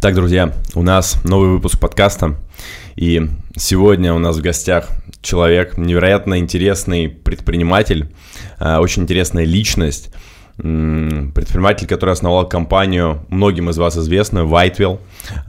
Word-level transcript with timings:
Так, 0.00 0.14
друзья, 0.14 0.54
у 0.74 0.82
нас 0.82 1.22
новый 1.24 1.50
выпуск 1.50 1.78
подкаста, 1.78 2.38
и 2.96 3.20
сегодня 3.54 4.14
у 4.14 4.18
нас 4.18 4.38
в 4.38 4.40
гостях 4.40 4.88
человек, 5.20 5.76
невероятно 5.76 6.38
интересный 6.38 7.10
предприниматель, 7.10 8.10
э, 8.60 8.78
очень 8.78 9.02
интересная 9.02 9.44
личность, 9.44 10.10
предприниматель, 10.56 11.86
который 11.86 12.12
основал 12.12 12.48
компанию, 12.48 13.26
многим 13.28 13.68
из 13.68 13.76
вас 13.76 13.98
известную, 13.98 14.46
Whitewell, 14.46 15.00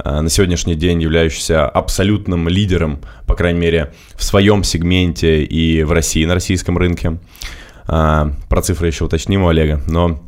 э, 0.04 0.20
на 0.20 0.30
сегодняшний 0.30 0.76
день 0.76 1.02
являющийся 1.02 1.66
абсолютным 1.66 2.50
лидером, 2.50 3.00
по 3.28 3.36
крайней 3.36 3.60
мере, 3.60 3.94
в 4.16 4.24
своем 4.26 4.66
сегменте 4.66 5.46
и 5.46 5.84
в 5.84 5.94
России, 5.94 6.26
на 6.26 6.34
российском 6.34 6.78
рынке. 6.78 7.20
Э, 7.88 8.26
про 8.50 8.62
цифры 8.62 8.88
еще 8.88 9.06
уточним 9.06 9.44
у 9.44 9.48
Олега, 9.48 9.80
но 9.88 10.22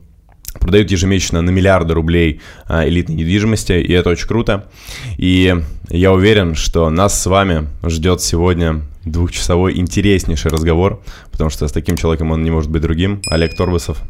продают 0.60 0.92
ежемесячно 0.92 1.42
на 1.42 1.50
миллиарды 1.50 1.94
рублей 1.94 2.42
а, 2.68 2.88
элитной 2.88 3.16
недвижимости, 3.16 3.74
и 3.74 3.92
это 3.92 4.10
очень 4.10 4.28
круто. 4.28 4.70
И 5.18 5.56
я 5.90 6.14
уверен, 6.14 6.56
что 6.56 6.90
нас 6.90 7.22
с 7.22 7.26
вами 7.26 7.68
ждет 7.84 8.22
сегодня 8.22 8.82
двухчасовой 9.06 9.78
интереснейший 9.78 10.52
разговор, 10.52 11.04
потому 11.32 11.50
что 11.50 11.68
с 11.68 11.72
таким 11.72 11.98
человеком 11.98 12.32
он 12.32 12.44
не 12.44 12.52
может 12.52 12.72
быть 12.72 12.82
другим. 12.82 13.22
Олег 13.30 13.56
Торбасов. 13.56 14.02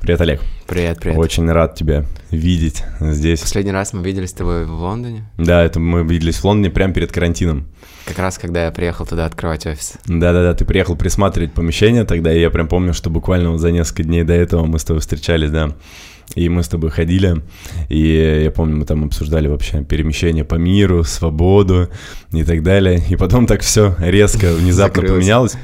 Привет, 0.00 0.20
Олег. 0.22 0.40
Привет, 0.66 0.98
привет. 0.98 1.18
Очень 1.18 1.50
рад 1.50 1.74
тебя 1.74 2.06
видеть 2.30 2.82
здесь. 3.00 3.40
Последний 3.40 3.70
раз 3.70 3.92
мы 3.92 4.02
виделись 4.02 4.30
с 4.30 4.32
тобой 4.32 4.64
в 4.64 4.72
Лондоне? 4.72 5.24
Да, 5.36 5.62
это 5.62 5.78
мы 5.78 6.02
виделись 6.02 6.38
в 6.38 6.44
Лондоне 6.44 6.70
прямо 6.70 6.94
перед 6.94 7.12
карантином. 7.12 7.66
Как 8.06 8.18
раз, 8.18 8.38
когда 8.38 8.64
я 8.64 8.70
приехал 8.70 9.04
туда 9.04 9.26
открывать 9.26 9.66
офис. 9.66 9.98
Да-да-да, 10.06 10.54
ты 10.54 10.64
приехал 10.64 10.96
присматривать 10.96 11.52
помещение 11.52 12.04
тогда, 12.04 12.32
и 12.32 12.40
я 12.40 12.48
прям 12.48 12.66
помню, 12.66 12.94
что 12.94 13.10
буквально 13.10 13.50
вот 13.50 13.60
за 13.60 13.72
несколько 13.72 14.02
дней 14.02 14.24
до 14.24 14.32
этого 14.32 14.64
мы 14.64 14.78
с 14.78 14.84
тобой 14.84 15.00
встречались, 15.00 15.50
да. 15.50 15.76
И 16.34 16.48
мы 16.48 16.62
с 16.62 16.68
тобой 16.68 16.90
ходили, 16.90 17.42
и 17.88 18.42
я 18.44 18.50
помню, 18.50 18.76
мы 18.76 18.86
там 18.86 19.04
обсуждали 19.04 19.48
вообще 19.48 19.84
перемещение 19.84 20.44
по 20.44 20.54
миру, 20.54 21.04
свободу 21.04 21.90
и 22.32 22.42
так 22.42 22.62
далее. 22.62 23.02
И 23.10 23.16
потом 23.16 23.46
так 23.46 23.60
все 23.60 23.96
резко, 23.98 24.54
внезапно 24.54 25.02
поменялось. 25.02 25.56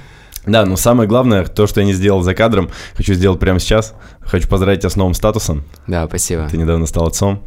Да, 0.47 0.65
но 0.65 0.77
самое 0.77 1.09
главное, 1.09 1.45
то, 1.45 1.67
что 1.67 1.81
я 1.81 1.87
не 1.87 1.93
сделал 1.93 2.23
за 2.23 2.35
кадром, 2.35 2.71
хочу 2.95 3.15
сделать 3.15 3.41
прямо 3.41 3.59
сейчас. 3.59 3.95
Хочу 4.21 4.49
поздравить 4.49 4.81
тебя 4.81 4.91
с 4.91 4.97
новым 4.97 5.15
статусом. 5.15 5.65
Да, 5.87 6.07
спасибо. 6.07 6.49
Ты 6.49 6.57
недавно 6.57 6.87
стал 6.87 7.07
отцом. 7.07 7.43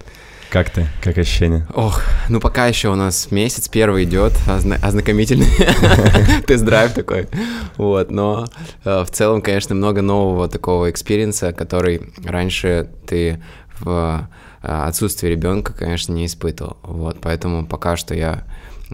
Как 0.50 0.72
ты? 0.72 0.88
Как 1.04 1.16
ощущения? 1.18 1.68
Ох, 1.76 2.02
ну 2.28 2.40
пока 2.40 2.66
еще 2.66 2.90
у 2.90 2.96
нас 2.96 3.30
месяц 3.30 3.68
первый 3.68 4.06
идет, 4.06 4.34
озна- 4.48 4.84
ознакомительный 4.84 5.48
тест-драйв 6.48 6.94
такой. 6.94 7.28
Вот, 7.78 8.10
но 8.10 8.48
э, 8.84 9.04
в 9.04 9.12
целом, 9.12 9.44
конечно, 9.44 9.76
много 9.76 10.02
нового 10.02 10.50
такого 10.50 10.90
experience 10.90 11.43
а, 11.43 11.54
который 11.54 12.02
раньше 12.26 12.90
ты 13.06 13.40
в 13.80 14.28
э, 14.64 14.68
отсутствии 14.68 15.30
ребенка, 15.30 15.72
конечно, 15.72 16.14
не 16.14 16.26
испытывал. 16.26 16.78
Вот, 16.82 17.20
поэтому 17.22 17.68
пока 17.68 17.96
что 17.96 18.16
я 18.16 18.44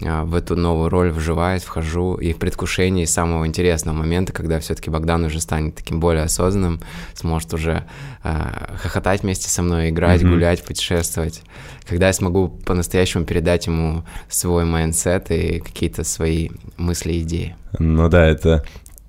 в 0.02 0.36
эту 0.36 0.56
новую 0.56 0.90
роль 0.90 1.12
вживаюсь, 1.12 1.64
вхожу, 1.64 2.16
и 2.16 2.34
в 2.34 2.38
предвкушении 2.38 3.06
самого 3.06 3.48
интересного 3.48 3.96
момента, 3.96 4.34
когда 4.34 4.60
все-таки 4.60 4.90
Богдан 4.90 5.24
уже 5.24 5.40
станет 5.40 5.76
таким 5.76 6.00
более 6.00 6.24
осознанным, 6.24 6.82
сможет 7.14 7.54
уже 7.54 7.86
э, 8.24 8.76
хохотать 8.78 9.24
вместе 9.24 9.50
со 9.50 9.62
мной, 9.62 9.90
играть, 9.90 10.22
mm-hmm. 10.22 10.30
гулять, 10.30 10.64
путешествовать, 10.66 11.42
когда 11.88 12.08
я 12.08 12.14
смогу 12.14 12.50
по-настоящему 12.50 13.26
передать 13.26 13.68
ему 13.68 14.04
свой 14.28 14.66
mindset 14.66 15.32
и 15.32 15.60
какие-то 15.60 16.04
свои 16.04 16.50
мысли 16.78 17.20
идеи. 17.20 17.56
Ну 17.80 18.10
да, 18.10 18.26
это 18.26 18.66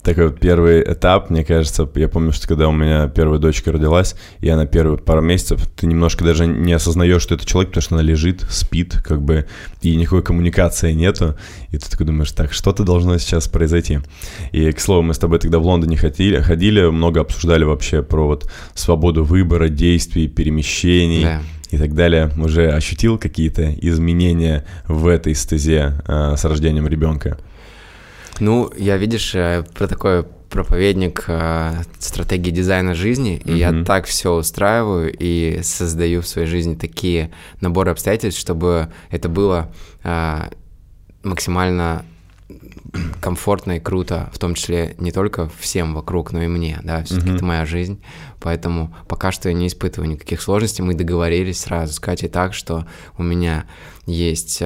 такой 0.06 0.32
первый 0.32 0.84
этап, 0.84 1.30
мне 1.30 1.44
кажется, 1.44 1.88
я 1.96 2.08
помню, 2.08 2.30
что 2.30 2.46
когда 2.46 2.68
у 2.68 2.72
меня 2.72 3.08
первая 3.08 3.40
дочка 3.40 3.72
родилась, 3.72 4.14
и 4.38 4.48
она 4.48 4.64
первые 4.64 4.98
пару 4.98 5.20
месяцев, 5.20 5.66
ты 5.74 5.88
немножко 5.88 6.24
даже 6.24 6.46
не 6.46 6.72
осознаешь, 6.72 7.20
что 7.22 7.34
это 7.34 7.44
человек, 7.44 7.70
потому 7.70 7.82
что 7.82 7.94
она 7.96 8.04
лежит, 8.04 8.42
спит, 8.48 9.02
как 9.04 9.20
бы, 9.20 9.46
и 9.82 9.96
никакой 9.96 10.22
коммуникации 10.22 10.92
нету, 10.92 11.36
и 11.72 11.78
ты 11.78 11.90
такой 11.90 12.06
думаешь, 12.06 12.30
так, 12.30 12.52
что-то 12.52 12.84
должно 12.84 13.18
сейчас 13.18 13.48
произойти. 13.48 13.98
И, 14.52 14.70
к 14.70 14.78
слову, 14.78 15.02
мы 15.02 15.12
с 15.12 15.18
тобой 15.18 15.40
тогда 15.40 15.58
в 15.58 15.66
Лондоне 15.66 15.96
ходили, 15.96 16.40
ходили 16.40 16.88
много 16.88 17.20
обсуждали 17.20 17.64
вообще 17.64 18.04
про 18.04 18.28
вот 18.28 18.48
свободу 18.74 19.24
выбора, 19.24 19.68
действий, 19.68 20.28
перемещений. 20.28 21.24
Да 21.24 21.40
и 21.68 21.78
так 21.78 21.94
далее, 21.94 22.30
уже 22.38 22.70
ощутил 22.70 23.18
какие-то 23.18 23.74
изменения 23.80 24.64
в 24.86 25.08
этой 25.08 25.34
стезе 25.34 25.94
э, 26.06 26.34
с 26.36 26.44
рождением 26.44 26.86
ребенка? 26.86 27.38
Ну, 28.40 28.70
я, 28.76 28.96
видишь, 28.96 29.34
э, 29.34 29.64
про 29.74 29.86
такой 29.86 30.24
проповедник 30.24 31.24
э, 31.28 31.82
стратегии 31.98 32.50
дизайна 32.50 32.94
жизни, 32.94 33.42
и 33.44 33.50
mm-hmm. 33.50 33.56
я 33.56 33.84
так 33.84 34.06
все 34.06 34.34
устраиваю 34.34 35.14
и 35.18 35.60
создаю 35.62 36.22
в 36.22 36.26
своей 36.26 36.46
жизни 36.46 36.74
такие 36.74 37.30
наборы 37.60 37.90
обстоятельств, 37.90 38.40
чтобы 38.40 38.88
это 39.10 39.28
было 39.28 39.70
э, 40.02 40.48
максимально 41.22 42.04
комфортно 43.20 43.72
и 43.72 43.80
круто, 43.80 44.30
в 44.32 44.38
том 44.38 44.54
числе 44.54 44.94
не 44.98 45.10
только 45.10 45.50
всем 45.58 45.94
вокруг, 45.94 46.32
но 46.32 46.42
и 46.42 46.46
мне, 46.46 46.78
да, 46.84 47.02
все-таки 47.02 47.30
mm-hmm. 47.30 47.34
это 47.34 47.44
моя 47.44 47.66
жизнь, 47.66 48.00
поэтому 48.40 48.94
пока 49.08 49.32
что 49.32 49.48
я 49.48 49.54
не 49.54 49.66
испытываю 49.66 50.08
никаких 50.08 50.40
сложностей, 50.40 50.84
мы 50.84 50.94
договорились 50.94 51.60
сразу 51.60 51.92
с 51.92 51.98
Катей 51.98 52.28
так, 52.28 52.54
что 52.54 52.86
у 53.18 53.24
меня 53.24 53.64
есть 54.06 54.62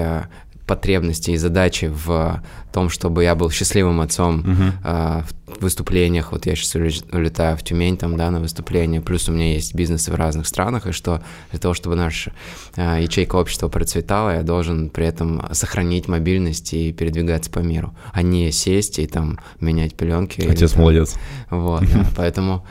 потребности 0.71 1.33
и 1.33 1.37
задачи 1.37 1.91
в 1.93 2.41
том, 2.73 2.91
чтобы 2.91 3.25
я 3.25 3.35
был 3.35 3.51
счастливым 3.51 4.01
отцом 4.01 4.41
uh-huh. 4.41 4.73
э, 4.85 5.23
в 5.59 5.63
выступлениях. 5.63 6.31
Вот 6.31 6.47
я 6.47 6.55
сейчас 6.55 6.77
улетаю 6.77 7.57
в 7.57 7.65
Тюмень 7.65 7.97
там, 7.97 8.17
да, 8.17 8.31
на 8.31 8.39
выступление. 8.39 9.01
Плюс 9.01 9.29
у 9.29 9.33
меня 9.33 9.53
есть 9.55 9.75
бизнесы 9.75 10.13
в 10.13 10.15
разных 10.15 10.47
странах, 10.47 10.87
и 10.87 10.93
что 10.93 11.23
для 11.51 11.59
того, 11.59 11.75
чтобы 11.75 11.97
наша 11.97 12.33
э, 12.77 13.01
ячейка 13.03 13.35
общества 13.35 13.67
процветала, 13.67 14.37
я 14.37 14.43
должен 14.45 14.91
при 14.91 15.07
этом 15.07 15.43
сохранить 15.51 16.07
мобильность 16.07 16.73
и 16.73 16.93
передвигаться 16.93 17.51
по 17.51 17.59
миру, 17.59 17.93
а 18.13 18.23
не 18.23 18.53
сесть 18.53 19.01
и 19.01 19.09
там 19.09 19.41
менять 19.59 19.97
пеленки. 19.97 20.41
Отец 20.43 20.73
или, 20.75 20.81
молодец. 20.81 21.17
Вот, 21.51 21.83
да, 21.93 22.07
поэтому... 22.17 22.65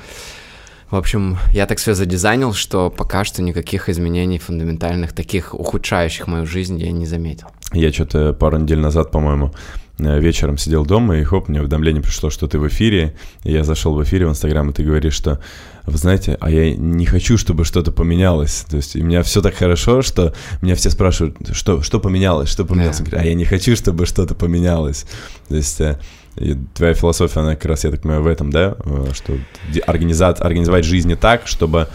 В 0.91 0.95
общем, 0.95 1.37
я 1.53 1.67
так 1.67 1.77
все 1.77 1.93
задизайнил, 1.93 2.53
что 2.53 2.89
пока 2.89 3.23
что 3.23 3.43
никаких 3.43 3.89
изменений 3.89 4.39
фундаментальных, 4.39 5.13
таких 5.13 5.53
ухудшающих 5.53 6.25
мою 6.25 6.47
жизнь 6.47 6.79
я 6.79 6.91
не 6.91 7.05
заметил. 7.05 7.47
Я 7.73 7.93
что-то 7.93 8.33
пару 8.33 8.57
недель 8.57 8.79
назад, 8.79 9.11
по-моему, 9.11 9.53
э, 9.99 10.19
вечером 10.19 10.57
сидел 10.57 10.87
дома, 10.87 11.17
и 11.17 11.23
хоп, 11.23 11.47
мне 11.47 11.59
уведомление 11.59 12.01
пришло, 12.01 12.31
что 12.31 12.47
ты 12.47 12.57
в 12.57 12.67
эфире. 12.67 13.15
И 13.43 13.51
я 13.51 13.63
зашел 13.63 13.93
в 13.93 14.03
эфире 14.03 14.25
в 14.25 14.31
Инстаграм, 14.31 14.67
и 14.67 14.73
ты 14.73 14.83
говоришь, 14.83 15.13
что 15.13 15.39
вы 15.85 15.95
знаете, 15.99 16.37
а 16.39 16.49
я 16.49 16.75
не 16.75 17.05
хочу, 17.05 17.37
чтобы 17.37 17.65
что-то 17.65 17.91
поменялось. 17.91 18.65
То 18.67 18.77
есть 18.77 18.95
у 18.95 19.03
меня 19.03 19.21
все 19.21 19.43
так 19.43 19.53
хорошо, 19.53 20.01
что 20.01 20.33
меня 20.63 20.73
все 20.73 20.89
спрашивают, 20.89 21.37
что, 21.51 21.83
что 21.83 21.99
поменялось, 21.99 22.49
что 22.49 22.65
поменялось. 22.65 22.99
Yeah. 23.01 23.15
а 23.15 23.25
я 23.25 23.35
не 23.35 23.45
хочу, 23.45 23.75
чтобы 23.75 24.07
что-то 24.07 24.33
поменялось. 24.33 25.05
То 25.49 25.55
есть 25.55 25.79
э, 25.81 25.99
и 26.35 26.55
твоя 26.73 26.93
философия, 26.93 27.39
она 27.41 27.55
как 27.55 27.65
раз, 27.65 27.83
я 27.83 27.91
так 27.91 28.01
понимаю, 28.01 28.23
в 28.23 28.27
этом, 28.27 28.49
да, 28.49 28.75
э, 28.83 29.07
что 29.13 29.37
организовать, 29.85 30.39
организовать 30.41 30.85
жизнь 30.85 31.15
так, 31.15 31.47
чтобы 31.47 31.87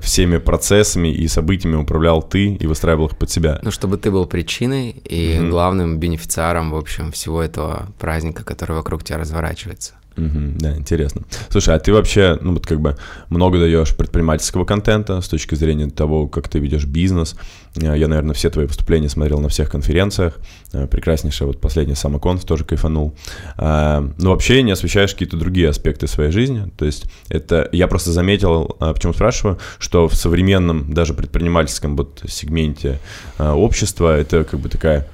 всеми 0.00 0.36
процессами 0.36 1.08
и 1.08 1.26
событиями 1.26 1.74
управлял 1.74 2.22
ты 2.22 2.54
и 2.54 2.66
выстраивал 2.66 3.06
их 3.06 3.16
под 3.16 3.30
себя. 3.30 3.58
Ну, 3.62 3.72
чтобы 3.72 3.96
ты 3.96 4.10
был 4.12 4.26
причиной 4.26 4.90
и 4.90 5.32
mm-hmm. 5.32 5.50
главным 5.50 5.98
бенефициаром, 5.98 6.70
в 6.70 6.76
общем, 6.76 7.10
всего 7.10 7.42
этого 7.42 7.88
праздника, 7.98 8.44
который 8.44 8.76
вокруг 8.76 9.02
тебя 9.02 9.18
разворачивается. 9.18 9.94
Угу, 10.20 10.58
да, 10.58 10.76
интересно. 10.76 11.22
Слушай, 11.48 11.74
а 11.74 11.78
ты 11.78 11.92
вообще, 11.92 12.38
ну 12.42 12.52
вот 12.52 12.66
как 12.66 12.80
бы 12.80 12.96
много 13.30 13.58
даешь 13.58 13.96
предпринимательского 13.96 14.64
контента 14.64 15.20
с 15.20 15.28
точки 15.28 15.54
зрения 15.54 15.88
того, 15.88 16.28
как 16.28 16.48
ты 16.48 16.58
ведешь 16.58 16.84
бизнес. 16.84 17.36
Э, 17.76 17.96
я, 17.96 18.06
наверное, 18.06 18.34
все 18.34 18.50
твои 18.50 18.66
выступления 18.66 19.08
смотрел 19.08 19.40
на 19.40 19.48
всех 19.48 19.70
конференциях. 19.70 20.38
Э, 20.72 20.86
прекраснейшая 20.86 21.46
вот 21.46 21.60
последний 21.60 21.94
самоконф 21.94 22.44
тоже 22.44 22.64
кайфанул. 22.64 23.14
Э, 23.56 24.06
но 24.18 24.30
вообще 24.30 24.62
не 24.62 24.72
освещаешь 24.72 25.12
какие-то 25.12 25.38
другие 25.38 25.70
аспекты 25.70 26.06
своей 26.06 26.32
жизни. 26.32 26.70
То 26.76 26.84
есть 26.84 27.06
это 27.30 27.68
я 27.72 27.88
просто 27.88 28.12
заметил, 28.12 28.76
почему 28.78 29.14
спрашиваю, 29.14 29.58
что 29.78 30.06
в 30.06 30.14
современном 30.14 30.92
даже 30.92 31.14
предпринимательском 31.14 31.96
вот 31.96 32.22
сегменте 32.28 32.98
общества 33.38 34.18
это 34.18 34.44
как 34.44 34.60
бы 34.60 34.68
такая 34.68 35.06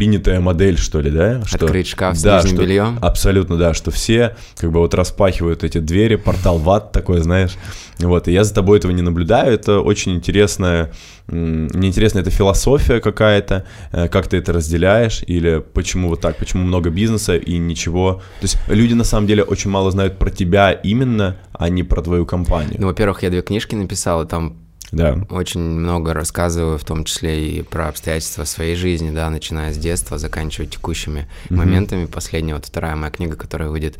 принятая 0.00 0.40
модель, 0.40 0.78
что 0.78 1.02
ли, 1.02 1.10
да? 1.10 1.44
Что, 1.44 1.66
Открыть 1.66 1.88
шкаф 1.88 2.16
с 2.16 2.22
да, 2.22 2.38
нижним 2.38 2.56
что, 2.56 2.62
бельем. 2.62 2.98
Абсолютно, 3.02 3.58
да, 3.58 3.74
что 3.74 3.90
все 3.90 4.34
как 4.56 4.72
бы 4.72 4.80
вот 4.80 4.94
распахивают 4.94 5.62
эти 5.62 5.76
двери, 5.76 6.16
портал 6.16 6.56
ват 6.56 6.90
такой, 6.90 7.20
знаешь. 7.20 7.58
Вот, 7.98 8.26
и 8.26 8.32
я 8.32 8.44
за 8.44 8.54
тобой 8.54 8.78
этого 8.78 8.92
не 8.92 9.02
наблюдаю, 9.02 9.52
это 9.52 9.80
очень 9.80 10.14
интересная, 10.14 10.90
мне 11.26 11.88
интересна 11.88 12.20
эта 12.20 12.30
философия 12.30 13.00
какая-то, 13.00 13.66
э, 13.92 14.08
как 14.08 14.26
ты 14.26 14.38
это 14.38 14.54
разделяешь, 14.54 15.22
или 15.26 15.62
почему 15.74 16.08
вот 16.08 16.22
так, 16.22 16.38
почему 16.38 16.64
много 16.64 16.88
бизнеса 16.88 17.36
и 17.36 17.58
ничего. 17.58 18.22
То 18.40 18.44
есть 18.44 18.56
люди 18.68 18.94
на 18.94 19.04
самом 19.04 19.26
деле 19.26 19.42
очень 19.42 19.68
мало 19.68 19.90
знают 19.90 20.16
про 20.16 20.30
тебя 20.30 20.72
именно, 20.72 21.36
а 21.52 21.68
не 21.68 21.82
про 21.82 22.00
твою 22.00 22.24
компанию. 22.24 22.76
Ну, 22.78 22.86
во-первых, 22.86 23.22
я 23.22 23.28
две 23.28 23.42
книжки 23.42 23.74
написал, 23.74 24.22
и 24.22 24.26
там 24.26 24.56
Да. 24.92 25.18
Очень 25.30 25.60
много 25.60 26.14
рассказываю, 26.14 26.78
в 26.78 26.84
том 26.84 27.04
числе 27.04 27.58
и 27.58 27.62
про 27.62 27.88
обстоятельства 27.88 28.44
своей 28.44 28.74
жизни, 28.74 29.10
да, 29.10 29.30
начиная 29.30 29.72
с 29.72 29.78
детства, 29.78 30.18
заканчивая 30.18 30.68
текущими 30.68 31.28
mm-hmm. 31.48 31.54
моментами. 31.54 32.06
Последняя, 32.06 32.54
вот 32.54 32.66
вторая 32.66 32.96
моя 32.96 33.10
книга, 33.10 33.36
которая 33.36 33.68
выйдет 33.68 33.98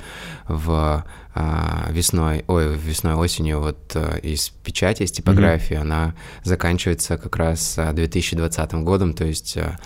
в 0.49 1.05
а, 1.33 1.87
весной, 1.91 2.45
ой, 2.49 2.77
весной, 2.77 3.15
осенью, 3.15 3.61
вот 3.61 3.79
а, 3.95 4.17
из 4.17 4.49
печати, 4.49 5.05
из 5.05 5.13
типографии, 5.13 5.77
mm-hmm. 5.77 5.83
она 5.83 6.15
заканчивается 6.43 7.19
как 7.19 7.37
раз 7.37 7.79
2020 7.93 8.73
годом, 8.75 9.15
то 9.15 9.25
есть 9.25 9.57
а, 9.57 9.79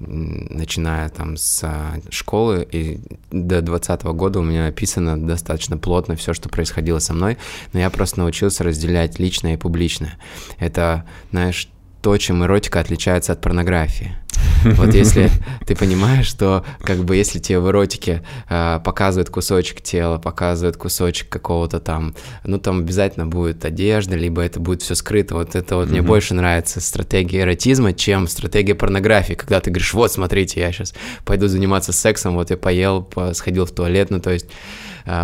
начиная 0.00 1.08
там 1.08 1.36
с 1.36 1.64
школы 2.10 2.66
и 2.70 3.00
до 3.30 3.60
2020 3.62 4.02
года 4.04 4.40
у 4.40 4.42
меня 4.42 4.66
описано 4.66 5.20
достаточно 5.20 5.76
плотно 5.76 6.16
все, 6.16 6.34
что 6.34 6.48
происходило 6.48 6.98
со 6.98 7.14
мной, 7.14 7.38
но 7.72 7.80
я 7.80 7.90
просто 7.90 8.20
научился 8.20 8.64
разделять 8.64 9.18
личное 9.18 9.54
и 9.54 9.56
публичное. 9.56 10.18
Это, 10.58 11.04
знаешь, 11.30 11.68
то, 12.00 12.16
чем 12.16 12.44
эротика 12.44 12.80
отличается 12.80 13.32
от 13.32 13.40
порнографии. 13.40 14.16
Вот 14.76 14.94
если 14.94 15.30
ты 15.66 15.76
понимаешь, 15.76 16.26
что 16.26 16.64
как 16.82 16.98
бы 17.04 17.16
если 17.16 17.38
тебе 17.38 17.60
в 17.60 17.68
эротике 17.68 18.22
э, 18.48 18.80
показывают 18.84 19.30
кусочек 19.30 19.80
тела, 19.82 20.18
показывают 20.18 20.76
кусочек 20.76 21.28
какого-то 21.28 21.80
там, 21.80 22.14
ну 22.44 22.58
там 22.58 22.80
обязательно 22.80 23.26
будет 23.26 23.64
одежда, 23.64 24.16
либо 24.16 24.42
это 24.42 24.60
будет 24.60 24.82
все 24.82 24.94
скрыто. 24.94 25.34
Вот 25.34 25.54
это 25.54 25.76
вот 25.76 25.88
mm-hmm. 25.88 25.90
мне 25.90 26.02
больше 26.02 26.34
нравится 26.34 26.80
стратегия 26.80 27.42
эротизма, 27.42 27.92
чем 27.92 28.26
стратегия 28.28 28.74
порнографии, 28.74 29.34
когда 29.34 29.60
ты 29.60 29.70
говоришь, 29.70 29.94
вот 29.94 30.12
смотрите, 30.12 30.60
я 30.60 30.72
сейчас 30.72 30.94
пойду 31.24 31.48
заниматься 31.48 31.92
сексом, 31.92 32.34
вот 32.34 32.50
я 32.50 32.56
поел, 32.56 33.08
сходил 33.34 33.64
в 33.64 33.70
туалет, 33.70 34.10
ну 34.10 34.20
то 34.20 34.30
есть 34.30 34.46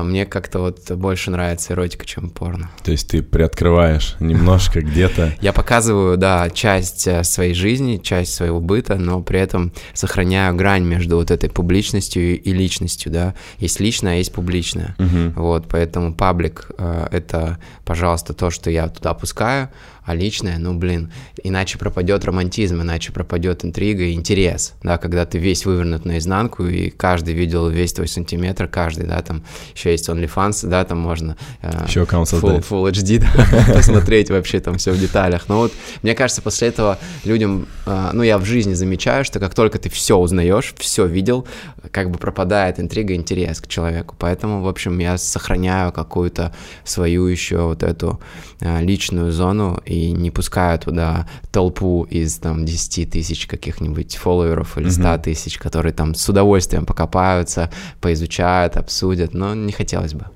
мне 0.03 0.27
как-то 0.27 0.61
вот 0.61 0.91
больше 0.93 1.31
нравится 1.31 1.75
эротика, 1.75 2.07
чем 2.07 2.31
порно. 2.31 2.71
То 2.83 2.91
есть 2.91 3.09
ты 3.09 3.23
приоткрываешь 3.23 4.17
немножко 4.21 4.81
где-то... 4.81 5.35
Я 5.41 5.53
показываю, 5.53 6.17
да, 6.17 6.49
часть 6.51 7.07
э, 7.07 7.25
своей 7.25 7.55
жизни, 7.55 8.01
часть 8.03 8.35
своего 8.35 8.61
быта, 8.61 8.97
но 8.97 9.21
при 9.21 9.41
этом 9.41 9.73
сохраняю 9.93 10.55
грань 10.55 10.85
между 10.85 11.17
вот 11.17 11.31
этой 11.31 11.51
публичностью 11.51 12.41
и 12.41 12.53
личностью, 12.53 13.13
да. 13.13 13.35
Есть 13.59 13.81
личное, 13.81 14.15
а 14.15 14.17
есть 14.17 14.33
публичное. 14.33 14.97
Вот, 15.37 15.67
поэтому 15.69 16.15
паблик 16.15 16.71
э,— 16.79 17.09
это, 17.11 17.59
пожалуйста, 17.85 18.33
то, 18.33 18.51
что 18.51 18.71
я 18.71 18.89
туда 18.89 19.11
опускаю, 19.11 19.71
а 20.05 20.15
личное, 20.15 20.59
ну, 20.59 20.75
блин, 20.75 21.11
иначе 21.43 21.79
пропадет 21.79 22.25
романтизм, 22.25 22.83
иначе 22.83 23.13
пропадет 23.13 23.65
интрига 23.65 24.05
и 24.05 24.13
интерес, 24.13 24.75
да, 24.83 24.99
когда 24.99 25.25
ты 25.25 25.39
весь 25.39 25.65
вывернут 25.65 26.05
наизнанку, 26.05 26.67
и 26.67 26.91
каждый 26.91 27.35
видел 27.35 27.69
весь 27.69 27.95
твой 27.95 28.09
сантиметр, 28.09 28.69
каждый, 28.69 29.07
да, 29.07 29.23
там 29.23 29.43
еще 29.75 29.93
есть 29.93 30.09
OnlyFans, 30.09 30.69
да, 30.69 30.85
там 30.85 30.99
можно 30.99 31.37
э, 31.63 31.85
еще 31.89 32.03
аккаунт 32.03 32.29
full, 32.29 32.67
full 32.69 32.91
HD 32.91 33.19
да, 33.19 33.75
посмотреть 33.75 34.31
вообще 34.31 34.61
там 34.61 34.77
все 34.77 34.93
в 34.93 35.01
деталях. 35.01 35.49
Но 35.49 35.59
вот 35.59 35.73
мне 36.03 36.15
кажется, 36.15 36.43
после 36.43 36.69
этого 36.69 36.99
людям, 37.25 37.67
э, 37.87 38.11
ну, 38.13 38.23
я 38.23 38.37
в 38.37 38.45
жизни 38.45 38.75
замечаю, 38.75 39.25
что 39.25 39.41
как 39.41 39.55
только 39.55 39.79
ты 39.79 39.89
все 39.89 40.19
узнаешь, 40.19 40.75
все 40.79 41.07
видел, 41.07 41.47
как 41.91 42.11
бы 42.11 42.19
пропадает 42.19 42.79
интрига, 42.79 43.15
интерес 43.15 43.61
к 43.61 43.69
человеку. 43.69 44.15
Поэтому, 44.19 44.63
в 44.63 44.69
общем, 44.69 44.99
я 44.99 45.17
сохраняю 45.17 45.93
какую-то 45.93 46.55
свою 46.85 47.27
еще 47.27 47.63
вот 47.63 47.83
эту 47.83 48.21
э, 48.61 48.83
личную 48.83 49.33
зону 49.33 49.81
и 49.87 49.94
не 49.95 50.31
пускаю 50.31 50.79
туда 50.79 51.27
толпу 51.51 52.05
из 52.05 52.39
там 52.39 52.65
10 52.65 53.11
тысяч 53.11 53.47
каких-нибудь 53.47 54.17
фолловеров 54.17 54.79
или 54.79 54.89
100 54.89 55.19
тысяч, 55.19 55.59
которые 55.59 55.93
там 55.93 56.15
с 56.15 56.29
удовольствием 56.29 56.87
покопаются, 56.87 57.71
поизучают, 58.01 58.77
обсудят, 58.77 59.35
но 59.35 59.55
не 59.55 59.73
хотелось 59.73 60.15
бы. 60.15 60.27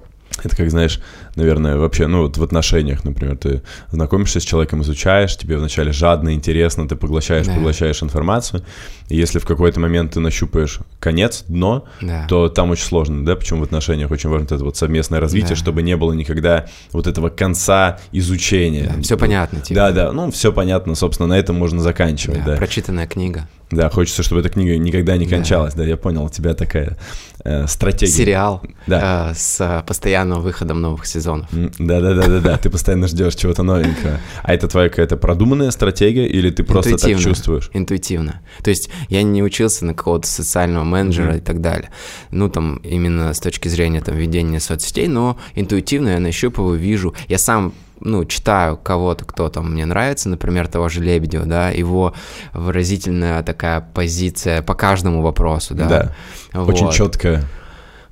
Это 0.45 0.57
как, 0.57 0.71
знаешь, 0.71 1.01
наверное, 1.39 1.79
вообще, 1.79 2.07
ну, 2.07 2.23
вот 2.23 2.37
в 2.37 2.43
отношениях, 2.43 3.05
например, 3.05 3.37
ты 3.37 3.63
знакомишься 3.91 4.41
с 4.41 4.43
человеком, 4.43 4.83
изучаешь, 4.83 5.37
тебе 5.37 5.57
вначале 5.57 5.93
жадно, 5.93 6.35
интересно, 6.35 6.87
ты 6.87 6.97
поглощаешь, 6.97 7.47
да. 7.47 7.55
поглощаешь 7.55 8.03
информацию, 8.03 8.63
и 9.09 9.17
если 9.17 9.39
в 9.39 9.47
какой-то 9.47 9.81
момент 9.81 10.13
ты 10.13 10.21
нащупаешь 10.21 10.81
конец, 11.01 11.45
дно, 11.49 11.87
да. 12.01 12.27
то 12.29 12.49
там 12.49 12.71
очень 12.71 12.85
сложно, 12.85 13.25
да, 13.25 13.37
почему 13.37 13.61
в 13.61 13.63
отношениях 13.63 14.11
очень 14.11 14.29
важно 14.29 14.45
это 14.45 14.57
вот 14.57 14.77
совместное 14.77 15.21
развитие, 15.21 15.51
да. 15.51 15.57
чтобы 15.57 15.83
не 15.83 15.97
было 15.97 16.13
никогда 16.13 16.67
вот 16.93 17.07
этого 17.07 17.31
конца 17.31 17.99
изучения. 18.13 18.93
Да, 18.95 19.03
все 19.03 19.17
понятно. 19.17 19.61
Типа. 19.61 19.75
Да, 19.75 19.93
да, 19.93 20.13
ну, 20.13 20.31
все 20.31 20.53
понятно, 20.53 20.95
собственно, 20.95 21.29
на 21.29 21.39
этом 21.39 21.57
можно 21.57 21.81
заканчивать, 21.81 22.45
да. 22.45 22.53
да. 22.53 22.57
Прочитанная 22.57 23.07
книга. 23.07 23.49
Да, 23.71 23.91
хочется, 23.91 24.23
чтобы 24.23 24.41
эта 24.41 24.49
книга 24.49 24.79
никогда 24.79 25.17
не 25.17 25.27
кончалась, 25.27 25.75
да, 25.75 25.83
да 25.83 25.89
я 25.89 25.97
понял, 25.97 26.25
у 26.25 26.31
тебя 26.31 26.55
такая 26.55 26.97
э, 27.45 27.67
стратегия. 27.67 28.13
Сериал 28.13 28.63
да. 28.87 29.31
э, 29.31 29.35
с 29.35 29.61
э, 29.61 29.83
постоянным 29.87 30.41
выходом 30.41 30.81
новых 30.81 31.05
сезонов. 31.05 31.28
Да-да-да-да-да, 31.51 32.57
ты 32.59 32.71
постоянно 32.71 33.07
ждешь 33.07 33.35
чего-то 33.35 33.63
новенького. 33.63 34.21
А 34.43 34.55
это 34.55 34.69
твоя 34.69 34.89
какая-то 34.89 35.17
продуманная 35.17 35.71
стратегия 35.71 36.27
или 36.27 36.51
ты 36.51 36.65
просто 36.65 36.97
так 36.97 37.19
чувствуешь? 37.19 37.71
Интуитивно. 37.73 38.41
То 38.63 38.71
есть 38.71 38.91
я 39.09 39.23
не 39.23 39.43
учился 39.43 39.85
на 39.85 39.95
какого-то 39.95 40.27
социального 40.29 40.85
менеджера 40.85 41.37
и 41.37 41.41
так 41.41 41.61
далее. 41.61 41.91
Ну, 42.31 42.49
там, 42.49 42.77
именно 42.77 43.33
с 43.33 43.41
точки 43.41 43.69
зрения 43.69 44.01
там 44.01 44.17
ведения 44.17 44.61
соцсетей, 44.61 45.09
но 45.09 45.39
интуитивно 45.55 46.11
я 46.11 46.21
нащупываю, 46.21 46.79
вижу. 46.79 47.15
Я 47.29 47.39
сам 47.39 47.73
ну, 48.01 48.25
читаю 48.25 48.77
кого-то, 48.77 49.25
кто 49.25 49.49
там 49.49 49.73
мне 49.73 49.85
нравится, 49.85 50.29
например, 50.29 50.69
того 50.69 50.89
же 50.89 51.03
Лебедева, 51.03 51.47
да, 51.47 51.71
его 51.71 52.15
выразительная 52.53 53.43
такая 53.43 53.81
позиция 53.81 54.63
по 54.63 54.75
каждому 54.75 55.23
вопросу, 55.23 55.75
да. 55.75 55.89
Да, 55.89 56.15
вот. 56.53 56.75
очень 56.75 56.91
четкая. 56.91 57.45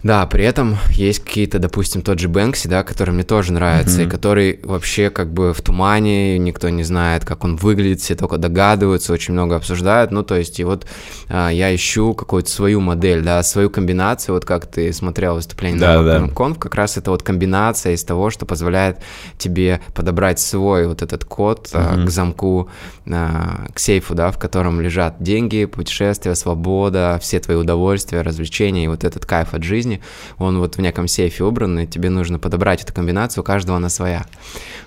Да, 0.06 0.24
при 0.26 0.44
этом 0.44 0.76
есть 0.92 1.24
какие-то, 1.24 1.58
допустим, 1.58 2.00
тот 2.00 2.20
же 2.20 2.28
Бэнкси, 2.28 2.68
да, 2.68 2.84
который 2.84 3.10
мне 3.10 3.24
тоже 3.24 3.52
нравится, 3.52 4.02
mm-hmm. 4.02 4.06
и 4.06 4.08
который 4.08 4.60
вообще 4.62 5.10
как 5.10 5.32
бы 5.32 5.52
в 5.52 5.60
тумане, 5.62 6.38
никто 6.38 6.68
не 6.68 6.84
знает, 6.84 7.24
как 7.24 7.42
он 7.42 7.56
выглядит, 7.56 8.00
все 8.00 8.14
только 8.14 8.38
догадываются, 8.38 9.12
очень 9.12 9.34
много 9.34 9.56
обсуждают, 9.56 10.12
ну, 10.12 10.22
то 10.22 10.36
есть, 10.36 10.60
и 10.60 10.64
вот 10.64 10.86
а, 11.28 11.48
я 11.48 11.74
ищу 11.74 12.14
какую-то 12.14 12.48
свою 12.48 12.80
модель, 12.80 13.22
да, 13.22 13.42
свою 13.42 13.68
комбинацию, 13.68 14.36
вот 14.36 14.44
как 14.44 14.66
ты 14.66 14.92
смотрел 14.92 15.34
выступление 15.34 15.80
да, 15.80 16.00
на 16.00 16.20
да. 16.20 16.28
Конф, 16.28 16.60
как 16.60 16.76
раз 16.76 16.96
это 16.96 17.10
вот 17.10 17.24
комбинация 17.24 17.94
из 17.94 18.04
того, 18.04 18.30
что 18.30 18.46
позволяет 18.46 18.98
тебе 19.38 19.80
подобрать 19.92 20.38
свой 20.38 20.86
вот 20.86 21.02
этот 21.02 21.24
код 21.24 21.68
mm-hmm. 21.72 22.04
а, 22.04 22.06
к 22.06 22.10
замку, 22.10 22.70
а, 23.10 23.66
к 23.74 23.80
сейфу, 23.80 24.14
да, 24.14 24.30
в 24.30 24.38
котором 24.38 24.80
лежат 24.80 25.16
деньги, 25.18 25.64
путешествия, 25.64 26.36
свобода, 26.36 27.18
все 27.20 27.40
твои 27.40 27.56
удовольствия, 27.56 28.20
развлечения 28.20 28.84
и 28.84 28.88
вот 28.88 29.02
этот 29.02 29.26
кайф 29.26 29.52
от 29.52 29.64
жизни, 29.64 29.95
он 30.38 30.58
вот 30.58 30.76
в 30.76 30.80
неком 30.80 31.08
сейфе 31.08 31.44
убран, 31.44 31.78
и 31.80 31.86
тебе 31.86 32.10
нужно 32.10 32.38
подобрать 32.38 32.82
эту 32.82 32.92
комбинацию, 32.92 33.42
у 33.42 33.44
каждого 33.44 33.76
она 33.76 33.88
своя. 33.88 34.26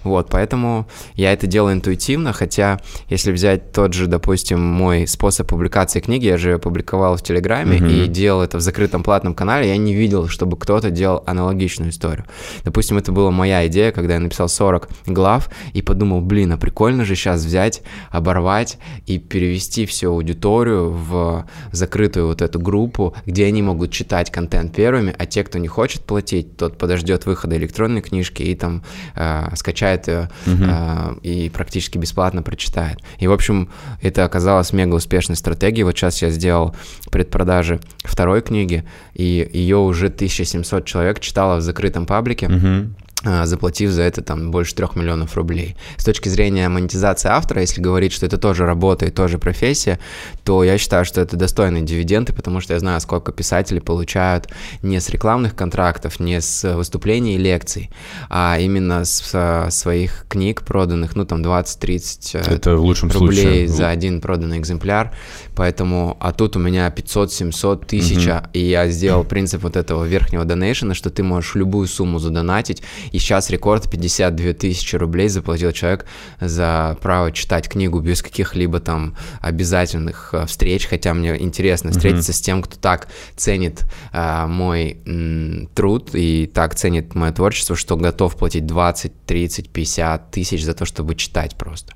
Вот, 0.04 0.30
поэтому 0.30 0.88
я 1.16 1.34
это 1.34 1.48
делаю 1.48 1.76
интуитивно, 1.76 2.34
хотя 2.34 2.80
если 3.10 3.32
взять 3.32 3.72
тот 3.72 3.94
же, 3.94 4.08
допустим, 4.08 4.60
мой 4.60 5.08
способ 5.08 5.48
публикации 5.48 6.00
книги, 6.00 6.26
я 6.26 6.38
же 6.38 6.58
публиковал 6.58 7.18
в 7.18 7.24
Телеграме 7.24 7.78
mm-hmm. 7.78 8.06
и 8.06 8.08
делал 8.08 8.42
это 8.42 8.58
в 8.58 8.62
закрытом 8.62 9.04
платном 9.04 9.34
канале, 9.34 9.68
я 9.70 9.78
не 9.78 9.94
видел, 9.94 10.28
чтобы 10.28 10.58
кто-то 10.58 10.90
делал 10.90 11.24
аналогичную 11.26 11.92
историю. 11.92 12.26
Допустим, 12.64 12.98
это 12.98 13.12
была 13.12 13.32
моя 13.32 13.68
идея, 13.68 13.92
когда 13.92 14.16
я 14.16 14.20
написал 14.20 14.50
40 14.50 14.90
глав 15.06 15.50
и 15.74 15.82
подумал, 15.82 16.22
блин, 16.22 16.54
а 16.54 16.58
прикольно 16.58 17.06
же 17.06 17.16
сейчас 17.16 17.44
взять, 17.44 17.82
оборвать 18.12 18.78
и 19.06 19.18
перевести 19.18 19.86
всю 19.86 20.12
аудиторию 20.12 20.92
в 20.92 21.46
закрытую 21.72 22.28
вот 22.28 22.42
эту 22.42 22.60
группу, 22.60 23.16
где 23.26 23.46
они 23.46 23.62
могут 23.62 23.92
читать 23.92 24.32
контент 24.32 24.76
первым, 24.76 24.99
первыми, 25.00 25.16
а 25.18 25.26
те, 25.26 25.44
кто 25.44 25.58
не 25.58 25.68
хочет 25.68 26.02
платить, 26.02 26.58
тот 26.58 26.78
подождет 26.78 27.26
выхода 27.26 27.58
электронной 27.58 28.02
книжки 28.02 28.44
и 28.44 28.56
там 28.56 28.84
э, 29.16 29.56
скачает 29.56 30.08
ее 30.08 30.30
э, 30.46 31.16
и 31.24 31.50
практически 31.50 31.98
бесплатно 31.98 32.44
прочитает. 32.44 33.00
И, 33.20 33.28
в 33.28 33.32
общем, 33.32 33.70
это 34.02 34.26
оказалось 34.26 34.74
мега 34.74 34.96
успешной 34.96 35.36
стратегией. 35.36 35.84
Вот 35.84 35.98
сейчас 35.98 36.22
я 36.22 36.30
сделал 36.30 36.76
предпродажи 37.12 37.80
второй 38.04 38.42
книги, 38.42 38.84
и 39.14 39.50
ее 39.54 39.78
уже 39.78 40.08
1700 40.08 40.86
человек 40.86 41.20
читало 41.20 41.58
в 41.58 41.62
закрытом 41.62 42.06
паблике. 42.06 42.48
а, 42.48 42.92
заплатив 43.24 43.92
за 43.92 44.04
это 44.04 44.22
там 44.22 44.52
больше 44.52 44.76
трех 44.76 44.96
миллионов 44.96 45.36
рублей. 45.36 45.76
С 45.98 46.06
точки 46.06 46.30
зрения 46.30 46.70
монетизации 46.70 47.30
автора, 47.30 47.62
если 47.62 47.82
говорить, 47.82 48.14
что 48.14 48.26
это 48.26 48.38
тоже 48.38 48.66
работа 48.66 49.06
и 49.06 49.12
тоже 49.12 49.38
профессия, 49.38 50.00
то 50.44 50.64
я 50.64 50.78
считаю, 50.78 51.04
что 51.04 51.20
это 51.20 51.36
достойные 51.36 51.84
дивиденды, 51.84 52.34
потому 52.34 52.62
что 52.62 52.74
я 52.74 52.80
знаю, 52.80 53.02
сколько 53.02 53.32
писатели 53.32 53.80
получают 53.80 54.48
не 54.82 55.00
с 55.00 55.10
рекламных 55.10 55.56
контрактов, 55.56 56.20
не 56.20 56.40
с 56.40 56.76
выступлений 56.76 57.36
и 57.36 57.38
лекций, 57.38 57.90
а 58.30 58.58
именно 58.60 59.04
с 59.04 59.70
своих 59.72 60.26
книг 60.30 60.64
проданных, 60.64 61.16
ну 61.16 61.26
там 61.26 61.42
20-30 61.42 62.40
э, 62.40 62.54
это 62.56 62.78
в 62.78 62.82
лучшем 62.82 63.10
рублей 63.12 63.42
случае. 63.42 63.68
за 63.68 63.90
один 63.90 64.22
проданный 64.22 64.60
экземпляр. 64.60 65.14
Поэтому, 65.56 66.16
а 66.20 66.32
тут 66.32 66.56
у 66.56 66.60
меня 66.60 66.88
500-700 66.88 67.86
тысяч, 67.86 68.28
угу. 68.28 68.48
и 68.54 68.60
я 68.60 68.88
сделал 68.90 69.24
принцип 69.24 69.64
вот 69.64 69.76
этого 69.76 70.06
верхнего 70.06 70.46
донейшена, 70.46 70.94
что 70.94 71.10
ты 71.10 71.22
можешь 71.22 71.56
любую 71.56 71.88
сумму 71.88 72.20
задонатить, 72.20 72.82
И 73.12 73.20
сейчас 73.20 73.50
рекорд 73.50 73.90
52 73.90 74.54
тысячи 74.54 74.96
рублей 74.96 75.30
заплатил 75.30 75.72
человек 75.72 76.06
за 76.40 76.98
право 77.02 77.32
читать 77.32 77.68
книгу 77.70 78.00
без 78.00 78.22
каких-либо 78.22 78.80
там 78.80 79.16
обязательных 79.42 80.34
э, 80.34 80.46
встреч, 80.46 80.88
хотя 80.88 81.14
мне 81.14 81.42
интересно 81.42 81.92
встретиться 81.92 82.32
mm-hmm. 82.32 82.36
с 82.36 82.42
тем, 82.42 82.62
кто 82.62 82.78
так 82.78 83.08
ценит 83.36 83.86
э, 84.12 84.46
мой 84.48 84.98
м, 85.06 85.68
труд 85.74 86.12
и 86.14 86.46
так 86.48 86.76
ценит 86.76 87.16
мое 87.16 87.32
творчество, 87.32 87.76
что 87.76 87.98
готов 87.98 88.36
платить 88.36 88.66
20, 88.66 89.26
30, 89.26 89.70
50 89.70 90.32
тысяч 90.32 90.64
за 90.64 90.74
то, 90.74 90.86
чтобы 90.86 91.16
читать 91.16 91.56
просто. 91.56 91.94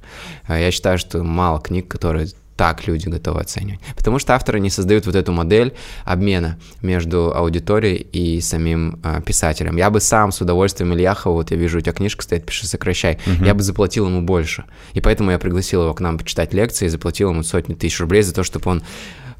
Э, 0.47 0.59
я 0.59 0.71
считаю, 0.71 0.97
что 0.97 1.23
мало 1.23 1.59
книг, 1.59 1.87
которые 1.87 2.27
так 2.55 2.87
люди 2.87 3.09
готовы 3.09 3.41
оценивать. 3.41 3.79
Потому 3.95 4.19
что 4.19 4.35
авторы 4.35 4.59
не 4.59 4.69
создают 4.69 5.05
вот 5.05 5.15
эту 5.15 5.31
модель 5.31 5.73
обмена 6.05 6.57
между 6.81 7.35
аудиторией 7.35 7.97
и 7.97 8.41
самим 8.41 8.99
э, 9.03 9.21
писателем. 9.25 9.77
Я 9.77 9.89
бы 9.89 9.99
сам 9.99 10.31
с 10.31 10.41
удовольствием 10.41 10.93
Ильяхова, 10.93 11.33
вот 11.33 11.51
я 11.51 11.57
вижу, 11.57 11.79
у 11.79 11.81
тебя 11.81 11.93
книжка 11.93 12.23
стоит, 12.23 12.45
пиши, 12.45 12.67
сокращай, 12.67 13.19
угу. 13.25 13.43
я 13.43 13.53
бы 13.53 13.61
заплатил 13.61 14.07
ему 14.07 14.21
больше. 14.21 14.65
И 14.93 15.01
поэтому 15.01 15.31
я 15.31 15.39
пригласил 15.39 15.83
его 15.83 15.93
к 15.93 15.99
нам 15.99 16.17
почитать 16.17 16.53
лекции 16.53 16.85
и 16.85 16.89
заплатил 16.89 17.31
ему 17.31 17.43
сотни 17.43 17.73
тысяч 17.73 17.99
рублей 17.99 18.21
за 18.21 18.33
то, 18.33 18.43
чтобы 18.43 18.69
он 18.69 18.83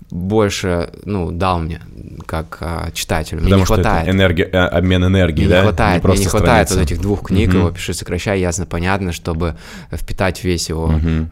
больше, 0.10 0.92
ну, 1.06 1.32
дал 1.32 1.60
мне, 1.60 1.82
как 2.28 2.58
а, 2.62 2.92
читателю. 2.94 3.40
Потому 3.40 3.56
мне 3.56 3.62
не 3.62 3.66
хватает. 3.66 4.08
Это 4.08 4.16
энергия, 4.16 4.44
э, 4.44 4.58
обмен 4.58 5.06
энергией, 5.06 5.48
мне 5.48 5.56
да? 5.56 5.62
Не 5.62 5.68
хватает, 5.68 6.04
не 6.04 6.10
мне 6.10 6.20
не 6.20 6.26
хватает 6.26 6.70
вот 6.72 6.80
этих 6.80 7.02
двух 7.02 7.24
книг, 7.24 7.50
угу. 7.50 7.58
его 7.58 7.72
пиши, 7.72 7.94
сокращай, 7.94 8.40
ясно, 8.40 8.66
понятно, 8.66 9.12
чтобы 9.12 9.56
впитать 9.92 10.44
весь 10.44 10.70
его 10.70 10.86
угу. 10.86 11.30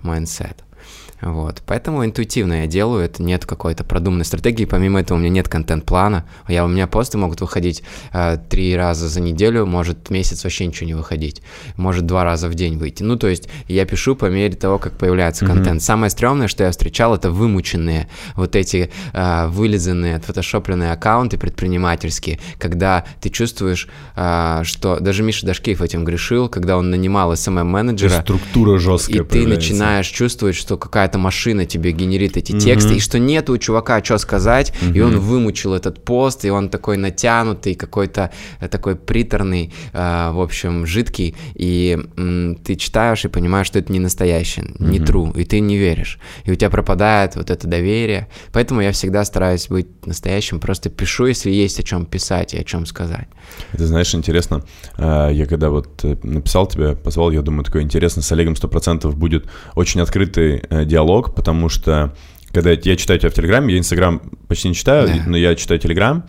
Вот. 1.21 1.61
Поэтому 1.65 2.03
интуитивно 2.03 2.61
я 2.61 2.67
делаю, 2.67 3.03
это 3.03 3.21
нет 3.21 3.45
какой-то 3.45 3.83
продуманной 3.83 4.25
стратегии, 4.25 4.65
помимо 4.65 4.99
этого 4.99 5.17
у 5.17 5.21
меня 5.21 5.29
нет 5.29 5.47
контент-плана, 5.47 6.25
я, 6.47 6.65
у 6.65 6.67
меня 6.67 6.87
посты 6.87 7.17
могут 7.17 7.41
выходить 7.41 7.83
э, 8.11 8.37
три 8.49 8.75
раза 8.75 9.07
за 9.07 9.21
неделю, 9.21 9.65
может 9.65 10.09
месяц 10.09 10.43
вообще 10.43 10.65
ничего 10.65 10.87
не 10.87 10.93
выходить, 10.95 11.41
может 11.75 12.05
два 12.05 12.23
раза 12.23 12.49
в 12.49 12.55
день 12.55 12.77
выйти. 12.77 13.03
Ну, 13.03 13.17
то 13.17 13.27
есть 13.27 13.49
я 13.67 13.85
пишу 13.85 14.15
по 14.15 14.25
мере 14.25 14.55
того, 14.55 14.79
как 14.79 14.97
появляется 14.97 15.45
mm-hmm. 15.45 15.53
контент. 15.53 15.83
Самое 15.83 16.09
стрёмное, 16.09 16.47
что 16.47 16.63
я 16.63 16.71
встречал, 16.71 17.13
это 17.15 17.29
вымученные 17.29 18.09
вот 18.35 18.55
эти 18.55 18.89
э, 19.13 19.47
вылизанные, 19.47 20.15
отфотошопленные 20.15 20.91
аккаунты 20.91 21.37
предпринимательские, 21.37 22.39
когда 22.57 23.05
ты 23.21 23.29
чувствуешь, 23.29 23.87
э, 24.15 24.61
что 24.63 24.99
даже 24.99 25.21
Миша 25.21 25.45
Дашкиев 25.45 25.81
этим 25.81 26.03
грешил, 26.03 26.49
когда 26.49 26.77
он 26.77 26.89
нанимал 26.89 27.33
SMM-менеджера. 27.33 28.21
Структура 28.21 28.79
жесткая 28.79 29.21
И 29.21 29.25
ты 29.25 29.47
начинаешь 29.47 30.07
чувствовать, 30.07 30.55
что 30.55 30.77
какая 30.77 31.10
какая-то 31.11 31.17
машина 31.17 31.65
тебе 31.65 31.91
генерит 31.91 32.37
эти 32.37 32.57
тексты, 32.57 32.93
mm-hmm. 32.93 32.97
и 32.97 32.99
что 32.99 33.19
нет 33.19 33.49
у 33.49 33.57
чувака 33.57 34.03
что 34.03 34.17
сказать, 34.17 34.71
mm-hmm. 34.71 34.97
и 34.97 35.01
он 35.01 35.19
вымучил 35.19 35.73
этот 35.73 36.03
пост, 36.05 36.45
и 36.45 36.49
он 36.49 36.69
такой 36.69 36.97
натянутый, 36.97 37.75
какой-то 37.75 38.29
э, 38.61 38.67
такой 38.67 38.95
приторный, 38.95 39.73
э, 39.93 40.31
в 40.31 40.39
общем, 40.39 40.85
жидкий, 40.85 41.35
и 41.55 41.97
э, 42.17 42.55
ты 42.63 42.75
читаешь 42.75 43.25
и 43.25 43.27
понимаешь, 43.27 43.67
что 43.67 43.79
это 43.79 43.91
не 43.91 43.99
настоящий, 43.99 44.61
mm-hmm. 44.61 44.89
не 44.89 44.99
true, 44.99 45.41
и 45.41 45.43
ты 45.43 45.59
не 45.59 45.77
веришь, 45.77 46.19
и 46.45 46.51
у 46.51 46.55
тебя 46.55 46.69
пропадает 46.69 47.35
вот 47.35 47.49
это 47.49 47.67
доверие, 47.67 48.27
поэтому 48.51 48.81
я 48.81 48.91
всегда 48.91 49.25
стараюсь 49.25 49.67
быть 49.67 50.05
настоящим, 50.05 50.59
просто 50.59 50.89
пишу, 50.89 51.27
если 51.27 51.51
есть 51.51 51.79
о 51.79 51.83
чем 51.83 52.05
писать 52.05 52.53
и 52.53 52.59
о 52.59 52.63
чем 52.63 52.85
сказать. 52.85 53.27
Это, 53.73 53.85
знаешь, 53.85 54.15
интересно, 54.15 54.61
э, 54.97 55.29
я 55.33 55.45
когда 55.45 55.69
вот 55.69 56.03
написал 56.23 56.67
тебе, 56.67 56.95
позвал, 56.95 57.31
я 57.31 57.41
думаю, 57.41 57.63
такое 57.63 57.81
интересно, 57.81 58.21
с 58.21 58.31
Олегом 58.31 58.53
100% 58.53 59.11
будет 59.11 59.45
очень 59.75 60.01
открытый 60.01 60.61
диалог, 60.85 61.00
диалог, 61.01 61.33
потому 61.35 61.69
что 61.69 62.13
когда 62.53 62.71
я 62.71 62.95
читаю 62.97 63.17
тебя 63.17 63.29
в 63.29 63.33
Телеграме, 63.33 63.73
я 63.73 63.79
Инстаграм 63.79 64.21
почти 64.49 64.67
не 64.67 64.75
читаю, 64.75 65.07
да. 65.07 65.23
но 65.25 65.37
я 65.37 65.55
читаю 65.55 65.79
Телеграм, 65.79 66.25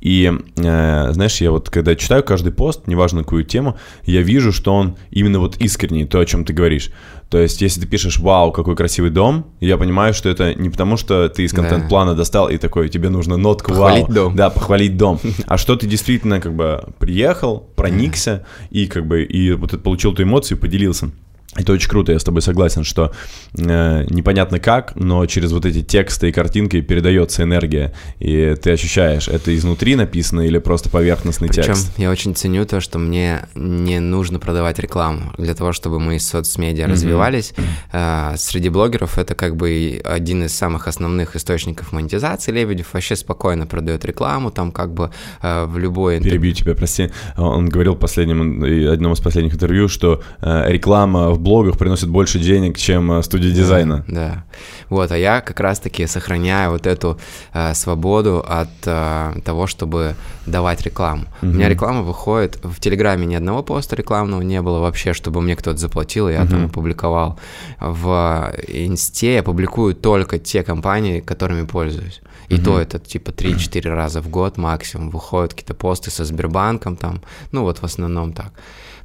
и, 0.00 0.32
э, 0.56 1.08
знаешь, 1.12 1.40
я 1.42 1.50
вот 1.50 1.68
когда 1.68 1.94
читаю 1.96 2.22
каждый 2.22 2.52
пост, 2.52 2.86
неважно 2.86 3.24
какую 3.24 3.44
тему, 3.44 3.76
я 4.04 4.22
вижу, 4.22 4.52
что 4.52 4.74
он 4.74 4.96
именно 5.10 5.38
вот 5.38 5.58
искренний, 5.58 6.06
то, 6.06 6.18
о 6.18 6.24
чем 6.24 6.44
ты 6.44 6.54
говоришь. 6.54 6.90
То 7.28 7.38
есть, 7.38 7.60
если 7.60 7.80
ты 7.80 7.86
пишешь 7.88 8.18
«Вау, 8.20 8.52
какой 8.52 8.76
красивый 8.76 9.10
дом», 9.10 9.46
я 9.60 9.76
понимаю, 9.76 10.14
что 10.14 10.28
это 10.28 10.54
не 10.54 10.70
потому, 10.70 10.96
что 10.96 11.28
ты 11.28 11.42
из 11.42 11.52
контент-плана 11.52 12.12
да. 12.12 12.18
достал 12.18 12.48
и 12.48 12.56
такой, 12.56 12.88
тебе 12.88 13.08
нужно 13.08 13.36
нотку 13.36 13.72
похвалить 13.72 14.04
«Вау». 14.04 14.14
дом. 14.14 14.36
Да, 14.36 14.48
похвалить 14.48 14.96
дом. 14.96 15.20
А 15.46 15.58
что 15.58 15.76
ты 15.76 15.86
действительно 15.86 16.40
как 16.40 16.54
бы 16.54 16.84
приехал, 16.98 17.68
проникся 17.76 18.46
и 18.70 18.86
как 18.86 19.06
бы 19.06 19.24
и 19.24 19.52
вот 19.52 19.82
получил 19.82 20.12
эту 20.12 20.22
эмоцию, 20.22 20.56
поделился. 20.58 21.10
Это 21.56 21.72
очень 21.72 21.88
круто, 21.88 22.12
я 22.12 22.18
с 22.18 22.24
тобой 22.24 22.42
согласен, 22.42 22.84
что 22.84 23.12
э, 23.56 24.04
непонятно 24.10 24.58
как, 24.58 24.94
но 24.94 25.24
через 25.26 25.52
вот 25.52 25.64
эти 25.64 25.82
тексты 25.82 26.28
и 26.28 26.32
картинки 26.32 26.80
передается 26.80 27.42
энергия, 27.42 27.94
и 28.18 28.54
ты 28.60 28.72
ощущаешь, 28.72 29.28
это 29.28 29.54
изнутри 29.56 29.96
написано 29.96 30.42
или 30.42 30.58
просто 30.58 30.90
поверхностный 30.90 31.48
Причем 31.48 31.64
текст. 31.64 31.98
я 31.98 32.10
очень 32.10 32.34
ценю 32.34 32.66
то, 32.66 32.80
что 32.80 32.98
мне 32.98 33.46
не 33.54 34.00
нужно 34.00 34.38
продавать 34.38 34.78
рекламу 34.78 35.32
для 35.38 35.54
того, 35.54 35.72
чтобы 35.72 35.98
мои 35.98 36.18
соцмедиа 36.18 36.84
mm-hmm. 36.84 36.90
развивались. 36.90 37.54
Э, 37.92 38.34
среди 38.36 38.68
блогеров 38.68 39.18
это 39.18 39.34
как 39.34 39.56
бы 39.56 40.00
один 40.04 40.44
из 40.44 40.54
самых 40.54 40.88
основных 40.88 41.36
источников 41.36 41.92
монетизации. 41.92 42.52
Лебедев 42.52 42.92
вообще 42.92 43.16
спокойно 43.16 43.66
продает 43.66 44.04
рекламу, 44.04 44.50
там 44.50 44.72
как 44.72 44.92
бы 44.92 45.10
э, 45.42 45.64
в 45.64 45.78
любой... 45.78 46.20
Перебью 46.20 46.52
тебя, 46.52 46.74
прости. 46.74 47.10
Он 47.36 47.68
говорил 47.68 47.94
в 47.94 47.98
последнем, 47.98 48.62
одном 48.92 49.14
из 49.14 49.20
последних 49.20 49.54
интервью, 49.54 49.88
что 49.88 50.22
э, 50.40 50.64
реклама 50.70 51.30
в 51.30 51.45
блогах 51.46 51.78
приносит 51.78 52.08
больше 52.08 52.38
денег, 52.40 52.76
чем 52.76 53.12
э, 53.12 53.22
студия 53.22 53.52
дизайна. 53.52 54.04
Да, 54.08 54.14
да. 54.14 54.44
Вот, 54.90 55.12
а 55.12 55.16
я 55.16 55.40
как 55.40 55.60
раз-таки 55.60 56.06
сохраняю 56.06 56.70
вот 56.72 56.86
эту 56.86 57.18
э, 57.54 57.74
свободу 57.74 58.44
от 58.46 58.68
э, 58.84 59.40
того, 59.44 59.66
чтобы 59.66 60.16
давать 60.46 60.82
рекламу. 60.82 61.22
Угу. 61.42 61.50
У 61.50 61.54
меня 61.54 61.68
реклама 61.68 62.02
выходит, 62.02 62.58
в 62.64 62.80
Телеграме 62.80 63.26
ни 63.26 63.36
одного 63.36 63.62
поста 63.62 63.96
рекламного 63.96 64.42
не 64.42 64.60
было 64.60 64.80
вообще, 64.80 65.12
чтобы 65.12 65.40
мне 65.40 65.54
кто-то 65.54 65.78
заплатил, 65.78 66.28
и 66.28 66.32
я 66.32 66.42
угу. 66.42 66.50
там 66.50 66.64
опубликовал. 66.66 67.38
В 67.80 68.52
Инсте 68.66 69.34
я 69.34 69.42
публикую 69.42 69.94
только 69.94 70.38
те 70.38 70.62
компании, 70.64 71.20
которыми 71.20 71.64
пользуюсь. 71.64 72.20
И 72.48 72.54
угу. 72.54 72.64
то 72.64 72.80
это 72.80 72.98
типа 72.98 73.30
3-4 73.30 73.88
раза 73.94 74.20
в 74.20 74.28
год 74.28 74.56
максимум 74.56 75.10
выходят 75.10 75.54
какие-то 75.54 75.74
посты 75.74 76.10
со 76.10 76.24
Сбербанком 76.24 76.96
там, 76.96 77.20
ну 77.52 77.62
вот 77.62 77.78
в 77.78 77.84
основном 77.84 78.32
так. 78.32 78.52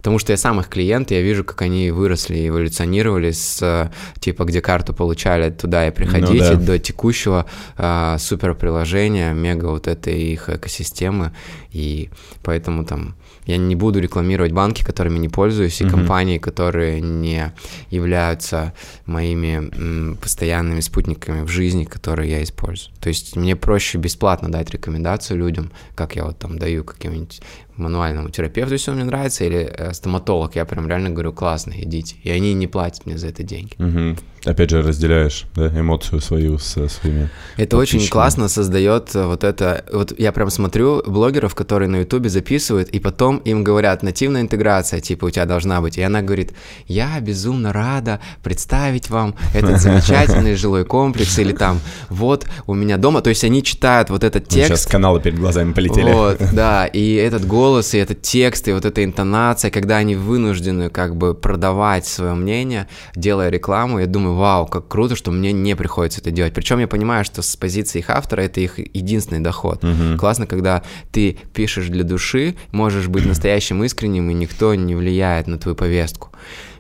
Потому 0.02 0.18
что 0.18 0.34
я 0.34 0.38
сам 0.38 0.60
их 0.60 0.68
клиент, 0.68 1.12
я 1.12 1.22
вижу, 1.22 1.44
как 1.44 1.62
они 1.62 1.92
выросли, 1.92 2.48
эволюционировали 2.48 3.30
с 3.30 3.92
типа, 4.20 4.46
где 4.46 4.60
карту 4.60 4.96
получали, 4.96 5.52
туда 5.52 5.88
и 5.88 5.92
приходите, 5.92 6.54
ну, 6.54 6.60
да. 6.60 6.66
до 6.66 6.80
текущего 6.80 7.46
э, 7.78 8.16
супер 8.18 8.56
приложения, 8.56 9.32
мега 9.34 9.68
вот 9.68 9.88
этой 9.88 10.20
их 10.20 10.50
экосистемы. 10.50 11.34
И 11.72 12.10
поэтому 12.42 12.84
там 12.84 13.16
я 13.46 13.58
не 13.58 13.76
буду 13.76 14.00
рекламировать 14.00 14.52
банки, 14.52 14.84
которыми 14.84 15.20
не 15.20 15.30
пользуюсь, 15.30 15.82
и 15.82 15.84
mm-hmm. 15.84 15.90
компании, 15.90 16.38
которые 16.40 17.00
не 17.00 17.54
являются 17.90 18.74
моими 19.06 20.16
постоянными 20.16 20.80
спутниками 20.80 21.44
в 21.44 21.48
жизни, 21.48 21.86
которые 21.86 22.32
я 22.32 22.44
использую. 22.44 22.96
То 23.00 23.10
есть 23.10 23.36
мне 23.36 23.56
проще 23.56 23.98
бесплатно 23.98 24.52
дать 24.52 24.72
рекомендацию 24.72 25.38
людям, 25.38 25.72
как 25.96 26.16
я 26.16 26.26
вот 26.26 26.40
там 26.40 26.58
даю 26.58 26.84
каким-нибудь 26.84 27.42
мануальному 27.76 28.30
терапевту, 28.30 28.74
если 28.74 28.92
он 28.92 28.98
мне 28.98 29.06
нравится, 29.06 29.44
или 29.44 29.60
э, 29.60 29.94
стоматолог, 29.94 30.56
я 30.56 30.66
прям 30.66 30.88
реально 30.88 31.10
говорю, 31.10 31.34
классно, 31.34 31.74
идите. 31.78 32.16
И 32.24 32.32
они 32.32 32.54
не 32.54 32.68
платят 32.68 33.06
мне 33.06 33.18
за 33.18 33.28
это 33.28 33.44
деньги. 33.44 33.74
Угу. 33.80 34.18
Опять 34.44 34.72
же, 34.72 34.82
разделяешь 34.82 35.46
да, 35.56 35.68
эмоцию 35.68 36.20
свою 36.20 36.58
со 36.58 36.88
своими. 36.88 37.30
Это 37.58 37.78
очень 37.78 38.08
классно 38.08 38.48
создает 38.48 39.14
вот 39.14 39.44
это. 39.44 39.86
Вот 39.92 40.18
я 40.20 40.32
прям 40.32 40.50
смотрю 40.50 41.04
блогеров, 41.06 41.54
которые 41.54 41.90
на 41.90 41.98
Ютубе 41.98 42.28
записывают, 42.30 42.90
и 42.90 43.00
потом 43.00 43.38
им 43.38 43.64
говорят, 43.64 44.02
нативная 44.02 44.42
интеграция, 44.42 45.00
типа, 45.00 45.26
у 45.26 45.30
тебя 45.30 45.46
должна 45.46 45.80
быть. 45.80 46.00
И 46.00 46.02
она 46.02 46.24
говорит, 46.24 46.54
я 46.88 47.20
безумно 47.20 47.72
рада 47.72 48.20
представить 48.42 49.12
вам 49.12 49.36
этот 49.54 49.80
замечательный 49.82 50.56
жилой 50.56 50.86
комплекс, 50.86 51.38
или 51.38 51.54
там, 51.54 51.80
вот 52.10 52.48
у 52.66 52.74
меня 52.74 52.98
дома. 52.98 53.22
То 53.22 53.30
есть 53.30 53.44
они 53.44 53.62
читают 53.62 54.10
вот 54.10 54.24
этот 54.24 54.48
текст. 54.48 54.70
Сейчас 54.70 54.86
каналы 54.88 55.22
перед 55.22 55.38
глазами 55.38 55.74
полетели. 55.74 56.12
Вот, 56.12 56.40
да, 56.52 56.88
и 56.88 57.14
этот 57.14 57.46
голос, 57.62 57.94
и 57.94 58.00
этот 58.00 58.24
текст, 58.24 58.68
и 58.68 58.74
вот 58.74 58.86
эта 58.86 59.04
интонация, 59.04 59.70
когда 59.70 59.98
они 59.98 60.16
вынуждены 60.16 60.90
как 60.90 61.16
бы 61.16 61.36
продавать 61.36 62.08
свое 62.08 62.34
мнение, 62.34 62.88
делая 63.16 63.50
рекламу, 63.50 64.00
я 64.00 64.08
думаю, 64.08 64.36
вау, 64.36 64.66
как 64.66 64.88
круто, 64.88 65.16
что 65.16 65.30
мне 65.30 65.52
не 65.52 65.76
приходится 65.76 66.22
это 66.22 66.32
делать. 66.32 66.56
Причем 66.56 66.80
я 66.80 66.88
понимаю, 66.88 67.24
что 67.24 67.44
с 67.44 67.56
позиции 67.56 68.00
их 68.00 68.10
автора 68.10 68.42
это 68.42 68.62
их 68.62 68.80
единственный 68.80 69.42
доход. 69.42 69.84
Угу. 69.84 70.18
Классно, 70.18 70.48
когда 70.48 70.82
ты 71.12 71.38
пишешь 71.54 71.90
для 71.90 72.04
души, 72.04 72.56
можешь 72.72 73.08
быть 73.08 73.26
настоящим 73.28 73.84
искренним, 73.84 74.32
и 74.32 74.34
никто 74.34 74.74
не 74.74 74.96
влияет 74.96 75.46
на 75.46 75.60
твою 75.60 75.76
повестку. 75.76 76.30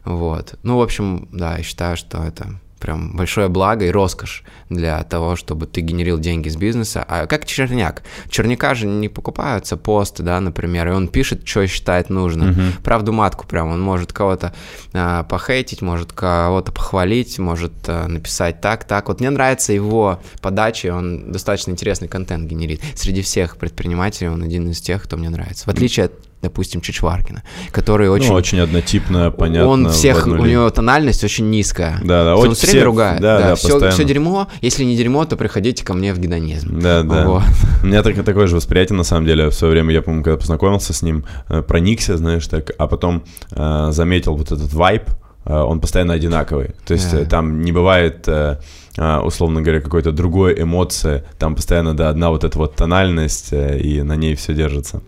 Вот. 0.04 0.56
Ну, 0.64 0.78
в 0.78 0.82
общем, 0.82 1.28
да, 1.32 1.58
я 1.58 1.64
считаю, 1.64 1.96
что 1.96 2.24
это 2.24 2.60
прям 2.82 3.16
большое 3.16 3.48
благо 3.48 3.86
и 3.86 3.92
роскошь 3.92 4.44
для 4.70 5.04
того, 5.04 5.36
чтобы 5.36 5.68
ты 5.68 5.82
генерил 5.82 6.20
деньги 6.20 6.50
с 6.50 6.58
бизнеса. 6.58 7.06
А 7.08 7.28
как 7.28 7.46
черняк? 7.46 8.04
Черняка 8.30 8.74
же 8.76 8.88
не 8.88 9.08
покупаются 9.08 9.78
посты, 9.78 10.24
да, 10.24 10.42
например, 10.42 10.90
и 10.90 10.92
он 10.92 11.08
пишет, 11.08 11.48
что 11.48 11.66
считает 11.68 12.10
нужным. 12.10 12.50
Uh-huh. 12.50 12.84
Правду 12.84 13.14
матку 13.14 13.48
прям, 13.48 13.70
он 13.70 13.82
может 13.82 14.12
кого-то 14.12 14.54
а, 14.94 15.24
похейтить, 15.24 15.82
может 15.82 16.12
кого-то 16.12 16.72
похвалить, 16.72 17.40
может 17.40 17.74
а, 17.88 18.08
написать 18.08 18.60
так, 18.60 18.84
так. 18.84 19.08
Вот 19.08 19.20
мне 19.20 19.30
нравится 19.30 19.72
его 19.72 20.20
подача, 20.42 20.94
он 20.94 21.32
достаточно 21.32 21.72
интересный 21.72 22.08
контент 22.08 22.50
генерит. 22.50 22.82
Среди 22.96 23.22
всех 23.22 23.58
предпринимателей 23.58 24.30
он 24.30 24.42
один 24.42 24.70
из 24.70 24.82
тех, 24.82 25.04
кто 25.04 25.18
мне 25.18 25.30
нравится. 25.30 25.66
В 25.66 25.70
отличие 25.70 26.08
от 26.08 26.31
допустим, 26.42 26.82
Чичваркина, 26.82 27.44
который 27.72 28.10
очень... 28.10 28.30
Ну, 28.30 28.36
очень 28.36 28.60
однотипно, 28.60 29.32
понятно. 29.32 29.70
Он 29.70 29.90
всех, 29.90 30.26
у 30.26 30.46
него 30.46 30.70
тональность 30.70 31.24
очень 31.24 31.50
низкая. 31.50 32.00
Да, 32.04 32.24
да. 32.24 32.36
Он 32.36 32.54
все 32.56 32.68
время 32.68 32.86
ругает. 32.86 33.22
Да, 33.22 33.40
да, 33.40 33.56
все, 33.56 33.90
все 33.92 34.04
дерьмо, 34.04 34.48
если 34.62 34.84
не 34.84 34.96
дерьмо, 34.96 35.26
то 35.26 35.38
приходите 35.38 35.86
ко 35.86 35.94
мне 35.94 36.14
в 36.14 36.20
гедонизм. 36.20 36.80
Да, 36.80 37.04
да. 37.04 37.28
Вот. 37.28 37.44
У 37.84 37.88
меня 37.88 38.04
так, 38.04 38.24
такое 38.24 38.48
же 38.48 38.56
восприятие, 38.56 38.98
на 38.98 39.04
самом 39.04 39.26
деле, 39.26 39.50
в 39.50 39.54
свое 39.54 39.74
время, 39.74 39.94
я, 39.94 40.02
помню, 40.02 40.24
когда 40.24 40.38
познакомился 40.38 40.94
с 40.94 41.02
ним, 41.02 41.26
э, 41.50 41.62
проникся, 41.62 42.18
знаешь, 42.18 42.48
так, 42.48 42.72
а 42.78 42.88
потом 42.88 43.24
э, 43.52 43.90
заметил 43.92 44.36
вот 44.36 44.52
этот 44.52 44.74
вайб, 44.74 45.04
э, 45.46 45.54
он 45.54 45.80
постоянно 45.80 46.14
одинаковый. 46.14 46.72
То 46.86 46.94
есть 46.94 47.14
yeah. 47.14 47.24
Э, 47.24 47.26
там 47.26 47.62
не 47.62 47.72
бывает... 47.72 48.28
Э, 48.28 48.58
а, 48.98 49.22
условно 49.22 49.62
говоря, 49.62 49.80
какой-то 49.80 50.12
другой 50.12 50.62
эмоции, 50.62 51.24
там 51.40 51.56
постоянно, 51.56 51.96
да, 51.96 52.10
одна 52.10 52.30
вот 52.30 52.44
эта 52.44 52.58
вот 52.58 52.76
тональность, 52.76 53.54
э, 53.54 53.80
и 53.80 54.02
на 54.02 54.16
ней 54.16 54.36
все 54.36 54.54
держится. 54.54 55.02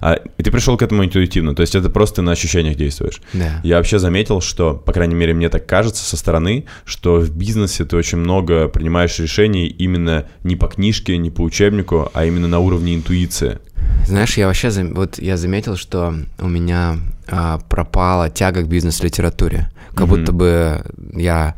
А, 0.00 0.14
и 0.14 0.42
ты 0.42 0.50
пришел 0.50 0.76
к 0.76 0.82
этому 0.82 1.04
интуитивно, 1.04 1.54
то 1.54 1.62
есть 1.62 1.74
это 1.74 1.90
просто 1.90 2.22
на 2.22 2.32
ощущениях 2.32 2.76
действуешь. 2.76 3.20
Да. 3.32 3.60
Я 3.62 3.76
вообще 3.76 3.98
заметил, 3.98 4.40
что, 4.40 4.74
по 4.74 4.92
крайней 4.92 5.14
мере, 5.14 5.34
мне 5.34 5.48
так 5.48 5.66
кажется 5.66 6.04
со 6.04 6.16
стороны, 6.16 6.64
что 6.84 7.20
в 7.20 7.30
бизнесе 7.30 7.84
ты 7.84 7.96
очень 7.96 8.18
много 8.18 8.68
принимаешь 8.68 9.18
решений 9.18 9.66
именно 9.66 10.26
не 10.42 10.56
по 10.56 10.66
книжке, 10.68 11.16
не 11.16 11.30
по 11.30 11.42
учебнику, 11.42 12.10
а 12.14 12.24
именно 12.24 12.48
на 12.48 12.58
уровне 12.58 12.94
интуиции. 12.94 13.58
Знаешь, 14.06 14.36
я 14.36 14.46
вообще, 14.46 14.70
вот 14.70 15.18
я 15.18 15.36
заметил, 15.36 15.76
что 15.76 16.14
у 16.38 16.48
меня 16.48 16.96
а, 17.26 17.58
пропала 17.68 18.30
тяга 18.30 18.62
к 18.62 18.68
бизнес-литературе. 18.68 19.70
Как 19.94 20.06
mm-hmm. 20.06 20.08
будто 20.08 20.32
бы 20.32 20.84
я 21.14 21.56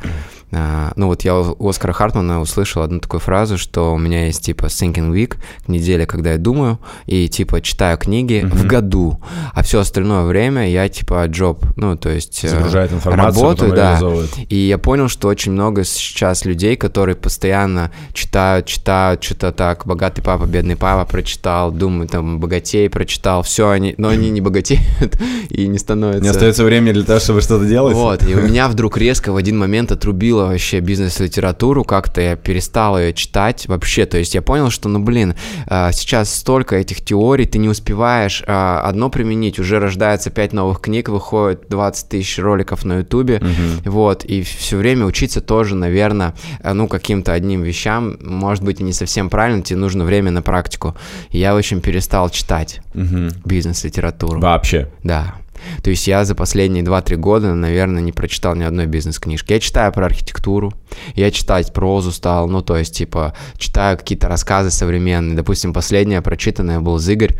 ну 0.50 1.06
вот 1.06 1.22
я 1.22 1.36
у 1.36 1.68
Оскара 1.68 1.92
Хартмана 1.92 2.40
услышал 2.40 2.82
одну 2.82 3.00
такую 3.00 3.20
фразу, 3.20 3.58
что 3.58 3.92
у 3.92 3.98
меня 3.98 4.26
есть 4.26 4.44
типа 4.44 4.66
thinking 4.66 5.12
week, 5.12 5.36
неделя, 5.68 6.06
когда 6.06 6.32
я 6.32 6.38
думаю, 6.38 6.78
и 7.06 7.28
типа 7.28 7.60
читаю 7.60 7.98
книги 7.98 8.42
mm-hmm. 8.42 8.54
в 8.54 8.66
году, 8.66 9.20
а 9.52 9.62
все 9.62 9.80
остальное 9.80 10.24
время 10.24 10.68
я 10.68 10.88
типа 10.88 11.26
job, 11.26 11.64
ну 11.76 11.96
то 11.96 12.10
есть 12.10 12.44
э, 12.44 12.48
Загружает 12.48 12.92
информацию, 12.92 13.42
работаю, 13.42 13.72
да. 13.74 14.00
И 14.48 14.56
я 14.56 14.78
понял, 14.78 15.08
что 15.08 15.28
очень 15.28 15.52
много 15.52 15.84
сейчас 15.84 16.44
людей, 16.44 16.76
которые 16.76 17.14
постоянно 17.14 17.92
читают, 18.12 18.66
читают, 18.66 19.22
что-то 19.22 19.52
так, 19.52 19.86
богатый 19.86 20.22
папа, 20.22 20.46
бедный 20.46 20.76
папа 20.76 21.10
прочитал, 21.10 21.70
думаю, 21.70 22.08
там, 22.08 22.40
богатей 22.40 22.88
прочитал, 22.90 23.42
все 23.42 23.70
они, 23.70 23.94
но 23.98 24.08
они 24.08 24.30
не 24.30 24.40
богатеют 24.40 25.16
и 25.48 25.66
не 25.66 25.78
становятся... 25.78 26.22
Не 26.22 26.28
остается 26.28 26.64
времени 26.64 26.92
для 26.92 27.04
того, 27.04 27.20
чтобы 27.20 27.40
что-то 27.40 27.66
делать. 27.66 27.94
Вот, 27.94 28.26
и 28.26 28.34
у 28.34 28.40
меня 28.42 28.68
вдруг 28.68 28.96
резко 28.96 29.32
в 29.32 29.36
один 29.36 29.58
момент 29.58 29.92
отрубило 29.92 30.39
забила 30.40 30.46
вообще 30.46 30.80
бизнес-литературу, 30.80 31.84
как-то 31.84 32.20
я 32.20 32.36
перестал 32.36 32.98
ее 32.98 33.12
читать 33.12 33.66
вообще, 33.68 34.06
то 34.06 34.18
есть 34.18 34.34
я 34.34 34.42
понял, 34.42 34.70
что, 34.70 34.88
ну, 34.88 34.98
блин, 34.98 35.34
а, 35.66 35.92
сейчас 35.92 36.34
столько 36.34 36.76
этих 36.76 37.00
теорий, 37.02 37.46
ты 37.46 37.58
не 37.58 37.68
успеваешь 37.68 38.42
а, 38.46 38.82
одно 38.82 39.10
применить, 39.10 39.58
уже 39.58 39.78
рождается 39.78 40.30
5 40.30 40.52
новых 40.52 40.80
книг, 40.80 41.08
выходит 41.08 41.68
20 41.68 42.08
тысяч 42.08 42.38
роликов 42.38 42.84
на 42.84 42.98
ютубе, 42.98 43.36
угу. 43.36 43.90
вот, 43.90 44.24
и 44.24 44.42
все 44.42 44.76
время 44.76 45.06
учиться 45.06 45.40
тоже, 45.40 45.74
наверное, 45.74 46.34
а, 46.62 46.74
ну, 46.74 46.88
каким-то 46.88 47.32
одним 47.32 47.62
вещам, 47.62 48.16
может 48.22 48.64
быть, 48.64 48.80
и 48.80 48.84
не 48.84 48.92
совсем 48.92 49.30
правильно, 49.30 49.62
тебе 49.62 49.78
нужно 49.78 50.04
время 50.04 50.30
на 50.30 50.42
практику. 50.42 50.94
Я, 51.30 51.56
общем, 51.56 51.80
перестал 51.80 52.30
читать 52.30 52.80
угу. 52.94 53.28
бизнес-литературу. 53.44 54.40
Вообще? 54.40 54.88
Да. 55.02 55.34
То 55.82 55.90
есть 55.90 56.06
я 56.06 56.24
за 56.24 56.34
последние 56.34 56.84
2-3 56.84 57.16
года, 57.16 57.54
наверное, 57.54 58.02
не 58.02 58.12
прочитал 58.12 58.54
ни 58.54 58.62
одной 58.62 58.86
бизнес-книжки. 58.86 59.52
Я 59.52 59.60
читаю 59.60 59.92
про 59.92 60.06
архитектуру, 60.06 60.72
я 61.14 61.30
читать 61.30 61.72
прозу 61.72 62.12
стал, 62.12 62.48
ну, 62.48 62.62
то 62.62 62.76
есть, 62.76 62.96
типа, 62.96 63.34
читаю 63.56 63.96
какие-то 63.98 64.28
рассказы 64.28 64.70
современные. 64.70 65.36
Допустим, 65.36 65.72
последняя 65.72 66.22
прочитанная 66.22 66.80
был 66.80 66.98
Зыгорь, 66.98 67.36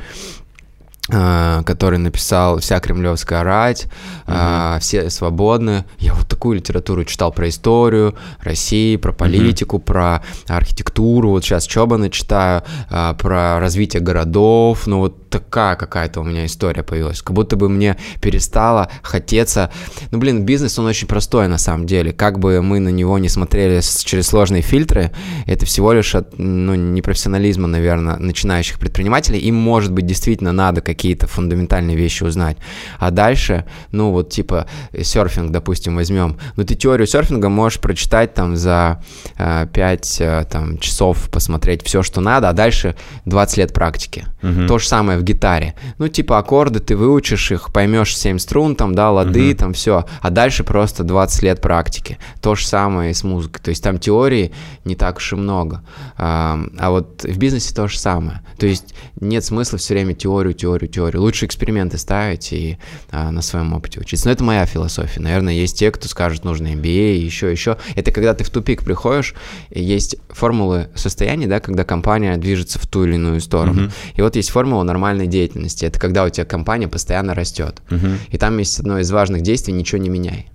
который 1.11 1.99
написал 1.99 2.59
«Вся 2.59 2.81
кремлевская 2.81 3.43
рать», 3.43 3.87
угу. 4.27 4.35
«Все 4.81 5.11
свободны». 5.11 5.85
Я 5.99 6.15
вот 6.15 6.29
такую 6.29 6.57
литературу 6.57 7.05
читал 7.05 7.33
про 7.33 7.49
историю 7.49 8.15
России, 8.41 8.97
про 8.97 9.13
политику, 9.13 9.77
угу. 9.77 9.85
про 9.85 10.23
архитектуру. 10.49 11.31
Вот 11.31 11.45
сейчас 11.45 11.67
Чобана 11.67 12.11
читаю, 12.11 12.63
а, 12.91 13.15
про 13.15 13.61
развитие 13.61 14.03
городов. 14.03 14.87
Ну 14.87 14.99
вот 14.99 15.31
такая 15.31 15.77
какая-то 15.77 16.21
у 16.21 16.25
меня 16.25 16.45
история 16.47 16.83
появилась. 16.83 17.23
Как 17.23 17.35
будто 17.35 17.57
бы 17.57 17.69
мне 17.69 17.97
перестало 18.21 18.91
хотеться... 19.03 19.71
Ну, 20.11 20.19
блин, 20.19 20.45
бизнес, 20.45 20.79
он 20.79 20.87
очень 20.87 21.07
простой 21.07 21.49
на 21.49 21.59
самом 21.59 21.87
деле. 21.87 22.13
Как 22.13 22.39
бы 22.39 22.61
мы 22.63 22.81
на 22.81 22.89
него 22.89 23.19
не 23.19 23.29
смотрели 23.29 23.81
через 24.05 24.27
сложные 24.27 24.63
фильтры, 24.63 25.13
это 25.47 25.67
всего 25.67 25.93
лишь 25.93 26.15
от, 26.15 26.39
ну, 26.39 26.75
непрофессионализма, 26.75 27.69
наверное, 27.69 28.17
начинающих 28.17 28.79
предпринимателей. 28.79 29.39
Им, 29.39 29.55
может 29.55 29.93
быть, 29.93 30.07
действительно 30.07 30.53
надо 30.53 30.81
какие-то 31.01 31.27
фундаментальные 31.27 31.97
вещи 31.97 32.25
узнать. 32.25 32.59
А 32.99 33.11
дальше, 33.11 33.65
ну, 33.91 34.11
вот 34.11 34.29
типа 34.29 34.67
серфинг, 35.03 35.51
допустим, 35.51 35.97
возьмем. 35.97 36.37
Ну, 36.57 36.65
ты 36.65 36.75
теорию 36.75 37.07
серфинга 37.07 37.49
можешь 37.49 37.81
прочитать 37.81 38.35
там 38.35 38.55
за 38.55 39.03
э, 39.39 39.67
5 39.73 40.17
э, 40.21 40.45
там, 40.51 40.77
часов, 40.77 41.31
посмотреть 41.31 41.83
все, 41.87 42.03
что 42.03 42.21
надо, 42.21 42.51
а 42.51 42.53
дальше 42.53 42.97
20 43.25 43.57
лет 43.57 43.73
практики. 43.73 44.27
Угу. 44.43 44.67
То 44.67 44.79
же 44.79 44.87
самое 44.87 45.19
в 45.19 45.23
гитаре. 45.23 45.75
Ну, 45.97 46.09
типа 46.09 46.39
аккорды, 46.39 46.81
ты 46.81 46.97
выучишь 46.97 47.51
их, 47.51 47.73
поймешь 47.73 48.15
7 48.15 48.39
струн, 48.39 48.77
там, 48.77 48.95
да, 48.95 49.11
лады, 49.11 49.53
uh-huh. 49.53 49.57
там 49.57 49.73
все. 49.73 50.05
А 50.21 50.29
дальше 50.29 50.65
просто 50.65 51.03
20 51.03 51.43
лет 51.43 51.63
практики. 51.63 52.19
То 52.43 52.55
же 52.55 52.67
самое 52.67 53.13
и 53.13 53.15
с 53.15 53.25
музыкой. 53.25 53.63
То 53.63 53.71
есть 53.71 53.83
там 53.83 53.99
теории 53.99 54.53
не 54.85 54.97
так 54.97 55.17
уж 55.17 55.33
и 55.33 55.37
много. 55.37 55.83
А, 56.19 56.61
а 56.79 56.91
вот 56.91 57.25
в 57.25 57.39
бизнесе 57.39 57.75
то 57.75 57.89
же 57.89 57.99
самое. 57.99 58.43
То 58.59 58.67
есть 58.67 58.95
нет 59.21 59.45
смысла 59.45 59.79
все 59.79 59.95
время 59.95 60.15
теорию, 60.15 60.55
теорию, 60.55 60.80
теорию. 60.89 61.23
Лучше 61.23 61.47
эксперименты 61.47 61.99
ставить 61.99 62.53
и 62.53 62.79
а, 63.11 63.31
на 63.31 63.43
своем 63.43 63.73
опыте 63.73 64.01
учиться. 64.01 64.27
Но 64.27 64.33
это 64.33 64.45
моя 64.45 64.67
философия. 64.67 65.21
Наверное, 65.21 65.55
есть 65.55 65.79
те, 65.79 65.91
кто 65.91 66.09
скажет, 66.09 66.45
нужно 66.45 66.69
MBA, 66.69 67.17
еще, 67.17 67.51
еще. 67.51 67.77
Это 67.95 68.13
когда 68.13 68.35
ты 68.35 68.45
в 68.45 68.51
тупик 68.51 68.85
приходишь, 68.85 69.35
есть 69.71 70.17
формулы 70.29 70.89
состояния, 70.95 71.47
да, 71.47 71.61
когда 71.61 71.85
компания 71.85 72.37
движется 72.37 72.79
в 72.79 72.87
ту 72.87 73.05
или 73.05 73.15
иную 73.15 73.41
сторону. 73.41 73.83
Uh-huh. 73.83 73.93
И 74.17 74.23
вот 74.23 74.37
есть 74.37 74.51
формула 74.51 74.83
нормальной 74.83 75.27
деятельности. 75.27 75.85
Это 75.85 75.99
когда 75.99 76.25
у 76.25 76.29
тебя 76.29 76.45
компания 76.45 76.89
постоянно 76.89 77.35
растет. 77.35 77.83
Угу. 77.91 78.07
И 78.31 78.39
там 78.39 78.59
есть 78.59 78.79
одно 78.79 78.99
из 78.99 79.11
важных 79.11 79.43
действий– 79.43 79.75
ничего 79.75 80.01
не 80.01 80.09
меняй. 80.09 80.49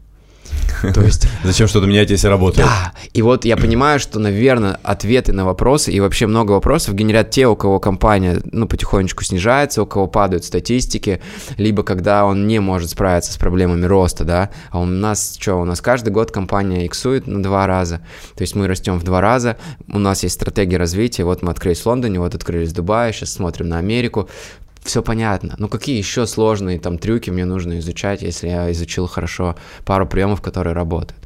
То 0.94 1.02
есть... 1.02 1.28
Зачем 1.44 1.68
что-то 1.68 1.88
менять, 1.88 2.10
если 2.10 2.28
работает? 2.28 2.68
Да, 2.68 2.94
и 3.14 3.22
вот 3.22 3.46
я 3.46 3.58
понимаю, 3.58 4.00
что, 4.00 4.20
наверное, 4.20 4.80
ответы 4.84 5.34
на 5.34 5.46
вопросы 5.46 5.92
и 5.92 6.00
вообще 6.00 6.28
много 6.28 6.52
вопросов 6.52 6.96
генерят 6.96 7.30
те, 7.30 7.48
у 7.48 7.56
кого 7.56 7.80
компания, 7.80 8.42
ну, 8.52 8.68
потихонечку 8.68 9.24
снижается, 9.24 9.84
у 9.84 9.86
кого 9.86 10.08
падают 10.08 10.46
статистики, 10.46 11.22
либо 11.58 11.84
когда 11.84 12.26
он 12.26 12.48
не 12.48 12.60
может 12.60 12.90
справиться 12.90 13.32
с 13.32 13.38
проблемами 13.38 13.86
роста, 13.86 14.24
да, 14.24 14.50
а 14.72 14.80
у 14.80 14.86
нас 14.86 15.38
что, 15.40 15.56
у 15.56 15.66
нас 15.66 15.82
каждый 15.82 16.10
год 16.10 16.32
компания 16.32 16.86
иксует 16.86 17.28
на 17.28 17.42
два 17.42 17.68
раза, 17.68 18.02
то 18.36 18.42
есть 18.42 18.56
мы 18.56 18.68
растем 18.68 19.00
в 19.00 19.04
два 19.04 19.22
раза, 19.22 19.58
у 19.88 20.00
нас 20.00 20.24
есть 20.24 20.36
стратегия 20.36 20.78
развития, 20.78 21.24
вот 21.24 21.42
мы 21.42 21.52
открылись 21.52 21.82
в 21.82 21.86
Лондоне, 21.86 22.20
вот 22.20 22.36
открылись 22.36 22.70
в 22.70 22.74
Дубае, 22.74 23.14
сейчас 23.14 23.34
смотрим 23.34 23.70
на 23.70 23.78
Америку, 23.78 24.30
все 24.86 25.02
понятно. 25.02 25.56
Ну 25.58 25.68
какие 25.68 25.98
еще 25.98 26.26
сложные 26.26 26.80
там 26.80 26.98
трюки 26.98 27.30
мне 27.32 27.46
нужно 27.46 27.80
изучать, 27.80 28.22
если 28.22 28.48
я 28.48 28.72
изучил 28.72 29.08
хорошо 29.08 29.56
пару 29.84 30.08
приемов, 30.08 30.42
которые 30.42 30.74
работают? 30.74 31.26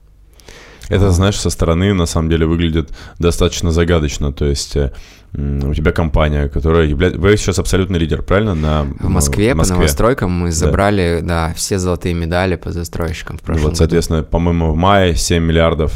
Это, 0.89 1.11
знаешь, 1.11 1.39
со 1.39 1.51
стороны 1.51 1.93
на 1.93 2.07
самом 2.07 2.29
деле 2.29 2.47
выглядит 2.47 2.89
достаточно 3.19 3.71
загадочно. 3.71 4.33
То 4.33 4.45
есть 4.45 4.75
э, 4.75 4.91
у 5.33 5.73
тебя 5.73 5.91
компания, 5.91 6.49
которая 6.49 6.87
является... 6.87 7.19
Вы 7.19 7.37
сейчас 7.37 7.59
абсолютный 7.59 7.99
лидер, 7.99 8.23
правильно? 8.23 8.55
На... 8.55 8.83
В 8.99 9.07
Москве, 9.07 9.53
в 9.53 9.57
Москве. 9.57 9.75
по 9.75 9.79
новостройкам 9.81 10.31
мы 10.31 10.51
забрали, 10.51 11.19
да. 11.21 11.49
да, 11.49 11.53
все 11.53 11.77
золотые 11.77 12.15
медали 12.15 12.55
по 12.55 12.71
застройщикам 12.71 13.37
в 13.37 13.41
прошлом 13.41 13.65
Вот, 13.65 13.77
соответственно, 13.77 14.23
по-моему, 14.23 14.71
в 14.71 14.75
мае 14.75 15.15
7 15.15 15.43
миллиардов 15.43 15.93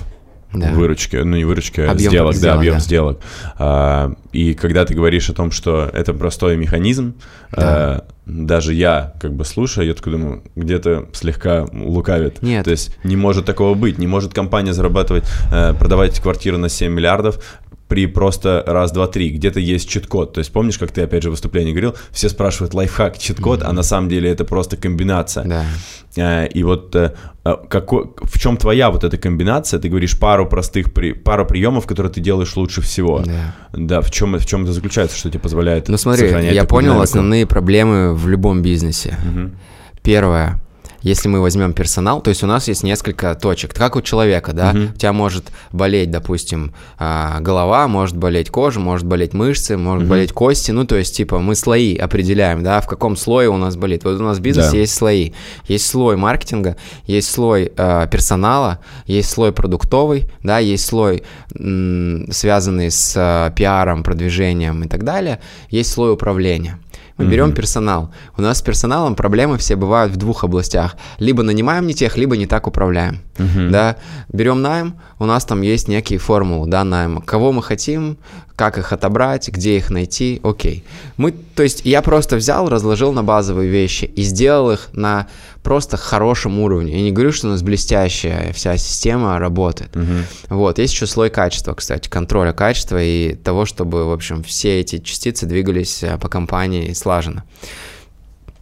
да. 0.54 0.72
выручки, 0.72 1.16
ну 1.18 1.36
не 1.36 1.46
выручки, 1.46 1.82
а 1.82 1.92
объем 1.92 2.12
сделок, 2.12 2.36
сделок, 2.36 2.54
да, 2.54 2.60
объем 2.60 2.74
да. 2.76 2.80
сделок. 2.80 3.20
А, 3.58 4.14
и 4.32 4.54
когда 4.54 4.86
ты 4.86 4.94
говоришь 4.94 5.30
о 5.30 5.34
том, 5.34 5.52
что 5.52 5.90
это 5.92 6.14
простой 6.14 6.58
механизм, 6.58 7.16
да. 7.52 7.62
а, 7.62 8.06
даже 8.26 8.74
я, 8.74 9.14
как 9.20 9.34
бы 9.34 9.44
слушая, 9.44 9.86
я 9.86 9.94
такой 9.94 10.14
думаю, 10.14 10.44
где-то 10.56 11.10
слегка 11.14 11.68
лукавит. 11.74 12.42
Нет. 12.42 12.64
То 12.66 12.72
есть 12.72 12.96
не 13.04 13.16
может 13.16 13.46
такого 13.46 13.74
быть, 13.74 13.98
не 13.98 14.08
может 14.08 14.34
компания 14.34 14.74
зарабатывать, 14.74 15.26
э, 15.52 15.74
продавать 15.74 16.20
квартиру 16.22 16.58
на 16.58 16.70
7 16.70 16.92
миллиардов, 16.92 17.44
при 17.94 18.08
просто 18.08 18.64
раз, 18.66 18.92
два, 18.92 19.06
три. 19.06 19.30
Где-то 19.30 19.60
есть 19.60 19.88
чит-код. 19.88 20.34
То 20.34 20.40
есть 20.40 20.52
помнишь, 20.52 20.80
как 20.80 20.90
ты 20.90 21.04
опять 21.04 21.22
же 21.22 21.30
в 21.30 21.34
выступлении 21.34 21.74
говорил, 21.74 21.94
все 22.10 22.28
спрашивают 22.28 22.74
лайфхак, 22.74 23.20
чит-код, 23.20 23.62
mm-hmm. 23.62 23.68
а 23.68 23.72
на 23.72 23.84
самом 23.84 24.10
деле 24.10 24.32
это 24.32 24.46
просто 24.46 24.78
комбинация. 24.78 25.46
Да. 25.46 25.66
А, 26.18 26.46
и 26.46 26.64
вот 26.64 26.96
э, 26.96 27.14
а, 27.44 27.58
какой, 27.70 28.10
в 28.20 28.40
чем 28.40 28.58
твоя 28.58 28.90
вот 28.90 29.04
эта 29.04 29.18
комбинация? 29.18 29.80
Ты 29.80 29.90
говоришь 29.90 30.18
пару 30.18 30.48
простых, 30.48 30.92
при, 30.92 31.14
пару 31.14 31.46
приемов, 31.46 31.86
которые 31.86 32.12
ты 32.12 32.20
делаешь 32.20 32.56
лучше 32.56 32.82
всего. 32.82 33.22
Да. 33.24 33.54
Да, 33.74 34.02
в 34.02 34.10
чем, 34.10 34.40
в 34.40 34.46
чем 34.48 34.64
это 34.64 34.74
заключается, 34.74 35.16
что 35.16 35.30
тебе 35.30 35.42
позволяет 35.42 35.88
Ну 35.88 35.98
смотри, 35.98 36.30
я 36.30 36.64
понял 36.66 36.94
динамику? 36.94 37.04
основные 37.04 37.46
проблемы 37.46 38.16
в 38.16 38.28
любом 38.28 38.64
бизнесе. 38.64 39.20
Угу. 39.24 39.52
Первое. 40.02 40.63
Если 41.04 41.28
мы 41.28 41.42
возьмем 41.42 41.74
персонал, 41.74 42.22
то 42.22 42.30
есть 42.30 42.44
у 42.44 42.48
нас 42.48 42.68
есть 42.68 42.82
несколько 42.82 43.36
точек, 43.36 43.74
как 43.74 43.96
у 43.96 44.02
человека, 44.02 44.54
да, 44.54 44.72
угу. 44.72 44.80
у 44.96 44.98
тебя 44.98 45.14
может 45.14 45.52
болеть, 45.72 46.10
допустим, 46.10 46.74
а, 46.98 47.40
голова, 47.42 47.88
может 47.88 48.18
болеть 48.18 48.50
кожа, 48.50 48.80
может 48.80 49.06
болеть 49.06 49.34
мышцы, 49.34 49.78
может 49.78 50.04
угу. 50.04 50.12
болеть 50.12 50.32
кости, 50.32 50.72
ну, 50.72 50.86
то 50.86 50.96
есть, 50.96 51.16
типа, 51.16 51.40
мы 51.40 51.56
слои 51.56 51.96
определяем, 51.98 52.64
да, 52.64 52.80
в 52.82 52.88
каком 52.88 53.18
слое 53.18 53.50
у 53.50 53.58
нас 53.58 53.76
болит. 53.76 54.06
Вот 54.06 54.20
у 54.20 54.24
нас 54.24 54.38
в 54.38 54.42
бизнесе 54.42 54.72
да. 54.72 54.78
есть 54.78 54.96
слои. 54.96 55.32
Есть 55.68 55.88
слой 55.88 56.16
маркетинга, 56.16 56.78
есть 57.06 57.30
слой 57.30 57.72
э, 57.76 58.08
персонала, 58.10 58.80
есть 59.06 59.30
слой 59.30 59.52
продуктовый, 59.52 60.32
да, 60.42 60.60
есть 60.60 60.86
слой, 60.86 61.24
м, 61.56 62.32
связанный 62.32 62.90
с 62.90 63.14
э, 63.16 63.52
пиаром, 63.56 64.04
продвижением 64.04 64.84
и 64.84 64.88
так 64.88 65.04
далее, 65.04 65.42
есть 65.70 65.92
слой 65.92 66.14
управления. 66.14 66.80
Мы 67.18 67.26
берем 67.26 67.50
mm-hmm. 67.50 67.56
персонал. 67.56 68.12
У 68.38 68.42
нас 68.42 68.58
с 68.58 68.62
персоналом 68.62 69.16
проблемы 69.16 69.58
все 69.58 69.76
бывают 69.76 70.12
в 70.14 70.18
двух 70.18 70.44
областях. 70.44 70.96
Либо 71.20 71.44
нанимаем 71.44 71.86
не 71.86 71.94
тех, 71.94 72.18
либо 72.18 72.36
не 72.38 72.48
так 72.48 72.68
управляем. 72.68 73.20
Mm-hmm. 73.38 73.70
Да? 73.70 73.98
Берем 74.32 74.62
найм, 74.62 74.96
у 75.20 75.26
нас 75.26 75.46
там 75.46 75.62
есть 75.62 75.88
некие 75.88 76.20
формулы 76.20 76.68
да, 76.68 76.84
найма. 76.84 77.22
Кого 77.22 77.52
мы 77.52 77.62
хотим, 77.62 78.18
как 78.56 78.78
их 78.78 78.94
отобрать, 78.94 79.50
где 79.50 79.78
их 79.78 79.90
найти, 79.90 80.40
окей. 80.44 80.84
Мы, 81.18 81.32
то 81.32 81.64
есть 81.64 81.82
я 81.86 82.02
просто 82.02 82.36
взял, 82.36 82.70
разложил 82.70 83.12
на 83.12 83.24
базовые 83.24 83.70
вещи 83.70 84.06
и 84.06 84.24
сделал 84.24 84.72
их 84.72 84.90
на 84.94 85.28
просто 85.64 85.98
хорошем 85.98 86.60
уровне. 86.60 86.94
Я 86.94 87.02
не 87.02 87.12
говорю, 87.12 87.32
что 87.32 87.48
у 87.48 87.52
нас 87.52 87.64
блестящая 87.64 88.54
вся 88.54 88.78
система 88.78 89.40
работает. 89.40 89.96
Угу. 89.96 90.56
Вот, 90.58 90.78
есть 90.78 90.94
еще 90.94 91.08
слой 91.08 91.30
качества, 91.30 91.74
кстати, 91.74 92.10
контроля 92.10 92.52
качества 92.52 93.02
и 93.02 93.34
того, 93.36 93.66
чтобы, 93.66 94.06
в 94.06 94.12
общем, 94.12 94.44
все 94.44 94.82
эти 94.82 95.00
частицы 95.00 95.46
двигались 95.46 96.04
э, 96.04 96.18
по 96.18 96.28
компании 96.28 96.94
слаженно. 96.94 97.44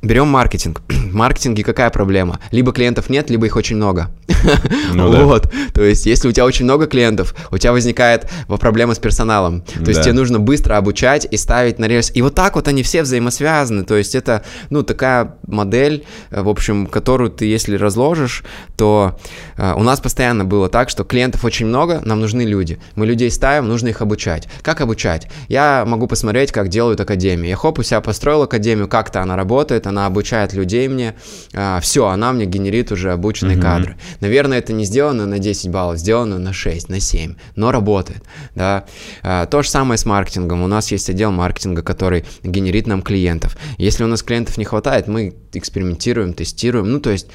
Берем 0.02 0.28
маркетинг. 0.28 0.82
В 0.90 1.14
маркетинге 1.14 1.64
какая 1.64 1.90
проблема? 1.92 2.40
Либо 2.52 2.72
клиентов 2.72 3.10
нет, 3.10 3.30
либо 3.30 3.46
их 3.46 3.56
очень 3.56 3.76
много. 3.76 4.10
Ну, 4.94 5.12
вот. 5.26 5.44
Да. 5.44 5.50
То 5.74 5.84
есть, 5.84 6.06
если 6.06 6.28
у 6.28 6.32
тебя 6.32 6.46
очень 6.46 6.66
много 6.66 6.88
клиентов, 6.88 7.36
у 7.52 7.58
тебя 7.58 7.72
возникает 7.72 8.30
проблема 8.48 8.94
с 8.96 9.00
персоналом. 9.00 9.62
То 9.62 9.88
есть, 9.88 10.00
да. 10.00 10.04
тебе 10.04 10.14
нужно 10.14 10.40
быстро 10.40 10.78
обучать 10.78 11.28
и 11.30 11.38
ставить 11.38 11.80
на 11.80 11.86
рельс. 11.86 12.12
И 12.14 12.22
вот 12.22 12.36
так 12.36 12.56
вот 12.56 12.68
они 12.68 12.82
все 12.84 13.04
взаимосвязаны. 13.04 13.84
То 13.84 13.96
есть, 13.96 14.16
это, 14.16 14.44
ну, 14.70 14.84
такая 14.84 15.36
модель, 15.48 16.06
в 16.32 16.50
общем, 16.50 16.88
которую 16.88 17.30
ты, 17.30 17.46
если 17.46 17.76
разложишь, 17.76 18.44
то 18.76 19.18
э, 19.58 19.74
у 19.76 19.84
нас 19.84 20.00
постоянно 20.00 20.44
было 20.44 20.70
так, 20.70 20.90
что 20.90 21.04
клиентов 21.04 21.46
очень 21.46 21.68
много, 21.68 22.02
нам 22.04 22.20
нужны 22.20 22.42
люди. 22.42 22.80
Мы 22.96 23.06
людей 23.06 23.30
ставим, 23.30 23.68
нужно 23.68 23.90
их 23.90 24.02
обучать. 24.02 24.48
Как 24.64 24.82
обучать? 24.82 25.28
Я 25.48 25.86
могу 25.86 26.08
посмотреть, 26.08 26.52
как 26.52 26.70
делают 26.70 27.00
академии. 27.00 27.50
Я 27.50 27.56
хоп, 27.56 27.80
у 27.80 27.84
себя 27.84 28.02
построил 28.02 28.44
академию, 28.44 28.88
как-то 28.88 29.22
она 29.22 29.36
работает, 29.36 29.88
она 29.91 30.06
обучает 30.06 30.54
людей 30.54 30.88
мне, 30.88 31.15
а, 31.54 31.80
все, 31.80 32.08
она 32.08 32.34
мне 32.34 32.45
генерит 32.45 32.91
уже 32.91 33.12
обученные 33.12 33.58
mm-hmm. 33.58 33.62
кадры. 33.62 33.97
Наверное, 34.19 34.58
это 34.58 34.73
не 34.73 34.86
сделано 34.86 35.25
на 35.25 35.39
10 35.39 35.69
баллов, 35.69 35.97
сделано 35.97 36.39
на 36.39 36.54
6, 36.54 36.89
на 36.89 36.99
7, 36.99 37.36
но 37.56 37.71
работает, 37.71 38.23
да. 38.56 38.86
А, 39.21 39.45
то 39.45 39.62
же 39.62 39.69
самое 39.69 39.97
с 39.97 40.06
маркетингом. 40.06 40.63
У 40.63 40.67
нас 40.67 40.91
есть 40.91 41.10
отдел 41.10 41.32
маркетинга, 41.32 41.84
который 41.84 42.25
генерит 42.43 42.88
нам 42.88 43.01
клиентов. 43.01 43.58
Если 43.77 44.04
у 44.04 44.08
нас 44.08 44.23
клиентов 44.23 44.58
не 44.58 44.65
хватает, 44.65 45.08
мы 45.08 45.36
экспериментируем, 45.54 46.34
тестируем, 46.34 46.91
ну, 46.91 46.99
то 46.99 47.10
есть 47.10 47.27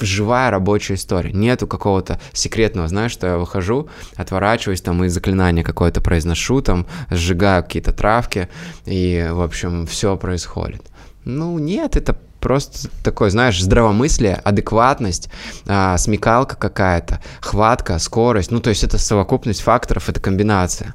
живая 0.00 0.50
рабочая 0.50 0.94
история. 0.94 1.32
Нету 1.32 1.66
какого-то 1.66 2.20
секретного, 2.32 2.88
знаешь, 2.88 3.12
что 3.12 3.26
я 3.26 3.38
выхожу, 3.38 3.88
отворачиваюсь 4.16 4.80
там 4.80 5.04
и 5.04 5.08
заклинание 5.08 5.64
какое-то 5.64 6.00
произношу, 6.00 6.60
там 6.60 6.86
сжигаю 7.10 7.62
какие-то 7.62 7.92
травки, 7.92 8.48
и, 8.84 9.28
в 9.30 9.40
общем, 9.40 9.86
все 9.86 10.16
происходит. 10.16 10.89
Ну, 11.24 11.58
нет, 11.58 11.96
это 11.96 12.16
просто 12.40 12.88
такое, 13.04 13.30
знаешь, 13.30 13.62
здравомыслие, 13.62 14.34
адекватность, 14.34 15.30
а, 15.66 15.96
смекалка 15.98 16.56
какая-то, 16.56 17.20
хватка, 17.40 17.98
скорость. 17.98 18.50
Ну, 18.50 18.60
то 18.60 18.70
есть 18.70 18.82
это 18.82 18.98
совокупность 18.98 19.60
факторов, 19.60 20.08
это 20.08 20.20
комбинация. 20.20 20.94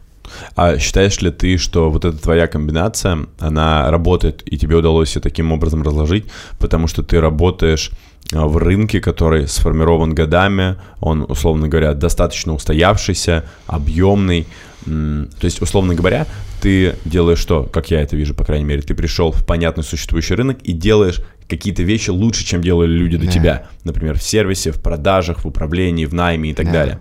А 0.56 0.78
считаешь 0.80 1.22
ли 1.22 1.32
ты, 1.32 1.58
что 1.58 1.90
вот 1.90 2.04
эта 2.04 2.18
твоя 2.18 2.48
комбинация, 2.48 3.28
она 3.40 3.90
работает, 3.92 4.42
и 4.46 4.58
тебе 4.58 4.76
удалось 4.76 5.16
ее 5.16 5.22
таким 5.22 5.52
образом 5.52 5.84
разложить, 5.84 6.26
потому 6.58 6.88
что 6.88 7.04
ты 7.04 7.22
работаешь 7.22 7.92
а, 8.34 8.48
в 8.48 8.58
рынке, 8.58 9.00
который 9.00 9.48
сформирован 9.48 10.16
годами, 10.16 10.78
он, 11.00 11.26
условно 11.28 11.68
говоря, 11.68 11.94
достаточно 11.94 12.54
устоявшийся, 12.54 13.46
объемный. 13.68 14.48
То 14.86 15.46
есть, 15.46 15.62
условно 15.62 15.96
говоря, 15.96 16.28
ты 16.62 16.96
делаешь 17.06 17.40
что, 17.40 17.64
как 17.64 17.92
я 17.92 18.02
это 18.02 18.16
вижу, 18.16 18.34
по 18.34 18.44
крайней 18.44 18.66
мере, 18.66 18.82
ты 18.82 18.94
пришел 18.94 19.32
в 19.32 19.46
понятный 19.46 19.84
существующий 19.84 20.36
рынок 20.36 20.60
и 20.64 20.74
делаешь 20.74 21.22
какие-то 21.48 21.84
вещи 21.84 22.10
лучше, 22.10 22.46
чем 22.46 22.62
делали 22.62 22.92
люди 22.92 23.18
до 23.18 23.26
да. 23.26 23.32
тебя. 23.32 23.68
Например, 23.84 24.18
в 24.18 24.24
сервисе, 24.24 24.72
в 24.72 24.82
продажах, 24.82 25.44
в 25.44 25.48
управлении, 25.48 26.06
в 26.06 26.14
найме 26.14 26.52
и 26.52 26.54
так 26.54 26.68
да. 26.68 26.72
далее. 26.72 27.00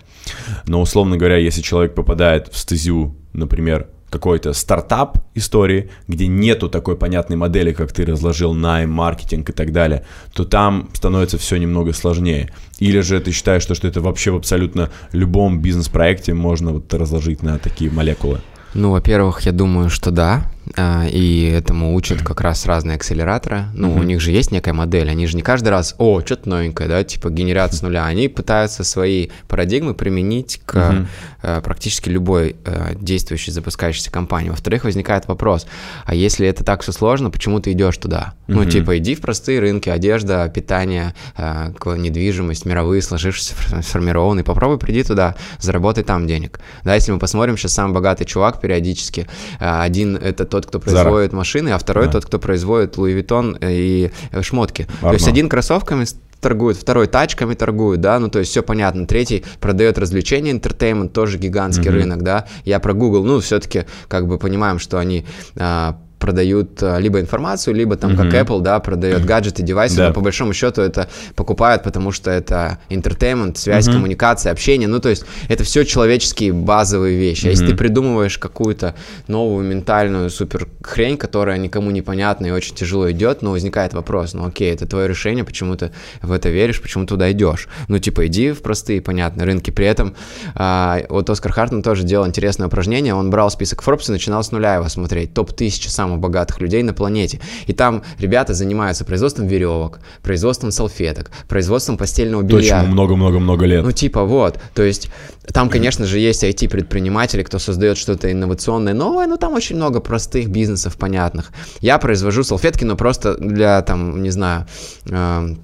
Но, 0.66 0.80
условно 0.80 1.16
говоря, 1.16 1.36
если 1.36 1.60
человек 1.60 1.94
попадает 1.94 2.48
в 2.52 2.56
стезю, 2.56 3.16
например, 3.32 3.88
какой-то 4.14 4.52
стартап 4.52 5.18
истории, 5.34 5.90
где 6.06 6.28
нету 6.28 6.68
такой 6.68 6.96
понятной 6.96 7.36
модели, 7.36 7.72
как 7.72 7.92
ты 7.92 8.06
разложил 8.06 8.54
найм, 8.54 8.90
маркетинг 8.90 9.50
и 9.50 9.52
так 9.52 9.72
далее, 9.72 10.04
то 10.32 10.44
там 10.44 10.88
становится 10.94 11.36
все 11.36 11.56
немного 11.56 11.92
сложнее. 11.92 12.52
Или 12.78 13.00
же 13.00 13.20
ты 13.20 13.32
считаешь, 13.32 13.62
что, 13.62 13.74
что 13.74 13.88
это 13.88 14.00
вообще 14.00 14.30
в 14.30 14.36
абсолютно 14.36 14.90
любом 15.12 15.60
бизнес-проекте 15.60 16.32
можно 16.32 16.72
вот 16.72 16.94
разложить 16.94 17.42
на 17.42 17.58
такие 17.58 17.90
молекулы? 17.90 18.40
Ну, 18.74 18.92
во-первых, 18.92 19.40
я 19.40 19.52
думаю, 19.52 19.90
что 19.90 20.12
да. 20.12 20.44
А, 20.76 21.06
и 21.06 21.44
этому 21.44 21.94
учат 21.94 22.22
как 22.22 22.40
раз 22.40 22.66
разные 22.66 22.96
акселераторы. 22.96 23.66
Ну, 23.74 23.90
mm-hmm. 23.90 24.00
у 24.00 24.02
них 24.02 24.20
же 24.20 24.30
есть 24.30 24.50
некая 24.50 24.72
модель, 24.72 25.10
они 25.10 25.26
же 25.26 25.36
не 25.36 25.42
каждый 25.42 25.68
раз, 25.68 25.94
о, 25.98 26.20
что-то 26.20 26.48
новенькое, 26.48 26.88
да, 26.88 27.04
типа 27.04 27.30
генерация 27.30 27.78
с 27.78 27.82
нуля. 27.82 28.06
Они 28.06 28.28
пытаются 28.28 28.84
свои 28.84 29.28
парадигмы 29.46 29.94
применить 29.94 30.60
к 30.64 30.74
mm-hmm. 30.74 31.62
практически 31.62 32.08
любой 32.08 32.56
э, 32.64 32.94
действующей 32.98 33.52
запускающейся 33.52 34.10
компании. 34.10 34.50
Во-вторых, 34.50 34.84
возникает 34.84 35.28
вопрос, 35.28 35.66
а 36.06 36.14
если 36.14 36.48
это 36.48 36.64
так 36.64 36.82
все 36.82 36.92
сложно, 36.92 37.30
почему 37.30 37.60
ты 37.60 37.72
идешь 37.72 37.98
туда? 37.98 38.34
Mm-hmm. 38.46 38.54
Ну, 38.54 38.64
типа, 38.64 38.98
иди 38.98 39.14
в 39.14 39.20
простые 39.20 39.60
рынки, 39.60 39.88
одежда, 39.90 40.48
питание, 40.48 41.14
э, 41.36 41.72
недвижимость, 41.84 42.64
мировые 42.64 43.02
сложившиеся, 43.02 43.54
сформированные, 43.82 44.44
попробуй 44.44 44.78
приди 44.78 45.02
туда, 45.02 45.36
заработай 45.58 46.04
там 46.04 46.26
денег. 46.26 46.60
Да, 46.84 46.94
если 46.94 47.12
мы 47.12 47.18
посмотрим, 47.18 47.56
сейчас 47.56 47.74
самый 47.74 47.92
богатый 47.92 48.24
чувак 48.24 48.60
периодически, 48.60 49.26
один 49.58 50.16
это 50.16 50.44
тот, 50.54 50.66
кто 50.66 50.78
производит 50.78 51.32
Zara. 51.32 51.36
машины, 51.36 51.70
а 51.70 51.78
второй 51.78 52.06
да. 52.06 52.12
тот, 52.12 52.26
кто 52.26 52.38
производит 52.38 52.96
Louis 52.96 53.20
Vuitton 53.20 53.58
и 53.60 54.10
шмотки. 54.42 54.86
Арно. 54.98 55.10
То 55.10 55.14
есть 55.14 55.28
один 55.28 55.48
кроссовками 55.48 56.06
торгует, 56.40 56.76
второй 56.76 57.06
тачками 57.06 57.54
торгует, 57.54 58.00
да, 58.00 58.18
ну 58.18 58.28
то 58.28 58.38
есть 58.38 58.50
все 58.50 58.62
понятно. 58.62 59.06
Третий 59.06 59.44
продает 59.60 59.98
развлечения, 59.98 60.50
интертеймент, 60.50 61.12
тоже 61.12 61.38
гигантский 61.38 61.86
mm-hmm. 61.86 61.94
рынок, 61.94 62.22
да. 62.22 62.46
Я 62.64 62.80
про 62.80 62.92
Google, 62.92 63.24
ну 63.24 63.40
все-таки 63.40 63.84
как 64.08 64.28
бы 64.28 64.38
понимаем, 64.38 64.78
что 64.78 64.98
они 64.98 65.24
а, 65.56 65.98
продают 66.24 66.82
а, 66.82 66.98
либо 66.98 67.20
информацию, 67.20 67.74
либо 67.74 67.96
там, 67.96 68.12
mm-hmm. 68.12 68.30
как 68.30 68.46
Apple, 68.46 68.60
да, 68.62 68.80
продает 68.80 69.26
гаджеты, 69.26 69.62
девайсы, 69.62 69.96
да. 69.96 70.08
но 70.08 70.14
по 70.14 70.22
большому 70.22 70.54
счету 70.54 70.80
это 70.80 71.06
покупают, 71.34 71.82
потому 71.82 72.12
что 72.12 72.30
это 72.30 72.78
entertainment, 72.88 73.58
связь, 73.58 73.86
mm-hmm. 73.86 73.92
коммуникация, 73.92 74.50
общение, 74.50 74.88
ну, 74.88 75.00
то 75.00 75.10
есть 75.10 75.26
это 75.50 75.64
все 75.64 75.84
человеческие 75.84 76.54
базовые 76.54 77.18
вещи. 77.18 77.44
А 77.44 77.48
mm-hmm. 77.48 77.50
если 77.50 77.66
ты 77.66 77.76
придумываешь 77.76 78.38
какую-то 78.38 78.94
новую 79.28 79.66
ментальную 79.66 80.30
супер 80.30 80.66
хрень, 80.82 81.18
которая 81.18 81.58
никому 81.58 81.90
не 81.90 82.00
понятна 82.00 82.46
и 82.46 82.50
очень 82.52 82.74
тяжело 82.74 83.10
идет, 83.10 83.42
но 83.42 83.50
возникает 83.50 83.92
вопрос, 83.92 84.32
ну, 84.32 84.46
окей, 84.46 84.72
это 84.72 84.86
твое 84.86 85.06
решение, 85.06 85.44
почему 85.44 85.76
ты 85.76 85.90
в 86.22 86.32
это 86.32 86.48
веришь, 86.48 86.80
почему 86.80 87.04
туда 87.04 87.30
идешь? 87.32 87.68
Ну, 87.88 87.98
типа, 87.98 88.26
иди 88.28 88.52
в 88.52 88.62
простые, 88.62 89.02
понятные 89.02 89.44
рынки. 89.44 89.70
При 89.70 89.86
этом 89.86 90.14
а, 90.54 91.02
вот 91.10 91.28
Оскар 91.28 91.52
Хартман 91.52 91.82
тоже 91.82 92.04
делал 92.04 92.26
интересное 92.26 92.68
упражнение, 92.68 93.14
он 93.14 93.28
брал 93.28 93.50
список 93.50 93.82
Forbes 93.82 94.08
и 94.08 94.12
начинал 94.12 94.42
с 94.42 94.52
нуля 94.52 94.76
его 94.76 94.88
смотреть, 94.88 95.34
топ-1000 95.34 95.90
самых 95.90 96.13
самых 96.14 96.20
богатых 96.20 96.60
людей 96.60 96.82
на 96.82 96.92
планете. 96.92 97.40
И 97.68 97.72
там 97.72 98.02
ребята 98.18 98.54
занимаются 98.54 99.04
производством 99.04 99.46
веревок, 99.46 100.00
производством 100.22 100.70
салфеток, 100.70 101.30
производством 101.48 101.96
постельного 101.96 102.42
белья. 102.42 102.80
Точно, 102.80 102.92
много-много-много 102.92 103.66
лет. 103.66 103.84
Ну, 103.84 103.92
типа, 103.92 104.24
вот. 104.24 104.58
То 104.74 104.82
есть, 104.82 105.10
там, 105.52 105.68
конечно 105.68 106.06
же, 106.06 106.18
есть 106.18 106.44
IT-предприниматели, 106.44 107.42
кто 107.42 107.58
создает 107.58 107.96
что-то 107.96 108.28
инновационное, 108.28 108.94
новое, 108.94 109.26
но 109.26 109.36
там 109.36 109.54
очень 109.54 109.76
много 109.76 110.00
простых 110.00 110.48
бизнесов 110.48 110.96
понятных. 110.96 111.52
Я 111.80 111.98
произвожу 111.98 112.44
салфетки, 112.44 112.84
но 112.84 112.96
просто 112.96 113.34
для, 113.34 113.82
там, 113.82 114.22
не 114.22 114.30
знаю, 114.30 114.66
э, 115.10 115.54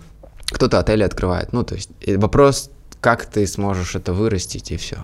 кто-то 0.52 0.78
отели 0.78 1.04
открывает. 1.04 1.52
Ну, 1.52 1.62
то 1.62 1.74
есть, 1.74 1.90
вопрос, 2.16 2.70
как 3.00 3.24
ты 3.24 3.46
сможешь 3.46 3.94
это 3.94 4.12
вырастить, 4.12 4.72
и 4.72 4.76
все. 4.76 4.96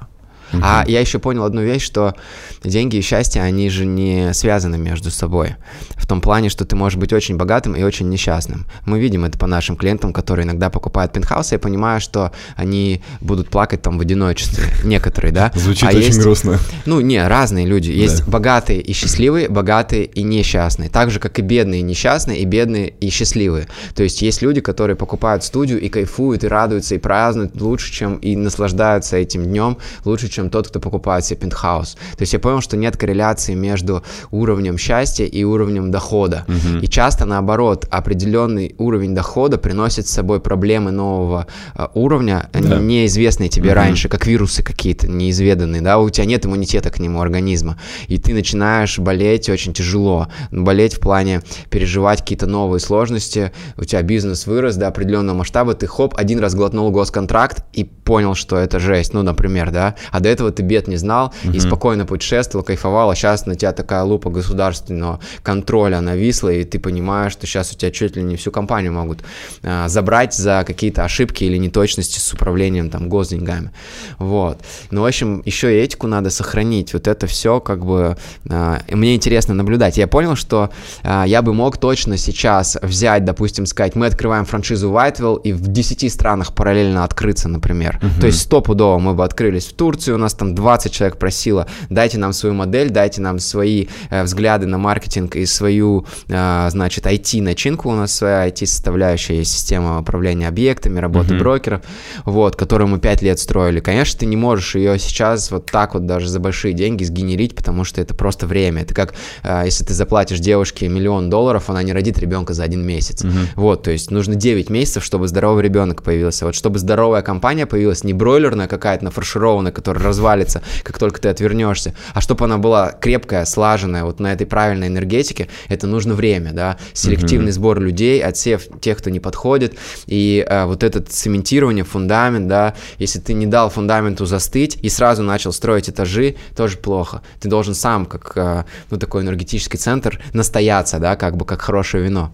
Угу. 0.53 0.63
А 0.63 0.85
я 0.87 1.01
еще 1.01 1.19
понял 1.19 1.45
одну 1.45 1.63
вещь, 1.63 1.85
что 1.85 2.15
деньги 2.63 2.97
и 2.97 3.01
счастье, 3.01 3.43
они 3.43 3.69
же 3.71 3.87
не 3.87 4.33
связаны 4.33 4.79
между 4.79 5.11
собой. 5.11 5.57
В 5.97 6.07
том 6.07 6.21
плане, 6.21 6.49
что 6.49 6.65
ты 6.65 6.77
можешь 6.77 6.99
быть 6.99 7.13
очень 7.13 7.37
богатым 7.37 7.75
и 7.75 7.83
очень 7.83 8.09
несчастным. 8.09 8.67
Мы 8.85 9.01
видим 9.01 9.25
это 9.25 9.39
по 9.39 9.47
нашим 9.47 9.77
клиентам, 9.77 10.13
которые 10.13 10.45
иногда 10.45 10.71
покупают 10.71 11.13
пентхаусы, 11.13 11.55
я 11.55 11.59
понимаю, 11.59 12.01
что 12.01 12.33
они 12.57 13.03
будут 13.21 13.49
плакать 13.49 13.83
там 13.83 13.99
в 13.99 14.01
одиночестве. 14.01 14.65
Некоторые, 14.85 15.33
да? 15.33 15.53
Звучит 15.55 15.85
а 15.85 15.89
очень 15.89 16.01
есть, 16.01 16.21
грустно. 16.21 16.59
Ну, 16.85 17.01
не, 17.01 17.27
разные 17.27 17.67
люди. 17.67 17.91
Есть 17.91 18.25
да. 18.25 18.31
богатые 18.31 18.81
и 18.81 18.93
счастливые, 18.93 19.49
богатые 19.49 20.05
и 20.05 20.23
несчастные. 20.23 20.89
Так 20.91 21.11
же, 21.11 21.19
как 21.19 21.39
и 21.39 21.43
бедные 21.43 21.81
и 21.81 21.83
несчастные, 21.83 22.41
и 22.41 22.45
бедные 22.45 22.89
и 22.89 23.11
счастливые. 23.11 23.67
То 23.95 24.03
есть 24.03 24.23
есть 24.23 24.43
люди, 24.43 24.61
которые 24.61 24.97
покупают 24.97 25.45
студию 25.45 25.81
и 25.81 25.89
кайфуют, 25.89 26.45
и 26.45 26.49
радуются, 26.49 26.95
и 26.95 26.99
празднуют 26.99 27.61
лучше, 27.61 27.93
чем 27.93 28.17
и 28.17 28.37
наслаждаются 28.37 29.17
этим 29.17 29.45
днем, 29.45 29.79
лучше, 30.05 30.29
чем 30.37 30.51
тот, 30.51 30.69
кто 30.69 30.81
покупает 30.81 31.25
себе 31.25 31.41
пентхаус. 31.41 31.95
То 31.95 32.23
есть 32.23 32.33
я 32.33 32.39
понял, 32.39 32.61
что 32.61 32.77
нет 32.77 32.97
корреляции 32.97 33.55
между 33.55 34.03
уровнем 34.31 34.79
счастья 34.79 35.25
и 35.25 35.45
уровнем 35.45 35.91
дохода. 35.91 36.45
Угу. 36.47 36.83
И 36.83 36.89
часто 36.89 37.25
наоборот, 37.25 37.87
определенный 37.91 38.75
уровень 38.79 39.15
дохода 39.15 39.57
приносит 39.57 40.07
с 40.07 40.11
собой 40.11 40.41
проблемы 40.41 40.91
нового 40.91 41.47
э, 41.75 41.87
уровня, 41.95 42.51
да. 42.53 42.79
неизвестные 42.79 43.49
тебе 43.49 43.71
угу. 43.71 43.77
раньше, 43.77 44.09
как 44.09 44.27
вирусы 44.27 44.63
какие-то 44.63 45.09
неизведанные, 45.09 45.81
да, 45.81 45.99
у 45.99 46.11
тебя 46.11 46.27
нет 46.27 46.45
иммунитета 46.45 46.91
к 46.91 46.99
нему 46.99 47.21
организма, 47.21 47.79
и 48.09 48.19
ты 48.19 48.35
начинаешь 48.35 48.99
болеть 48.99 49.49
очень 49.49 49.73
тяжело, 49.73 50.29
болеть 50.51 50.95
в 50.95 51.01
плане 51.01 51.43
переживать 51.71 52.21
какие-то 52.21 52.47
новые 52.47 52.81
сложности, 52.81 53.53
у 53.79 53.85
тебя 53.85 54.03
бизнес 54.03 54.47
вырос 54.47 54.77
до 54.77 54.89
определенного 54.89 55.39
масштаба, 55.39 55.75
ты 55.75 55.87
хоп, 55.87 56.15
один 56.17 56.41
раз 56.41 56.55
глотнул 56.55 56.91
госконтракт 56.91 57.65
и 57.73 57.85
понял, 57.85 58.35
что 58.35 58.57
это 58.59 58.79
жесть, 58.79 59.15
ну, 59.15 59.23
например, 59.23 59.71
да, 59.71 59.95
а 60.11 60.21
до 60.27 60.33
этого 60.33 60.51
ты 60.51 60.63
бед 60.63 60.89
не 60.89 60.97
знал 60.97 61.33
угу. 61.45 61.53
и 61.53 61.61
спокойно 61.61 62.05
путешествовал, 62.05 62.65
кайфовал, 62.65 63.11
а 63.11 63.15
сейчас 63.15 63.47
на 63.47 63.55
тебя 63.55 63.73
такая 63.73 64.03
лупа 64.03 64.29
государственного 64.31 65.21
контроля 65.43 66.01
нависла, 66.01 66.49
и 66.49 66.65
ты 66.65 66.81
понимаешь, 66.81 67.33
что 67.33 67.47
сейчас 67.47 67.73
у 67.73 67.77
тебя 67.77 67.93
чуть 67.93 68.17
ли 68.17 68.23
не 68.23 68.35
всю 68.37 68.51
компанию 68.51 68.93
могут 68.93 69.21
а, 69.63 69.89
забрать 69.89 70.35
за 70.35 70.65
какие-то 70.67 71.05
ошибки 71.05 71.45
или 71.45 71.59
неточности 71.59 72.19
с 72.19 72.33
управлением 72.33 72.91
там 72.91 73.09
госденьгами, 73.09 73.71
вот. 74.19 74.59
Ну, 74.91 75.03
в 75.03 75.07
общем, 75.07 75.43
еще 75.45 75.73
и 75.73 75.81
этику 75.81 76.09
надо 76.09 76.31
сохранить, 76.31 76.93
вот 76.93 77.07
это 77.07 77.27
все 77.29 77.61
как 77.61 77.87
бы, 77.87 78.17
а, 78.51 78.81
мне 78.91 79.15
интересно 79.15 79.55
наблюдать. 79.55 79.97
Я 79.97 80.09
понял, 80.09 80.35
что 80.35 80.71
а, 81.05 81.25
я 81.25 81.41
бы 81.43 81.55
мог 81.55 81.79
точно 81.79 82.17
сейчас 82.17 82.77
взять, 82.83 83.25
допустим, 83.25 83.67
сказать, 83.67 83.95
мы 83.95 84.07
открываем 84.07 84.45
франшизу 84.45 84.91
Whiteville 84.91 85.41
и 85.43 85.53
в 85.53 85.69
10 85.69 86.13
странах 86.13 86.53
параллельно 86.53 87.05
открыться, 87.05 87.49
например. 87.49 88.01
Uh-huh. 88.03 88.21
То 88.21 88.27
есть 88.27 88.41
стопудово 88.41 88.99
мы 88.99 89.15
бы 89.15 89.25
открылись 89.25 89.67
в 89.67 89.75
Турции, 89.75 90.16
у 90.17 90.19
нас 90.19 90.35
там 90.35 90.55
20 90.55 90.93
человек 90.93 91.19
просило, 91.19 91.67
дайте 91.91 92.19
нам 92.19 92.33
свою 92.33 92.55
модель, 92.55 92.91
дайте 92.91 93.21
нам 93.21 93.39
свои 93.39 93.87
э, 94.11 94.23
взгляды 94.25 94.67
на 94.67 94.79
маркетинг 94.79 95.37
и 95.37 95.47
свою, 95.47 96.07
э, 96.29 96.69
значит, 96.71 97.07
IT-начинку, 97.07 97.91
у 97.91 97.95
нас 97.95 98.15
своя 98.15 98.49
IT-составляющая, 98.49 99.37
есть 99.37 99.53
система 99.53 100.01
управления 100.01 100.49
объектами, 100.49 100.99
работы 100.99 101.35
uh-huh. 101.35 101.39
брокеров, 101.39 101.83
вот, 102.25 102.57
которую 102.57 102.89
мы 102.89 102.99
5 102.99 103.23
лет 103.23 103.39
строили. 103.39 103.81
Конечно, 103.81 104.21
ты 104.21 104.27
не 104.27 104.37
можешь 104.37 104.75
ее 104.75 104.99
сейчас 104.99 105.51
вот 105.51 105.67
так 105.67 105.95
вот 105.95 106.07
даже 106.07 106.29
за 106.29 106.41
большие 106.41 106.75
деньги 106.75 107.05
сгенерить, 107.05 107.55
потому 107.55 107.85
что 107.85 108.01
это 108.01 108.15
просто 108.15 108.47
время. 108.47 108.83
Это 108.83 108.95
как, 108.95 109.15
э, 109.43 109.63
если 109.65 109.85
ты 109.85 109.95
заплатишь 109.95 110.41
девушке 110.41 110.89
миллион 110.89 111.31
долларов, 111.31 111.71
она 111.71 111.83
не 111.83 111.93
родит 111.93 112.19
ребенка 112.19 112.55
за 112.55 112.65
один 112.65 112.85
месяц. 112.87 113.25
Uh-huh. 113.25 113.47
Вот, 113.55 113.83
то 113.83 113.91
есть 113.91 114.11
нужно 114.11 114.35
9 114.35 114.71
месяцев, 114.71 115.05
чтобы 115.05 115.29
здоровый 115.29 115.63
ребенок 115.63 116.03
появился. 116.03 116.47
Вот 116.47 116.55
чтобы 116.55 116.79
здоровая 116.79 117.23
компания 117.23 117.67
появилась, 117.67 118.05
не 118.05 118.13
бройлерная 118.13 118.69
какая-то 118.69 119.05
нафаршированная, 119.05 119.73
которая 119.73 120.03
развалится, 120.07 120.63
как 120.83 120.99
только 120.99 121.21
ты 121.21 121.29
отвернешься, 121.29 121.95
а 122.15 122.21
чтобы 122.21 122.45
она 122.45 122.59
была 122.59 122.93
крепкая, 122.93 123.45
слаженная, 123.45 124.05
вот 124.05 124.21
на 124.21 124.33
этой 124.33 124.47
правильной 124.47 124.89
энергетике, 124.89 125.49
это 125.69 125.87
нужно 125.87 126.15
время, 126.15 126.53
да, 126.53 126.77
селективный 126.93 127.51
uh-huh. 127.51 127.55
сбор 127.55 127.81
людей, 127.81 128.23
отсев 128.23 128.63
тех, 128.81 128.99
кто 128.99 129.11
не 129.11 129.21
подходит, 129.21 129.77
и 130.07 130.45
э, 130.49 130.65
вот 130.65 130.83
это 130.83 131.01
цементирование, 131.01 131.85
фундамент, 131.85 132.49
да, 132.49 132.75
если 132.99 133.21
ты 133.21 133.35
не 133.35 133.47
дал 133.47 133.71
фундаменту 133.71 134.27
застыть 134.27 134.79
и 134.83 134.89
сразу 134.89 135.23
начал 135.23 135.53
строить 135.53 135.89
этажи, 135.89 136.37
тоже 136.57 136.79
плохо. 136.79 137.23
Ты 137.41 137.49
должен 137.49 137.75
сам, 137.75 138.07
как, 138.07 138.33
э, 138.37 138.65
ну, 138.91 138.99
такой 138.99 139.23
энергетический 139.23 139.79
центр, 139.79 140.21
настояться, 140.33 140.99
да, 140.99 141.17
как 141.17 141.37
бы 141.37 141.45
как 141.45 141.63
хорошее 141.63 142.05
вино. 142.05 142.33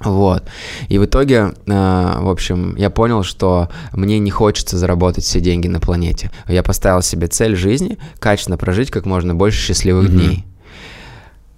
Вот. 0.00 0.44
И 0.88 0.98
в 0.98 1.06
итоге, 1.06 1.54
э, 1.66 2.18
в 2.20 2.28
общем, 2.28 2.76
я 2.76 2.90
понял, 2.90 3.22
что 3.22 3.70
мне 3.92 4.18
не 4.18 4.30
хочется 4.30 4.76
заработать 4.76 5.24
все 5.24 5.40
деньги 5.40 5.68
на 5.68 5.80
планете. 5.80 6.30
Я 6.48 6.62
поставил 6.62 7.02
себе 7.02 7.28
цель 7.28 7.56
жизни 7.56 7.98
качественно 8.18 8.58
прожить 8.58 8.90
как 8.90 9.06
можно 9.06 9.34
больше 9.34 9.58
счастливых 9.58 10.10
mm-hmm. 10.10 10.26
дней 10.26 10.46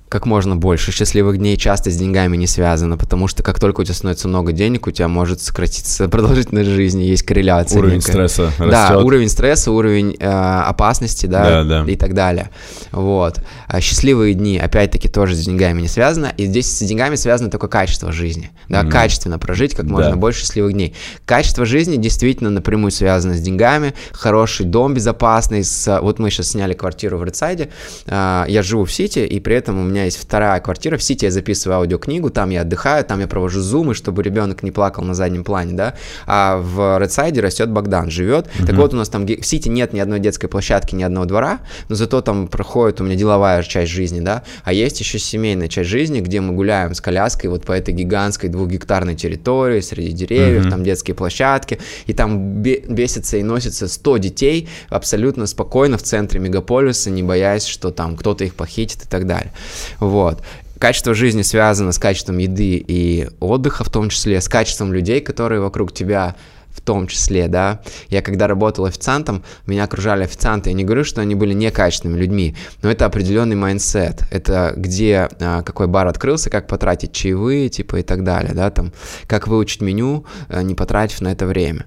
как 0.09 0.27
можно 0.27 0.57
больше 0.57 0.91
счастливых 0.91 1.39
дней 1.39 1.57
часто 1.57 1.91
с 1.91 1.97
деньгами 1.97 2.37
не 2.37 2.47
связано, 2.47 2.97
потому 2.97 3.29
что 3.29 3.43
как 3.43 3.61
только 3.61 3.83
у 3.83 3.85
тебя 3.85 3.95
становится 3.95 4.29
много 4.29 4.53
денег, 4.53 4.87
у 4.87 4.91
тебя 4.91 5.09
может 5.09 5.41
сократиться 5.41 6.09
продолжительность 6.09 6.71
жизни, 6.71 7.05
есть 7.05 7.23
корреляция. 7.23 7.79
Уровень 7.79 7.97
некая. 7.97 8.13
стресса 8.13 8.45
растет. 8.59 8.71
Да, 8.71 8.99
уровень 8.99 9.29
стресса, 9.29 9.71
уровень 9.71 10.17
э, 10.19 10.27
опасности, 10.27 11.27
да, 11.27 11.63
да, 11.63 11.85
да, 11.85 11.93
и 11.93 11.97
так 11.97 12.15
далее. 12.15 12.51
Вот. 12.93 13.41
А 13.67 13.81
счастливые 13.81 14.35
дни, 14.35 14.59
опять-таки, 14.59 15.09
тоже 15.09 15.35
с 15.35 15.45
деньгами 15.45 15.83
не 15.83 15.89
связано, 15.89 16.33
и 16.37 16.47
здесь 16.47 16.71
с 16.71 16.83
деньгами 16.83 17.17
связано 17.17 17.51
только 17.51 17.69
качество 17.69 18.13
жизни, 18.13 18.51
да, 18.69 18.83
mm-hmm. 18.83 18.91
качественно 18.91 19.39
прожить 19.39 19.75
как 19.75 19.87
можно 19.87 20.11
да. 20.13 20.17
больше 20.17 20.41
счастливых 20.41 20.73
дней. 20.73 20.95
Качество 21.27 21.65
жизни 21.67 21.97
действительно 21.97 22.51
напрямую 22.51 22.91
связано 22.91 23.35
с 23.35 23.41
деньгами, 23.41 23.95
хороший 24.13 24.65
дом 24.65 24.95
безопасный, 24.95 25.65
с... 25.65 26.01
вот 26.01 26.19
мы 26.19 26.31
сейчас 26.31 26.49
сняли 26.49 26.73
квартиру 26.75 27.19
в 27.19 27.25
Редсайде, 27.25 27.69
э, 28.07 28.45
я 28.49 28.63
живу 28.63 28.85
в 28.85 28.93
Сити, 28.93 29.21
и 29.21 29.39
при 29.41 29.55
этом 29.55 29.79
у 29.79 29.85
меня 29.85 29.98
меня 29.99 30.05
есть 30.05 30.19
вторая 30.19 30.61
квартира, 30.61 30.97
в 30.97 31.03
Сити 31.03 31.25
я 31.25 31.31
записываю 31.31 31.79
аудиокнигу, 31.79 32.31
там 32.31 32.51
я 32.51 32.63
отдыхаю, 32.63 33.05
там 33.05 33.21
я 33.21 33.27
провожу 33.27 33.61
зумы, 33.61 33.95
чтобы 33.95 34.23
ребенок 34.23 34.63
не 34.63 34.71
плакал 34.71 35.03
на 35.05 35.15
заднем 35.15 35.45
плане, 35.45 35.73
да, 35.73 35.95
а 36.27 36.59
в 36.59 36.99
Редсайде 36.99 37.41
растет 37.41 37.71
Богдан, 37.71 38.11
живет, 38.11 38.47
mm-hmm. 38.47 38.67
так 38.67 38.77
вот 38.77 38.95
у 38.95 38.97
нас 38.97 39.09
там 39.09 39.27
в 39.27 39.45
Сити 39.45 39.69
нет 39.69 39.93
ни 39.93 39.99
одной 39.99 40.21
детской 40.21 40.47
площадки, 40.47 40.95
ни 40.95 41.03
одного 41.03 41.27
двора, 41.27 41.61
но 41.89 41.97
зато 41.97 42.21
там 42.21 42.47
проходит 42.49 43.01
у 43.01 43.05
меня 43.05 43.17
деловая 43.17 43.63
часть 43.63 43.91
жизни, 43.91 44.21
да, 44.21 44.45
а 44.63 44.73
есть 44.73 45.01
еще 45.01 45.19
семейная 45.19 45.69
часть 45.69 45.89
жизни, 45.91 46.21
где 46.21 46.41
мы 46.41 46.55
гуляем 46.55 46.95
с 46.95 47.01
коляской 47.01 47.51
вот 47.51 47.65
по 47.65 47.73
этой 47.73 47.93
гигантской 47.93 48.49
двухгектарной 48.49 49.17
территории, 49.17 49.81
среди 49.81 50.13
деревьев, 50.13 50.67
mm-hmm. 50.67 50.71
там 50.71 50.85
детские 50.85 51.15
площадки, 51.15 51.79
и 52.07 52.13
там 52.13 52.63
бесится 52.63 53.37
и 53.37 53.43
носится 53.43 53.89
100 53.89 54.19
детей 54.19 54.69
абсолютно 54.91 55.47
спокойно 55.47 55.99
в 55.99 56.03
центре 56.03 56.39
мегаполиса, 56.39 57.11
не 57.11 57.23
боясь, 57.23 57.67
что 57.67 57.91
там 57.91 58.17
кто-то 58.17 58.45
их 58.45 58.55
похитит 58.55 59.05
и 59.05 59.09
так 59.09 59.27
далее. 59.27 59.53
Вот. 59.99 60.43
Качество 60.79 61.13
жизни 61.13 61.43
связано 61.43 61.93
с 61.93 61.99
качеством 61.99 62.39
еды 62.39 62.83
и 62.87 63.29
отдыха, 63.41 63.83
в 63.83 63.91
том 63.91 64.11
числе, 64.11 64.41
с 64.41 64.49
качеством 64.49 64.93
людей, 64.93 65.21
которые 65.21 65.61
вокруг 65.61 65.93
тебя 65.93 66.37
в 66.79 66.81
том 66.81 67.09
числе, 67.09 67.49
да. 67.49 67.81
Я 68.09 68.23
когда 68.23 68.47
работал 68.47 68.85
официантом, 68.85 69.43
меня 69.67 69.85
окружали 69.85 70.23
официанты. 70.23 70.71
Я 70.71 70.75
не 70.75 70.85
говорю, 70.85 71.03
что 71.03 71.21
они 71.21 71.35
были 71.35 71.53
некачественными 71.53 72.19
людьми, 72.19 72.57
но 72.83 72.91
это 72.91 73.05
определенный 73.05 73.57
mindset. 73.57 74.23
Это 74.31 74.73
где, 74.77 75.29
а, 75.41 75.63
какой 75.63 75.89
бар 75.89 76.07
открылся, 76.07 76.51
как 76.51 76.69
потратить 76.69 77.13
чаевые, 77.13 77.69
типа 77.69 77.97
и 77.97 78.03
так 78.03 78.23
далее, 78.23 78.55
да, 78.55 78.71
там, 78.71 78.93
как 79.27 79.49
выучить 79.49 79.81
меню, 79.81 80.25
а, 80.49 80.63
не 80.63 80.77
потратив 80.77 81.21
на 81.21 81.33
это 81.33 81.47
время. 81.47 81.87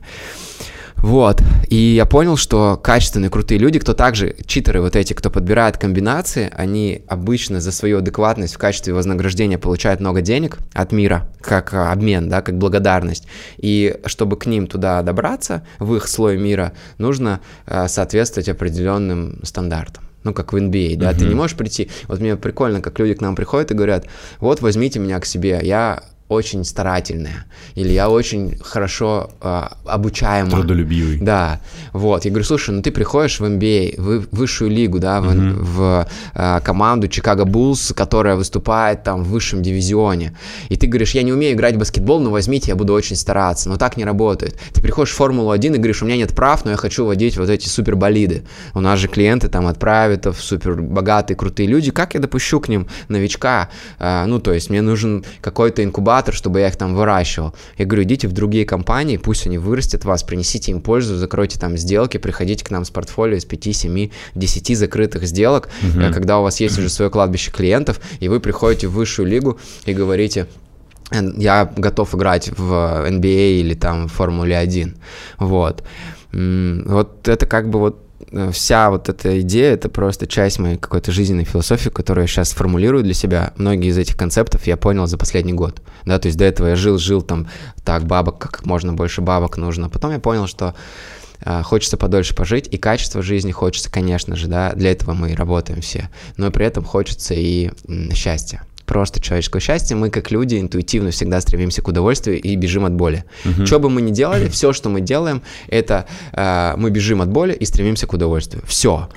Вот, 1.02 1.42
и 1.68 1.76
я 1.76 2.06
понял, 2.06 2.38
что 2.38 2.80
качественные, 2.82 3.30
крутые 3.30 3.58
люди, 3.58 3.80
кто 3.80 3.94
также, 3.94 4.36
читеры 4.46 4.82
вот 4.82 4.96
эти, 4.96 5.14
кто 5.14 5.32
подбирает 5.32 5.78
комбинации, 5.78 6.52
они 6.56 7.04
обычно 7.08 7.60
за 7.60 7.72
свою 7.72 8.00
адекватность 8.00 8.54
в 8.54 8.60
качестве 8.60 8.94
вознаграждения 8.94 9.58
получают 9.58 10.00
много 10.00 10.22
денег 10.22 10.60
от 10.74 10.92
мира, 10.92 11.28
как 11.42 11.74
а, 11.74 11.92
обмен, 11.92 12.30
да, 12.30 12.42
как 12.42 12.58
благодарность. 12.58 13.28
И 13.58 13.98
чтобы 14.06 14.38
к 14.38 14.46
ним 14.46 14.68
туда 14.68 15.02
добраться, 15.02 15.64
в 15.80 15.96
их 15.96 16.08
слой 16.08 16.38
мира, 16.38 16.74
нужно 17.00 17.42
а, 17.66 17.88
соответствовать 17.88 18.50
определенным 18.50 19.40
стандартам 19.44 20.04
ну, 20.24 20.36
как 20.36 20.54
в 20.54 20.56
NBA, 20.56 20.98
да, 20.98 21.12
uh-huh. 21.12 21.18
ты 21.18 21.26
не 21.26 21.34
можешь 21.34 21.58
прийти, 21.58 21.90
вот 22.08 22.20
мне 22.20 22.36
прикольно, 22.36 22.80
как 22.80 23.00
люди 23.00 23.16
к 23.16 23.22
нам 23.22 23.36
приходят 23.36 23.72
и 23.72 23.74
говорят, 23.74 24.06
вот, 24.40 24.62
возьмите 24.62 25.00
меня 25.00 25.20
к 25.20 25.26
себе, 25.26 25.60
я 25.64 26.04
очень 26.32 26.64
старательная, 26.64 27.46
или 27.76 27.92
я 27.94 28.10
очень 28.10 28.58
хорошо 28.64 29.32
э, 29.42 29.64
обучаема. 29.86 30.52
Трудолюбивый. 30.52 31.18
Да, 31.20 31.60
вот. 31.94 32.26
Я 32.26 32.32
говорю, 32.32 32.46
слушай, 32.46 32.72
ну 32.72 32.82
ты 32.82 32.92
приходишь 32.92 33.40
в 33.40 33.44
NBA, 33.44 34.02
в 34.02 34.36
высшую 34.36 34.72
лигу, 34.72 35.00
да, 35.00 35.20
в, 35.20 35.26
mm-hmm. 35.26 35.60
в 35.60 36.08
э, 36.34 36.60
команду 36.64 37.08
Чикаго 37.08 37.44
Буллс, 37.46 37.94
которая 37.94 38.38
выступает 38.38 39.04
там 39.04 39.24
в 39.24 39.28
высшем 39.28 39.62
дивизионе, 39.62 40.34
и 40.70 40.78
ты 40.78 40.88
говоришь, 40.88 41.12
я 41.16 41.24
не 41.24 41.34
умею 41.34 41.54
играть 41.54 41.76
в 41.76 41.80
баскетбол, 41.80 42.22
но 42.22 42.30
возьмите, 42.32 42.72
я 42.72 42.76
буду 42.76 42.94
очень 42.94 43.18
стараться. 43.18 43.70
Но 43.70 43.78
так 43.78 43.98
не 43.98 44.06
работает. 44.06 44.58
Ты 44.74 44.82
приходишь 44.82 45.14
в 45.14 45.18
Формулу-1 45.18 45.76
и 45.76 45.78
говоришь, 45.78 46.02
у 46.02 46.06
меня 46.06 46.16
нет 46.18 46.34
прав, 46.34 46.64
но 46.64 46.72
я 46.72 46.78
хочу 46.78 47.06
водить 47.06 47.38
вот 47.38 47.50
эти 47.50 47.68
суперболиды. 47.68 48.44
У 48.74 48.80
нас 48.80 49.00
же 49.00 49.08
клиенты 49.08 49.50
там 49.50 49.68
от 49.68 49.82
в 49.82 50.42
супер 50.42 50.82
богатые, 50.82 51.36
крутые 51.36 51.68
люди. 51.68 51.92
Как 51.92 52.14
я 52.14 52.20
допущу 52.20 52.60
к 52.60 52.70
ним 52.70 52.88
новичка? 53.10 53.70
Э, 54.00 54.26
ну, 54.28 54.40
то 54.40 54.54
есть 54.54 54.70
мне 54.70 54.82
нужен 54.82 55.26
какой-то 55.42 55.84
инкубатор, 55.84 56.21
инкубатор, 56.22 56.34
чтобы 56.34 56.60
я 56.60 56.68
их 56.68 56.76
там 56.76 56.96
выращивал. 56.96 57.54
Я 57.78 57.86
говорю, 57.86 58.04
идите 58.04 58.28
в 58.28 58.32
другие 58.32 58.66
компании, 58.66 59.18
пусть 59.18 59.48
они 59.48 59.58
вырастят 59.58 60.06
вас, 60.06 60.24
принесите 60.24 60.72
им 60.72 60.82
пользу, 60.82 61.18
закройте 61.18 61.60
там 61.60 61.78
сделки, 61.78 62.18
приходите 62.18 62.64
к 62.64 62.72
нам 62.72 62.86
с 62.86 62.90
портфолио 62.90 63.38
из 63.38 63.46
5, 63.46 63.76
7, 63.76 64.10
10 64.36 64.78
закрытых 64.78 65.26
сделок, 65.26 65.70
угу. 65.82 66.14
когда 66.14 66.40
у 66.40 66.44
вас 66.44 66.60
есть 66.60 66.78
уже 66.78 66.90
свое 66.90 67.10
кладбище 67.10 67.52
клиентов, 67.52 68.00
и 68.20 68.30
вы 68.30 68.40
приходите 68.40 68.88
в 68.88 68.94
высшую 68.94 69.28
лигу 69.28 69.60
и 69.86 69.94
говорите, 69.94 70.48
я 71.12 71.72
готов 71.76 72.16
играть 72.16 72.50
в 72.58 72.72
NBA 73.08 73.60
или 73.60 73.74
там 73.74 74.08
в 74.08 74.12
Формуле 74.12 74.58
1. 74.58 74.96
Вот. 75.40 75.84
Вот 76.32 77.28
это 77.28 77.46
как 77.46 77.70
бы 77.70 77.80
вот 77.80 78.11
вся 78.52 78.90
вот 78.90 79.10
эта 79.10 79.42
идея, 79.42 79.74
это 79.74 79.90
просто 79.90 80.28
часть 80.28 80.60
моей 80.60 80.78
какой-то 80.78 81.12
жизненной 81.12 81.44
философии, 81.44 81.90
которую 81.90 82.24
я 82.24 82.28
сейчас 82.28 82.52
формулирую 82.52 83.04
для 83.04 83.14
себя. 83.14 83.54
Многие 83.58 83.90
из 83.90 83.98
этих 83.98 84.18
концептов 84.18 84.66
я 84.68 84.78
понял 84.78 85.08
за 85.08 85.18
последний 85.18 85.54
год. 85.54 85.82
Да, 86.06 86.18
то 86.20 86.28
есть 86.28 86.38
до 86.38 86.46
этого 86.46 86.68
я 86.68 86.76
жил, 86.76 86.98
жил 86.98 87.22
там, 87.22 87.48
так, 87.84 88.06
бабок, 88.06 88.40
как 88.40 88.66
можно 88.66 88.94
больше 88.94 89.22
бабок 89.22 89.58
нужно. 89.58 89.90
Потом 89.90 90.12
я 90.12 90.20
понял, 90.20 90.48
что 90.48 90.76
э, 91.44 91.62
хочется 91.64 91.98
подольше 91.98 92.36
пожить, 92.36 92.68
и 92.72 92.78
качество 92.78 93.22
жизни 93.22 93.52
хочется, 93.52 93.92
конечно 93.92 94.36
же, 94.36 94.48
да, 94.48 94.74
для 94.74 94.92
этого 94.92 95.14
мы 95.14 95.32
и 95.32 95.36
работаем 95.36 95.82
все, 95.82 96.10
но 96.38 96.52
при 96.52 96.66
этом 96.66 96.84
хочется 96.84 97.34
и 97.34 97.72
счастья 98.14 98.64
просто 98.92 99.22
человеческого 99.22 99.62
счастья, 99.62 99.96
мы 99.96 100.10
как 100.10 100.32
люди 100.32 100.60
интуитивно 100.60 101.12
всегда 101.12 101.40
стремимся 101.40 101.82
к 101.82 101.88
удовольствию 101.88 102.42
и 102.42 102.58
бежим 102.58 102.84
от 102.84 102.92
боли. 102.92 103.24
Угу. 103.46 103.66
Что 103.66 103.80
бы 103.80 103.90
мы 103.90 104.02
ни 104.02 104.12
делали, 104.12 104.50
все, 104.50 104.74
что 104.74 104.90
мы 104.90 105.00
делаем, 105.00 105.42
это 105.70 106.08
э, 106.34 106.74
мы 106.76 106.90
бежим 106.90 107.22
от 107.22 107.30
боли 107.30 107.54
и 107.54 107.66
стремимся 107.66 108.06
к 108.06 108.12
удовольствию. 108.12 108.64
Все 108.68 109.08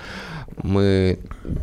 мы 0.63 1.19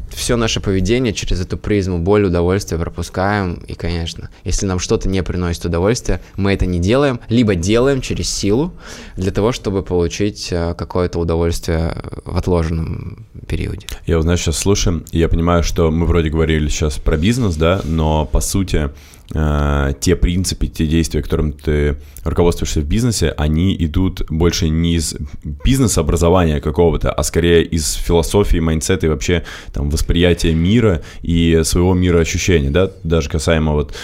все 0.10 0.36
наше 0.36 0.60
поведение 0.60 1.14
через 1.14 1.42
эту 1.42 1.58
призму 1.58 2.00
боль, 2.00 2.26
удовольствие 2.26 2.80
пропускаем. 2.80 3.56
И, 3.68 3.74
конечно, 3.74 4.30
если 4.44 4.66
нам 4.66 4.80
что-то 4.80 5.10
не 5.10 5.24
приносит 5.24 5.66
удовольствия, 5.66 6.22
мы 6.36 6.54
это 6.54 6.66
не 6.66 6.80
делаем, 6.80 7.20
либо 7.30 7.56
делаем 7.56 8.02
через 8.02 8.30
силу 8.30 8.74
для 9.16 9.32
того, 9.32 9.52
чтобы 9.52 9.84
получить 9.84 10.50
э, 10.52 10.76
какое-то 10.78 11.20
удовольствие 11.20 11.96
в 12.26 12.38
отложенном 12.38 13.26
периоде. 13.48 13.88
Я 14.06 14.18
вот, 14.18 14.24
знаешь, 14.24 14.42
сейчас 14.42 14.58
слушаем, 14.58 15.06
и 15.12 15.20
я 15.20 15.30
понимаю, 15.30 15.64
что 15.64 15.92
мы 15.92 16.06
вроде 16.06 16.30
говорили 16.30 16.68
сейчас 16.68 16.98
про 16.98 17.18
бизнес, 17.18 17.56
да, 17.56 17.82
но 17.84 18.26
по 18.26 18.42
сути 18.42 18.90
э, 19.34 19.94
те 20.00 20.16
принципы, 20.16 20.68
те 20.68 20.86
действия, 20.86 21.22
которым 21.22 21.54
ты 21.54 21.98
руководствуешься 22.24 22.82
в 22.82 22.86
бизнесе, 22.86 23.34
они 23.38 23.76
идут 23.80 24.24
больше 24.30 24.70
не 24.70 24.96
из 24.96 25.16
бизнес-образования 25.44 26.62
какого-то, 26.62 27.12
а 27.12 27.24
скорее 27.24 27.64
из 27.64 27.94
философии, 27.94 28.58
mindset 28.58 29.01
а 29.01 29.08
и 29.08 29.10
вообще 29.10 29.44
там 29.74 29.90
восприятия 29.90 30.54
мира 30.54 31.02
и 31.22 31.62
своего 31.64 31.94
мироощущения, 31.94 32.70
да, 32.70 32.92
даже 33.04 33.30
касаемо 33.30 33.74
вот 33.74 33.96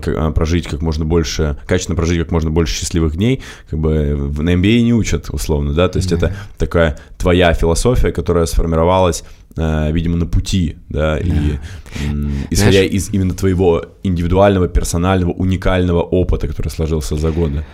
как, 0.00 0.08
а, 0.16 0.30
прожить 0.30 0.66
как 0.66 0.80
можно 0.80 1.04
больше, 1.04 1.58
качественно 1.66 1.96
прожить 1.96 2.18
как 2.18 2.30
можно 2.30 2.50
больше 2.50 2.74
счастливых 2.74 3.16
дней, 3.16 3.42
как 3.68 3.78
бы 3.78 4.16
на 4.38 4.54
MBA 4.54 4.80
не 4.82 4.94
учат 4.94 5.28
условно, 5.30 5.74
да, 5.74 5.88
то 5.88 5.98
есть 5.98 6.12
mm-hmm. 6.12 6.16
это 6.16 6.36
такая 6.56 6.98
твоя 7.18 7.52
философия, 7.52 8.12
которая 8.12 8.46
сформировалась 8.46 9.24
видимо, 9.56 10.16
на 10.16 10.26
пути, 10.26 10.76
да, 10.88 11.16
да. 11.16 11.18
и 11.18 11.58
исходя 12.50 12.72
Знаешь, 12.72 12.92
из 12.92 13.10
именно 13.10 13.34
твоего 13.34 13.84
индивидуального, 14.02 14.68
персонального, 14.68 15.32
уникального 15.32 16.02
опыта, 16.02 16.46
который 16.48 16.68
сложился 16.68 17.16
за 17.16 17.30
годы. 17.30 17.64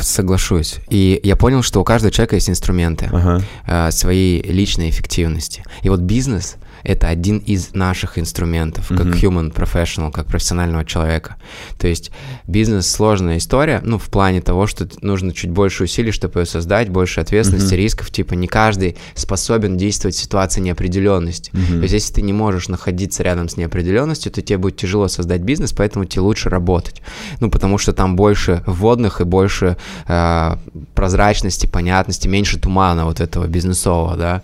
Соглашусь. 0.00 0.76
И 0.88 1.20
я 1.22 1.36
понял, 1.36 1.62
что 1.62 1.80
у 1.80 1.84
каждого 1.84 2.12
человека 2.12 2.36
есть 2.36 2.48
инструменты 2.48 3.10
ага. 3.12 3.42
э, 3.66 3.90
своей 3.90 4.42
личной 4.42 4.88
эффективности. 4.90 5.64
И 5.82 5.88
вот 5.88 6.00
бизнес 6.00 6.56
это 6.84 7.08
один 7.08 7.38
из 7.38 7.74
наших 7.74 8.18
инструментов, 8.18 8.88
как 8.88 9.06
mm-hmm. 9.06 9.20
human 9.20 9.52
professional, 9.52 10.12
как 10.12 10.26
профессионального 10.26 10.84
человека. 10.84 11.36
То 11.78 11.88
есть 11.88 12.10
бизнес 12.46 12.86
сложная 12.86 13.38
история, 13.38 13.80
ну, 13.82 13.98
в 13.98 14.10
плане 14.10 14.42
того, 14.42 14.66
что 14.66 14.86
нужно 15.00 15.32
чуть 15.32 15.50
больше 15.50 15.84
усилий, 15.84 16.12
чтобы 16.12 16.40
ее 16.40 16.46
создать, 16.46 16.90
больше 16.90 17.20
ответственности, 17.20 17.74
mm-hmm. 17.74 17.78
рисков, 17.78 18.10
типа 18.10 18.34
не 18.34 18.46
каждый 18.46 18.96
способен 19.14 19.76
действовать 19.76 20.14
в 20.14 20.20
ситуации 20.20 20.60
неопределенности. 20.60 21.50
Mm-hmm. 21.50 21.76
То 21.76 21.82
есть 21.82 21.94
если 21.94 22.14
ты 22.14 22.22
не 22.22 22.32
можешь 22.32 22.68
находиться 22.68 23.22
рядом 23.22 23.48
с 23.48 23.56
неопределенностью, 23.56 24.30
то 24.30 24.42
тебе 24.42 24.58
будет 24.58 24.76
тяжело 24.76 25.08
создать 25.08 25.40
бизнес, 25.40 25.72
поэтому 25.72 26.04
тебе 26.04 26.20
лучше 26.20 26.50
работать. 26.50 27.00
Ну, 27.40 27.50
потому 27.50 27.78
что 27.78 27.92
там 27.94 28.14
больше 28.14 28.62
вводных 28.66 29.22
и 29.22 29.24
больше 29.24 29.78
э, 30.06 30.56
прозрачности, 30.94 31.66
понятности, 31.66 32.28
меньше 32.28 32.58
тумана 32.60 33.06
вот 33.06 33.20
этого 33.20 33.46
бизнесового, 33.46 34.16
да. 34.16 34.42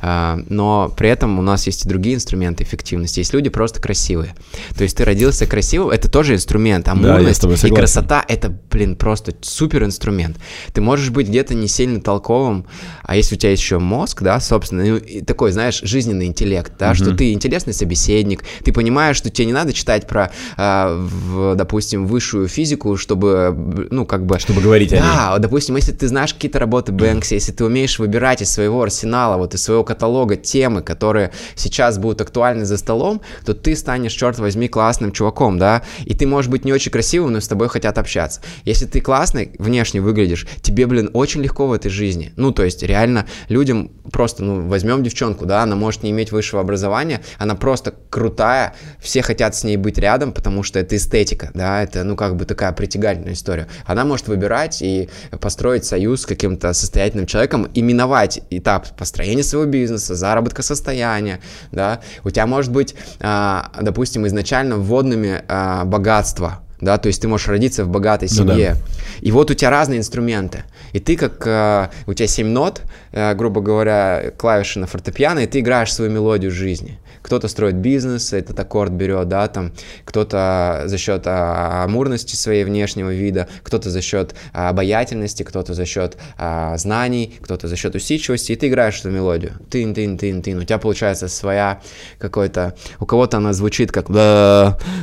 А, 0.00 0.38
но 0.48 0.92
при 0.96 1.08
этом 1.08 1.38
у 1.38 1.42
нас 1.42 1.66
есть 1.66 1.84
и 1.84 1.88
другие 1.88 2.16
инструменты 2.16 2.64
эффективности. 2.64 3.20
Есть 3.20 3.34
люди 3.34 3.50
просто 3.50 3.80
красивые. 3.80 4.34
То 4.76 4.82
есть 4.84 4.96
ты 4.96 5.04
родился 5.04 5.46
красивым, 5.46 5.90
это 5.90 6.10
тоже 6.10 6.34
инструмент. 6.34 6.88
Амурность 6.88 7.42
да, 7.42 7.68
и 7.68 7.70
красота— 7.70 8.24
это, 8.28 8.52
блин, 8.70 8.96
просто 8.96 9.34
супер 9.42 9.84
инструмент. 9.84 10.38
Ты 10.72 10.80
можешь 10.80 11.10
быть 11.10 11.28
где-то 11.28 11.54
не 11.54 11.68
сильно 11.68 12.00
толковым, 12.00 12.66
а 13.02 13.16
если 13.16 13.34
у 13.34 13.38
тебя 13.38 13.52
еще 13.52 13.78
мозг, 13.78 14.22
да, 14.22 14.40
собственно, 14.40 14.84
ну, 14.84 15.00
такой, 15.24 15.52
знаешь, 15.52 15.80
жизненный 15.82 16.26
интеллект, 16.26 16.72
да, 16.78 16.90
угу. 16.90 16.94
что 16.96 17.14
ты 17.14 17.32
интересный 17.32 17.74
собеседник, 17.74 18.44
ты 18.64 18.72
понимаешь, 18.72 19.16
что 19.16 19.30
тебе 19.30 19.46
не 19.46 19.52
надо 19.52 19.72
читать 19.72 20.06
про, 20.06 20.30
э, 20.56 20.94
в, 20.96 21.54
допустим, 21.56 22.06
высшую 22.06 22.48
физику, 22.48 22.96
чтобы, 22.96 23.86
ну, 23.90 24.06
как 24.06 24.24
бы... 24.26 24.38
Чтобы 24.38 24.62
говорить 24.62 24.90
да, 24.90 24.96
о 24.96 25.00
ней. 25.00 25.06
Да, 25.06 25.38
допустим, 25.38 25.76
если 25.76 25.92
ты 25.92 26.08
знаешь 26.08 26.32
какие-то 26.32 26.58
работы 26.58 26.92
Бэнкси, 26.92 27.34
если 27.34 27.52
ты 27.52 27.64
умеешь 27.64 27.98
выбирать 27.98 28.42
из 28.42 28.50
своего 28.50 28.82
арсенала, 28.82 29.36
вот 29.36 29.54
из 29.54 29.62
своего 29.62 29.84
каталога 29.90 30.36
темы, 30.36 30.82
которые 30.82 31.32
сейчас 31.56 31.98
будут 31.98 32.20
актуальны 32.20 32.64
за 32.64 32.76
столом, 32.76 33.22
то 33.44 33.54
ты 33.54 33.74
станешь, 33.74 34.12
черт 34.12 34.38
возьми, 34.38 34.68
классным 34.68 35.10
чуваком, 35.10 35.58
да, 35.58 35.82
и 36.04 36.14
ты 36.14 36.28
можешь 36.28 36.48
быть 36.48 36.64
не 36.64 36.72
очень 36.72 36.92
красивым, 36.92 37.32
но 37.32 37.40
с 37.40 37.48
тобой 37.48 37.68
хотят 37.68 37.98
общаться. 37.98 38.40
Если 38.64 38.86
ты 38.86 39.00
классный, 39.00 39.50
внешне 39.58 40.00
выглядишь, 40.00 40.46
тебе, 40.62 40.86
блин, 40.86 41.10
очень 41.12 41.42
легко 41.42 41.66
в 41.66 41.72
этой 41.72 41.88
жизни. 41.88 42.32
Ну, 42.36 42.52
то 42.52 42.62
есть, 42.62 42.84
реально, 42.84 43.26
людям 43.48 43.90
просто, 44.12 44.44
ну, 44.44 44.68
возьмем 44.68 45.02
девчонку, 45.02 45.44
да, 45.44 45.64
она 45.64 45.74
может 45.74 46.04
не 46.04 46.10
иметь 46.10 46.30
высшего 46.30 46.60
образования, 46.60 47.20
она 47.38 47.56
просто 47.56 47.92
крутая, 48.10 48.76
все 49.00 49.22
хотят 49.22 49.56
с 49.56 49.64
ней 49.64 49.76
быть 49.76 49.98
рядом, 49.98 50.30
потому 50.30 50.62
что 50.62 50.78
это 50.78 50.94
эстетика, 50.94 51.50
да, 51.52 51.82
это, 51.82 52.04
ну, 52.04 52.14
как 52.14 52.36
бы 52.36 52.44
такая 52.44 52.70
притягательная 52.70 53.32
история. 53.32 53.66
Она 53.86 54.04
может 54.04 54.28
выбирать 54.28 54.82
и 54.82 55.08
построить 55.40 55.84
союз 55.84 56.22
с 56.22 56.26
каким-то 56.26 56.72
состоятельным 56.74 57.26
человеком, 57.26 57.64
и 57.64 57.82
миновать 57.82 58.42
этап 58.50 58.96
построения 58.96 59.42
своего 59.42 59.68
бизнеса, 59.68 59.79
бизнеса, 59.80 60.14
заработка 60.14 60.62
состояния, 60.62 61.40
да, 61.72 62.00
у 62.24 62.30
тебя 62.30 62.46
может 62.46 62.72
быть, 62.72 62.94
а, 63.20 63.70
допустим, 63.80 64.26
изначально 64.26 64.76
вводными 64.76 65.42
а, 65.48 65.84
богатства, 65.84 66.60
да, 66.80 66.98
то 66.98 67.08
есть 67.08 67.20
ты 67.20 67.28
можешь 67.28 67.48
родиться 67.48 67.84
в 67.84 67.88
богатой 67.88 68.28
семье. 68.28 68.70
Ну, 68.70 68.74
да. 68.74 69.00
И 69.20 69.32
вот 69.32 69.50
у 69.50 69.54
тебя 69.54 69.70
разные 69.70 69.98
инструменты. 69.98 70.64
И 70.92 70.98
ты 70.98 71.16
как, 71.16 71.46
э, 71.46 71.88
у 72.06 72.14
тебя 72.14 72.26
7 72.26 72.48
нот, 72.48 72.82
э, 73.12 73.34
грубо 73.34 73.60
говоря, 73.60 74.32
клавиши 74.36 74.78
на 74.78 74.86
фортепиано, 74.86 75.40
и 75.40 75.46
ты 75.46 75.60
играешь 75.60 75.92
свою 75.92 76.10
мелодию 76.10 76.50
жизни. 76.50 76.98
Кто-то 77.30 77.46
строит 77.46 77.76
бизнес, 77.76 78.32
этот 78.32 78.58
аккорд 78.58 78.90
берет, 78.90 79.28
да, 79.28 79.46
там, 79.46 79.70
кто-то 80.04 80.82
за 80.86 80.98
счет 80.98 81.28
а, 81.28 81.84
амурности 81.84 82.34
своей 82.34 82.64
внешнего 82.64 83.14
вида, 83.14 83.46
кто-то 83.62 83.88
за 83.88 84.02
счет 84.02 84.34
а, 84.52 84.70
обаятельности, 84.70 85.44
кто-то 85.44 85.72
за 85.72 85.86
счет 85.86 86.16
а, 86.36 86.76
знаний, 86.76 87.38
кто-то 87.40 87.68
за 87.68 87.76
счет 87.76 87.94
усидчивости, 87.94 88.50
и 88.50 88.56
ты 88.56 88.66
играешь 88.66 88.98
эту 88.98 89.10
мелодию. 89.12 89.52
Тын, 89.70 89.94
тын, 89.94 90.18
тын, 90.18 90.42
тын. 90.42 90.58
У 90.58 90.64
тебя 90.64 90.78
получается 90.78 91.28
своя 91.28 91.80
какой-то... 92.18 92.74
У 92.98 93.06
кого-то 93.06 93.36
она 93.36 93.52
звучит 93.52 93.92
как... 93.92 94.08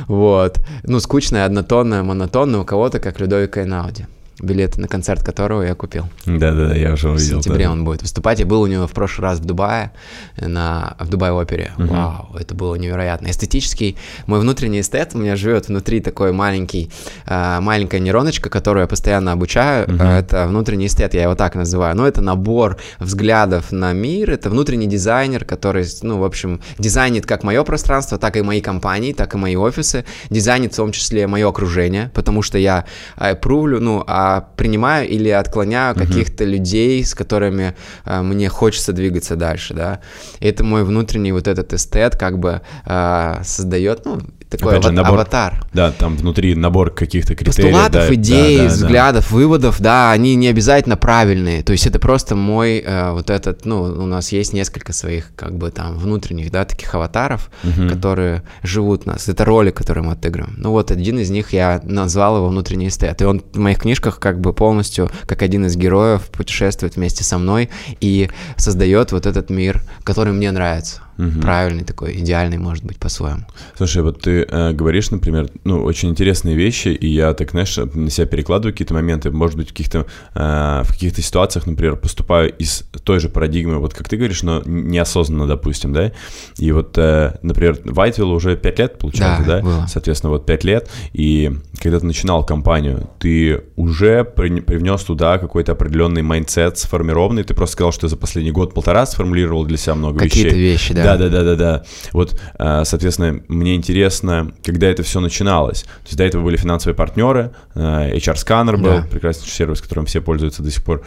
Вот. 0.06 0.58
Ну, 0.82 1.00
скучная, 1.00 1.46
однотонная, 1.46 2.02
монотонная, 2.02 2.60
у 2.60 2.64
кого-то 2.66 3.00
как 3.00 3.20
Людовика 3.20 3.62
Эйнауди 3.62 4.04
билеты 4.40 4.80
на 4.80 4.88
концерт 4.88 5.22
которого 5.22 5.62
я 5.62 5.74
купил. 5.74 6.06
Да-да-да, 6.26 6.74
я 6.74 6.92
уже 6.92 7.10
увидел. 7.10 7.38
В 7.38 7.42
сентябре 7.42 7.66
да. 7.66 7.72
он 7.72 7.84
будет 7.84 8.02
выступать. 8.02 8.40
Я 8.40 8.46
был 8.46 8.62
у 8.62 8.66
него 8.66 8.86
в 8.86 8.92
прошлый 8.92 9.28
раз 9.28 9.40
в 9.40 9.44
Дубае, 9.44 9.92
на, 10.40 10.96
в 10.98 11.08
Дубай-опере. 11.08 11.72
Угу. 11.78 11.86
Вау, 11.86 12.36
это 12.38 12.54
было 12.54 12.74
невероятно. 12.76 13.30
Эстетический, 13.30 13.96
мой 14.26 14.40
внутренний 14.40 14.80
эстет, 14.80 15.10
у 15.14 15.18
меня 15.18 15.36
живет 15.36 15.68
внутри 15.68 16.00
такой 16.00 16.32
маленький, 16.32 16.90
э, 17.26 17.60
маленькая 17.60 18.00
нейроночка, 18.00 18.48
которую 18.50 18.82
я 18.82 18.86
постоянно 18.86 19.32
обучаю. 19.32 19.86
Угу. 19.86 20.02
Это 20.02 20.46
внутренний 20.46 20.86
эстет, 20.86 21.14
я 21.14 21.22
его 21.22 21.34
так 21.34 21.54
называю. 21.54 21.96
Но 21.96 22.06
это 22.06 22.20
набор 22.20 22.78
взглядов 22.98 23.72
на 23.72 23.92
мир, 23.92 24.30
это 24.30 24.50
внутренний 24.50 24.86
дизайнер, 24.86 25.44
который, 25.44 25.84
ну, 26.02 26.18
в 26.18 26.24
общем, 26.24 26.60
дизайнит 26.78 27.26
как 27.26 27.42
мое 27.42 27.64
пространство, 27.64 28.18
так 28.18 28.36
и 28.36 28.42
мои 28.42 28.60
компании, 28.60 29.12
так 29.12 29.34
и 29.34 29.36
мои 29.36 29.56
офисы, 29.56 30.04
дизайнит 30.30 30.72
в 30.72 30.76
том 30.76 30.92
числе 30.92 31.26
мое 31.26 31.48
окружение, 31.48 32.10
потому 32.14 32.42
что 32.42 32.58
я 32.58 32.84
э, 33.16 33.34
прувлю, 33.34 33.80
ну, 33.80 34.04
а 34.06 34.27
а 34.28 34.40
принимаю 34.40 35.08
или 35.08 35.30
отклоняю 35.30 35.94
uh-huh. 35.94 36.06
каких-то 36.06 36.44
людей, 36.44 37.02
с 37.04 37.14
которыми 37.14 37.74
а, 38.04 38.22
мне 38.22 38.48
хочется 38.48 38.92
двигаться 38.92 39.36
дальше, 39.36 39.74
да. 39.74 40.00
И 40.40 40.46
это 40.46 40.64
мой 40.64 40.84
внутренний 40.84 41.32
вот 41.32 41.48
этот 41.48 41.72
эстет 41.72 42.16
как 42.16 42.38
бы 42.38 42.60
а, 42.84 43.40
создает, 43.42 44.04
ну, 44.04 44.20
такой 44.48 44.72
Опять 44.72 44.84
же, 44.84 44.92
набор, 44.92 45.14
аватар. 45.14 45.66
Да, 45.72 45.92
там 45.92 46.16
внутри 46.16 46.54
набор 46.54 46.90
каких-то 46.90 47.34
критериев. 47.34 47.72
Постулатов, 47.72 48.08
да, 48.08 48.14
идей, 48.14 48.58
да, 48.58 48.62
да, 48.64 48.68
взглядов, 48.70 49.28
да. 49.28 49.36
выводов, 49.36 49.80
да, 49.80 50.10
они 50.10 50.34
не 50.36 50.48
обязательно 50.48 50.96
правильные. 50.96 51.62
То 51.62 51.72
есть 51.72 51.86
это 51.86 51.98
просто 51.98 52.34
мой 52.34 52.78
э, 52.78 53.12
вот 53.12 53.30
этот, 53.30 53.66
ну, 53.66 53.82
у 53.82 54.06
нас 54.06 54.32
есть 54.32 54.52
несколько 54.52 54.92
своих 54.92 55.34
как 55.36 55.56
бы 55.56 55.70
там 55.70 55.98
внутренних, 55.98 56.50
да, 56.50 56.64
таких 56.64 56.94
аватаров, 56.94 57.50
угу. 57.62 57.88
которые 57.88 58.42
живут 58.62 59.02
у 59.06 59.10
нас. 59.10 59.28
Это 59.28 59.44
роли, 59.44 59.70
которые 59.70 60.04
мы 60.04 60.12
отыгрываем. 60.12 60.54
Ну 60.56 60.70
вот 60.70 60.90
один 60.90 61.18
из 61.18 61.30
них 61.30 61.52
я 61.52 61.80
назвал 61.84 62.38
его 62.38 62.48
внутренний 62.48 62.88
эстет. 62.88 63.20
И 63.20 63.24
он 63.24 63.42
в 63.52 63.58
моих 63.58 63.78
книжках 63.80 64.17
как 64.18 64.40
бы 64.40 64.52
полностью, 64.52 65.10
как 65.26 65.42
один 65.42 65.66
из 65.66 65.76
героев, 65.76 66.26
путешествует 66.26 66.96
вместе 66.96 67.24
со 67.24 67.38
мной 67.38 67.70
и 68.00 68.30
создает 68.56 69.12
вот 69.12 69.26
этот 69.26 69.50
мир, 69.50 69.82
который 70.04 70.32
мне 70.32 70.50
нравится 70.50 71.02
угу. 71.18 71.40
правильный 71.40 71.84
такой, 71.84 72.18
идеальный, 72.18 72.58
может 72.58 72.84
быть, 72.84 72.98
по-своему. 72.98 73.42
Слушай, 73.76 74.02
вот 74.02 74.22
ты 74.22 74.46
э, 74.48 74.72
говоришь, 74.72 75.10
например, 75.10 75.48
ну, 75.64 75.82
очень 75.82 76.08
интересные 76.08 76.56
вещи, 76.56 76.88
и 76.88 77.08
я 77.08 77.34
так, 77.34 77.50
знаешь, 77.50 77.76
на 77.76 78.10
себя 78.10 78.26
перекладываю 78.26 78.72
какие-то 78.72 78.94
моменты, 78.94 79.30
может 79.30 79.56
быть, 79.56 79.68
в 79.68 79.72
каких-то, 79.72 80.06
э, 80.34 80.82
в 80.84 80.88
каких-то 80.88 81.20
ситуациях, 81.20 81.66
например, 81.66 81.96
поступаю 81.96 82.52
из 82.56 82.84
той 83.04 83.20
же 83.20 83.28
парадигмы, 83.28 83.78
вот 83.78 83.94
как 83.94 84.08
ты 84.08 84.16
говоришь, 84.16 84.42
но 84.42 84.62
неосознанно, 84.64 85.46
допустим, 85.46 85.92
да, 85.92 86.12
и 86.56 86.72
вот, 86.72 86.96
э, 86.96 87.38
например, 87.42 87.78
Whitewill 87.84 88.29
у 88.29 88.34
уже 88.34 88.56
5 88.56 88.78
лет, 88.78 88.98
получается, 88.98 89.44
да, 89.44 89.56
да? 89.56 89.62
Было. 89.62 89.86
соответственно, 89.88 90.30
вот 90.30 90.46
5 90.46 90.64
лет, 90.64 90.90
и 91.12 91.52
когда 91.80 91.98
ты 92.00 92.06
начинал 92.06 92.44
компанию, 92.44 93.10
ты 93.18 93.64
уже 93.76 94.24
при, 94.24 94.60
привнес 94.60 95.02
туда 95.02 95.38
какой-то 95.38 95.72
определенный 95.72 96.22
mindset 96.22 96.78
сформированный, 96.78 97.42
ты 97.42 97.54
просто 97.54 97.74
сказал, 97.74 97.92
что 97.92 98.08
за 98.08 98.16
последний 98.16 98.50
год-полтора 98.50 99.06
сформулировал 99.06 99.64
для 99.64 99.76
себя 99.76 99.94
много 99.94 100.18
Какие-то 100.18 100.36
вещей. 100.36 100.50
Какие-то 100.50 100.72
вещи, 100.72 100.94
да. 100.94 101.07
Да, 101.16 101.28
да, 101.28 101.28
да, 101.28 101.44
да, 101.44 101.56
да. 101.56 101.84
Вот, 102.12 102.40
а, 102.58 102.84
соответственно, 102.84 103.40
мне 103.48 103.74
интересно, 103.74 104.52
когда 104.64 104.88
это 104.88 105.02
все 105.02 105.20
начиналось. 105.20 105.82
То 105.82 106.06
есть 106.06 106.16
до 106.16 106.24
этого 106.24 106.44
были 106.44 106.56
финансовые 106.56 106.96
партнеры, 106.96 107.52
а, 107.74 108.08
HR 108.10 108.34
Scanner 108.34 108.76
был, 108.76 108.90
да. 108.90 109.06
прекрасный 109.10 109.48
сервис, 109.48 109.80
которым 109.80 110.06
все 110.06 110.20
пользуются 110.20 110.62
до 110.62 110.70
сих 110.70 110.84
пор. 110.84 111.02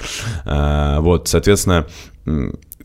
А, 0.45 0.99
вот, 1.02 1.28
соответственно, 1.28 1.88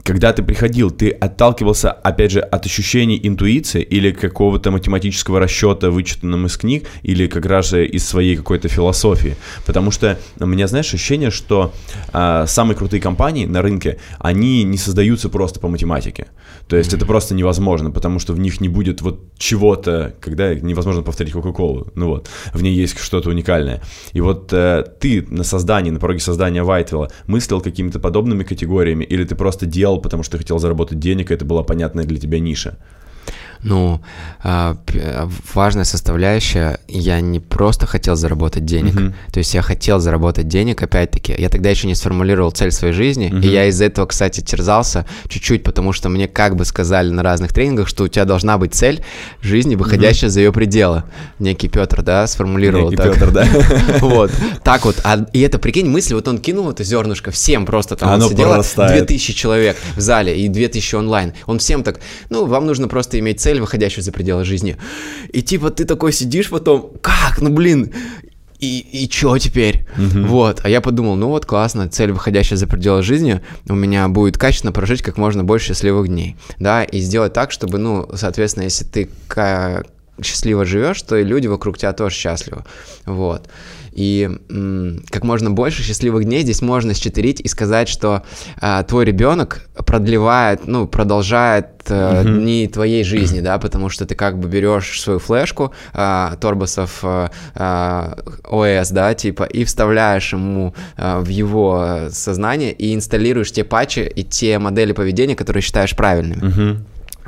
когда 0.02 0.32
ты 0.32 0.42
приходил, 0.42 0.90
ты 0.90 1.10
отталкивался, 1.10 1.92
опять 1.92 2.30
же, 2.32 2.40
от 2.40 2.66
ощущений 2.66 3.18
интуиции 3.22 3.82
или 3.82 4.10
какого-то 4.10 4.70
математического 4.70 5.40
расчета, 5.40 5.90
вычитанным 5.90 6.46
из 6.46 6.56
книг, 6.56 6.88
или 7.02 7.26
как 7.26 7.46
раз 7.46 7.72
из 7.72 8.06
своей 8.06 8.36
какой-то 8.36 8.68
философии. 8.68 9.36
Потому 9.64 9.90
что 9.90 10.18
у 10.38 10.46
меня, 10.46 10.66
знаешь, 10.66 10.92
ощущение, 10.92 11.30
что 11.30 11.72
а, 12.12 12.46
самые 12.46 12.76
крутые 12.76 13.00
компании 13.00 13.46
на 13.46 13.62
рынке, 13.62 13.98
они 14.18 14.64
не 14.64 14.78
создаются 14.78 15.28
просто 15.28 15.60
по 15.60 15.68
математике. 15.68 16.28
То 16.68 16.76
есть 16.76 16.92
mm-hmm. 16.92 16.96
это 16.96 17.06
просто 17.06 17.34
невозможно, 17.34 17.90
потому 17.90 18.18
что 18.18 18.32
в 18.32 18.38
них 18.38 18.60
не 18.60 18.68
будет 18.68 19.02
вот 19.02 19.20
чего-то, 19.38 20.14
когда 20.20 20.54
невозможно 20.54 21.02
повторить 21.02 21.32
Кока-Колу. 21.32 21.88
Ну 21.94 22.08
вот, 22.08 22.28
в 22.52 22.62
ней 22.62 22.74
есть 22.74 22.98
что-то 22.98 23.30
уникальное. 23.30 23.82
И 24.12 24.20
вот 24.20 24.52
э, 24.52 24.84
ты 25.00 25.26
на 25.28 25.44
создании, 25.44 25.90
на 25.90 26.00
пороге 26.00 26.20
создания 26.20 26.62
Вайтвилла 26.62 27.10
мыслил 27.26 27.60
какими-то 27.60 28.00
подобными 28.00 28.44
категориями, 28.44 29.04
или 29.04 29.24
ты 29.24 29.34
просто 29.34 29.66
делал, 29.66 29.85
потому 30.00 30.22
что 30.22 30.38
хотел 30.38 30.58
заработать 30.58 30.98
денег, 30.98 31.30
и 31.30 31.34
это 31.34 31.44
была 31.44 31.62
понятная 31.62 32.04
для 32.04 32.18
тебя 32.18 32.40
ниша? 32.40 32.76
Ну, 33.62 34.00
а, 34.42 34.76
важная 35.54 35.84
составляющая, 35.84 36.80
я 36.88 37.20
не 37.20 37.40
просто 37.40 37.86
хотел 37.86 38.16
заработать 38.16 38.64
денег, 38.64 38.94
uh-huh. 38.94 39.14
то 39.32 39.38
есть 39.38 39.54
я 39.54 39.62
хотел 39.62 39.98
заработать 39.98 40.48
денег, 40.48 40.82
опять-таки, 40.82 41.34
я 41.36 41.48
тогда 41.48 41.70
еще 41.70 41.86
не 41.86 41.94
сформулировал 41.94 42.50
цель 42.50 42.70
своей 42.70 42.94
жизни, 42.94 43.30
uh-huh. 43.30 43.44
и 43.44 43.48
я 43.48 43.66
из-за 43.66 43.86
этого, 43.86 44.06
кстати, 44.06 44.40
терзался 44.40 45.06
чуть-чуть, 45.28 45.62
потому 45.62 45.92
что 45.92 46.08
мне 46.08 46.28
как 46.28 46.56
бы 46.56 46.64
сказали 46.64 47.10
на 47.10 47.22
разных 47.22 47.52
тренингах, 47.52 47.88
что 47.88 48.04
у 48.04 48.08
тебя 48.08 48.24
должна 48.24 48.58
быть 48.58 48.74
цель 48.74 49.02
жизни, 49.40 49.74
выходящая 49.74 50.30
uh-huh. 50.30 50.34
за 50.34 50.40
ее 50.40 50.52
пределы. 50.52 51.04
Некий 51.38 51.68
Петр, 51.68 52.02
да, 52.02 52.26
сформулировал 52.26 52.90
Некий 52.90 52.96
так. 52.96 53.14
Петр, 53.14 53.30
да. 53.30 53.46
Вот, 54.00 54.30
так 54.62 54.84
вот, 54.84 55.00
а, 55.04 55.26
и 55.32 55.40
это, 55.40 55.58
прикинь, 55.58 55.88
мысль, 55.88 56.14
вот 56.14 56.28
он 56.28 56.38
кинул 56.38 56.70
это 56.70 56.84
зернышко 56.84 57.30
всем 57.30 57.66
просто, 57.66 57.96
там 57.96 58.20
сидело 58.20 58.62
2000 58.62 59.32
человек 59.34 59.76
в 59.96 60.00
зале 60.00 60.38
и 60.38 60.48
2000 60.48 60.94
онлайн, 60.94 61.32
он 61.46 61.58
всем 61.58 61.82
так, 61.82 62.00
ну, 62.30 62.46
вам 62.46 62.66
нужно 62.66 62.88
просто 62.88 63.18
иметь 63.18 63.40
цель, 63.46 63.60
выходящую 63.60 64.02
за 64.02 64.10
пределы 64.10 64.44
жизни. 64.44 64.76
И 65.32 65.40
типа 65.40 65.70
ты 65.70 65.84
такой 65.84 66.12
сидишь 66.12 66.50
потом, 66.50 66.90
как, 67.00 67.40
ну 67.40 67.50
блин, 67.50 67.92
и, 68.58 68.80
и 68.80 69.08
чё 69.08 69.38
теперь? 69.38 69.86
Uh-huh. 69.96 70.26
Вот, 70.26 70.62
а 70.64 70.68
я 70.68 70.80
подумал, 70.80 71.14
ну 71.14 71.28
вот 71.28 71.46
классно, 71.46 71.88
цель, 71.88 72.10
выходящая 72.10 72.56
за 72.56 72.66
пределы 72.66 73.04
жизни, 73.04 73.40
у 73.68 73.74
меня 73.76 74.08
будет 74.08 74.36
качественно 74.36 74.72
прожить 74.72 75.00
как 75.00 75.16
можно 75.16 75.44
больше 75.44 75.68
счастливых 75.68 76.08
дней, 76.08 76.34
да, 76.58 76.82
и 76.82 76.98
сделать 76.98 77.34
так, 77.34 77.52
чтобы, 77.52 77.78
ну, 77.78 78.08
соответственно, 78.14 78.64
если 78.64 78.84
ты 78.84 79.08
счастливо 80.20 80.64
живешь, 80.64 81.00
то 81.02 81.16
и 81.16 81.22
люди 81.22 81.46
вокруг 81.46 81.78
тебя 81.78 81.92
тоже 81.92 82.16
счастливы, 82.16 82.64
вот. 83.04 83.48
И 83.96 84.30
как 85.10 85.24
можно 85.24 85.50
больше 85.50 85.82
счастливых 85.82 86.24
дней 86.24 86.42
здесь 86.42 86.60
можно 86.60 86.92
счетерить 86.92 87.40
и 87.40 87.48
сказать, 87.48 87.88
что 87.88 88.24
а, 88.60 88.82
твой 88.82 89.06
ребенок 89.06 89.66
продлевает, 89.86 90.66
ну, 90.66 90.86
продолжает 90.86 91.68
а, 91.88 92.22
mm-hmm. 92.22 92.38
дни 92.38 92.68
твоей 92.68 93.04
жизни, 93.04 93.40
да, 93.40 93.58
потому 93.58 93.88
что 93.88 94.04
ты 94.04 94.14
как 94.14 94.38
бы 94.38 94.48
берешь 94.48 95.00
свою 95.00 95.18
флешку 95.18 95.72
а, 95.94 96.36
Торбасов 96.36 97.00
а, 97.02 97.30
а 97.54 98.18
ОС, 98.44 98.90
да, 98.90 99.14
типа, 99.14 99.44
и 99.44 99.64
вставляешь 99.64 100.30
ему 100.34 100.74
а, 100.98 101.20
в 101.20 101.28
его 101.28 102.08
сознание 102.10 102.72
и 102.72 102.94
инсталируешь 102.94 103.50
те 103.50 103.64
патчи 103.64 104.00
и 104.00 104.22
те 104.24 104.58
модели 104.58 104.92
поведения, 104.92 105.36
которые 105.36 105.62
считаешь 105.62 105.96
правильными. 105.96 106.42
Mm-hmm. 106.42 106.76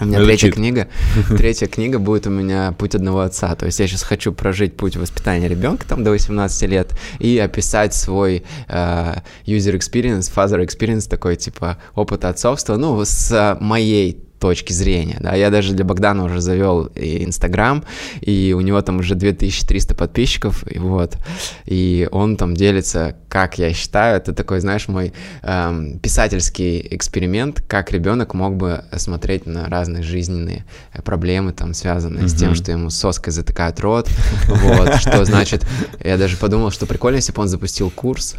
У 0.01 0.05
меня 0.05 0.25
третья 0.25 0.51
книга, 0.51 0.89
третья 1.29 1.67
книга 1.67 1.99
будет 1.99 2.27
у 2.27 2.31
меня 2.31 2.73
«Путь 2.79 2.95
одного 2.95 3.21
отца». 3.21 3.55
То 3.57 3.67
есть 3.67 3.81
я 3.81 3.89
сейчас 3.89 4.03
хочу 4.03 4.33
прожить 4.33 4.77
путь 4.77 4.97
воспитания 4.97 5.49
ребенка 5.49 5.87
там 5.87 6.05
до 6.05 6.11
18 6.11 6.69
лет 6.69 6.93
и 7.19 7.39
описать 7.39 7.95
свой 7.95 8.45
uh, 8.69 9.23
user 9.45 9.77
experience, 9.77 10.33
father 10.33 10.65
experience, 10.65 11.09
такой 11.09 11.37
типа 11.37 11.79
опыт 11.95 12.25
отцовства, 12.25 12.77
ну, 12.77 13.05
с 13.05 13.59
моей 13.61 14.28
точки 14.39 14.73
зрения, 14.73 15.19
да, 15.21 15.35
я 15.35 15.51
даже 15.51 15.73
для 15.73 15.85
Богдана 15.85 16.25
уже 16.25 16.41
завел 16.41 16.91
Инстаграм, 16.95 17.85
и 18.21 18.55
у 18.57 18.61
него 18.61 18.81
там 18.83 18.99
уже 18.99 19.15
2300 19.15 19.95
подписчиков, 19.95 20.65
и 20.71 20.79
вот, 20.79 21.17
и 21.65 22.09
он 22.13 22.37
там 22.37 22.55
делится, 22.55 23.17
как 23.29 23.59
я 23.59 23.73
считаю, 23.73 24.17
это 24.17 24.33
такой, 24.33 24.61
знаешь, 24.61 24.89
мой 24.89 25.13
эм, 25.43 25.99
писательский 25.99 26.87
эксперимент, 26.91 27.63
как 27.67 27.93
ребенок 27.93 28.35
мог 28.35 28.57
бы 28.57 28.85
смотреть 28.97 29.47
на 29.47 29.69
разные 29.69 30.03
жизненные 30.03 30.65
проблемы, 31.05 31.53
там, 31.53 31.75
связанные 31.75 32.25
mm-hmm. 32.25 32.29
с 32.29 32.35
тем, 32.35 32.55
что 32.55 32.73
ему 32.73 32.91
соской 32.91 33.33
затыкают 33.33 33.81
рот, 33.81 34.09
вот, 34.47 34.95
что 34.97 35.25
значит, 35.25 35.67
я 36.03 36.17
даже 36.17 36.37
подумал, 36.37 36.71
что 36.71 36.87
прикольно, 36.87 37.17
если 37.17 37.33
бы 37.33 37.43
он 37.43 37.49
запустил 37.49 37.91
курс, 37.91 38.37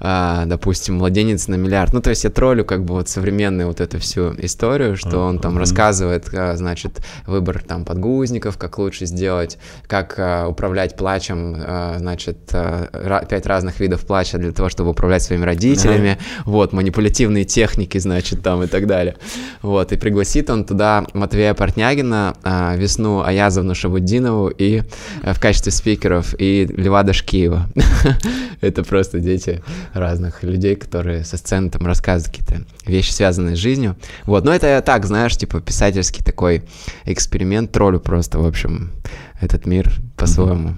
э, 0.00 0.42
допустим, 0.46 0.96
«Младенец 0.96 1.48
на 1.48 1.56
миллиард», 1.56 1.92
ну, 1.92 2.00
то 2.00 2.10
есть 2.10 2.24
я 2.24 2.30
троллю 2.30 2.64
как 2.64 2.84
бы 2.84 2.94
вот 2.94 3.08
современную 3.08 3.66
вот 3.66 3.80
эту 3.80 3.98
всю 3.98 4.34
историю, 4.38 4.96
что 4.96 5.20
он 5.20 5.38
там 5.40 5.54
mm-hmm. 5.54 5.58
рассказывает, 5.58 6.28
а, 6.32 6.56
значит, 6.56 7.00
выбор 7.26 7.62
там 7.66 7.84
подгузников, 7.84 8.58
как 8.58 8.78
лучше 8.78 9.06
сделать, 9.06 9.58
как 9.86 10.14
а, 10.18 10.46
управлять 10.46 10.96
плачем, 10.96 11.56
а, 11.58 11.96
значит, 11.98 12.38
пять 12.48 13.46
разных 13.46 13.80
видов 13.80 14.06
плача 14.06 14.38
для 14.38 14.52
того, 14.52 14.68
чтобы 14.68 14.90
управлять 14.90 15.22
своими 15.22 15.44
родителями, 15.44 16.18
mm-hmm. 16.18 16.42
вот, 16.46 16.72
манипулятивные 16.72 17.44
техники, 17.44 17.98
значит, 17.98 18.42
там 18.42 18.62
и 18.62 18.66
так 18.66 18.86
далее. 18.86 19.16
Вот, 19.62 19.92
и 19.92 19.96
пригласит 19.96 20.50
он 20.50 20.64
туда 20.64 21.04
Матвея 21.14 21.54
Портнягина, 21.54 22.34
Весну 22.76 23.22
Аязовну 23.22 23.74
Шабуддинову 23.74 24.48
и 24.48 24.82
в 25.22 25.40
качестве 25.40 25.72
спикеров 25.72 26.34
и 26.38 26.66
Льва 26.66 27.02
Дашкиева. 27.02 27.68
Это 28.60 28.84
просто 28.84 29.20
дети 29.20 29.62
разных 29.94 30.42
людей, 30.42 30.76
которые 30.76 31.24
со 31.24 31.36
сцены 31.36 31.70
там 31.70 31.86
рассказывают 31.86 32.36
какие-то 32.36 32.64
вещи, 32.86 33.10
связанные 33.10 33.56
с 33.56 33.58
жизнью. 33.58 33.96
Вот, 34.26 34.44
но 34.44 34.52
это 34.52 34.66
я 34.66 34.82
так, 34.82 35.06
знаешь, 35.06 35.29
знаешь, 35.30 35.38
типа 35.38 35.60
писательский 35.60 36.22
такой 36.24 36.62
эксперимент, 37.04 37.72
троллю 37.72 38.00
просто, 38.00 38.38
в 38.38 38.46
общем, 38.46 38.90
этот 39.40 39.66
мир 39.66 39.90
по-своему. 40.16 40.74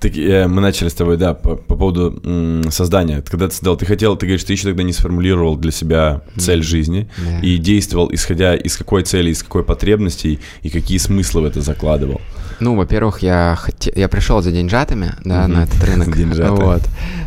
Так 0.00 0.16
э, 0.16 0.46
мы 0.46 0.60
начали 0.60 0.88
с 0.88 0.94
тобой, 0.94 1.16
да, 1.16 1.34
по, 1.34 1.56
по 1.56 1.76
поводу 1.76 2.20
м, 2.24 2.70
создания. 2.70 3.22
Когда 3.22 3.48
ты 3.48 3.54
создал, 3.54 3.76
ты 3.76 3.86
хотел, 3.86 4.16
ты 4.16 4.26
говоришь, 4.26 4.44
ты 4.44 4.52
еще 4.52 4.68
тогда 4.68 4.82
не 4.82 4.92
сформулировал 4.92 5.56
для 5.56 5.72
себя 5.72 6.22
цель 6.36 6.62
жизни 6.62 7.08
yeah. 7.18 7.40
и 7.42 7.58
действовал, 7.58 8.10
исходя 8.12 8.54
из 8.54 8.76
какой 8.76 9.02
цели, 9.02 9.30
из 9.30 9.42
какой 9.42 9.64
потребности 9.64 10.40
и 10.62 10.70
какие 10.70 10.98
смыслы 10.98 11.42
в 11.42 11.44
это 11.44 11.60
закладывал. 11.60 12.20
Ну, 12.60 12.76
во-первых, 12.76 13.20
я 13.20 13.56
хотел, 13.58 13.92
я 13.96 14.08
пришел 14.08 14.40
за 14.40 14.52
деньжатами, 14.52 15.14
да, 15.24 15.44
mm-hmm. 15.44 15.46
на 15.48 15.62
этот 15.64 15.84
рынок, 15.84 16.16
вот, 16.56 16.82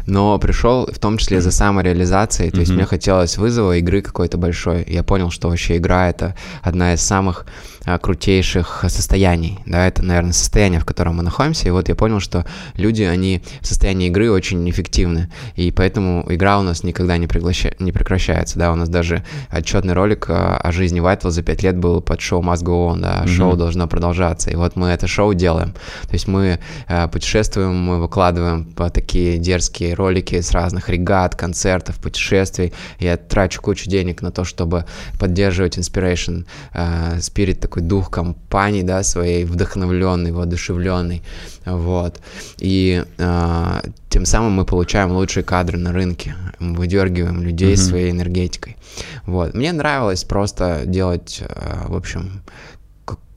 но 0.06 0.38
пришел 0.39 0.88
в 0.91 1.00
том 1.00 1.18
числе 1.18 1.41
за 1.41 1.52
самореализацией, 1.52 2.50
то 2.50 2.58
mm-hmm. 2.58 2.60
есть 2.62 2.72
мне 2.72 2.86
хотелось 2.86 3.38
вызова 3.38 3.78
игры 3.78 4.02
какой-то 4.02 4.38
большой. 4.38 4.86
Я 4.88 5.04
понял, 5.04 5.30
что 5.30 5.50
вообще 5.50 5.78
игра 5.78 6.10
это 6.10 6.36
одна 6.62 6.93
из 6.93 7.02
самых 7.02 7.45
а, 7.86 7.98
крутейших 7.98 8.86
состояний, 8.88 9.60
да, 9.66 9.88
это, 9.88 10.04
наверное, 10.04 10.34
состояние, 10.34 10.80
в 10.80 10.86
котором 10.86 11.18
мы 11.18 11.24
находимся, 11.24 11.68
и 11.68 11.72
вот 11.72 11.89
я 11.89 11.95
понял, 11.95 12.20
что 12.20 12.37
что 12.38 12.46
люди, 12.76 13.04
они 13.04 13.42
в 13.62 13.68
состоянии 13.68 14.08
игры 14.08 14.32
очень 14.32 14.70
эффективны, 14.70 15.30
и 15.56 15.72
поэтому 15.72 16.26
игра 16.30 16.60
у 16.60 16.64
нас 16.64 16.84
никогда 16.84 17.18
не, 17.18 17.28
приглаща... 17.28 17.74
не 17.80 17.92
прекращается, 17.92 18.60
да, 18.60 18.72
у 18.72 18.76
нас 18.76 18.90
даже 18.90 19.24
отчетный 19.50 19.94
ролик 19.94 20.28
а, 20.30 20.58
о 20.58 20.72
жизни 20.72 21.02
Whitewell 21.02 21.32
за 21.32 21.44
пять 21.44 21.64
лет 21.64 21.78
был 21.78 22.02
под 22.02 22.22
шоу 22.22 22.42
Must 22.42 22.64
Go 22.64 22.94
On, 22.94 23.00
да, 23.00 23.24
mm-hmm. 23.24 23.28
шоу 23.28 23.56
должно 23.56 23.88
продолжаться, 23.88 24.50
и 24.52 24.56
вот 24.56 24.76
мы 24.76 24.90
это 24.90 25.08
шоу 25.08 25.34
делаем, 25.34 25.74
то 25.74 26.14
есть 26.14 26.28
мы 26.28 26.60
э, 26.88 27.08
путешествуем, 27.08 27.76
мы 27.76 28.00
выкладываем 28.00 28.66
по 28.66 28.90
такие 28.90 29.38
дерзкие 29.38 29.94
ролики 29.94 30.42
с 30.42 30.52
разных 30.52 30.90
регат, 30.90 31.36
концертов, 31.36 31.98
путешествий, 31.98 32.74
я 33.00 33.18
трачу 33.18 33.62
кучу 33.62 33.90
денег 33.90 34.22
на 34.22 34.32
то, 34.32 34.44
чтобы 34.44 34.86
поддерживать 35.20 35.78
inspiration, 35.78 36.46
э, 36.74 37.18
spirit, 37.18 37.56
такой 37.56 37.82
дух 37.82 38.12
компании, 38.12 38.84
да, 38.84 39.04
своей 39.04 39.46
вдохновленный, 39.46 40.32
воодушевленный, 40.32 41.24
вот, 41.66 42.20
и 42.58 43.04
э, 43.18 43.82
тем 44.10 44.26
самым 44.26 44.54
мы 44.54 44.66
получаем 44.66 45.12
лучшие 45.12 45.44
кадры 45.44 45.78
на 45.78 45.92
рынке, 45.92 46.36
мы 46.60 46.76
выдергиваем 46.76 47.42
людей 47.44 47.74
mm-hmm. 47.74 47.90
своей 47.90 48.12
энергетикой, 48.12 48.78
вот, 49.26 49.54
мне 49.54 49.72
нравилось 49.72 50.24
просто 50.24 50.84
делать, 50.86 51.42
э, 51.42 51.88
в 51.88 51.96
общем, 51.96 52.42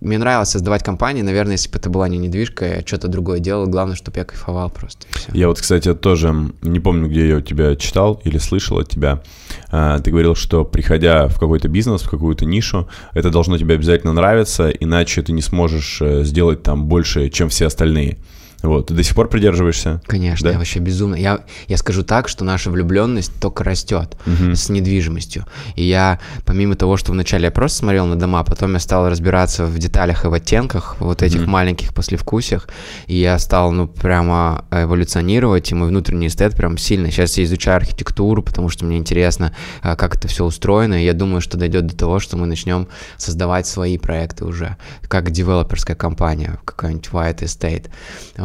мне 0.00 0.16
нравилось 0.16 0.48
создавать 0.48 0.82
компании, 0.82 1.20
наверное, 1.20 1.52
если 1.52 1.70
бы 1.70 1.78
это 1.78 1.90
была 1.90 2.08
не 2.08 2.16
недвижка, 2.16 2.76
я 2.76 2.80
что-то 2.86 3.08
другое 3.08 3.38
делал, 3.38 3.66
главное, 3.66 3.96
чтобы 3.96 4.18
я 4.18 4.24
кайфовал 4.24 4.70
просто. 4.70 5.06
Я 5.34 5.48
вот, 5.48 5.60
кстати, 5.60 5.92
тоже 5.94 6.34
не 6.62 6.80
помню, 6.80 7.08
где 7.08 7.28
я 7.28 7.36
у 7.36 7.40
тебя 7.42 7.76
читал 7.76 8.20
или 8.24 8.38
слышал 8.38 8.78
от 8.78 8.88
тебя. 8.88 9.22
А, 9.70 9.98
ты 9.98 10.10
говорил, 10.10 10.34
что 10.34 10.64
приходя 10.64 11.28
в 11.28 11.38
какой-то 11.38 11.68
бизнес, 11.68 12.02
в 12.02 12.08
какую-то 12.08 12.46
нишу, 12.46 12.88
это 13.12 13.28
должно 13.30 13.58
тебе 13.58 13.74
обязательно 13.74 14.14
нравиться, 14.14 14.70
иначе 14.70 15.22
ты 15.22 15.32
не 15.32 15.42
сможешь 15.42 16.00
э, 16.00 16.24
сделать 16.24 16.62
там 16.62 16.86
больше, 16.86 17.28
чем 17.28 17.50
все 17.50 17.66
остальные. 17.66 18.16
Вот, 18.62 18.88
ты 18.88 18.94
до 18.94 19.02
сих 19.02 19.14
пор 19.14 19.28
придерживаешься? 19.28 20.02
Конечно, 20.06 20.44
да? 20.44 20.52
я 20.52 20.58
вообще 20.58 20.80
безумно. 20.80 21.14
Я, 21.14 21.40
я 21.66 21.76
скажу 21.76 22.02
так, 22.02 22.28
что 22.28 22.44
наша 22.44 22.70
влюбленность 22.70 23.32
только 23.40 23.64
растет 23.64 24.16
угу. 24.26 24.54
с 24.54 24.68
недвижимостью. 24.68 25.46
И 25.76 25.84
я, 25.84 26.20
помимо 26.44 26.74
того, 26.74 26.96
что 26.96 27.12
вначале 27.12 27.46
я 27.46 27.50
просто 27.50 27.78
смотрел 27.78 28.06
на 28.06 28.16
дома, 28.16 28.44
потом 28.44 28.74
я 28.74 28.78
стал 28.80 29.08
разбираться 29.08 29.64
в 29.64 29.78
деталях 29.78 30.24
и 30.24 30.28
в 30.28 30.34
оттенках, 30.34 30.96
вот 31.00 31.22
этих 31.22 31.42
угу. 31.42 31.50
маленьких 31.50 31.94
послевкусиях, 31.94 32.68
и 33.06 33.16
я 33.16 33.38
стал, 33.38 33.72
ну, 33.72 33.88
прямо 33.88 34.64
эволюционировать, 34.70 35.72
и 35.72 35.74
мой 35.74 35.88
внутренний 35.88 36.26
эстет 36.26 36.54
прям 36.54 36.76
сильно. 36.76 37.10
Сейчас 37.10 37.38
я 37.38 37.44
изучаю 37.44 37.76
архитектуру, 37.76 38.42
потому 38.42 38.68
что 38.68 38.84
мне 38.84 38.98
интересно, 38.98 39.54
а, 39.82 39.96
как 39.96 40.16
это 40.16 40.28
все 40.28 40.44
устроено, 40.44 41.00
и 41.00 41.04
я 41.04 41.14
думаю, 41.14 41.40
что 41.40 41.56
дойдет 41.56 41.86
до 41.86 41.96
того, 41.96 42.18
что 42.18 42.36
мы 42.36 42.46
начнем 42.46 42.88
создавать 43.16 43.66
свои 43.66 43.96
проекты 43.96 44.44
уже, 44.44 44.76
как 45.08 45.30
девелоперская 45.30 45.96
компания, 45.96 46.58
какая-нибудь 46.64 47.08
White 47.08 47.38
Estate 47.40 47.90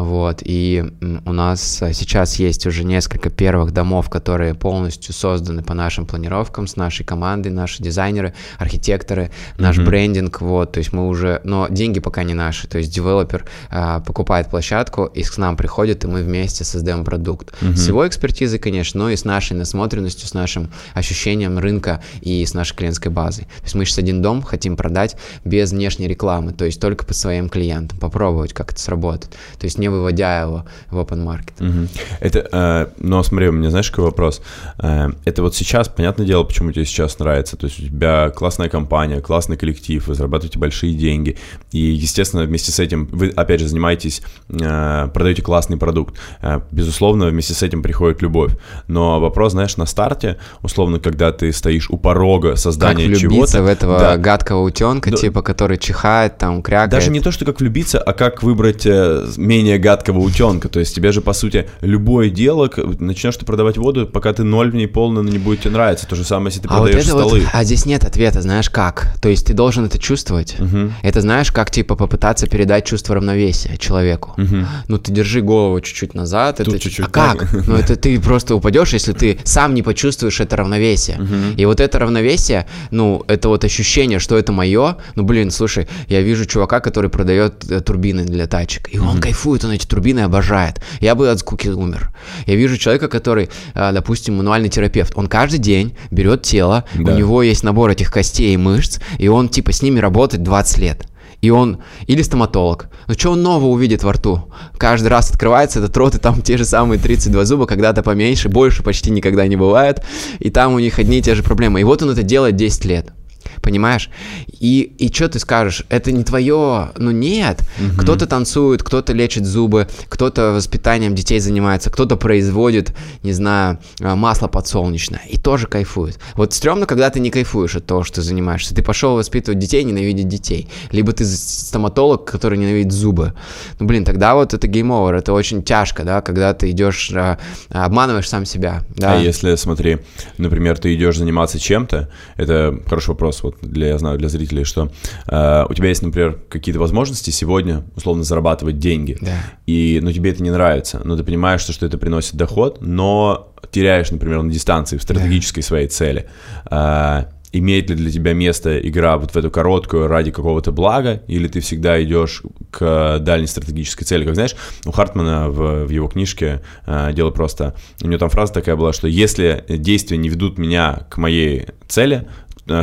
вот, 0.06 0.42
и 0.44 0.84
у 1.26 1.34
нас 1.34 1.82
а, 1.82 1.92
сейчас 1.92 2.36
есть 2.36 2.68
уже 2.68 2.84
несколько 2.84 3.32
первых 3.32 3.72
домов, 3.72 4.10
которые 4.10 4.54
полностью 4.54 5.14
созданы 5.14 5.64
по 5.64 5.74
нашим 5.74 6.06
планировкам, 6.06 6.68
с 6.68 6.76
нашей 6.76 7.04
командой, 7.04 7.50
наши 7.50 7.82
дизайнеры, 7.82 8.36
архитекторы, 8.60 9.32
наш 9.58 9.78
mm-hmm. 9.78 9.86
брендинг, 9.86 10.42
вот, 10.42 10.74
то 10.74 10.78
есть 10.78 10.94
мы 10.94 11.08
уже, 11.08 11.42
но 11.44 11.68
деньги 11.70 12.00
пока 12.00 12.24
не 12.24 12.36
наши, 12.36 12.68
то 12.68 12.78
есть 12.78 12.94
девелопер 12.94 13.46
а, 13.72 14.00
покупает 14.00 14.50
площадку 14.50 15.06
и 15.06 15.24
к 15.24 15.38
нам 15.38 15.58
приходит, 15.58 16.04
и 16.04 16.08
мы 16.08 16.22
вместе 16.22 16.64
создаем 16.64 17.04
продукт. 17.04 17.54
Mm-hmm. 17.62 17.76
С 17.76 17.88
его 17.88 18.08
экспертизой, 18.08 18.60
конечно, 18.60 19.00
но 19.00 19.10
и 19.10 19.16
с 19.16 19.26
нашей 19.26 19.58
насмотренностью, 19.58 20.28
с 20.28 20.34
нашим 20.36 20.72
ощущением 20.94 21.58
рынка 21.58 22.04
и 22.22 22.46
с 22.46 22.54
нашей 22.54 22.76
клиентской 22.76 23.12
базой. 23.12 23.46
То 23.46 23.64
есть 23.64 23.76
мы 23.76 23.86
сейчас 23.86 23.98
один 23.98 24.22
дом 24.22 24.44
хотим 24.44 24.78
продать 24.78 25.16
без 25.44 25.72
внешней 25.72 26.08
рекламы, 26.08 26.54
то 26.54 26.66
есть 26.66 26.80
только 26.80 27.06
по 27.06 27.16
своим 27.16 27.50
клиентам, 27.50 27.98
попробовать, 27.98 28.54
как 28.54 28.72
это 28.72 28.80
сработает. 28.80 29.34
То 29.58 29.66
есть 29.66 29.80
не 29.80 29.90
выводя 29.96 30.42
его 30.42 30.66
в 30.90 30.98
open 30.98 31.24
market. 31.24 31.54
Угу. 31.60 31.88
Это, 32.20 32.48
э, 32.52 32.88
но 33.00 33.24
смотри, 33.24 33.50
у 33.50 33.52
меня 33.52 33.70
знаешь, 33.70 33.90
какой 33.90 34.06
вопрос? 34.06 34.42
Э, 34.80 35.10
это 35.26 35.42
вот 35.42 35.56
сейчас, 35.56 35.90
понятное 35.90 36.26
дело, 36.26 36.44
почему 36.44 36.72
тебе 36.72 36.86
сейчас 36.86 37.18
нравится, 37.20 37.58
то 37.58 37.66
есть 37.66 37.80
у 37.80 37.84
тебя 37.84 38.30
классная 38.30 38.70
компания, 38.70 39.22
классный 39.22 39.58
коллектив, 39.58 40.08
вы 40.08 40.16
зарабатываете 40.16 40.60
большие 40.60 40.94
деньги, 40.94 41.38
и, 41.72 41.80
естественно, 41.80 42.44
вместе 42.44 42.72
с 42.72 42.80
этим 42.80 43.08
вы, 43.12 43.30
опять 43.30 43.60
же, 43.60 43.68
занимаетесь, 43.68 44.22
э, 44.50 45.10
продаете 45.14 45.42
классный 45.42 45.78
продукт. 45.78 46.16
Э, 46.42 46.60
безусловно, 46.72 47.28
вместе 47.28 47.54
с 47.54 47.64
этим 47.64 47.82
приходит 47.82 48.22
любовь. 48.22 48.54
Но 48.88 49.20
вопрос, 49.20 49.54
знаешь, 49.54 49.78
на 49.78 49.86
старте, 49.86 50.38
условно, 50.62 51.00
когда 51.00 51.32
ты 51.32 51.52
стоишь 51.52 51.90
у 51.90 51.98
порога 51.98 52.56
создания 52.56 53.10
как 53.10 53.18
чего-то... 53.18 53.64
в 53.64 53.68
этого 53.68 54.00
да. 54.00 54.18
гадкого 54.18 54.62
утенка, 54.64 55.12
да. 55.12 55.18
типа, 55.18 55.42
который 55.42 55.78
чихает, 55.78 56.38
там, 56.38 56.62
крякает. 56.62 56.92
Даже 56.92 57.12
не 57.12 57.20
то, 57.20 57.32
что 57.32 57.46
как 57.46 57.60
влюбиться, 57.60 58.00
а 58.00 58.14
как 58.14 58.44
выбрать 58.44 58.86
э, 58.86 59.26
менее 59.38 59.78
гадкого 59.86 60.18
утенка. 60.20 60.68
То 60.68 60.80
есть 60.80 60.96
тебе 60.96 61.12
же, 61.12 61.22
по 61.22 61.34
сути, 61.34 61.70
любое 61.82 62.32
дело, 62.32 62.70
начнешь 63.00 63.38
ты 63.38 63.46
продавать 63.46 63.78
воду, 63.78 64.08
пока 64.08 64.34
ты 64.34 64.44
ноль 64.44 64.72
в 64.72 64.76
ней 64.76 64.88
полный, 64.88 65.22
но 65.22 65.30
не 65.30 65.38
будет 65.38 65.62
тебе 65.62 65.72
нравиться. 65.72 66.08
То 66.08 66.16
же 66.16 66.24
самое, 66.24 66.48
если 66.48 66.62
ты 66.62 66.68
а 66.68 66.78
продаешь 66.78 67.06
вот 67.06 67.22
столы. 67.22 67.40
Вот, 67.42 67.50
а 67.54 67.64
здесь 67.64 67.86
нет 67.86 68.04
ответа, 68.04 68.42
знаешь 68.42 68.72
как? 68.72 69.14
То 69.22 69.30
есть 69.30 69.46
ты 69.46 69.54
должен 69.54 69.86
это 69.86 70.00
чувствовать. 70.00 70.60
Угу. 70.60 70.92
Это 71.04 71.22
знаешь, 71.22 71.52
как 71.52 71.70
типа 71.70 71.96
попытаться 71.96 72.48
передать 72.48 72.86
чувство 72.86 73.14
равновесия 73.16 73.78
человеку. 73.78 74.34
Угу. 74.38 74.58
Ну 74.88 74.98
ты 74.98 75.12
держи 75.12 75.42
голову 75.42 75.80
чуть-чуть 75.82 76.16
назад. 76.16 76.58
Тут 76.58 76.70
это... 76.70 76.80
чуть-чуть. 76.80 77.06
А 77.06 77.10
как? 77.10 77.48
Ну 77.68 77.76
это 77.76 77.96
ты 77.96 78.20
просто 78.20 78.56
упадешь, 78.56 78.94
если 78.94 79.14
ты 79.14 79.38
сам 79.44 79.76
не 79.76 79.84
почувствуешь 79.84 80.40
это 80.40 80.56
равновесие. 80.56 81.18
Угу. 81.18 81.58
И 81.58 81.66
вот 81.66 81.80
это 81.80 82.00
равновесие, 82.00 82.66
ну 82.90 83.24
это 83.28 83.50
вот 83.50 83.64
ощущение, 83.64 84.18
что 84.18 84.36
это 84.36 84.52
мое. 84.52 84.98
Ну 85.16 85.24
блин, 85.24 85.52
слушай, 85.52 85.88
я 86.08 86.22
вижу 86.22 86.46
чувака, 86.46 86.80
который 86.80 87.12
продает 87.12 87.70
э, 87.70 87.82
турбины 87.82 88.26
для 88.26 88.48
тачек, 88.48 88.90
и 88.92 88.98
он 88.98 89.10
угу. 89.10 89.22
кайфует, 89.22 89.64
он 89.64 89.75
эти 89.76 89.86
турбины 89.86 90.22
обожает. 90.22 90.82
Я 91.00 91.16
бы 91.16 91.30
от 91.30 91.40
скуки 91.40 91.68
умер. 91.68 92.12
Я 92.46 92.56
вижу 92.56 92.78
человека, 92.78 93.08
который, 93.08 93.50
а, 93.74 93.92
допустим, 93.92 94.38
мануальный 94.38 94.70
терапевт. 94.70 95.14
Он 95.16 95.28
каждый 95.28 95.60
день 95.60 95.96
берет 96.12 96.42
тело, 96.42 96.86
да. 96.96 97.14
у 97.14 97.18
него 97.18 97.44
есть 97.44 97.64
набор 97.64 97.92
этих 97.92 98.12
костей 98.12 98.54
и 98.54 98.58
мышц, 98.58 99.00
и 99.18 99.28
он 99.28 99.50
типа 99.50 99.72
с 99.72 99.82
ними 99.82 100.00
работает 100.00 100.44
20 100.44 100.78
лет. 100.80 101.08
И 101.42 101.50
он, 101.50 101.80
или 102.08 102.22
стоматолог, 102.22 102.90
ну 103.08 103.14
что 103.14 103.32
он 103.32 103.44
нового 103.44 103.68
увидит 103.68 104.04
во 104.04 104.14
рту? 104.14 104.52
Каждый 104.78 105.10
раз 105.10 105.30
открывается 105.30 105.80
этот 105.80 105.96
рот, 105.98 106.16
и 106.16 106.18
там 106.18 106.42
те 106.42 106.58
же 106.58 106.66
самые 106.66 107.00
32 107.00 107.46
зуба, 107.46 107.68
когда-то 107.68 108.02
поменьше, 108.02 108.50
больше 108.50 108.84
почти 108.84 109.12
никогда 109.12 109.46
не 109.46 109.56
бывает, 109.56 110.04
и 110.40 110.50
там 110.50 110.74
у 110.74 110.80
них 110.80 110.98
одни 110.98 111.20
и 111.20 111.22
те 111.22 111.36
же 111.36 111.44
проблемы. 111.44 111.82
И 111.82 111.84
вот 111.84 112.02
он 112.02 112.10
это 112.10 112.24
делает 112.24 112.56
10 112.56 112.86
лет 112.86 113.14
понимаешь? 113.62 114.10
И, 114.48 114.94
и 114.98 115.14
что 115.14 115.30
ты 115.30 115.40
скажешь? 115.40 115.84
Это 115.90 116.12
не 116.12 116.24
твое, 116.24 116.92
ну 116.98 117.12
нет. 117.12 117.62
Угу. 117.80 118.02
Кто-то 118.02 118.28
танцует, 118.28 118.84
кто-то 118.84 119.14
лечит 119.14 119.46
зубы, 119.46 119.88
кто-то 120.10 120.52
воспитанием 120.52 121.16
детей 121.16 121.40
занимается, 121.40 121.90
кто-то 121.90 122.16
производит, 122.16 122.94
не 123.24 123.34
знаю, 123.34 123.80
а, 124.02 124.16
масло 124.16 124.48
подсолнечное 124.48 125.22
и 125.30 125.38
тоже 125.38 125.68
кайфует. 125.68 126.20
Вот 126.36 126.54
стрёмно, 126.54 126.86
когда 126.86 127.10
ты 127.10 127.20
не 127.20 127.30
кайфуешь 127.30 127.76
от 127.76 127.86
того, 127.86 128.04
что 128.04 128.16
ты 128.16 128.22
занимаешься. 128.22 128.76
Ты 128.76 128.84
пошел 128.84 129.16
воспитывать 129.16 129.60
детей, 129.60 129.84
ненавидеть 129.84 130.28
детей. 130.28 130.70
Либо 130.92 131.12
ты 131.14 131.26
стоматолог, 131.26 132.26
который 132.26 132.58
ненавидит 132.58 132.92
зубы. 132.92 133.34
Ну, 133.80 133.88
блин, 133.88 134.06
тогда 134.06 134.36
вот 134.36 134.54
это 134.54 134.68
game 134.68 134.89
over, 134.89 135.16
это 135.16 135.34
очень 135.34 135.64
тяжко, 135.64 136.04
да, 136.04 136.22
когда 136.22 136.54
ты 136.54 136.72
идешь, 136.72 137.12
а, 137.14 137.38
обманываешь 137.70 138.30
сам 138.30 138.46
себя. 138.46 138.84
Да? 138.96 139.14
А 139.14 139.18
если, 139.18 139.56
смотри, 139.56 140.00
например, 140.38 140.78
ты 140.78 140.96
идешь 140.96 141.18
заниматься 141.18 141.60
чем-то, 141.60 142.10
это 142.38 142.80
хороший 142.88 143.10
вопрос, 143.10 143.35
вот 143.44 143.58
для, 143.62 143.88
я 143.88 143.98
знаю, 143.98 144.18
для 144.18 144.30
зрителей, 144.30 144.64
что 144.64 144.92
э, 145.28 145.66
у 145.70 145.74
тебя 145.74 145.90
есть, 145.90 146.02
например, 146.02 146.40
какие-то 146.50 146.80
возможности 146.80 147.30
сегодня, 147.32 147.84
условно, 147.96 148.24
зарабатывать 148.24 148.80
деньги, 148.80 149.18
да. 149.22 149.38
и, 149.66 150.00
но 150.02 150.12
тебе 150.12 150.32
это 150.32 150.44
не 150.44 150.52
нравится, 150.52 151.02
но 151.04 151.16
ты 151.18 151.24
понимаешь, 151.24 151.62
что, 151.62 151.74
что 151.74 151.86
это 151.86 151.98
приносит 151.98 152.36
доход, 152.36 152.80
но 152.82 153.54
теряешь, 153.72 154.12
например, 154.12 154.42
на 154.42 154.52
дистанции 154.52 154.98
в 154.98 155.02
стратегической 155.02 155.62
да. 155.62 155.68
своей 155.68 155.88
цели. 155.88 156.28
Э, 156.70 157.26
имеет 157.58 157.90
ли 157.90 157.96
для 157.96 158.12
тебя 158.12 158.34
место 158.34 158.78
игра 158.80 159.18
вот 159.18 159.32
в 159.32 159.38
эту 159.38 159.50
короткую 159.50 160.08
ради 160.08 160.32
какого-то 160.32 160.72
блага, 160.72 161.22
или 161.28 161.48
ты 161.48 161.62
всегда 161.62 162.02
идешь 162.04 162.42
к 162.72 163.20
дальней 163.20 163.48
стратегической 163.48 164.06
цели. 164.06 164.26
Как 164.26 164.36
знаешь, 164.36 164.56
у 164.86 164.92
Хартмана 164.92 165.50
в, 165.50 165.86
в 165.86 165.90
его 165.90 166.08
книжке 166.08 166.62
э, 166.86 167.12
дело 167.14 167.32
просто... 167.32 167.76
У 168.02 168.08
него 168.08 168.20
там 168.20 168.30
фраза 168.30 168.54
такая 168.54 168.76
была, 168.76 168.92
что 168.94 169.08
если 169.08 169.64
действия 169.70 170.18
не 170.18 170.30
ведут 170.30 170.58
меня 170.58 171.06
к 171.10 171.18
моей 171.18 171.68
цели, 171.88 172.28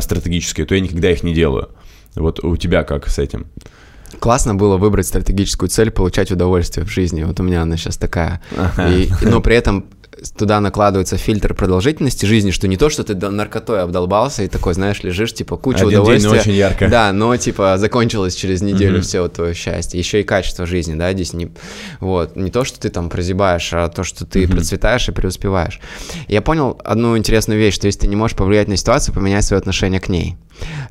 стратегические, 0.00 0.66
то 0.66 0.74
я 0.74 0.80
никогда 0.80 1.10
их 1.10 1.22
не 1.22 1.34
делаю. 1.34 1.70
Вот 2.14 2.44
у 2.44 2.56
тебя 2.56 2.84
как 2.84 3.08
с 3.08 3.18
этим? 3.18 3.46
Классно 4.18 4.54
было 4.54 4.76
выбрать 4.76 5.06
стратегическую 5.06 5.68
цель, 5.68 5.90
получать 5.90 6.30
удовольствие 6.30 6.86
в 6.86 6.90
жизни. 6.90 7.24
Вот 7.24 7.40
у 7.40 7.42
меня 7.42 7.62
она 7.62 7.76
сейчас 7.76 7.96
такая. 7.96 8.42
Ага. 8.56 8.88
И, 8.90 9.08
но 9.22 9.40
при 9.40 9.56
этом 9.56 9.86
туда 10.36 10.60
накладывается 10.60 11.16
фильтр 11.16 11.54
продолжительности 11.54 12.26
жизни, 12.26 12.50
что 12.50 12.68
не 12.68 12.76
то, 12.76 12.90
что 12.90 13.04
ты 13.04 13.14
наркотой 13.14 13.82
обдолбался 13.82 14.42
и 14.42 14.48
такой, 14.48 14.74
знаешь, 14.74 15.02
лежишь, 15.02 15.34
типа, 15.34 15.56
куча 15.56 15.86
Один 15.86 16.00
удовольствия. 16.00 16.30
День, 16.30 16.40
очень 16.40 16.52
ярко. 16.52 16.88
Да, 16.88 17.12
но, 17.12 17.36
типа, 17.36 17.76
закончилось 17.78 18.34
через 18.34 18.62
неделю 18.62 18.98
mm-hmm. 18.98 19.02
все 19.02 19.20
вот 19.22 19.32
твое 19.34 19.54
счастье. 19.54 19.98
Еще 19.98 20.20
и 20.20 20.24
качество 20.24 20.66
жизни, 20.66 20.94
да, 20.94 21.12
здесь 21.12 21.32
не... 21.32 21.50
Вот, 22.00 22.36
не 22.36 22.50
то, 22.50 22.64
что 22.64 22.80
ты 22.80 22.88
там 22.88 23.08
прозябаешь, 23.10 23.72
а 23.72 23.88
то, 23.88 24.04
что 24.04 24.24
ты 24.24 24.44
mm-hmm. 24.44 24.50
процветаешь 24.50 25.08
и 25.08 25.12
преуспеваешь. 25.12 25.80
Я 26.28 26.42
понял 26.42 26.80
одну 26.84 27.16
интересную 27.16 27.58
вещь, 27.58 27.74
что 27.74 27.86
если 27.86 28.00
ты 28.00 28.06
не 28.06 28.16
можешь 28.16 28.36
повлиять 28.36 28.68
на 28.68 28.76
ситуацию, 28.76 29.14
поменяй 29.14 29.42
свое 29.42 29.58
отношение 29.58 30.00
к 30.00 30.08
ней. 30.08 30.36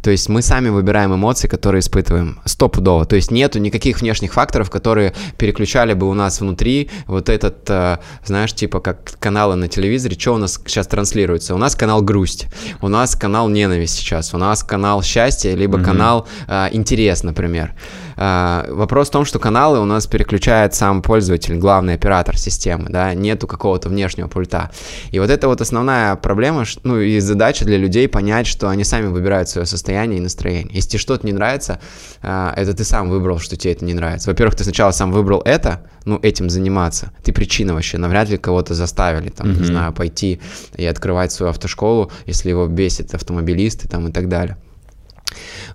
То 0.02 0.12
есть 0.12 0.30
мы 0.30 0.42
сами 0.42 0.70
выбираем 0.70 1.14
эмоции, 1.14 1.48
которые 1.48 1.80
испытываем 1.80 2.40
стопудово. 2.46 3.06
То 3.06 3.16
есть 3.16 3.32
нету 3.32 3.60
никаких 3.60 4.02
внешних 4.02 4.34
факторов, 4.34 4.70
которые 4.70 5.14
переключали 5.38 5.94
бы 5.94 6.08
у 6.10 6.14
нас 6.14 6.42
внутри 6.42 6.90
вот 7.08 7.30
этот, 7.30 7.70
э, 7.70 7.98
знаешь, 8.26 8.54
типа 8.54 8.80
как 8.80 9.20
каналы 9.20 9.56
на 9.56 9.68
телевизоре, 9.68 10.18
что 10.18 10.34
у 10.34 10.38
нас 10.38 10.60
сейчас 10.66 10.88
транслируется? 10.88 11.56
У 11.56 11.58
нас 11.58 11.76
канал 11.76 12.02
грусть, 12.02 12.48
у 12.82 12.88
нас 12.88 13.16
канал 13.16 13.50
ненависть 13.50 13.96
сейчас, 13.96 14.34
у 14.34 14.38
нас 14.38 14.64
канал 14.64 15.04
счастья, 15.04 15.54
либо 15.56 15.78
mm-hmm. 15.78 15.84
канал 15.84 16.28
э, 16.48 16.70
интерес, 16.72 17.24
например. 17.24 17.74
Э, 18.18 18.66
вопрос 18.70 19.10
в 19.10 19.12
том, 19.12 19.26
что 19.26 19.40
каналы 19.40 19.80
у 19.80 19.86
нас 19.86 20.08
переключает 20.08 20.74
сам 20.74 21.02
пользователь, 21.02 21.56
главный 21.58 21.96
оператор 21.96 22.38
системы, 22.38 22.90
да, 22.90 23.14
нету 23.14 23.48
какого-то 23.48 23.90
внешнего 23.90 24.28
пульта. 24.28 24.72
И 25.12 25.20
вот 25.20 25.30
это 25.30 25.48
вот 25.48 25.62
основная 25.62 26.16
проблема, 26.16 26.66
ну 26.84 27.00
и 27.00 27.20
задача 27.20 27.66
для 27.66 27.78
людей 27.78 28.08
понять, 28.08 28.48
что 28.48 28.70
они 28.70 28.84
сами 28.84 29.08
выбирают 29.08 29.50
свое 29.50 29.66
состояние 29.66 30.20
и 30.20 30.22
настроение. 30.22 30.74
Если 30.74 30.92
тебе 30.92 31.00
что-то 31.00 31.26
не 31.26 31.34
нравится, 31.34 31.80
э, 32.22 32.54
это 32.56 32.74
ты 32.74 32.84
сам 32.84 33.10
выбрал, 33.10 33.40
что 33.40 33.56
тебе 33.56 33.74
это 33.74 33.86
не 33.86 33.94
нравится. 33.94 34.30
Во-первых, 34.30 34.56
ты 34.56 34.64
сначала 34.64 34.92
сам 34.92 35.12
выбрал 35.12 35.42
это, 35.46 35.84
ну, 36.06 36.20
этим 36.22 36.50
заниматься. 36.50 37.12
Ты 37.24 37.32
причина 37.34 37.74
вообще, 37.74 37.98
навряд 37.98 38.30
ли 38.30 38.38
кого-то 38.38 38.74
заставили, 38.74 39.30
там, 39.30 39.48
mm-hmm. 39.48 39.60
не 39.60 39.66
знаю, 39.66 39.94
пойти 39.94 40.42
и 40.76 40.86
открывать 40.86 41.32
свою 41.32 41.52
автошколу, 41.52 42.12
если 42.26 42.50
его 42.50 42.68
бесит 42.68 43.14
автомобилисты, 43.14 43.88
там, 43.88 44.08
и 44.08 44.12
так 44.12 44.28
далее. 44.28 44.58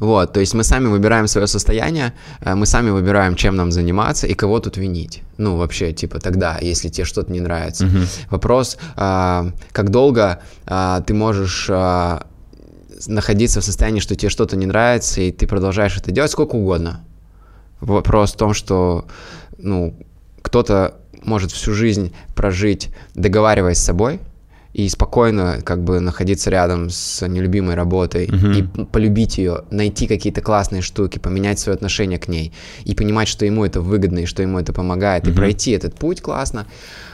Вот, 0.00 0.32
то 0.32 0.40
есть 0.40 0.54
мы 0.54 0.64
сами 0.64 0.88
выбираем 0.88 1.26
свое 1.26 1.46
состояние, 1.46 2.12
э, 2.40 2.54
мы 2.54 2.66
сами 2.66 2.90
выбираем, 2.90 3.34
чем 3.36 3.56
нам 3.56 3.72
заниматься 3.72 4.26
и 4.26 4.34
кого 4.34 4.60
тут 4.60 4.76
винить. 4.76 5.22
Ну, 5.38 5.56
вообще, 5.56 5.92
типа, 5.92 6.18
тогда, 6.20 6.58
если 6.60 6.88
тебе 6.88 7.04
что-то 7.04 7.32
не 7.32 7.40
нравится. 7.40 7.84
Uh-huh. 7.84 8.08
Вопрос, 8.30 8.78
а, 8.96 9.52
как 9.72 9.90
долго 9.90 10.40
а, 10.66 11.00
ты 11.00 11.14
можешь 11.14 11.68
а, 11.70 12.26
находиться 13.06 13.60
в 13.60 13.64
состоянии, 13.64 14.00
что 14.00 14.14
тебе 14.14 14.30
что-то 14.30 14.56
не 14.56 14.66
нравится, 14.66 15.20
и 15.20 15.32
ты 15.32 15.46
продолжаешь 15.46 15.96
это 15.96 16.10
делать 16.10 16.30
сколько 16.30 16.56
угодно. 16.56 17.00
Вопрос 17.80 18.32
в 18.32 18.36
том, 18.36 18.54
что, 18.54 19.06
ну, 19.58 19.94
кто-то 20.42 20.94
может 21.22 21.50
всю 21.50 21.72
жизнь 21.72 22.14
прожить, 22.34 22.88
договариваясь 23.14 23.78
с 23.78 23.84
собой, 23.84 24.20
и 24.76 24.90
спокойно 24.90 25.60
как 25.64 25.82
бы 25.82 26.00
находиться 26.00 26.50
рядом 26.50 26.90
с 26.90 27.26
нелюбимой 27.26 27.74
работой 27.74 28.26
uh-huh. 28.26 28.58
и 28.58 28.84
полюбить 28.84 29.38
ее, 29.38 29.64
найти 29.70 30.06
какие-то 30.06 30.42
классные 30.42 30.82
штуки, 30.82 31.18
поменять 31.18 31.58
свое 31.58 31.74
отношение 31.74 32.18
к 32.18 32.28
ней 32.28 32.52
и 32.84 32.94
понимать, 32.94 33.26
что 33.26 33.46
ему 33.46 33.64
это 33.64 33.80
выгодно 33.80 34.18
и 34.18 34.26
что 34.26 34.42
ему 34.42 34.58
это 34.58 34.74
помогает, 34.74 35.24
uh-huh. 35.24 35.30
и 35.30 35.34
пройти 35.34 35.70
этот 35.70 35.94
путь 35.94 36.20
классно, 36.20 36.66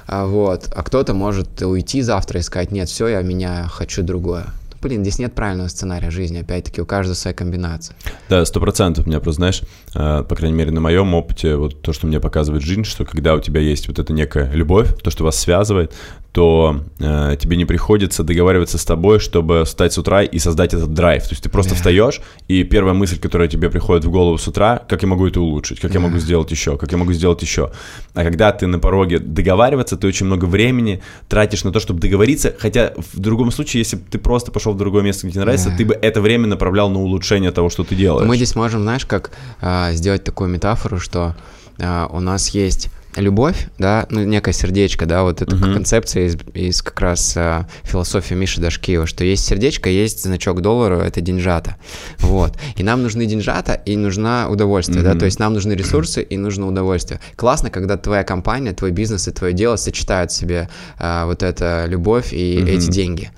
а, 0.08 0.26
вот. 0.26 0.72
А 0.74 0.82
кто-то 0.82 1.14
может 1.14 1.62
уйти 1.62 2.02
завтра 2.02 2.40
и 2.40 2.42
сказать, 2.42 2.72
нет, 2.72 2.88
все, 2.88 3.06
я 3.06 3.22
меня 3.22 3.68
хочу 3.70 4.02
другое 4.02 4.46
блин, 4.83 5.03
здесь 5.03 5.18
нет 5.18 5.35
правильного 5.35 5.68
сценария 5.68 6.11
жизни, 6.11 6.39
опять-таки, 6.39 6.83
у 6.83 6.87
каждого 6.87 7.14
своя 7.14 7.35
комбинация. 7.35 7.97
Да, 8.28 8.45
сто 8.45 8.61
процентов. 8.61 9.07
Меня 9.07 9.20
просто, 9.20 9.39
знаешь, 9.39 9.62
э, 9.95 10.24
по 10.28 10.35
крайней 10.35 10.57
мере, 10.57 10.72
на 10.72 10.80
моем 10.80 11.14
опыте, 11.14 11.57
вот 11.57 11.80
то, 11.83 11.93
что 11.93 12.07
мне 12.07 12.20
показывает 12.20 12.62
жизнь, 12.62 12.85
что 12.85 13.05
когда 13.05 13.35
у 13.35 13.41
тебя 13.41 13.61
есть 13.61 13.89
вот 13.89 13.99
эта 13.99 14.12
некая 14.12 14.51
любовь, 14.53 14.89
то, 15.03 15.11
что 15.11 15.24
вас 15.24 15.39
связывает, 15.39 15.95
то 16.33 16.80
э, 16.99 17.37
тебе 17.39 17.57
не 17.57 17.66
приходится 17.66 18.24
договариваться 18.24 18.78
с 18.78 18.85
тобой, 18.85 19.20
чтобы 19.20 19.64
встать 19.64 19.93
с 19.93 19.99
утра 19.99 20.22
и 20.22 20.39
создать 20.39 20.72
этот 20.72 20.95
драйв. 20.95 21.22
То 21.24 21.30
есть 21.30 21.43
ты 21.43 21.51
просто 21.51 21.74
yeah. 21.74 21.76
встаешь, 21.76 22.20
и 22.49 22.64
первая 22.64 22.95
мысль, 22.95 23.18
которая 23.18 23.49
тебе 23.49 23.68
приходит 23.68 24.07
в 24.07 24.11
голову 24.11 24.39
с 24.39 24.49
утра, 24.49 24.83
как 24.89 25.03
я 25.03 25.09
могу 25.09 25.26
это 25.26 25.41
улучшить, 25.43 25.78
как 25.78 25.91
yeah. 25.91 25.95
я 25.95 26.01
могу 26.01 26.18
сделать 26.18 26.51
еще, 26.51 26.78
как 26.78 26.91
я 26.91 26.97
могу 26.97 27.12
сделать 27.12 27.43
еще. 27.43 27.70
А 28.14 28.24
когда 28.24 28.51
ты 28.53 28.66
на 28.66 28.78
пороге 28.78 29.18
договариваться, 29.18 29.99
ты 29.99 30.07
очень 30.07 30.24
много 30.24 30.47
времени 30.47 31.03
тратишь 31.28 31.64
на 31.64 31.72
то, 31.72 31.80
чтобы 31.80 32.01
договориться, 32.01 32.55
хотя 32.59 32.95
в 32.97 33.18
другом 33.18 33.51
случае, 33.51 33.80
если 33.80 33.97
бы 33.97 34.05
ты 34.11 34.18
просто 34.18 34.51
пошел 34.51 34.71
в 34.72 34.76
другое 34.76 35.02
место, 35.02 35.26
где 35.26 35.34
тебе 35.34 35.42
нравится, 35.42 35.70
yeah. 35.70 35.76
ты 35.76 35.84
бы 35.84 35.94
это 35.94 36.20
время 36.20 36.46
направлял 36.46 36.90
на 36.90 37.00
улучшение 37.00 37.50
того, 37.50 37.70
что 37.70 37.84
ты 37.84 37.94
делаешь. 37.94 38.28
Мы 38.28 38.36
здесь 38.36 38.54
можем, 38.54 38.82
знаешь, 38.82 39.06
как 39.06 39.30
э, 39.60 39.92
сделать 39.92 40.24
такую 40.24 40.50
метафору, 40.50 40.98
что 40.98 41.34
э, 41.78 42.06
у 42.10 42.20
нас 42.20 42.50
есть 42.50 42.90
любовь, 43.16 43.68
да, 43.78 44.06
ну, 44.10 44.22
некое 44.24 44.52
сердечко, 44.52 45.06
да, 45.06 45.22
вот 45.22 45.42
эта 45.42 45.54
uh-huh. 45.54 45.74
концепция 45.74 46.26
из, 46.26 46.36
из 46.54 46.82
как 46.82 46.98
раз 47.00 47.34
а, 47.36 47.66
философии 47.82 48.34
Миши 48.34 48.60
Дашкиева, 48.60 49.06
что 49.06 49.24
есть 49.24 49.44
сердечко, 49.44 49.90
есть 49.90 50.22
значок 50.22 50.62
доллара, 50.62 51.00
это 51.02 51.20
деньжата, 51.20 51.76
вот, 52.20 52.56
и 52.76 52.82
нам 52.82 53.02
нужны 53.02 53.26
деньжата, 53.26 53.74
и 53.74 53.96
нужна 53.96 54.48
удовольствие, 54.48 55.00
uh-huh. 55.00 55.14
да, 55.14 55.18
то 55.18 55.26
есть 55.26 55.38
нам 55.38 55.52
нужны 55.52 55.72
ресурсы, 55.72 56.22
и 56.22 56.36
нужно 56.38 56.66
удовольствие. 56.66 57.20
Классно, 57.36 57.70
когда 57.70 57.96
твоя 57.96 58.24
компания, 58.24 58.72
твой 58.72 58.92
бизнес 58.92 59.28
и 59.28 59.30
твое 59.30 59.52
дело 59.52 59.76
сочетают 59.76 60.30
в 60.30 60.34
себе 60.34 60.70
а, 60.98 61.26
вот 61.26 61.42
эта 61.42 61.84
любовь 61.86 62.32
и 62.32 62.58
uh-huh. 62.58 62.70
эти 62.70 62.90
деньги. 62.90 63.30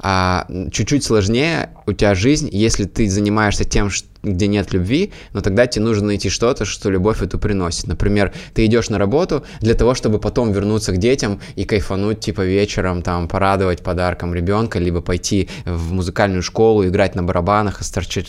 А 0.00 0.46
чуть-чуть 0.70 1.04
сложнее 1.04 1.70
у 1.86 1.92
тебя 1.92 2.14
жизнь, 2.14 2.48
если 2.52 2.84
ты 2.84 3.08
занимаешься 3.08 3.64
тем, 3.64 3.90
что 3.90 4.07
где 4.34 4.46
нет 4.46 4.72
любви, 4.72 5.12
но 5.32 5.40
тогда 5.40 5.66
тебе 5.66 5.84
нужно 5.84 6.08
найти 6.08 6.28
что-то, 6.28 6.64
что 6.64 6.90
любовь 6.90 7.22
эту 7.22 7.38
приносит. 7.38 7.86
Например, 7.86 8.32
ты 8.54 8.64
идешь 8.66 8.90
на 8.90 8.98
работу 8.98 9.44
для 9.60 9.74
того, 9.74 9.94
чтобы 9.94 10.18
потом 10.18 10.52
вернуться 10.52 10.92
к 10.92 10.98
детям 10.98 11.40
и 11.56 11.64
кайфануть, 11.64 12.20
типа, 12.20 12.42
вечером, 12.42 13.02
там, 13.02 13.28
порадовать 13.28 13.82
подарком 13.82 14.34
ребенка, 14.34 14.78
либо 14.78 15.00
пойти 15.00 15.48
в 15.64 15.92
музыкальную 15.92 16.42
школу, 16.42 16.86
играть 16.86 17.14
на 17.14 17.22
барабанах, 17.22 17.82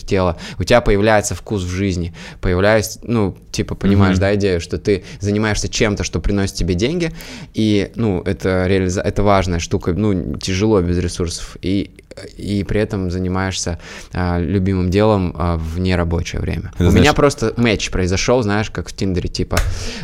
тело. 0.06 0.36
У 0.58 0.64
тебя 0.64 0.80
появляется 0.80 1.34
вкус 1.34 1.62
в 1.62 1.68
жизни, 1.68 2.14
появляется, 2.40 3.00
ну, 3.02 3.36
типа, 3.52 3.74
понимаешь, 3.74 4.16
mm-hmm. 4.16 4.20
да, 4.20 4.34
идею, 4.34 4.60
что 4.60 4.78
ты 4.78 5.04
занимаешься 5.20 5.68
чем-то, 5.68 6.04
что 6.04 6.20
приносит 6.20 6.56
тебе 6.56 6.74
деньги, 6.74 7.12
и, 7.54 7.92
ну, 7.94 8.22
это 8.22 8.66
реализа... 8.66 9.00
это 9.00 9.22
важная 9.22 9.58
штука, 9.58 9.92
ну, 9.92 10.36
тяжело 10.36 10.80
без 10.80 10.98
ресурсов, 10.98 11.56
и 11.62 11.90
и 12.36 12.64
при 12.64 12.80
этом 12.80 13.10
занимаешься 13.10 13.78
а, 14.12 14.38
любимым 14.38 14.90
делом 14.90 15.34
а, 15.36 15.56
в 15.56 15.78
нерабочее 15.78 16.40
время. 16.40 16.72
Это 16.74 16.84
У 16.84 16.90
значит... 16.90 17.00
меня 17.00 17.12
просто 17.14 17.52
матч 17.56 17.90
произошел, 17.90 18.42
знаешь, 18.42 18.70
как 18.70 18.88
в 18.88 18.92
Тиндере, 18.92 19.28
типа, 19.28 19.58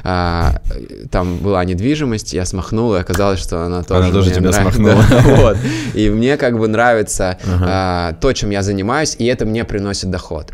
а, 0.04 0.60
там 1.10 1.38
была 1.38 1.64
недвижимость, 1.64 2.32
я 2.32 2.44
смахнул, 2.44 2.94
и 2.94 2.98
оказалось, 2.98 3.40
что 3.40 3.64
она 3.64 3.82
тоже 3.82 4.04
Она 4.04 4.12
тоже 4.12 4.30
тебя 4.30 4.50
нравится. 4.50 4.72
смахнула. 4.72 5.04
вот. 5.36 5.58
И 5.94 6.10
мне 6.10 6.36
как 6.36 6.58
бы 6.58 6.68
нравится 6.68 7.38
ага. 7.46 8.16
то, 8.20 8.32
чем 8.32 8.50
я 8.50 8.62
занимаюсь, 8.62 9.16
и 9.18 9.26
это 9.26 9.46
мне 9.46 9.64
приносит 9.64 10.10
доход. 10.10 10.52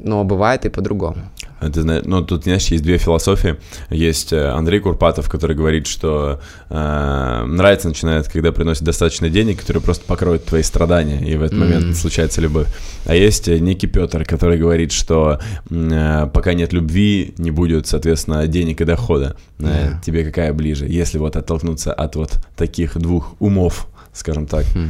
Но 0.00 0.24
бывает 0.24 0.64
и 0.64 0.68
по-другому. 0.68 1.16
Ты 1.60 1.82
ну, 1.82 2.24
тут, 2.24 2.44
знаешь, 2.44 2.66
есть 2.66 2.84
две 2.84 2.98
философии. 2.98 3.56
Есть 3.90 4.32
э, 4.32 4.48
Андрей 4.48 4.80
Курпатов, 4.80 5.28
который 5.28 5.56
говорит, 5.56 5.86
что 5.86 6.40
э, 6.70 7.44
нравится 7.46 7.88
начинает, 7.88 8.28
когда 8.28 8.52
приносит 8.52 8.84
достаточно 8.84 9.28
денег, 9.28 9.60
которые 9.60 9.82
просто 9.82 10.04
покроют 10.04 10.44
твои 10.44 10.62
страдания, 10.62 11.20
и 11.20 11.36
в 11.36 11.42
этот 11.42 11.58
mm-hmm. 11.58 11.60
момент 11.60 11.96
случается 11.96 12.40
любовь. 12.40 12.68
А 13.06 13.14
есть 13.14 13.48
э, 13.48 13.58
некий 13.58 13.88
Петр, 13.88 14.24
который 14.24 14.58
говорит, 14.58 14.92
что 14.92 15.40
э, 15.70 16.30
пока 16.32 16.54
нет 16.54 16.72
любви, 16.72 17.34
не 17.38 17.50
будет, 17.50 17.86
соответственно, 17.86 18.46
денег 18.46 18.80
и 18.80 18.84
дохода. 18.84 19.36
Yeah. 19.58 19.98
Э, 19.98 20.04
тебе 20.04 20.24
какая 20.24 20.52
ближе, 20.52 20.86
если 20.86 21.18
вот 21.18 21.36
оттолкнуться 21.36 21.92
от 21.92 22.16
вот 22.16 22.38
таких 22.56 22.96
двух 22.96 23.34
умов, 23.40 23.88
скажем 24.12 24.46
так? 24.46 24.64
Mm. 24.74 24.88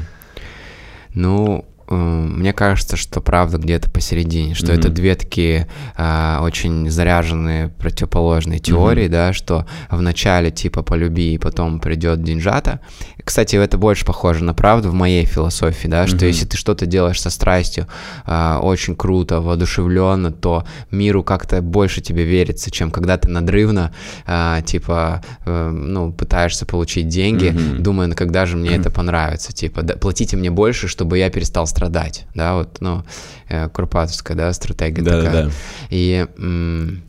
Ну, 1.14 1.64
мне 1.90 2.52
кажется, 2.52 2.96
что 2.96 3.20
правда 3.20 3.56
где-то 3.58 3.90
посередине, 3.90 4.54
что 4.54 4.66
mm-hmm. 4.66 4.78
это 4.78 4.88
две 4.90 5.14
такие 5.14 5.68
а, 5.96 6.40
очень 6.42 6.90
заряженные 6.90 7.68
противоположные 7.68 8.58
теории, 8.58 9.06
mm-hmm. 9.06 9.08
да, 9.08 9.32
что 9.32 9.66
вначале 9.90 10.50
типа 10.50 10.82
полюби, 10.82 11.34
и 11.34 11.38
потом 11.38 11.80
придет 11.80 12.22
деньжата. 12.22 12.80
Кстати, 13.24 13.56
это 13.56 13.78
больше 13.78 14.04
похоже 14.04 14.44
на 14.44 14.54
правду 14.54 14.90
в 14.90 14.94
моей 14.94 15.24
философии, 15.24 15.88
да, 15.88 16.04
mm-hmm. 16.04 16.16
что 16.16 16.26
если 16.26 16.46
ты 16.46 16.56
что-то 16.56 16.86
делаешь 16.86 17.20
со 17.20 17.30
страстью, 17.30 17.86
а, 18.24 18.60
очень 18.60 18.94
круто, 18.94 19.40
воодушевленно, 19.40 20.30
то 20.30 20.64
миру 20.90 21.22
как-то 21.22 21.62
больше 21.62 22.00
тебе 22.00 22.24
верится, 22.24 22.70
чем 22.70 22.90
когда 22.90 23.16
ты 23.16 23.28
надрывно, 23.28 23.92
а, 24.26 24.60
типа, 24.62 25.22
а, 25.46 25.70
ну, 25.70 26.12
пытаешься 26.12 26.66
получить 26.66 27.08
деньги, 27.08 27.46
mm-hmm. 27.46 27.78
думая, 27.78 28.10
когда 28.10 28.44
же 28.44 28.56
мне 28.56 28.70
mm-hmm. 28.70 28.80
это 28.80 28.90
понравится, 28.90 29.52
типа, 29.52 29.82
да, 29.82 29.94
платите 29.94 30.36
мне 30.36 30.50
больше, 30.50 30.88
чтобы 30.88 31.18
я 31.18 31.30
перестал 31.30 31.66
страдать, 31.78 32.26
да, 32.34 32.56
вот, 32.56 32.78
ну, 32.80 33.04
э, 33.48 33.68
Курпатовская, 33.68 34.36
да, 34.36 34.52
стратегия 34.52 35.02
да, 35.02 35.22
такая. 35.22 35.46
Да. 35.46 35.52
И 35.90 36.26
м- 36.36 37.02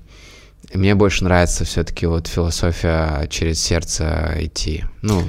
мне 0.73 0.93
больше 0.93 1.23
нравится 1.23 1.65
все-таки 1.65 2.05
вот 2.05 2.27
философия 2.27 3.27
через 3.29 3.59
сердце 3.59 4.35
идти, 4.39 4.83
ну, 5.01 5.23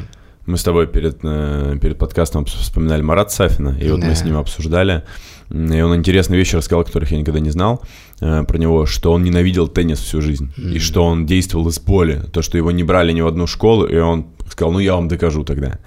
мы 0.47 0.57
с 0.57 0.63
тобой 0.63 0.89
перед, 0.89 1.19
э, 1.23 1.79
перед 1.81 1.97
подкастом 1.97 2.45
вспоминали 2.45 3.03
Марат 3.03 3.33
Сафина, 3.33 3.79
и 3.81 3.91
вот 3.91 4.01
да. 4.01 4.09
мы 4.09 4.15
с 4.15 4.25
ним 4.25 4.37
обсуждали, 4.37 5.05
и 5.49 5.81
он 5.81 5.95
интересные 5.95 6.39
вещи 6.39 6.57
рассказал, 6.57 6.85
которых 6.85 7.13
я 7.13 7.19
никогда 7.19 7.41
не 7.41 7.51
знал 7.51 7.83
э, 8.21 8.43
про 8.45 8.59
него, 8.59 8.85
что 8.85 9.13
он 9.13 9.23
ненавидел 9.23 9.69
теннис 9.69 10.01
всю 10.01 10.21
жизнь, 10.21 10.53
mm-hmm. 10.57 10.73
и 10.73 10.79
что 10.79 11.05
он 11.05 11.25
действовал 11.25 11.69
из 11.69 11.79
боли, 11.81 12.23
то, 12.33 12.43
что 12.43 12.59
его 12.59 12.73
не 12.73 12.83
брали 12.83 13.13
ни 13.13 13.21
в 13.23 13.27
одну 13.27 13.47
школу, 13.47 13.87
и 13.87 13.97
он 13.97 14.27
сказал, 14.51 14.73
ну 14.73 14.81
я 14.81 14.95
вам 14.95 15.09
докажу 15.09 15.45
тогда. 15.45 15.79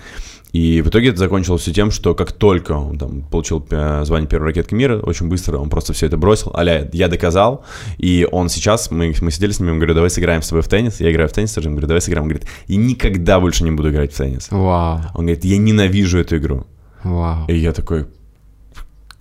И 0.54 0.82
в 0.82 0.89
итоге 0.89 1.10
это 1.10 1.18
закончилось 1.18 1.64
все 1.64 1.74
тем, 1.74 1.89
что 1.89 2.14
как 2.14 2.32
только 2.32 2.74
он 2.74 2.99
там, 2.99 3.24
получил 3.24 3.66
звание 3.68 4.30
первой 4.30 4.47
ракетки 4.49 4.76
мира, 4.76 4.99
очень 4.99 5.28
быстро 5.28 5.58
он 5.58 5.70
просто 5.70 5.93
все 5.93 6.06
это 6.06 6.16
бросил. 6.16 6.56
Аля, 6.56 6.89
я 6.93 7.08
доказал. 7.08 7.66
И 7.97 8.28
он 8.32 8.49
сейчас, 8.49 8.91
мы, 8.91 9.16
мы 9.20 9.32
сидели 9.32 9.51
с 9.51 9.60
ним, 9.60 9.72
он 9.72 9.78
говорит, 9.78 9.95
давай 9.95 10.12
сыграем 10.12 10.43
с 10.43 10.49
тобой 10.49 10.62
в 10.62 10.68
теннис. 10.68 10.99
Я 10.99 11.12
играю 11.12 11.28
в 11.28 11.34
теннис, 11.34 11.58
он 11.58 11.64
говорит, 11.64 11.88
давай 11.88 12.01
сыграем. 12.01 12.26
Он 12.26 12.30
говорит, 12.30 12.47
и 12.68 12.76
никогда 12.76 13.39
больше 13.39 13.64
не 13.64 13.72
буду 13.72 13.89
играть 13.89 14.14
в 14.14 14.18
теннис. 14.18 14.47
Вау. 14.51 14.99
Он 15.16 15.26
говорит, 15.26 15.43
я 15.43 15.58
ненавижу 15.58 16.20
эту 16.20 16.38
игру. 16.38 16.68
Вау. 17.04 17.47
И 17.47 17.56
я 17.56 17.74
такой, 17.74 18.06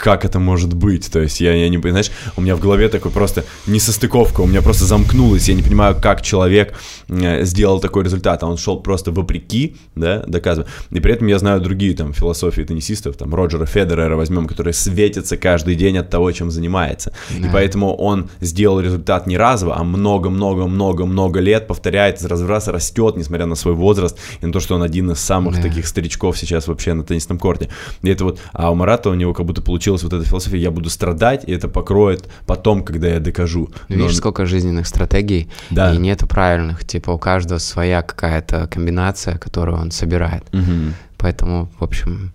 как 0.03 0.24
это 0.24 0.40
может 0.40 0.74
быть? 0.74 1.12
То 1.12 1.20
есть 1.20 1.40
я, 1.40 1.55
я 1.55 1.68
не 1.68 1.78
понимаю, 1.78 2.03
знаешь, 2.03 2.18
у 2.36 2.40
меня 2.40 2.57
в 2.57 2.61
голове 2.61 2.88
такой 2.88 3.12
просто 3.12 3.44
несостыковка, 3.68 4.40
у 4.40 4.46
меня 4.46 4.61
просто 4.61 4.84
замкнулось, 4.84 5.48
я 5.48 5.55
не 5.55 5.62
понимаю, 5.62 5.96
как 6.03 6.22
человек 6.22 6.74
э, 7.09 7.44
сделал 7.44 7.78
такой 7.78 8.03
результат, 8.03 8.42
а 8.42 8.48
он 8.48 8.57
шел 8.57 8.80
просто 8.80 9.12
вопреки, 9.12 9.76
да, 9.94 10.24
доказывая. 10.26 10.68
И 10.90 10.98
при 10.98 11.12
этом 11.12 11.28
я 11.28 11.38
знаю 11.38 11.61
другие 11.61 11.94
там 11.94 12.12
философии 12.12 12.62
теннисистов, 12.62 13.16
там 13.16 13.32
Роджера 13.32 13.64
Федерера 13.64 14.16
возьмем, 14.16 14.48
который 14.48 14.72
светится 14.72 15.36
каждый 15.36 15.76
день 15.76 15.96
от 15.98 16.11
того, 16.11 16.32
чем 16.32 16.50
занимается. 16.50 17.12
Да. 17.30 17.46
И 17.46 17.53
поэтому 17.53 17.94
он 17.94 18.28
сделал 18.40 18.80
результат 18.80 19.28
не 19.28 19.36
разово, 19.36 19.76
а 19.78 19.84
много-много-много-много 19.84 21.38
лет, 21.38 21.68
повторяет 21.68 22.18
из 22.18 22.24
раза 22.24 22.44
в 22.44 22.50
раз, 22.50 22.66
растет, 22.66 23.16
несмотря 23.16 23.46
на 23.46 23.55
свой 23.55 23.74
возраст, 23.74 24.18
и 24.40 24.46
на 24.46 24.53
то, 24.53 24.59
что 24.59 24.74
он 24.74 24.82
один 24.82 25.12
из 25.12 25.20
самых 25.20 25.55
да. 25.55 25.62
таких 25.62 25.86
старичков 25.86 26.36
сейчас 26.36 26.66
вообще 26.66 26.92
на 26.92 27.05
теннисном 27.05 27.38
корте. 27.38 27.68
И 28.03 28.11
это 28.11 28.24
вот, 28.24 28.40
а 28.53 28.72
у 28.72 28.74
Марата 28.74 29.09
у 29.09 29.14
него 29.14 29.32
как 29.32 29.46
будто 29.46 29.62
получилось 29.62 29.91
получилась 29.93 30.03
вот 30.03 30.12
эта 30.12 30.28
философия, 30.28 30.59
я 30.59 30.70
буду 30.70 30.90
страдать, 30.90 31.45
и 31.47 31.53
это 31.53 31.68
покроет 31.68 32.28
потом, 32.47 32.82
когда 32.82 33.09
я 33.09 33.20
докажу. 33.20 33.68
Но... 33.88 33.97
Видишь, 33.97 34.16
сколько 34.16 34.47
жизненных 34.47 34.86
стратегий, 34.86 35.49
да. 35.70 35.95
и 35.95 35.99
нету 35.99 36.26
правильных, 36.26 36.84
типа 36.84 37.11
у 37.11 37.18
каждого 37.18 37.59
своя 37.59 38.03
какая-то 38.03 38.66
комбинация, 38.68 39.38
которую 39.38 39.78
он 39.78 39.90
собирает. 39.90 40.45
Угу. 40.53 40.95
Поэтому, 41.18 41.70
в 41.78 41.84
общем, 41.84 42.32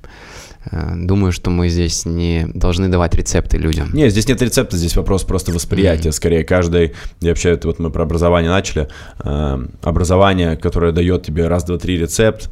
э, 0.71 0.93
Думаю, 0.95 1.31
что 1.31 1.49
мы 1.49 1.69
здесь 1.69 2.05
не 2.05 2.47
должны 2.53 2.89
давать 2.89 3.15
рецепты 3.15 3.57
людям. 3.57 3.89
Не, 3.93 4.09
здесь 4.09 4.27
нет 4.27 4.41
рецепта, 4.41 4.77
здесь 4.77 4.95
вопрос 4.95 5.23
просто 5.23 5.51
восприятия. 5.51 6.09
Mm-hmm. 6.09 6.13
Скорее, 6.13 6.43
каждый, 6.43 6.93
я 7.21 7.29
вообще, 7.29 7.51
это 7.51 7.67
вот 7.67 7.79
мы 7.79 7.89
про 7.89 8.03
образование 8.03 8.51
начали, 8.51 8.87
э, 9.23 9.67
образование, 9.81 10.57
которое 10.57 10.91
дает 10.91 11.23
тебе 11.23 11.47
раз, 11.47 11.63
два, 11.63 11.77
три 11.77 11.97
рецепт, 11.97 12.49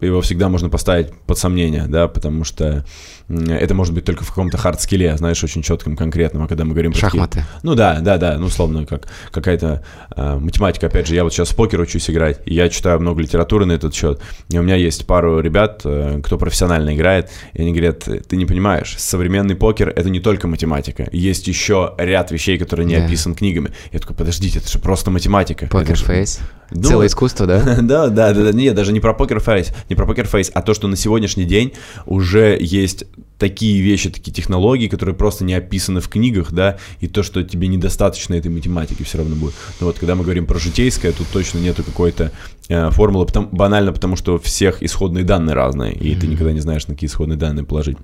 его 0.00 0.20
всегда 0.20 0.48
можно 0.48 0.68
поставить 0.68 1.12
под 1.26 1.38
сомнение, 1.38 1.86
да, 1.88 2.08
потому 2.08 2.44
что 2.44 2.84
это 3.28 3.74
может 3.74 3.94
быть 3.94 4.04
только 4.04 4.24
в 4.24 4.28
каком-то 4.28 4.56
хард-скилле, 4.56 5.16
знаешь, 5.16 5.42
очень 5.44 5.62
четком, 5.62 5.96
конкретном, 5.96 6.44
а 6.44 6.48
когда 6.48 6.64
мы 6.64 6.72
говорим 6.72 6.92
про 6.92 7.00
Шахматы. 7.00 7.40
Такие, 7.40 7.46
ну 7.62 7.74
да, 7.74 8.00
да, 8.00 8.16
да, 8.16 8.38
ну 8.38 8.46
условно, 8.46 8.86
как 8.86 9.08
какая-то 9.30 9.82
э, 10.16 10.38
математика, 10.38 10.86
опять 10.86 11.06
же, 11.06 11.14
я 11.14 11.24
вот 11.24 11.32
сейчас 11.32 11.50
в 11.50 11.56
покер 11.56 11.80
учусь 11.80 12.08
играть, 12.08 12.40
и 12.46 12.54
я 12.54 12.68
читаю 12.68 13.00
много 13.00 13.20
литературы 13.20 13.66
на 13.66 13.72
этот 13.72 13.94
счет, 13.94 14.20
и 14.48 14.58
у 14.58 14.62
меня 14.62 14.76
есть 14.76 15.06
пару 15.06 15.40
ребят, 15.40 15.82
э, 15.84 16.20
кто 16.24 16.38
профессионально 16.38 16.94
играет, 16.94 17.30
и 17.52 17.62
они 17.62 17.72
говорят, 17.72 18.04
ты 18.04 18.36
не 18.36 18.46
понимаешь, 18.46 18.94
современный 18.98 19.56
покер— 19.56 19.88
это 19.96 20.08
не 20.08 20.20
только 20.20 20.48
математика, 20.48 21.08
есть 21.12 21.46
еще 21.48 21.94
ряд 21.98 22.30
вещей, 22.30 22.56
которые 22.58 22.86
не 22.86 22.94
yeah. 22.94 23.04
описан 23.04 23.34
книгами. 23.34 23.72
Я 23.92 23.98
такой, 23.98 24.16
подождите, 24.16 24.58
это 24.58 24.70
же 24.70 24.78
просто 24.78 25.10
математика. 25.10 25.66
Покер-фейс? 25.66 26.40
Ну, 26.70 26.82
Целое 26.82 27.06
искусство, 27.06 27.46
да? 27.46 27.62
да, 27.82 28.08
да, 28.08 28.32
да, 28.32 28.52
нет, 28.52 28.74
даже 28.74 28.92
не 28.92 29.00
про 29.00 29.14
покер-фейс, 29.14 29.72
не 29.88 29.96
про 29.96 30.06
покер-фейс, 30.06 30.50
а 30.54 30.62
то, 30.62 30.74
что 30.74 30.88
на 30.88 30.96
сегодняшний 30.96 31.44
день 31.44 31.72
уже 32.06 32.56
есть 32.60 33.04
такие 33.38 33.80
вещи, 33.80 34.10
такие 34.10 34.32
технологии, 34.32 34.88
которые 34.88 35.14
просто 35.14 35.44
не 35.44 35.54
описаны 35.54 36.00
в 36.00 36.08
книгах, 36.08 36.52
да, 36.52 36.78
и 37.00 37.06
то, 37.06 37.22
что 37.22 37.42
тебе 37.42 37.68
недостаточно 37.68 38.34
этой 38.34 38.50
математики 38.50 39.02
все 39.02 39.18
равно 39.18 39.36
будет. 39.36 39.54
Но 39.80 39.86
вот 39.86 39.98
когда 39.98 40.14
мы 40.14 40.24
говорим 40.24 40.46
про 40.46 40.58
житейское, 40.58 41.12
тут 41.12 41.28
точно 41.28 41.58
нету 41.58 41.82
какой-то 41.84 42.32
э, 42.68 42.90
формулы, 42.90 43.26
потому, 43.26 43.48
банально 43.48 43.92
потому, 43.92 44.16
что 44.16 44.38
всех 44.38 44.82
исходные 44.82 45.24
данные 45.24 45.54
разные, 45.54 45.94
и 45.94 46.12
mm-hmm. 46.12 46.20
ты 46.20 46.26
никогда 46.26 46.52
не 46.52 46.60
знаешь, 46.60 46.86
на 46.88 46.94
какие 46.94 47.08
исходные 47.08 47.36
данные 47.36 47.64
положить. 47.64 47.96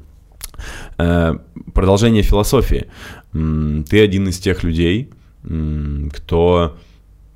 Э, 0.99 1.35
продолжение 1.73 2.23
философии. 2.23 2.87
Ты 3.33 4.01
один 4.01 4.29
из 4.29 4.39
тех 4.39 4.63
людей, 4.63 5.11
кто, 5.43 6.77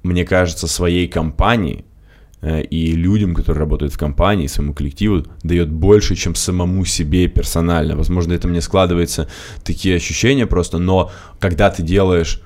мне 0.03 0.25
кажется, 0.25 0.69
своей 0.69 1.09
компании 1.09 1.85
и 2.43 2.93
людям, 2.93 3.35
которые 3.35 3.61
работают 3.61 3.93
в 3.93 3.99
компании, 3.99 4.47
своему 4.47 4.73
коллективу, 4.73 5.25
дает 5.43 5.71
больше, 5.71 6.15
чем 6.15 6.35
самому 6.35 6.85
себе 6.85 7.27
персонально. 7.27 7.97
Возможно, 7.97 8.33
это 8.33 8.47
мне 8.47 8.61
складывается 8.61 9.29
такие 9.65 9.97
ощущения 9.97 10.47
просто, 10.47 10.79
но 10.79 11.11
когда 11.41 11.71
ты 11.71 11.83
делаешь 11.83 12.41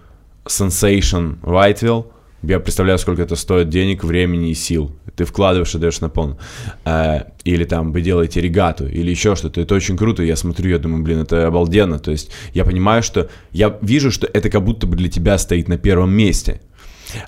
Sensation 0.46 1.40
Whiteville, 1.42 2.06
я 2.42 2.58
представляю, 2.58 2.98
сколько 2.98 3.22
это 3.22 3.36
стоит 3.36 3.68
денег, 3.68 4.02
времени 4.02 4.50
и 4.50 4.54
сил. 4.54 4.96
Ты 5.14 5.24
вкладываешь 5.24 5.74
и 5.76 5.78
даешь 5.78 6.00
на 6.00 6.08
полную. 6.08 6.38
Э, 6.84 7.20
или 7.44 7.64
там 7.64 7.92
вы 7.92 8.00
делаете 8.00 8.40
регату, 8.40 8.88
или 8.88 9.10
еще 9.10 9.36
что-то. 9.36 9.60
Это 9.60 9.76
очень 9.76 9.96
круто. 9.96 10.24
Я 10.24 10.34
смотрю, 10.34 10.70
я 10.70 10.78
думаю, 10.78 11.04
блин, 11.04 11.20
это 11.20 11.46
обалденно. 11.46 12.00
То 12.00 12.10
есть 12.10 12.32
я 12.52 12.64
понимаю, 12.64 13.04
что 13.04 13.30
я 13.52 13.78
вижу, 13.80 14.10
что 14.10 14.26
это 14.26 14.50
как 14.50 14.64
будто 14.64 14.88
бы 14.88 14.96
для 14.96 15.08
тебя 15.08 15.38
стоит 15.38 15.68
на 15.68 15.78
первом 15.78 16.12
месте. 16.12 16.60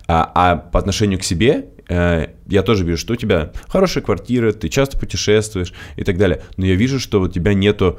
А, 0.09 0.33
а 0.35 0.57
по 0.57 0.81
отношению 0.81 1.21
к 1.21 1.23
себе 1.23 1.67
Э, 1.74 1.74
я 1.89 2.63
тоже 2.63 2.85
вижу, 2.85 2.99
что 2.99 3.15
у 3.15 3.17
тебя 3.17 3.53
хорошая 3.69 4.03
квартира, 4.03 4.53
ты 4.53 4.69
часто 4.69 4.99
путешествуешь 4.99 5.73
и 5.97 6.05
так 6.05 6.19
далее. 6.19 6.43
Но 6.57 6.67
я 6.67 6.75
вижу, 6.75 7.01
что 7.01 7.21
у 7.21 7.29
тебя 7.29 7.55
нету... 7.55 7.99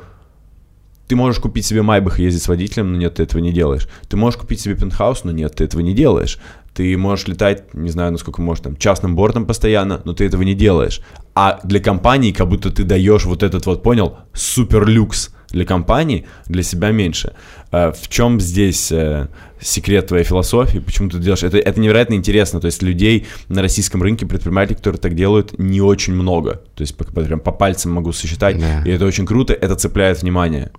Ты 1.08 1.16
можешь 1.16 1.40
купить 1.40 1.68
себе 1.68 1.84
Майбах 1.84 2.20
и 2.20 2.24
ездить 2.24 2.42
с 2.42 2.48
водителем, 2.48 2.92
но 2.92 2.98
нет, 2.98 3.16
ты 3.16 3.24
этого 3.24 3.40
не 3.40 3.52
делаешь. 3.52 3.88
Ты 4.10 4.18
можешь 4.18 4.40
купить 4.40 4.60
себе 4.60 4.76
пентхаус, 4.76 5.24
но 5.24 5.32
нет, 5.32 5.54
ты 5.56 5.64
этого 5.64 5.82
не 5.82 5.94
делаешь. 5.94 6.40
Ты 6.74 6.98
можешь 6.98 7.28
летать, 7.28 7.74
не 7.76 7.92
знаю, 7.92 8.12
насколько 8.12 8.42
можешь, 8.42 8.64
там, 8.64 8.76
частным 8.76 9.16
бортом 9.16 9.46
постоянно, 9.46 10.02
но 10.04 10.14
ты 10.14 10.26
этого 10.26 10.42
не 10.42 10.56
делаешь. 10.56 11.02
А 11.36 11.60
для 11.64 11.80
компании 11.80 12.32
как 12.32 12.50
будто 12.50 12.72
ты 12.72 12.84
даешь 12.84 13.26
вот 13.26 13.44
этот 13.44 13.68
вот, 13.68 13.84
понял, 13.84 14.18
супер 14.34 14.88
люкс 14.88 15.30
для 15.50 15.64
компании, 15.64 16.26
для 16.48 16.64
себя 16.64 16.92
меньше. 16.92 17.34
Э, 17.72 17.92
в 17.92 18.10
чем 18.10 18.42
здесь 18.42 18.92
э, 18.92 19.30
секрет 19.66 20.08
твоей 20.08 20.24
философии, 20.24 20.80
почему 20.80 21.10
ты 21.10 21.20
делаешь? 21.20 21.44
Это, 21.44 21.58
это 21.58 21.80
невероятно 21.80 22.14
интересно. 22.14 22.60
То 22.60 22.68
есть 22.68 22.82
людей 22.82 23.26
на 23.50 23.62
российском 23.62 24.02
рынке, 24.02 24.26
предпринимателей, 24.26 24.76
которые 24.76 25.00
так 25.00 25.16
делают, 25.16 25.58
не 25.58 25.82
очень 25.82 26.14
много. 26.14 26.62
То 26.76 26.82
есть 26.82 26.96
прям 26.96 27.40
по 27.40 27.52
пальцам 27.52 27.92
могу 27.92 28.12
сосчитать. 28.12 28.60
Да. 28.60 28.84
И 28.86 28.90
это 28.92 29.06
очень 29.06 29.26
круто, 29.26 29.54
это 29.54 29.76
цепляет 29.76 30.22
внимание. 30.22 30.72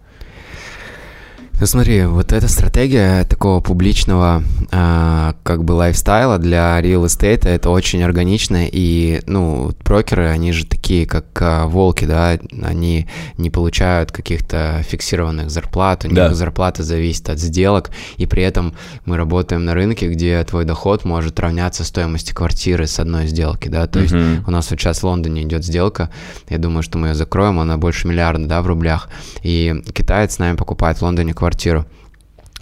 Ну 1.58 1.64
смотри, 1.64 2.04
вот 2.04 2.34
эта 2.34 2.48
стратегия 2.48 3.24
такого 3.24 3.62
публичного 3.62 4.44
э, 4.70 5.32
как 5.42 5.64
бы 5.64 5.72
лайфстайла 5.72 6.36
для 6.38 6.78
real 6.82 7.06
estate 7.06 7.48
это 7.48 7.70
очень 7.70 8.02
органично. 8.02 8.66
И 8.70 9.22
ну 9.26 9.72
брокеры 9.82 10.26
они 10.26 10.52
же 10.52 10.66
такие 10.66 11.06
как 11.06 11.24
э, 11.40 11.64
волки, 11.64 12.04
да, 12.04 12.38
они 12.62 13.06
не 13.38 13.48
получают 13.48 14.12
каких-то 14.12 14.84
фиксированных 14.86 15.48
зарплат, 15.48 16.04
у 16.04 16.08
них 16.08 16.16
да. 16.16 16.34
зарплата 16.34 16.82
зависит 16.82 17.30
от 17.30 17.38
сделок. 17.38 17.90
И 18.18 18.26
при 18.26 18.42
этом 18.42 18.74
мы 19.06 19.16
работаем 19.16 19.64
на 19.64 19.72
рынке, 19.72 20.08
где 20.08 20.44
твой 20.44 20.66
доход 20.66 21.06
может 21.06 21.40
равняться 21.40 21.84
стоимости 21.84 22.34
квартиры 22.34 22.86
с 22.86 23.00
одной 23.00 23.28
сделки, 23.28 23.68
да, 23.68 23.86
то 23.86 24.00
есть 24.00 24.14
у 24.14 24.50
нас 24.50 24.70
вот 24.70 24.78
сейчас 24.78 24.98
в 24.98 25.04
Лондоне 25.04 25.44
идет 25.44 25.64
сделка, 25.64 26.10
я 26.50 26.58
думаю, 26.58 26.82
что 26.82 26.98
мы 26.98 27.08
ее 27.08 27.14
закроем, 27.14 27.60
она 27.60 27.78
больше 27.78 28.06
миллиарда, 28.08 28.46
да, 28.46 28.60
в 28.60 28.66
рублях, 28.66 29.08
и 29.42 29.82
китаец 29.94 30.34
с 30.34 30.38
нами 30.38 30.56
покупает 30.56 30.98
в 30.98 31.02
Лондоне 31.02 31.32
квартиру 31.32 31.45
квартиру. 31.46 31.84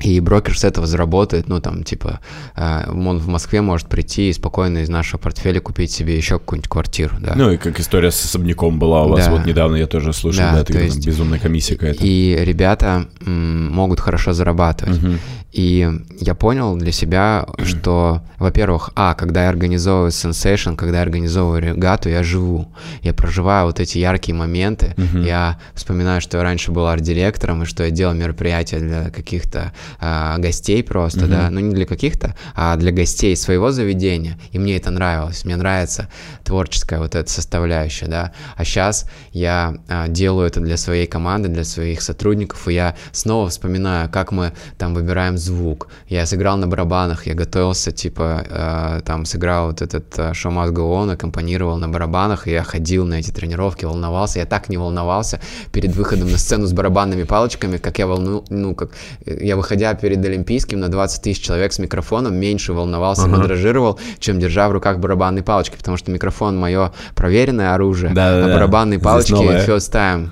И 0.02 0.18
брокер 0.18 0.58
с 0.58 0.64
этого 0.64 0.88
заработает, 0.88 1.48
ну, 1.48 1.60
там, 1.60 1.84
типа, 1.84 2.18
э, 2.56 2.90
он 2.90 3.18
в 3.18 3.28
Москве 3.28 3.60
может 3.60 3.86
прийти 3.86 4.28
и 4.28 4.32
спокойно 4.32 4.78
из 4.78 4.88
нашего 4.88 5.20
портфеля 5.20 5.60
купить 5.60 5.92
себе 5.92 6.16
еще 6.16 6.40
какую-нибудь 6.40 6.68
квартиру, 6.68 7.16
да. 7.20 7.34
Ну, 7.36 7.52
и 7.52 7.56
как 7.56 7.78
история 7.78 8.10
с 8.10 8.24
особняком 8.24 8.80
была 8.80 9.04
у 9.04 9.10
вас, 9.10 9.26
да. 9.26 9.30
вот 9.30 9.46
недавно 9.46 9.76
я 9.76 9.86
тоже 9.86 10.12
слышал, 10.12 10.42
да, 10.42 10.52
да 10.56 10.64
ты, 10.64 10.78
есть, 10.78 10.96
там, 10.96 11.04
безумная 11.04 11.38
комиссия 11.38 11.76
какая-то. 11.76 12.00
И 12.02 12.36
ребята 12.44 13.06
м, 13.24 13.72
могут 13.72 14.00
хорошо 14.00 14.32
зарабатывать. 14.32 15.00
Угу. 15.02 15.12
И 15.54 15.88
я 16.18 16.34
понял 16.34 16.76
для 16.76 16.90
себя, 16.90 17.46
что, 17.62 18.22
во-первых, 18.40 18.90
а, 18.96 19.14
когда 19.14 19.44
я 19.44 19.50
организовываю 19.50 20.10
сенсейшн, 20.10 20.74
когда 20.74 20.96
я 20.96 21.02
организовываю 21.02 21.62
регату, 21.62 22.08
я 22.08 22.24
живу. 22.24 22.74
Я 23.02 23.14
проживаю 23.14 23.66
вот 23.66 23.78
эти 23.78 23.98
яркие 23.98 24.34
моменты. 24.34 24.94
Uh-huh. 24.96 25.24
Я 25.24 25.60
вспоминаю, 25.74 26.20
что 26.20 26.38
я 26.38 26.42
раньше 26.42 26.72
был 26.72 26.88
арт-директором, 26.88 27.62
и 27.62 27.66
что 27.66 27.84
я 27.84 27.92
делал 27.92 28.14
мероприятия 28.14 28.80
для 28.80 29.10
каких-то 29.10 29.72
а, 30.00 30.38
гостей 30.38 30.82
просто, 30.82 31.20
uh-huh. 31.20 31.28
да, 31.28 31.50
ну 31.50 31.60
не 31.60 31.74
для 31.74 31.86
каких-то, 31.86 32.34
а 32.54 32.76
для 32.76 32.92
гостей 32.92 33.36
своего 33.36 33.70
заведения. 33.70 34.38
И 34.52 34.58
мне 34.58 34.76
это 34.76 34.90
нравилось. 34.90 35.44
Мне 35.44 35.56
нравится 35.56 36.08
творческая 36.44 37.00
вот 37.00 37.14
эта 37.14 37.30
составляющая, 37.30 38.06
да. 38.06 38.32
А 38.56 38.64
сейчас 38.64 39.08
я 39.32 39.76
а, 39.88 40.08
делаю 40.08 40.46
это 40.46 40.60
для 40.60 40.76
своей 40.76 41.06
команды, 41.06 41.48
для 41.48 41.64
своих 41.64 42.02
сотрудников, 42.02 42.68
и 42.68 42.74
я 42.74 42.96
снова 43.12 43.48
вспоминаю, 43.48 44.08
как 44.10 44.32
мы 44.32 44.52
там 44.78 44.94
выбираем 44.94 45.38
звук. 45.38 45.88
Я 46.08 46.26
сыграл 46.26 46.56
на 46.56 46.66
барабанах, 46.66 47.26
я 47.26 47.34
готовился, 47.34 47.92
типа, 47.92 48.44
э, 48.48 49.00
там, 49.04 49.24
сыграл 49.24 49.68
вот 49.68 49.82
этот 49.82 50.18
э, 50.18 50.32
Show 50.32 50.50
Must 50.50 50.72
Go 50.72 50.90
On, 50.92 51.12
аккомпанировал 51.12 51.76
на 51.78 51.88
барабанах, 51.88 52.46
и 52.48 52.52
я 52.52 52.62
ходил 52.62 53.06
на 53.06 53.14
эти 53.14 53.30
тренировки, 53.30 53.84
волновался. 53.84 54.38
Я 54.38 54.46
так 54.46 54.68
не 54.68 54.76
волновался 54.76 55.40
перед 55.72 55.94
выходом 55.94 56.30
на 56.30 56.38
сцену 56.38 56.66
с 56.66 56.72
барабанными 56.72 57.24
палочками, 57.24 57.78
как 57.78 57.98
я 57.98 58.06
волну, 58.06 58.44
ну, 58.50 58.74
как 58.74 58.90
я, 59.26 59.56
выходя 59.74 59.94
перед 59.94 60.24
Олимпийским 60.24 60.78
на 60.78 60.88
20 60.88 61.22
тысяч 61.22 61.42
человек 61.42 61.72
с 61.72 61.80
микрофоном, 61.80 62.36
меньше 62.36 62.72
волновался, 62.72 63.26
uh-huh. 63.26 63.40
подражировал, 63.40 63.98
чем 64.20 64.38
держа 64.38 64.68
в 64.68 64.72
руках 64.72 64.98
барабанные 65.00 65.42
палочки, 65.42 65.76
потому 65.76 65.96
что 65.96 66.12
микрофон 66.12 66.56
мое 66.56 66.92
проверенное 67.16 67.74
оружие, 67.74 68.12
да, 68.14 68.38
а 68.38 68.46
да, 68.46 68.54
барабанные 68.54 69.00
палочки 69.00 69.32
first 69.32 69.92
time. 69.92 70.28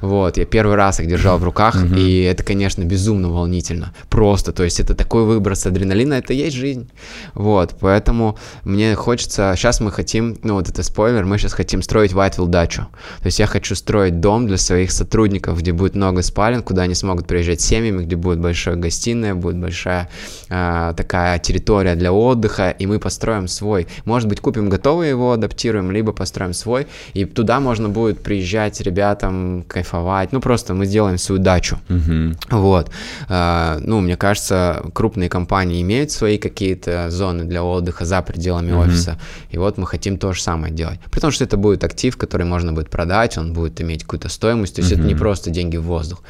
Вот, 0.00 0.36
я 0.36 0.44
первый 0.44 0.76
раз 0.76 1.00
их 1.00 1.08
держал 1.08 1.38
в 1.38 1.44
руках, 1.44 1.76
uh-huh. 1.76 1.98
и 1.98 2.22
это, 2.22 2.42
конечно, 2.42 2.84
безумно 2.84 3.30
волнительно. 3.30 3.92
Просто, 4.08 4.52
то 4.52 4.64
есть 4.64 4.80
это 4.80 4.94
такой 4.94 5.24
выброс 5.24 5.66
адреналина, 5.66 6.14
это 6.14 6.32
и 6.32 6.36
есть 6.36 6.56
жизнь. 6.56 6.88
Вот, 7.34 7.76
поэтому 7.80 8.38
мне 8.64 8.94
хочется, 8.94 9.54
сейчас 9.56 9.80
мы 9.80 9.90
хотим, 9.90 10.36
ну 10.42 10.54
вот 10.54 10.68
это 10.68 10.82
спойлер, 10.82 11.24
мы 11.24 11.38
сейчас 11.38 11.52
хотим 11.52 11.82
строить 11.82 12.12
Whiteville 12.12 12.48
дачу. 12.48 12.86
То 13.20 13.26
есть 13.26 13.38
я 13.38 13.46
хочу 13.46 13.74
строить 13.74 14.20
дом 14.20 14.46
для 14.46 14.56
своих 14.56 14.92
сотрудников, 14.92 15.58
где 15.58 15.72
будет 15.72 15.94
много 15.94 16.22
спален, 16.22 16.62
куда 16.62 16.82
они 16.82 16.94
смогут 16.94 17.26
приезжать 17.26 17.60
семьями, 17.60 18.04
где 18.04 18.16
будет 18.16 18.40
большая 18.40 18.76
гостиная, 18.76 19.34
будет 19.34 19.58
большая 19.58 20.08
э, 20.48 20.94
такая 20.96 21.38
территория 21.38 21.94
для 21.94 22.12
отдыха, 22.12 22.70
и 22.70 22.86
мы 22.86 22.98
построим 22.98 23.48
свой. 23.48 23.86
Может 24.04 24.28
быть, 24.28 24.40
купим 24.40 24.68
готовый 24.68 25.08
его, 25.08 25.32
адаптируем, 25.32 25.90
либо 25.90 26.12
построим 26.12 26.52
свой, 26.52 26.86
и 27.14 27.24
туда 27.24 27.60
можно 27.60 27.88
будет 27.88 28.22
приезжать 28.22 28.80
ребятам, 28.80 29.64
кайфовать. 29.66 29.95
Ну, 30.32 30.40
просто 30.40 30.74
мы 30.74 30.86
сделаем 30.86 31.18
свою 31.18 31.40
дачу. 31.40 31.78
Uh-huh. 31.88 32.36
Вот. 32.50 32.90
Э, 33.28 33.78
ну, 33.80 34.00
мне 34.00 34.16
кажется, 34.16 34.82
крупные 34.92 35.28
компании 35.28 35.82
имеют 35.82 36.10
свои 36.10 36.38
какие-то 36.38 37.10
зоны 37.10 37.44
для 37.44 37.62
отдыха 37.62 38.04
за 38.04 38.22
пределами 38.22 38.72
uh-huh. 38.72 38.88
офиса, 38.88 39.18
и 39.50 39.58
вот 39.58 39.78
мы 39.78 39.86
хотим 39.86 40.18
то 40.18 40.32
же 40.32 40.42
самое 40.42 40.72
делать. 40.72 41.00
При 41.10 41.20
том, 41.20 41.30
что 41.30 41.44
это 41.44 41.56
будет 41.56 41.84
актив, 41.84 42.16
который 42.16 42.46
можно 42.46 42.72
будет 42.72 42.90
продать, 42.90 43.38
он 43.38 43.52
будет 43.52 43.80
иметь 43.80 44.02
какую-то 44.02 44.28
стоимость, 44.28 44.76
то 44.76 44.82
есть 44.82 44.92
uh-huh. 44.92 44.98
это 44.98 45.06
не 45.06 45.14
просто 45.14 45.50
деньги 45.50 45.76
в 45.76 45.84
воздух. 45.84 46.22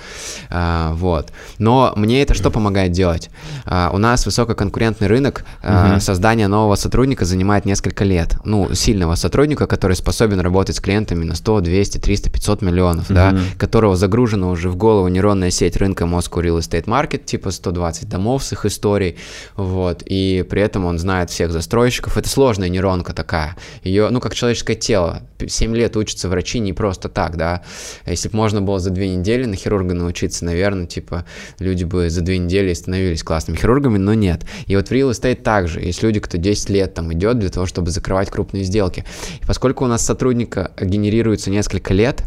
А, 0.50 0.92
вот. 0.94 1.32
Но 1.58 1.92
мне 1.96 2.22
это 2.22 2.34
что 2.34 2.50
помогает 2.50 2.92
делать? 2.92 3.30
А, 3.64 3.90
у 3.92 3.98
нас 3.98 4.26
высококонкурентный 4.26 5.08
рынок, 5.08 5.44
uh-huh. 5.62 6.00
создание 6.00 6.48
нового 6.48 6.76
сотрудника 6.76 7.24
занимает 7.24 7.64
несколько 7.64 8.04
лет. 8.04 8.36
Ну, 8.44 8.74
сильного 8.74 9.14
сотрудника, 9.14 9.66
который 9.66 9.96
способен 9.96 10.40
работать 10.40 10.76
с 10.76 10.80
клиентами 10.80 11.24
на 11.24 11.34
100, 11.34 11.60
200, 11.60 11.98
300, 11.98 12.30
500 12.30 12.62
миллионов, 12.62 13.10
uh-huh. 13.10 13.14
да, 13.14 13.38
которого 13.58 13.96
загружена 13.96 14.48
уже 14.50 14.68
в 14.68 14.76
голову 14.76 15.08
нейронная 15.08 15.50
сеть 15.50 15.76
рынка 15.76 16.04
Moscow 16.04 16.42
Real 16.42 16.58
Estate 16.58 16.84
Market, 16.84 17.24
типа 17.24 17.50
120 17.50 18.08
домов 18.08 18.44
с 18.44 18.52
их 18.52 18.64
историей, 18.64 19.16
вот, 19.56 20.02
и 20.04 20.44
при 20.48 20.62
этом 20.62 20.84
он 20.84 20.98
знает 20.98 21.30
всех 21.30 21.52
застройщиков. 21.52 22.16
Это 22.16 22.28
сложная 22.28 22.68
нейронка 22.68 23.12
такая. 23.12 23.56
Ее, 23.82 24.08
ну, 24.10 24.20
как 24.20 24.34
человеческое 24.34 24.76
тело. 24.76 25.22
7 25.46 25.74
лет 25.76 25.96
учатся 25.96 26.28
врачи 26.28 26.58
не 26.58 26.72
просто 26.72 27.08
так, 27.08 27.36
да. 27.36 27.62
Если 28.06 28.28
бы 28.28 28.36
можно 28.36 28.62
было 28.62 28.78
за 28.78 28.90
две 28.90 29.08
недели 29.08 29.44
на 29.44 29.56
хирурга 29.56 29.94
научиться, 29.94 30.44
наверное, 30.44 30.86
типа, 30.86 31.24
люди 31.58 31.84
бы 31.84 32.10
за 32.10 32.22
две 32.22 32.38
недели 32.38 32.72
становились 32.72 33.22
классными 33.22 33.56
хирургами, 33.56 33.98
но 33.98 34.14
нет. 34.14 34.44
И 34.66 34.76
вот 34.76 34.88
в 34.88 34.92
real 34.92 35.10
estate 35.10 35.42
также. 35.42 35.80
Есть 35.80 36.02
люди, 36.02 36.20
кто 36.20 36.38
10 36.38 36.70
лет 36.70 36.94
там 36.94 37.12
идет 37.12 37.38
для 37.38 37.50
того, 37.50 37.66
чтобы 37.66 37.90
закрывать 37.90 38.30
крупные 38.30 38.64
сделки. 38.64 39.04
И 39.40 39.46
поскольку 39.46 39.84
у 39.84 39.88
нас 39.88 40.04
сотрудника 40.04 40.72
генерируется 40.80 41.50
несколько 41.50 41.94
лет, 41.94 42.22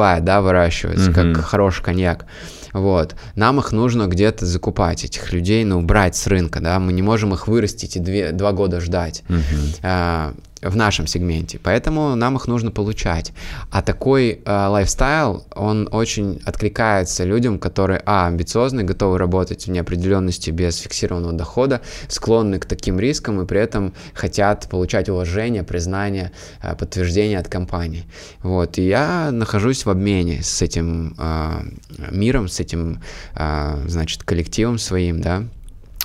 назревая, 0.00 0.20
да, 0.20 0.40
выращивается, 0.40 1.10
mm-hmm. 1.10 1.34
как 1.34 1.44
хороший 1.44 1.82
коньяк, 1.82 2.26
вот. 2.72 3.16
Нам 3.34 3.58
их 3.58 3.72
нужно 3.72 4.06
где-то 4.06 4.46
закупать, 4.46 5.04
этих 5.04 5.32
людей, 5.32 5.64
ну, 5.64 5.82
брать 5.82 6.16
с 6.16 6.26
рынка, 6.26 6.60
да, 6.60 6.78
мы 6.78 6.92
не 6.92 7.02
можем 7.02 7.34
их 7.34 7.48
вырастить 7.48 7.96
и 7.96 8.00
две, 8.00 8.32
два 8.32 8.52
года 8.52 8.80
ждать. 8.80 9.22
Uh-huh. 9.28 9.78
А, 9.82 10.34
в 10.62 10.76
нашем 10.76 11.06
сегменте, 11.06 11.58
поэтому 11.62 12.14
нам 12.14 12.36
их 12.36 12.46
нужно 12.46 12.70
получать. 12.70 13.32
А 13.70 13.82
такой 13.82 14.40
э, 14.44 14.66
лайфстайл, 14.66 15.44
он 15.54 15.88
очень 15.90 16.40
откликается 16.44 17.24
людям, 17.24 17.58
которые, 17.58 18.02
а, 18.04 18.26
амбициозны, 18.26 18.82
готовы 18.82 19.18
работать 19.18 19.66
в 19.66 19.70
неопределенности 19.70 20.50
без 20.50 20.78
фиксированного 20.78 21.32
дохода, 21.32 21.80
склонны 22.08 22.58
к 22.58 22.66
таким 22.66 23.00
рискам 23.00 23.40
и 23.40 23.46
при 23.46 23.60
этом 23.60 23.94
хотят 24.14 24.68
получать 24.68 25.08
уважение, 25.08 25.62
признание, 25.62 26.32
э, 26.62 26.74
подтверждение 26.74 27.38
от 27.38 27.48
компании. 27.48 28.04
Вот, 28.42 28.78
и 28.78 28.86
я 28.86 29.30
нахожусь 29.30 29.86
в 29.86 29.90
обмене 29.90 30.42
с 30.42 30.62
этим 30.62 31.14
э, 31.18 31.62
миром, 32.10 32.48
с 32.48 32.60
этим, 32.60 33.02
э, 33.34 33.84
значит, 33.86 34.24
коллективом 34.24 34.78
своим, 34.78 35.20
да, 35.20 35.44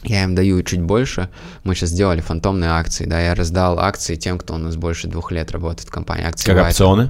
я 0.09 0.23
им 0.23 0.35
даю 0.35 0.61
чуть 0.63 0.81
больше. 0.81 1.29
Мы 1.63 1.75
сейчас 1.75 1.89
сделали 1.89 2.21
фантомные 2.21 2.71
акции, 2.71 3.05
да, 3.05 3.19
я 3.19 3.35
раздал 3.35 3.79
акции 3.79 4.15
тем, 4.15 4.37
кто 4.37 4.55
у 4.55 4.57
нас 4.57 4.75
больше 4.75 5.07
двух 5.07 5.31
лет 5.31 5.51
работает 5.51 5.87
в 5.87 5.91
компании. 5.91 6.25
Акции 6.25 6.53
как 6.53 6.67
опционы? 6.67 7.09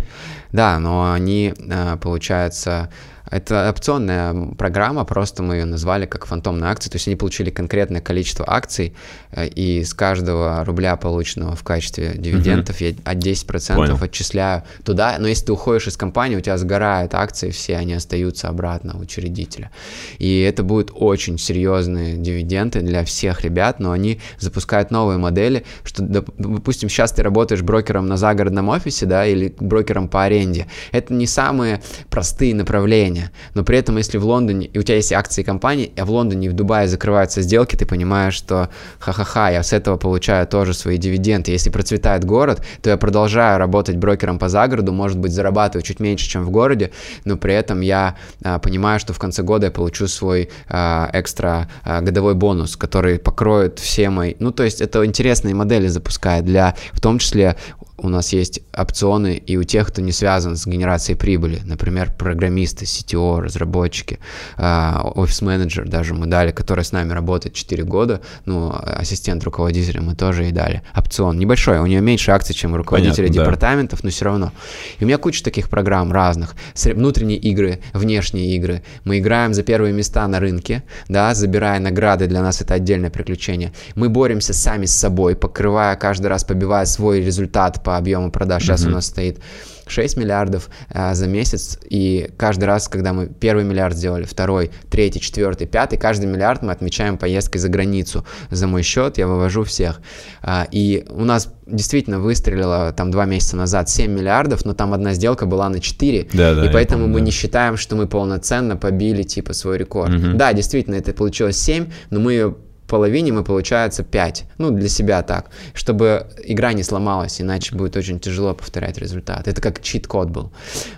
Да, 0.52 0.80
но 0.80 1.12
они, 1.12 1.54
э, 1.58 1.98
получается, 2.02 2.90
это 3.32 3.70
опционная 3.70 4.54
программа, 4.56 5.06
просто 5.06 5.42
мы 5.44 5.56
ее 5.56 5.66
назвали 5.66 6.06
как 6.06 6.26
фантомная 6.26 6.70
акция, 6.70 6.92
то 6.92 6.98
есть 6.98 7.08
они 7.08 7.16
получили 7.16 7.50
конкретное 7.50 8.02
количество 8.02 8.46
акций, 8.48 8.94
э, 9.32 9.48
и 9.48 9.84
с 9.84 9.94
каждого 9.94 10.64
рубля, 10.66 10.96
полученного 10.98 11.56
в 11.56 11.64
качестве 11.64 12.14
дивидендов, 12.16 12.76
угу. 12.78 12.86
я 12.86 12.96
от 13.04 13.18
10% 13.18 13.76
Понял. 13.76 13.98
отчисляю 14.02 14.64
туда, 14.84 15.16
но 15.20 15.28
если 15.28 15.46
ты 15.46 15.54
уходишь 15.54 15.88
из 15.88 15.98
компании, 15.98 16.36
у 16.36 16.42
тебя 16.42 16.58
сгорают 16.58 17.14
акции, 17.14 17.52
все 17.52 17.78
они 17.78 17.94
остаются 17.94 18.50
обратно 18.50 18.98
у 19.00 19.06
учредителя. 19.06 19.72
И 20.20 20.42
это 20.42 20.64
будут 20.64 20.92
очень 20.94 21.38
серьезные 21.38 22.18
дивиденды 22.18 22.82
для 22.82 23.06
всех 23.06 23.42
ребят, 23.42 23.80
но 23.80 23.92
они 23.92 24.20
запускают 24.40 24.92
новые 24.92 25.18
модели, 25.18 25.64
что, 25.84 26.04
допустим, 26.04 26.90
сейчас 26.90 27.14
ты 27.14 27.24
работаешь 27.24 27.62
брокером 27.62 28.08
на 28.08 28.18
загородном 28.18 28.70
офисе, 28.70 29.06
да, 29.06 29.26
или 29.26 29.54
брокером 29.60 30.10
по 30.10 30.24
аренде. 30.24 30.68
Это 30.92 31.14
не 31.14 31.28
самые 31.28 31.82
простые 32.10 32.54
направления, 32.54 33.15
компания, 33.16 33.32
но 33.54 33.64
при 33.64 33.78
этом, 33.78 33.98
если 33.98 34.18
в 34.18 34.26
Лондоне, 34.26 34.68
и 34.68 34.80
у 34.80 34.84
тебя 34.84 34.96
есть 34.96 35.12
акции 35.14 35.44
компании, 35.44 35.92
а 35.98 36.06
в 36.06 36.12
Лондоне 36.12 36.48
и 36.48 36.50
в 36.50 36.54
Дубае 36.54 36.88
закрываются 36.88 37.42
сделки, 37.42 37.76
ты 37.76 37.86
понимаешь, 37.86 38.34
что 38.34 38.70
ха-ха-ха, 39.00 39.50
я 39.50 39.64
с 39.64 39.74
этого 39.74 39.98
получаю 39.98 40.48
тоже 40.48 40.74
свои 40.74 40.98
дивиденды. 40.98 41.52
Если 41.52 41.70
процветает 41.70 42.26
город, 42.26 42.62
то 42.82 42.90
я 42.90 42.98
продолжаю 42.98 43.60
работать 43.60 43.98
брокером 43.98 44.40
по 44.40 44.50
загороду, 44.50 44.92
может 44.92 45.18
быть, 45.18 45.32
зарабатываю 45.32 45.84
чуть 45.84 46.00
меньше, 46.00 46.28
чем 46.28 46.44
в 46.44 46.50
городе, 46.50 46.92
но 47.26 47.38
при 47.38 47.54
этом 47.54 47.82
я 47.82 48.16
а, 48.44 48.60
понимаю, 48.60 49.00
что 49.00 49.14
в 49.14 49.20
конце 49.20 49.44
года 49.44 49.68
я 49.68 49.72
получу 49.72 50.08
свой 50.08 50.50
а, 50.70 51.10
экстра 51.14 51.68
а, 51.84 52.02
годовой 52.02 52.34
бонус, 52.34 52.76
который 52.76 53.20
покроет 53.20 53.80
все 53.80 54.10
мои... 54.10 54.36
Ну, 54.40 54.52
то 54.52 54.64
есть 54.64 54.82
это 54.82 55.06
интересные 55.06 55.56
модели 55.56 55.88
запускает 55.88 56.46
для, 56.46 56.76
в 56.94 57.02
том 57.02 57.20
числе, 57.20 57.56
у 57.98 58.10
нас 58.10 58.34
есть 58.34 58.60
опционы 58.74 59.36
и 59.36 59.58
у 59.58 59.64
тех, 59.64 59.88
кто 59.88 60.02
не 60.02 60.12
связан 60.12 60.56
с 60.58 60.68
генерацией 60.68 61.18
прибыли, 61.18 61.62
например, 61.64 62.12
программисты, 62.18 62.86
CTO, 62.86 63.40
разработчики, 63.40 64.20
а, 64.58 65.02
офис-менеджер 65.16 65.88
даже 65.88 66.14
мы 66.14 66.26
дали, 66.28 66.52
который 66.52 66.84
с 66.84 66.92
нами 66.92 67.14
работает 67.14 67.56
4 67.56 67.84
года, 67.84 68.22
ну, 68.46 68.74
ассистент 68.74 69.44
руководителя 69.44 70.02
мы 70.02 70.16
тоже 70.16 70.50
и 70.50 70.52
дали. 70.52 70.82
Опцион 70.96 71.40
небольшой, 71.40 71.80
у 71.80 71.86
нее 71.86 72.02
меньше 72.02 72.32
акций, 72.32 72.54
чем 72.54 72.74
у 72.74 72.78
руководителя 72.78 73.28
Понятно, 73.28 73.44
департаментов, 73.44 74.02
да. 74.02 74.08
но 74.08 74.12
все 74.12 74.26
равно. 74.26 74.52
И 75.00 75.04
у 75.04 75.08
меня 75.08 75.18
куча 75.18 75.44
таких 75.44 75.70
программ 75.70 76.12
разных. 76.12 76.56
Внутренние 76.84 77.38
игры, 77.38 77.80
внешние 77.94 78.56
игры. 78.56 78.84
Мы 79.04 79.20
играем 79.20 79.54
за 79.54 79.64
первые 79.64 79.94
места 79.94 80.28
на 80.28 80.40
рынке, 80.40 80.84
да, 81.08 81.34
забирая 81.34 81.80
награды, 81.80 82.28
для 82.28 82.42
нас 82.42 82.62
это 82.62 82.74
отдельное 82.74 83.10
приключение. 83.10 83.74
Мы 83.96 84.10
боремся 84.10 84.54
сами 84.54 84.86
с 84.86 84.96
собой, 84.96 85.36
покрывая 85.36 85.96
каждый 85.96 86.28
раз, 86.28 86.44
побивая 86.44 86.86
свой 86.86 87.22
результат 87.22 87.84
по 87.86 87.96
объему 87.96 88.32
продаж. 88.32 88.64
Сейчас 88.64 88.84
mm-hmm. 88.84 88.90
у 88.90 88.92
нас 88.92 89.06
стоит 89.06 89.40
6 89.88 90.18
миллиардов 90.18 90.70
а, 90.90 91.14
за 91.14 91.28
месяц, 91.28 91.78
и 91.88 92.32
каждый 92.38 92.66
раз, 92.66 92.88
когда 92.88 93.14
мы 93.14 93.28
первый 93.28 93.64
миллиард 93.64 93.96
сделали, 93.96 94.24
второй, 94.24 94.72
третий, 94.90 95.22
четвертый, 95.22 95.68
пятый, 95.68 95.98
каждый 95.98 96.26
миллиард 96.26 96.64
мы 96.64 96.72
отмечаем 96.72 97.18
поездкой 97.18 97.62
за 97.62 97.70
границу. 97.70 98.26
За 98.50 98.68
мой 98.68 98.82
счет 98.82 99.20
я 99.20 99.28
вывожу 99.28 99.64
всех. 99.64 100.02
А, 100.42 100.68
и 100.72 101.06
у 101.10 101.24
нас 101.24 101.54
действительно 101.68 102.20
выстрелило 102.20 102.92
там 102.94 103.12
два 103.12 103.26
месяца 103.26 103.56
назад 103.56 103.90
7 103.90 104.12
миллиардов, 104.12 104.66
но 104.66 104.74
там 104.74 104.94
одна 104.94 105.14
сделка 105.14 105.46
была 105.46 105.70
на 105.70 105.80
4, 105.80 106.30
да, 106.34 106.56
да, 106.56 106.66
и 106.66 106.74
поэтому 106.74 107.04
помню, 107.04 107.14
мы 107.14 107.20
да. 107.20 107.26
не 107.26 107.32
считаем, 107.32 107.78
что 107.78 107.96
мы 107.96 108.08
полноценно 108.08 108.76
побили 108.76 109.24
типа 109.24 109.54
свой 109.54 109.78
рекорд. 109.78 110.16
Угу. 110.16 110.38
Да, 110.38 110.52
действительно, 110.54 110.96
это 110.96 111.14
получилось 111.14 111.58
7, 111.58 111.92
но 112.10 112.20
мы 112.20 112.34
ее 112.34 112.56
половине 112.88 113.32
мы 113.32 113.44
получается 113.44 114.04
5. 114.04 114.46
Ну, 114.58 114.72
для 114.72 114.90
себя 114.90 115.22
так. 115.24 115.50
Чтобы 115.74 116.28
игра 116.44 116.74
не 116.74 116.84
сломалась, 116.84 117.42
иначе 117.42 117.76
будет 117.76 117.96
очень 117.96 118.20
тяжело 118.20 118.54
повторять 118.54 118.98
результат. 118.98 119.48
Это 119.48 119.62
как 119.62 119.82
чит-код 119.82 120.30
был. 120.30 120.52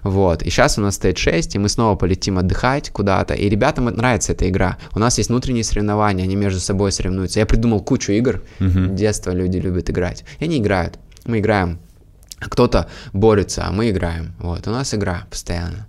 Вот. 0.04 0.44
И 0.44 0.50
сейчас 0.50 0.78
у 0.78 0.82
нас 0.82 0.96
стоит 0.96 1.18
6, 1.18 1.56
и 1.56 1.60
мы 1.60 1.70
снова 1.70 1.96
полетим 1.96 2.38
отдыхать 2.38 2.90
куда-то. 2.90 3.34
И 3.34 3.50
ребятам 3.50 3.86
нравится 3.86 4.34
эта 4.34 4.50
игра. 4.50 4.78
У 4.94 5.00
нас 5.00 5.18
есть 5.18 5.30
внутренние 5.30 5.64
соревнования, 5.64 6.24
они 6.24 6.36
между 6.36 6.60
собой 6.60 6.92
соревнуются. 6.92 7.40
Я 7.40 7.46
придумал 7.46 7.82
кучу 7.82 8.12
игр. 8.12 8.42
Uh-huh. 8.60 8.94
Детство 8.94 9.32
люди 9.32 9.58
любят 9.58 9.90
играть. 9.90 10.24
И 10.40 10.46
они 10.46 10.58
играют. 10.58 11.00
Мы 11.26 11.40
играем. 11.40 11.80
Кто-то 12.40 12.88
борется, 13.14 13.66
а 13.66 13.72
мы 13.72 13.90
играем. 13.90 14.34
Вот. 14.40 14.68
У 14.68 14.72
нас 14.72 14.94
игра 14.94 15.26
постоянно 15.30 15.88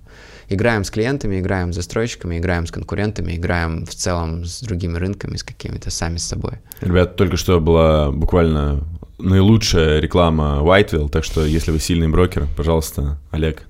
играем 0.49 0.84
с 0.84 0.90
клиентами, 0.90 1.40
играем 1.40 1.72
с 1.72 1.76
застройщиками, 1.76 2.38
играем 2.38 2.66
с 2.66 2.70
конкурентами, 2.70 3.36
играем 3.36 3.86
в 3.86 3.94
целом 3.94 4.44
с 4.44 4.61
другими 4.61 4.96
рынками, 4.96 5.36
с 5.36 5.42
какими-то 5.42 5.90
сами 5.90 6.16
с 6.16 6.24
собой. 6.24 6.55
Ребят, 6.80 7.16
только 7.16 7.36
что 7.36 7.61
была 7.61 8.11
буквально 8.11 8.84
наилучшая 9.18 10.01
реклама 10.01 10.61
Whiteville, 10.62 11.09
так 11.09 11.24
что 11.24 11.44
если 11.44 11.72
вы 11.72 11.80
сильный 11.80 12.09
брокер, 12.09 12.46
пожалуйста, 12.57 13.18
Олег, 13.32 13.64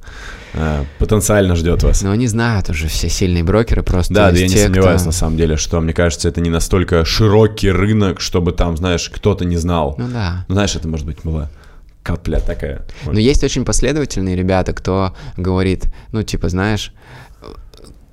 э, 0.53 0.85
потенциально 0.99 1.57
ждет 1.57 1.83
вас. 1.83 2.03
Но 2.03 2.11
они 2.11 2.27
знают 2.27 2.69
уже 2.69 2.89
все 2.89 3.09
сильные 3.09 3.45
брокеры 3.45 3.83
просто. 3.83 4.13
Да, 4.13 4.31
да 4.31 4.37
я 4.37 4.47
не 4.47 4.53
те, 4.53 4.65
сомневаюсь 4.65 5.01
кто... 5.01 5.07
на 5.07 5.13
самом 5.13 5.37
деле, 5.39 5.57
что 5.57 5.81
мне 5.81 5.95
кажется, 5.95 6.29
это 6.29 6.43
не 6.43 6.51
настолько 6.51 7.05
широкий 7.05 7.71
рынок, 7.71 8.21
чтобы 8.21 8.53
там, 8.53 8.77
знаешь, 8.77 9.09
кто-то 9.09 9.47
не 9.47 9.57
знал. 9.57 9.95
Ну 9.99 10.09
да. 10.09 10.45
Ну, 10.49 10.55
знаешь, 10.55 10.77
это 10.77 10.87
может 10.87 11.07
быть 11.07 11.19
было 11.25 11.51
капля 12.03 12.41
такая. 12.41 12.85
Но 13.05 13.19
есть 13.19 13.45
очень 13.45 13.65
последовательные 13.65 14.37
ребята, 14.37 14.73
кто 14.73 15.15
говорит, 15.37 15.87
ну, 16.13 16.23
типа, 16.23 16.49
знаешь, 16.49 16.93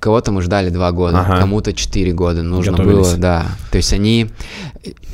кого-то 0.06 0.32
мы 0.32 0.44
ждали 0.44 0.70
два 0.70 0.92
года, 0.92 1.22
ага. 1.22 1.40
кому-то 1.40 1.74
четыре 1.74 2.12
года 2.12 2.44
нужно 2.44 2.74
Готовились. 2.74 3.08
было, 3.08 3.18
да. 3.18 3.46
То 3.72 3.78
есть 3.78 3.92
они 3.92 4.30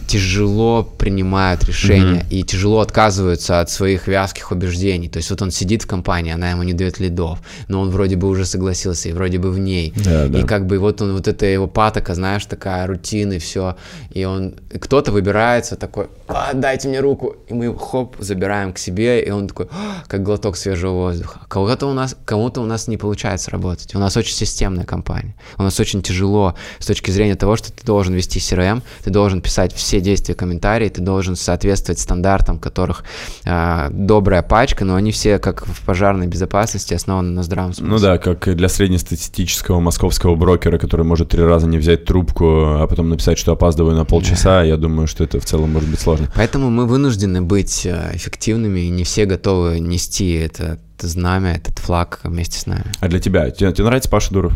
тяжело 0.06 0.84
принимают 0.84 1.64
решения 1.64 2.20
mm-hmm. 2.24 2.40
и 2.40 2.44
тяжело 2.44 2.82
отказываются 2.82 3.62
от 3.62 3.70
своих 3.70 4.08
вязких 4.08 4.52
убеждений. 4.52 5.08
То 5.08 5.18
есть 5.18 5.30
вот 5.30 5.42
он 5.42 5.52
сидит 5.52 5.84
в 5.84 5.88
компании, 5.88 6.34
она 6.34 6.52
ему 6.52 6.64
не 6.64 6.74
дает 6.74 7.00
лидов, 7.00 7.40
но 7.70 7.80
он 7.80 7.90
вроде 7.90 8.18
бы 8.18 8.28
уже 8.28 8.46
согласился 8.46 9.08
и 9.08 9.14
вроде 9.14 9.38
бы 9.40 9.50
в 9.52 9.60
ней. 9.60 9.94
Да, 9.96 10.28
да. 10.28 10.40
И 10.40 10.44
как 10.44 10.66
бы 10.66 10.80
вот 10.80 11.02
он, 11.02 11.14
вот 11.14 11.30
это 11.30 11.46
его 11.46 11.68
патока, 11.68 12.14
знаешь, 12.14 12.46
такая 12.46 12.86
рутина 12.88 13.34
и 13.34 13.40
все. 13.40 13.78
И 14.10 14.26
он, 14.26 14.56
кто-то 14.82 15.14
выбирается 15.14 15.78
такой, 15.78 16.08
а, 16.28 16.54
дайте 16.54 16.90
мне 16.90 17.00
руку, 17.00 17.38
и 17.48 17.54
мы 17.54 17.74
хоп, 17.78 18.18
забираем 18.20 18.74
к 18.74 18.78
себе, 18.78 19.24
и 19.24 19.32
он 19.32 19.48
такой, 19.48 19.68
«А, 19.72 20.04
как 20.08 20.24
глоток 20.24 20.58
свежего 20.58 20.92
воздуха. 20.92 21.40
Кого-то 21.48 21.88
у 21.88 21.94
нас, 21.94 22.18
кому-то 22.26 22.60
у 22.60 22.66
нас 22.66 22.90
не 22.90 22.98
получается 22.98 23.52
работать. 23.52 23.96
У 23.96 24.00
нас 24.00 24.18
очень 24.18 24.36
системная 24.82 24.86
компания. 24.86 25.36
У 25.58 25.64
нас 25.64 25.80
очень 25.80 26.02
тяжело 26.02 26.56
с 26.80 26.86
точки 26.86 27.12
зрения 27.12 27.36
того, 27.36 27.56
что 27.56 27.72
ты 27.72 27.86
должен 27.86 28.14
вести 28.14 28.40
CRM, 28.40 28.82
ты 29.04 29.10
должен 29.10 29.42
писать 29.42 29.74
все 29.74 30.02
действия, 30.02 30.36
комментарии, 30.36 30.90
ты 30.90 31.02
должен 31.02 31.36
соответствовать 31.36 32.00
стандартам, 32.00 32.60
которых 32.60 33.04
э, 33.46 33.90
добрая 33.92 34.42
пачка, 34.42 34.86
но 34.86 34.96
они 34.96 35.12
все, 35.12 35.40
как 35.40 35.66
в 35.66 35.86
пожарной 35.86 36.28
безопасности, 36.28 36.94
основаны 36.94 37.32
на 37.32 37.44
здравом 37.44 37.74
смысле. 37.74 37.94
Ну 37.94 38.00
да, 38.00 38.18
как 38.18 38.56
для 38.56 38.70
среднестатистического 38.70 39.80
московского 39.80 40.36
брокера, 40.36 40.78
который 40.78 41.06
может 41.06 41.30
три 41.30 41.44
раза 41.44 41.68
не 41.68 41.78
взять 41.78 42.06
трубку, 42.06 42.46
а 42.82 42.88
потом 42.88 43.10
написать, 43.10 43.38
что 43.38 43.52
опаздываю 43.52 43.96
на 43.96 44.06
полчаса, 44.06 44.60
да. 44.60 44.64
я 44.64 44.78
думаю, 44.78 45.08
что 45.08 45.24
это 45.24 45.40
в 45.40 45.46
целом 45.46 45.72
может 45.72 45.90
быть 45.90 46.00
сложно. 46.00 46.28
Поэтому 46.36 46.70
мы 46.70 46.86
вынуждены 46.86 47.42
быть 47.42 47.86
э, 47.86 48.12
эффективными, 48.14 48.82
и 48.82 48.90
не 48.90 49.04
все 49.04 49.26
готовы 49.26 49.80
нести 49.80 50.34
это 50.34 50.80
знамя, 51.08 51.54
этот 51.54 51.80
флаг 51.80 52.20
вместе 52.24 52.60
с 52.60 52.66
нами. 52.66 52.86
А 53.00 53.08
для 53.08 53.20
тебя? 53.20 53.50
Тебе, 53.50 53.72
тебе 53.74 53.86
нравится 53.86 54.10
Паша 54.10 54.34
Дуров? 54.34 54.54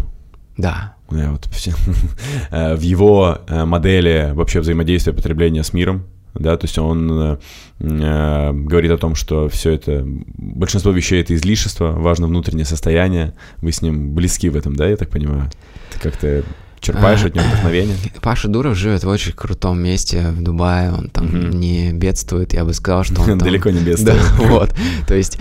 Да. 0.57 0.95
Вот 1.07 1.47
э, 2.51 2.75
в 2.75 2.81
его 2.81 3.39
э, 3.47 3.65
модели 3.65 4.31
вообще 4.33 4.59
взаимодействия 4.59 5.13
потребления 5.13 5.63
с 5.63 5.73
миром, 5.73 6.05
да, 6.33 6.57
то 6.57 6.65
есть 6.65 6.77
он 6.77 7.39
э, 7.79 8.51
говорит 8.53 8.91
о 8.91 8.97
том, 8.97 9.15
что 9.15 9.47
все 9.47 9.71
это, 9.71 10.03
большинство 10.05 10.91
вещей 10.91 11.21
это 11.21 11.35
излишество, 11.35 11.91
важно 11.91 12.27
внутреннее 12.27 12.65
состояние, 12.65 13.33
вы 13.57 13.71
с 13.71 13.81
ним 13.81 14.13
близки 14.13 14.49
в 14.49 14.55
этом, 14.55 14.75
да, 14.75 14.87
я 14.87 14.97
так 14.97 15.09
понимаю? 15.09 15.49
Ты 15.93 15.99
как-то 15.99 16.43
черпаешь 16.79 17.23
а, 17.23 17.27
от 17.27 17.35
него 17.35 17.45
вдохновение? 17.45 17.95
Паша 18.21 18.47
Дуров 18.47 18.75
живет 18.75 19.03
в 19.03 19.07
очень 19.07 19.31
крутом 19.31 19.79
месте 19.79 20.29
в 20.29 20.41
Дубае, 20.41 20.91
он 20.91 21.09
там 21.09 21.27
угу. 21.27 21.37
не 21.55 21.93
бедствует, 21.93 22.53
я 22.53 22.65
бы 22.65 22.73
сказал, 22.73 23.03
что 23.03 23.21
он 23.21 23.27
там... 23.27 23.37
Далеко 23.37 23.69
не 23.69 23.79
бедствует. 23.79 24.17
Да, 24.17 24.43
вот, 24.47 24.75
то 25.07 25.15
есть... 25.15 25.39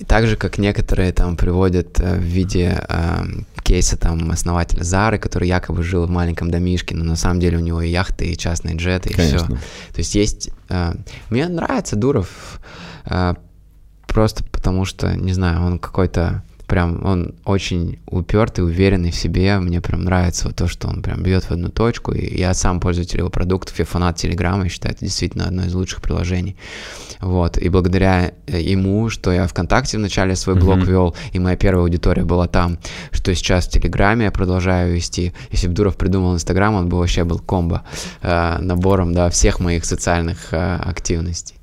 А, 0.00 0.04
так 0.04 0.26
же, 0.26 0.36
как 0.36 0.58
некоторые 0.58 1.12
там 1.12 1.36
приводят 1.36 1.98
в 1.98 2.18
виде 2.18 2.80
кейса 3.66 3.96
там 3.96 4.30
основателя 4.30 4.84
Зары, 4.84 5.18
который 5.18 5.48
якобы 5.48 5.82
жил 5.82 6.06
в 6.06 6.10
маленьком 6.10 6.50
домишке, 6.50 6.94
но 6.94 7.04
на 7.04 7.16
самом 7.16 7.40
деле 7.40 7.58
у 7.58 7.60
него 7.60 7.82
и 7.82 7.90
яхты, 7.90 8.26
и 8.26 8.36
частные 8.36 8.76
джеты, 8.76 9.10
и 9.10 9.12
Конечно. 9.12 9.38
все. 9.38 9.56
То 9.56 9.98
есть 9.98 10.14
есть... 10.14 10.50
Э, 10.68 10.94
мне 11.30 11.48
нравится 11.48 11.96
Дуров 11.96 12.60
э, 13.06 13.34
просто 14.06 14.44
потому 14.44 14.84
что, 14.84 15.16
не 15.16 15.32
знаю, 15.32 15.64
он 15.64 15.78
какой-то 15.80 16.44
прям 16.66 17.04
он 17.04 17.34
очень 17.44 17.98
упертый, 18.06 18.64
уверенный 18.64 19.10
в 19.10 19.16
себе. 19.16 19.58
Мне 19.58 19.80
прям 19.80 20.04
нравится 20.04 20.46
вот 20.46 20.56
то, 20.56 20.66
что 20.66 20.88
он 20.88 21.02
прям 21.02 21.22
бьет 21.22 21.44
в 21.44 21.50
одну 21.50 21.68
точку. 21.68 22.12
И 22.12 22.38
я 22.38 22.54
сам 22.54 22.80
пользователь 22.80 23.18
его 23.18 23.30
продуктов, 23.30 23.78
я 23.78 23.84
фанат 23.84 24.16
Телеграма, 24.16 24.64
я 24.64 24.68
считаю, 24.68 24.94
это 24.94 25.04
действительно 25.04 25.46
одно 25.46 25.64
из 25.64 25.74
лучших 25.74 26.02
приложений. 26.02 26.56
Вот. 27.20 27.56
И 27.58 27.68
благодаря 27.68 28.32
э, 28.46 28.60
ему, 28.60 29.08
что 29.08 29.32
я 29.32 29.46
ВКонтакте 29.46 29.96
вначале 29.96 30.36
свой 30.36 30.56
блог 30.56 30.78
mm-hmm. 30.78 30.90
вел, 30.90 31.16
и 31.32 31.38
моя 31.38 31.56
первая 31.56 31.82
аудитория 31.82 32.24
была 32.24 32.48
там, 32.48 32.78
что 33.12 33.34
сейчас 33.34 33.66
в 33.66 33.70
Телеграме 33.70 34.26
я 34.26 34.30
продолжаю 34.30 34.94
вести. 34.94 35.32
Если 35.50 35.68
бы 35.68 35.74
Дуров 35.74 35.96
придумал 35.96 36.34
Инстаграм, 36.34 36.74
он 36.74 36.88
бы 36.88 36.98
вообще 36.98 37.24
был 37.24 37.38
комбо 37.38 37.84
э, 38.22 38.58
набором, 38.60 39.14
да, 39.14 39.30
всех 39.30 39.60
моих 39.60 39.84
социальных 39.84 40.52
э, 40.52 40.76
активностей. 40.76 41.56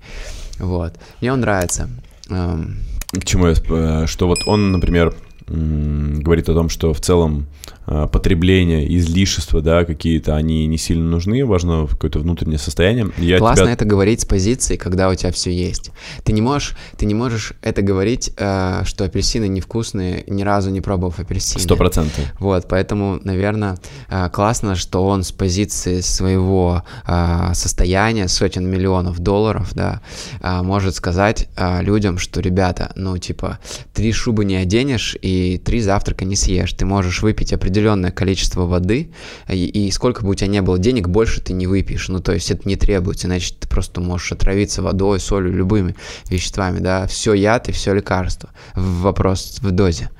Вот. 0.59 0.95
Мне 1.19 1.33
он 1.33 1.41
нравится. 1.41 1.89
Эм, 2.29 2.77
к 3.19 3.25
чему 3.25 3.47
я... 3.47 3.53
Э, 3.69 4.05
что 4.07 4.27
вот 4.27 4.39
он, 4.45 4.71
например, 4.71 5.13
говорит 5.47 6.49
о 6.49 6.53
том, 6.53 6.69
что 6.69 6.93
в 6.93 7.01
целом 7.01 7.47
а, 7.85 8.07
потребление, 8.07 8.95
излишества, 8.97 9.61
да, 9.61 9.85
какие-то, 9.85 10.35
они 10.35 10.67
не 10.67 10.77
сильно 10.77 11.09
нужны, 11.09 11.45
важно 11.45 11.87
какое-то 11.87 12.19
внутреннее 12.19 12.59
состояние. 12.59 13.09
Я 13.17 13.37
Классно 13.37 13.65
тебя... 13.65 13.73
это 13.73 13.85
говорить 13.85 14.21
с 14.21 14.25
позиции, 14.25 14.77
когда 14.77 15.09
у 15.09 15.15
тебя 15.15 15.31
все 15.31 15.51
есть. 15.51 15.91
Ты 16.23 16.31
не 16.31 16.41
можешь, 16.41 16.77
ты 16.97 17.05
не 17.05 17.13
можешь 17.13 17.53
это 17.61 17.81
говорить, 17.81 18.31
э, 18.37 18.83
что 18.85 19.03
апельсины 19.03 19.47
невкусные, 19.47 20.23
ни 20.27 20.43
разу 20.43 20.69
не 20.69 20.81
пробовав 20.81 21.19
апельсины. 21.19 21.61
Сто 21.61 21.75
процентов. 21.75 22.23
Вот, 22.39 22.67
поэтому, 22.69 23.19
наверное, 23.23 23.77
э, 24.09 24.29
классно, 24.31 24.75
что 24.75 25.05
он 25.05 25.23
с 25.23 25.31
позиции 25.31 25.99
своего 25.99 26.83
э, 27.05 27.51
состояния, 27.53 28.27
сотен 28.27 28.69
миллионов 28.69 29.19
долларов, 29.19 29.71
да, 29.73 30.01
может 30.41 30.95
сказать 30.95 31.47
людям, 31.81 32.17
что, 32.17 32.39
ребята, 32.39 32.91
ну, 32.95 33.17
типа, 33.17 33.59
три 33.93 34.11
шубы 34.11 34.45
не 34.45 34.55
оденешь 34.55 35.15
и 35.21 35.61
три 35.63 35.81
завтрака 35.81 36.25
не 36.25 36.35
съешь. 36.35 36.73
Ты 36.73 36.85
можешь 36.85 37.21
выпить 37.21 37.53
определенное 37.53 37.72
определенное 37.73 38.11
количество 38.11 38.65
воды, 38.65 39.11
и, 39.49 39.65
и 39.65 39.91
сколько 39.91 40.23
бы 40.23 40.29
у 40.29 40.35
тебя 40.35 40.47
не 40.47 40.61
было 40.61 40.77
денег, 40.77 41.07
больше 41.09 41.41
ты 41.41 41.53
не 41.53 41.65
выпьешь. 41.65 42.07
Ну, 42.07 42.19
то 42.19 42.31
есть 42.31 42.51
это 42.51 42.69
не 42.69 42.75
требуется, 42.75 43.27
иначе 43.27 43.55
ты 43.59 43.67
просто 43.67 43.99
можешь 43.99 44.31
отравиться 44.31 44.83
водой, 44.83 45.19
солью, 45.19 45.53
любыми 45.53 45.95
веществами, 46.29 46.79
да. 46.79 47.07
Все 47.07 47.33
яд 47.33 47.69
и 47.69 47.71
все 47.71 47.93
лекарство. 47.95 48.49
Вопрос 48.75 49.57
в 49.61 49.71
дозе. 49.71 50.11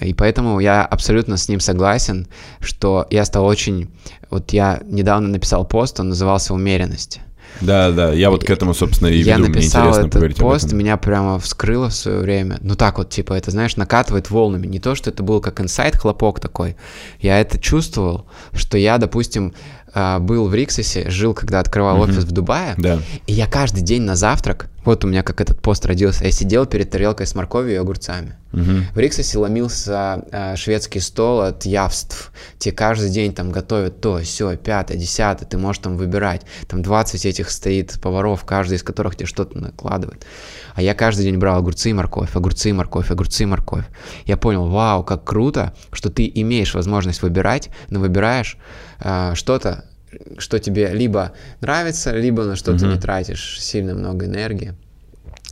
И 0.00 0.12
поэтому 0.12 0.58
я 0.58 0.84
абсолютно 0.84 1.36
с 1.36 1.48
ним 1.48 1.60
согласен, 1.60 2.26
что 2.60 3.06
я 3.10 3.24
стал 3.24 3.46
очень... 3.46 3.88
Вот 4.30 4.52
я 4.52 4.80
недавно 4.84 5.28
написал 5.28 5.64
пост, 5.64 6.00
он 6.00 6.08
назывался 6.08 6.54
«Умеренность». 6.54 7.20
Да, 7.60 7.90
да, 7.92 8.12
я 8.12 8.30
вот 8.30 8.44
к 8.44 8.50
этому, 8.50 8.74
собственно, 8.74 9.08
и 9.08 9.18
я 9.22 9.36
веду. 9.36 9.48
написал 9.48 9.88
Мне 9.90 10.08
этот 10.08 10.36
пост, 10.38 10.72
меня 10.72 10.96
прямо 10.96 11.38
вскрыло 11.38 11.90
в 11.90 11.94
свое 11.94 12.18
время. 12.18 12.58
Ну 12.60 12.74
так 12.74 12.98
вот, 12.98 13.10
типа, 13.10 13.34
это, 13.34 13.50
знаешь, 13.50 13.76
накатывает 13.76 14.30
волнами. 14.30 14.66
Не 14.66 14.80
то, 14.80 14.94
что 14.94 15.10
это 15.10 15.22
был 15.22 15.40
как 15.40 15.60
инсайт, 15.60 15.96
хлопок 15.96 16.40
такой. 16.40 16.76
Я 17.20 17.40
это 17.40 17.58
чувствовал, 17.58 18.26
что 18.52 18.78
я, 18.78 18.98
допустим, 18.98 19.54
был 19.94 20.48
в 20.48 20.54
Риксосе, 20.54 21.10
жил, 21.10 21.34
когда 21.34 21.60
открывал 21.60 21.98
mm-hmm. 21.98 22.10
офис 22.10 22.24
в 22.24 22.32
Дубае, 22.32 22.74
да. 22.78 22.98
и 23.26 23.32
я 23.32 23.46
каждый 23.46 23.82
день 23.82 24.02
на 24.02 24.16
завтрак, 24.16 24.68
вот 24.84 25.04
у 25.04 25.08
меня 25.08 25.22
как 25.22 25.40
этот 25.40 25.60
пост 25.60 25.86
родился, 25.86 26.24
я 26.24 26.32
сидел 26.32 26.66
перед 26.66 26.90
тарелкой 26.90 27.26
с 27.26 27.34
морковью 27.34 27.74
и 27.74 27.76
огурцами. 27.76 28.36
Mm-hmm. 28.52 28.82
В 28.94 28.98
Риксосе 28.98 29.38
ломился 29.38 30.24
э, 30.30 30.56
шведский 30.56 31.00
стол 31.00 31.40
от 31.40 31.64
явств. 31.64 32.32
Тебе 32.58 32.74
каждый 32.74 33.08
день 33.08 33.32
там 33.32 33.50
готовят 33.50 34.00
то, 34.00 34.18
все, 34.18 34.56
пятое, 34.56 34.98
десятое, 34.98 35.48
ты 35.48 35.56
можешь 35.56 35.82
там 35.82 35.96
выбирать. 35.96 36.42
Там 36.68 36.82
20 36.82 37.24
этих 37.24 37.50
стоит 37.50 37.98
поваров, 38.02 38.44
каждый 38.44 38.76
из 38.76 38.82
которых 38.82 39.16
тебе 39.16 39.26
что-то 39.26 39.56
накладывает. 39.56 40.26
А 40.74 40.82
я 40.82 40.94
каждый 40.94 41.22
день 41.22 41.38
брал 41.38 41.58
огурцы 41.58 41.90
и 41.90 41.92
морковь, 41.92 42.34
огурцы 42.34 42.70
и 42.70 42.72
морковь, 42.72 43.10
огурцы 43.10 43.44
и 43.44 43.46
морковь. 43.46 43.84
Я 44.26 44.36
понял, 44.36 44.66
вау, 44.66 45.04
как 45.04 45.24
круто, 45.24 45.74
что 45.92 46.10
ты 46.10 46.30
имеешь 46.34 46.74
возможность 46.74 47.22
выбирать, 47.22 47.70
но 47.88 48.00
выбираешь 48.00 48.58
э, 49.02 49.34
что-то, 49.34 49.84
что 50.38 50.58
тебе 50.58 50.92
либо 50.92 51.32
нравится, 51.60 52.16
либо 52.16 52.44
на 52.44 52.56
что 52.56 52.72
mm-hmm. 52.72 52.78
ты 52.78 52.86
не 52.86 52.98
тратишь 52.98 53.60
сильно 53.60 53.94
много 53.94 54.26
энергии. 54.26 54.74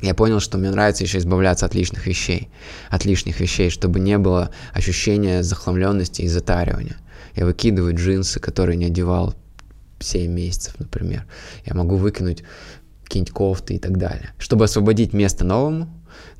Я 0.02 0.14
понял, 0.14 0.40
что 0.40 0.56
мне 0.56 0.70
нравится 0.70 1.04
еще 1.04 1.18
избавляться 1.18 1.66
от 1.66 1.74
лишних 1.74 2.06
вещей, 2.06 2.48
от 2.88 3.04
лишних 3.04 3.40
вещей, 3.40 3.70
чтобы 3.70 4.00
не 4.00 4.16
было 4.18 4.50
ощущения 4.72 5.42
захламленности 5.42 6.22
и 6.22 6.28
затаривания. 6.28 6.96
Я 7.36 7.44
выкидываю 7.44 7.94
джинсы, 7.94 8.40
которые 8.40 8.76
не 8.76 8.86
одевал 8.86 9.34
7 9.98 10.30
месяцев, 10.30 10.74
например. 10.78 11.26
Я 11.66 11.74
могу 11.74 11.96
выкинуть 11.96 12.42
какие-нибудь 13.04 13.34
кофты 13.34 13.74
и 13.74 13.78
так 13.78 13.98
далее. 13.98 14.32
Чтобы 14.38 14.64
освободить 14.64 15.12
место 15.12 15.44
новому, 15.44 15.88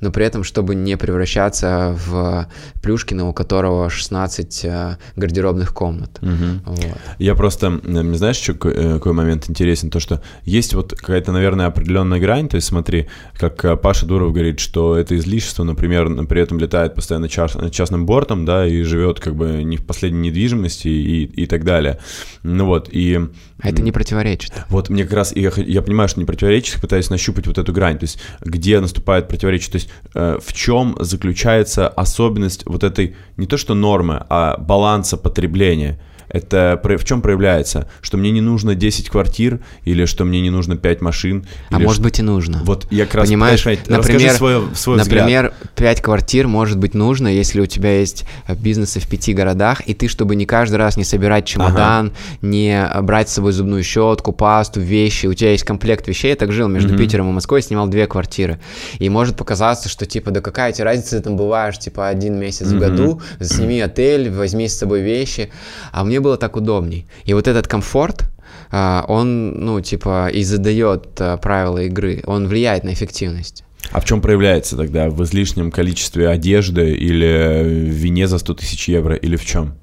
но 0.01 0.11
при 0.11 0.25
этом, 0.25 0.43
чтобы 0.43 0.75
не 0.75 0.97
превращаться 0.97 1.95
в 2.05 2.47
Плюшкина, 2.81 3.29
у 3.29 3.33
которого 3.33 3.89
16 3.89 4.65
э, 4.65 4.97
гардеробных 5.15 5.73
комнат. 5.73 6.19
Угу. 6.21 6.61
Вот. 6.65 6.97
Я 7.19 7.35
просто, 7.35 7.79
не 7.83 8.17
знаешь, 8.17 8.37
что, 8.37 8.53
э, 8.67 8.93
какой 8.95 9.13
момент 9.13 9.49
интересен, 9.49 9.89
то, 9.89 9.99
что 9.99 10.21
есть 10.43 10.73
вот 10.73 10.93
какая-то, 10.93 11.31
наверное, 11.31 11.67
определенная 11.67 12.19
грань, 12.19 12.49
то 12.49 12.55
есть 12.55 12.67
смотри, 12.67 13.07
как 13.37 13.63
э, 13.63 13.77
Паша 13.77 14.05
Дуров 14.05 14.33
говорит, 14.33 14.59
что 14.59 14.97
это 14.97 15.15
излишество, 15.15 15.63
например, 15.63 16.25
при 16.25 16.41
этом 16.41 16.59
летает 16.59 16.95
постоянно 16.95 17.29
част, 17.29 17.71
частным 17.71 18.05
бортом, 18.05 18.45
да, 18.45 18.65
и 18.65 18.81
живет 18.81 19.19
как 19.19 19.35
бы 19.35 19.63
не 19.63 19.77
в 19.77 19.85
последней 19.85 20.29
недвижимости 20.29 20.87
и, 20.87 21.23
и 21.25 21.45
так 21.45 21.63
далее. 21.63 21.99
Ну 22.43 22.65
вот, 22.65 22.89
и 22.91 23.19
а 23.61 23.69
это 23.69 23.81
не 23.81 23.91
противоречит. 23.91 24.53
Вот 24.69 24.89
мне 24.89 25.03
как 25.03 25.13
раз, 25.13 25.35
я, 25.35 25.51
я 25.55 25.81
понимаю, 25.81 26.09
что 26.09 26.19
не 26.19 26.25
противоречит, 26.25 26.81
пытаюсь 26.81 27.09
нащупать 27.09 27.47
вот 27.47 27.57
эту 27.57 27.71
грань, 27.71 27.97
то 27.97 28.03
есть 28.03 28.19
где 28.41 28.79
наступает 28.79 29.27
противоречие, 29.27 29.71
то 29.71 29.75
есть 29.77 29.89
э, 30.15 30.37
в 30.43 30.53
чем 30.53 30.97
заключается 30.99 31.87
особенность 31.87 32.65
вот 32.65 32.83
этой, 32.83 33.15
не 33.37 33.47
то 33.47 33.57
что 33.57 33.73
нормы, 33.73 34.25
а 34.29 34.57
баланса 34.57 35.17
потребления. 35.17 35.99
Это 36.31 36.79
в 36.83 37.05
чем 37.05 37.21
проявляется? 37.21 37.89
Что 38.01 38.17
мне 38.17 38.31
не 38.31 38.41
нужно 38.41 38.75
10 38.75 39.09
квартир, 39.09 39.59
или 39.85 40.05
что 40.05 40.25
мне 40.25 40.41
не 40.41 40.49
нужно 40.49 40.77
5 40.77 41.01
машин? 41.01 41.45
А 41.69 41.79
может 41.79 41.95
что... 41.95 42.03
быть 42.03 42.19
и 42.19 42.21
нужно. 42.21 42.61
Вот 42.63 42.87
я 42.91 43.05
как 43.05 43.15
раз 43.15 43.27
Понимаешь, 43.27 43.65
например, 43.87 44.33
свой, 44.33 44.63
свой 44.75 44.97
например, 44.97 45.53
взгляд. 45.53 45.75
5 45.75 46.01
квартир 46.01 46.47
может 46.47 46.77
быть 46.77 46.93
нужно, 46.93 47.27
если 47.27 47.61
у 47.61 47.65
тебя 47.65 47.99
есть 47.99 48.25
бизнесы 48.47 48.99
в 48.99 49.07
пяти 49.07 49.33
городах, 49.33 49.81
и 49.87 49.93
ты, 49.93 50.07
чтобы 50.07 50.35
не 50.35 50.45
каждый 50.45 50.75
раз 50.75 50.97
не 50.97 51.03
собирать 51.03 51.45
чемодан, 51.45 52.07
ага. 52.07 52.15
не 52.41 52.89
брать 53.01 53.29
с 53.29 53.33
собой 53.33 53.51
зубную 53.51 53.83
щетку, 53.83 54.31
пасту, 54.31 54.79
вещи, 54.79 55.27
у 55.27 55.33
тебя 55.33 55.51
есть 55.51 55.63
комплект 55.63 56.07
вещей, 56.07 56.29
я 56.29 56.35
так 56.35 56.51
жил 56.51 56.67
между 56.67 56.93
mm-hmm. 56.93 56.97
Питером 56.97 57.29
и 57.29 57.33
Москвой, 57.33 57.61
снимал 57.61 57.87
две 57.87 58.07
квартиры. 58.07 58.59
И 58.99 59.09
может 59.09 59.35
показаться, 59.35 59.89
что 59.89 60.05
типа, 60.05 60.31
да 60.31 60.41
какая 60.41 60.71
тебе 60.71 60.85
разница, 60.85 61.17
ты 61.17 61.23
там 61.23 61.35
бываешь, 61.35 61.77
типа, 61.77 62.07
один 62.07 62.39
месяц 62.39 62.67
mm-hmm. 62.67 62.77
в 62.77 62.79
году, 62.79 63.21
сними 63.39 63.81
отель, 63.81 64.29
возьми 64.29 64.67
с 64.67 64.77
собой 64.77 65.01
вещи. 65.01 65.51
А 65.91 66.03
мне 66.03 66.20
было 66.21 66.37
так 66.37 66.55
удобней. 66.55 67.05
И 67.25 67.33
вот 67.33 67.47
этот 67.47 67.67
комфорт, 67.67 68.29
а, 68.71 69.05
он, 69.07 69.51
ну, 69.65 69.81
типа, 69.81 70.29
и 70.29 70.43
задает 70.43 71.19
а, 71.19 71.37
правила 71.37 71.79
игры, 71.79 72.23
он 72.25 72.47
влияет 72.47 72.83
на 72.83 72.93
эффективность. 72.93 73.63
А 73.91 73.99
в 73.99 74.05
чем 74.05 74.21
проявляется 74.21 74.77
тогда? 74.77 75.09
В 75.09 75.23
излишнем 75.23 75.71
количестве 75.71 76.29
одежды 76.29 76.91
или 76.91 77.63
в 77.63 77.93
вине 77.93 78.27
за 78.27 78.37
100 78.37 78.53
тысяч 78.53 78.87
евро 78.87 79.15
или 79.15 79.35
в 79.35 79.45
чем? 79.45 79.75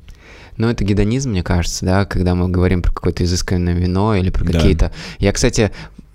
Ну, 0.56 0.68
это 0.68 0.82
гедонизм, 0.82 1.30
мне 1.30 1.42
кажется, 1.42 1.84
да, 1.84 2.04
когда 2.04 2.34
мы 2.34 2.48
говорим 2.48 2.82
про 2.82 2.92
какое-то 2.92 3.22
изысканное 3.24 3.74
вино 3.74 4.16
или 4.16 4.30
про 4.30 4.44
какие-то... 4.44 4.92
Я, 5.18 5.32
кстати, 5.32 5.70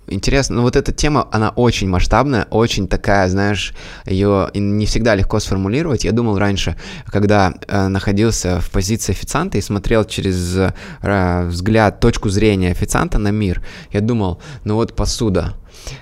Интересно, 0.06 0.56
ну 0.56 0.62
вот 0.62 0.76
эта 0.76 0.92
тема, 0.92 1.28
она 1.32 1.50
очень 1.50 1.88
масштабная, 1.88 2.46
очень 2.50 2.88
такая, 2.88 3.28
знаешь, 3.28 3.74
ее 4.04 4.50
не 4.54 4.84
всегда 4.84 5.14
легко 5.14 5.40
сформулировать. 5.40 6.04
Я 6.04 6.12
думал 6.12 6.38
раньше, 6.38 6.76
когда 7.06 7.54
э, 7.66 7.88
находился 7.88 8.60
в 8.60 8.70
позиции 8.70 9.12
официанта 9.12 9.56
и 9.56 9.62
смотрел 9.62 10.04
через 10.04 10.56
э, 10.56 11.46
взгляд, 11.46 12.00
точку 12.00 12.28
зрения 12.28 12.70
официанта 12.70 13.18
на 13.18 13.30
мир, 13.30 13.62
я 13.92 14.00
думал, 14.00 14.42
ну 14.64 14.74
вот 14.74 14.94
посуда, 14.94 15.54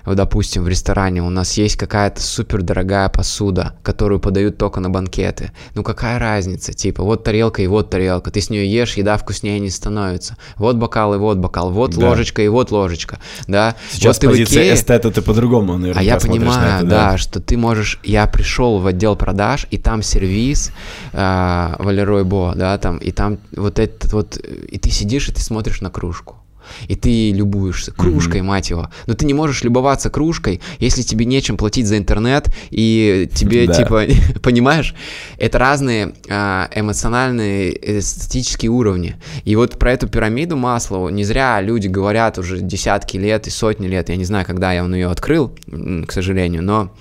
вот, 0.05 0.17
допустим, 0.17 0.65
в 0.65 0.69
ресторане 0.69 1.23
у 1.23 1.31
нас 1.31 1.57
есть 1.57 1.77
какая-то 1.77 2.21
супер 2.21 2.63
дорогая 2.63 3.09
посуда, 3.09 3.75
которую 3.83 4.21
подают 4.21 4.59
только 4.59 4.81
на 4.81 4.91
банкеты. 4.91 5.53
Ну 5.75 5.83
какая 5.83 6.19
разница? 6.19 6.73
Типа, 6.73 7.03
вот 7.03 7.25
тарелка 7.25 7.63
и 7.63 7.67
вот 7.67 7.91
тарелка. 7.91 8.31
Ты 8.31 8.41
с 8.41 8.51
нее 8.51 8.71
ешь, 8.71 8.97
еда 8.97 9.17
вкуснее 9.17 9.59
не 9.61 9.71
становится. 9.71 10.37
Вот 10.57 10.77
бокал 10.77 11.15
и 11.15 11.19
вот 11.19 11.39
бокал. 11.39 11.71
Вот 11.71 11.97
да. 11.97 12.09
ложечка 12.09 12.43
и 12.43 12.49
вот 12.49 12.71
ложечка. 12.71 13.19
Да? 13.47 13.77
Сейчас 13.91 14.21
вот 14.23 14.31
позиция 14.31 14.63
Икее... 14.65 14.75
эстета 14.75 15.11
ты 15.11 15.23
по-другому, 15.23 15.79
наверное, 15.79 16.01
А 16.01 16.05
я 16.05 16.19
понимаю, 16.19 16.79
это, 16.79 16.87
да. 16.87 17.11
да, 17.11 17.19
что 17.19 17.41
ты 17.41 17.57
можешь... 17.57 18.01
Я 18.03 18.27
пришел 18.27 18.79
в 18.79 18.87
отдел 18.87 19.17
продаж, 19.17 19.67
и 19.71 19.79
там 19.79 20.03
сервис 20.03 20.73
э, 21.13 21.75
Валерой 21.79 22.25
Бо, 22.25 22.53
да, 22.55 22.79
там, 22.79 22.99
и 22.99 23.11
там 23.11 23.39
вот 23.57 23.79
этот 23.79 24.13
вот... 24.13 24.37
И 24.37 24.79
ты 24.79 24.91
сидишь, 24.91 25.29
и 25.29 25.33
ты 25.33 25.41
смотришь 25.41 25.81
на 25.81 25.91
кружку 25.91 26.42
и 26.89 26.95
ты 26.95 27.33
любуешься 27.33 27.93
кружкой, 27.93 28.41
mm-hmm. 28.41 28.45
мать 28.45 28.71
его. 28.71 28.91
Но 29.07 29.15
ты 29.15 29.27
не 29.27 29.35
можешь 29.35 29.63
любоваться 29.63 30.11
кружкой, 30.11 30.61
если 30.79 31.03
тебе 31.03 31.25
нечем 31.25 31.57
платить 31.57 31.87
за 31.87 31.99
интернет, 31.99 32.53
и 32.71 33.29
тебе, 33.35 33.67
да. 33.67 33.75
типа, 33.75 34.05
понимаешь, 34.43 34.95
это 35.39 35.59
разные 35.59 36.15
а, 36.29 36.69
эмоциональные, 36.75 37.99
эстетические 37.99 38.71
уровни. 38.71 39.17
И 39.45 39.57
вот 39.57 39.79
про 39.79 39.93
эту 39.93 40.09
пирамиду 40.09 40.57
Маслоу 40.57 41.09
не 41.09 41.25
зря 41.25 41.61
люди 41.61 41.89
говорят 41.89 42.39
уже 42.39 42.61
десятки 42.61 43.17
лет 43.17 43.47
и 43.47 43.51
сотни 43.51 43.87
лет, 43.87 44.09
я 44.09 44.17
не 44.17 44.25
знаю, 44.25 44.47
когда 44.47 44.73
я 44.73 44.85
он 44.85 44.95
ее 44.95 45.11
открыл, 45.11 45.53
к 46.07 46.13
сожалению, 46.13 46.63
но 46.63 46.93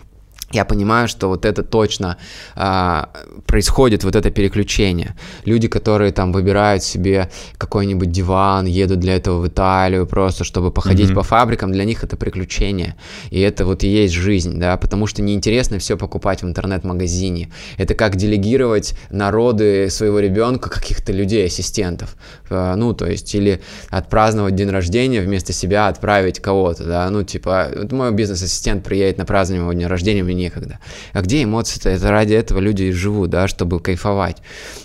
я 0.54 0.66
понимаю, 0.66 1.08
что 1.08 1.28
вот 1.28 1.46
это 1.46 1.64
точно 1.64 2.18
а, 2.56 3.10
происходит, 3.46 4.04
вот 4.04 4.16
это 4.16 4.32
переключение. 4.32 5.16
Люди, 5.46 5.68
которые 5.68 6.12
там 6.12 6.32
выбирают 6.32 6.84
себе 6.84 7.30
какой-нибудь 7.58 8.12
диван, 8.12 8.66
едут 8.66 9.00
для 9.00 9.16
этого 9.16 9.40
в 9.40 9.48
Италию 9.48 10.06
просто, 10.06 10.44
чтобы 10.44 10.72
походить 10.72 11.12
mm-hmm. 11.12 11.16
по 11.16 11.24
фабрикам, 11.24 11.72
для 11.72 11.86
них 11.86 12.04
это 12.04 12.18
приключение. 12.18 12.96
И 13.30 13.40
это 13.40 13.66
вот 13.66 13.84
и 13.84 13.88
есть 13.88 14.14
жизнь, 14.14 14.60
да, 14.60 14.78
потому 14.78 15.08
что 15.08 15.22
неинтересно 15.22 15.80
все 15.80 15.98
покупать 15.98 16.42
в 16.44 16.46
интернет-магазине. 16.46 17.52
Это 17.78 17.94
как 17.96 18.16
делегировать 18.16 18.96
народы 19.10 19.90
своего 19.90 20.20
ребенка 20.20 20.70
каких-то 20.70 21.12
людей, 21.12 21.46
ассистентов. 21.46 22.16
А, 22.50 22.76
ну, 22.76 22.94
то 22.94 23.08
есть, 23.08 23.34
или 23.36 23.62
отпраздновать 23.90 24.56
день 24.56 24.70
рождения, 24.70 25.22
вместо 25.22 25.54
себя 25.54 25.88
отправить 25.88 26.40
кого-то, 26.40 26.84
да, 26.84 27.10
ну, 27.10 27.24
типа, 27.24 27.70
вот 27.76 27.92
мой 27.92 28.12
бизнес-ассистент 28.12 28.84
приедет 28.84 29.18
на 29.18 29.26
празднование 29.26 29.66
моего 29.66 29.74
дня 29.74 29.88
рождения, 29.88 30.24
мне 30.24 30.34
некогда. 30.42 30.80
А 31.14 31.22
где 31.22 31.44
эмоции-то? 31.44 31.90
Это 31.90 32.12
ради 32.12 32.34
этого 32.34 32.60
люди 32.60 32.84
и 32.84 32.92
живут, 32.92 33.30
да, 33.30 33.48
чтобы 33.48 33.80
кайфовать. 33.80 34.38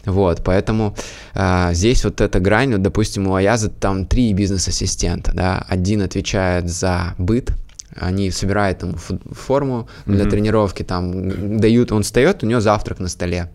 Вот, 0.04 0.42
поэтому 0.44 0.94
а, 1.34 1.72
здесь 1.72 2.04
вот 2.04 2.20
эта 2.20 2.40
грань, 2.40 2.72
вот, 2.72 2.82
допустим, 2.82 3.28
у 3.28 3.34
Аяза 3.34 3.68
там 3.68 4.07
три 4.07 4.32
бизнес-ассистента, 4.32 5.32
да, 5.34 5.64
один 5.68 6.02
отвечает 6.02 6.68
за 6.68 7.14
быт, 7.18 7.52
они 7.98 8.30
собирают 8.30 8.82
ему 8.82 8.96
форму 9.32 9.88
для 10.04 10.24
mm-hmm. 10.24 10.30
тренировки, 10.30 10.82
там 10.82 11.59
дают, 11.59 11.92
он 11.92 12.02
встает, 12.02 12.42
у 12.42 12.46
него 12.46 12.61
завтрак 12.61 12.98
на 13.00 13.09
столе. 13.09 13.50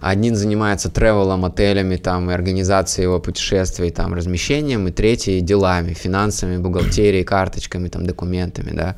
Один 0.00 0.36
занимается 0.36 0.90
тревелом, 0.90 1.44
отелями, 1.44 1.96
там, 1.96 2.30
и 2.30 2.34
организацией 2.34 3.04
его 3.04 3.20
путешествий, 3.20 3.90
там, 3.90 4.14
размещением, 4.14 4.88
и 4.88 4.90
третий 4.90 5.40
делами, 5.40 5.92
финансами, 5.92 6.56
бухгалтерией, 6.56 7.24
карточками, 7.24 7.88
там, 7.88 8.06
документами, 8.06 8.70
да 8.72 8.96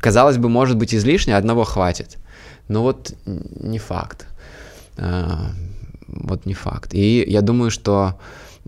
казалось 0.00 0.38
бы, 0.38 0.48
может 0.48 0.76
быть 0.76 0.94
излишне, 0.94 1.36
одного 1.36 1.64
хватит. 1.64 2.18
Но 2.68 2.82
вот 2.82 3.14
не 3.26 3.78
факт. 3.78 4.26
А, 4.96 5.52
вот 6.06 6.46
не 6.46 6.54
факт. 6.54 6.94
И 6.94 7.24
я 7.26 7.40
думаю, 7.40 7.70
что 7.70 8.18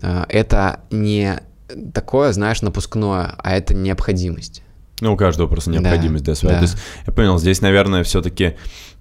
а, 0.01 0.25
это 0.29 0.81
не 0.89 1.41
такое, 1.93 2.33
знаешь, 2.33 2.61
напускное, 2.61 3.35
а 3.37 3.51
это 3.55 3.73
необходимость. 3.73 4.63
Ну, 5.01 5.13
у 5.13 5.17
каждого 5.17 5.47
просто 5.47 5.71
необходимость, 5.71 6.23
да, 6.23 6.33
да 6.33 6.35
своя. 6.35 6.53
Да. 6.55 6.59
То 6.59 6.65
есть, 6.71 6.77
я 7.07 7.13
понял, 7.13 7.39
здесь, 7.39 7.61
наверное, 7.61 8.03
все-таки 8.03 8.53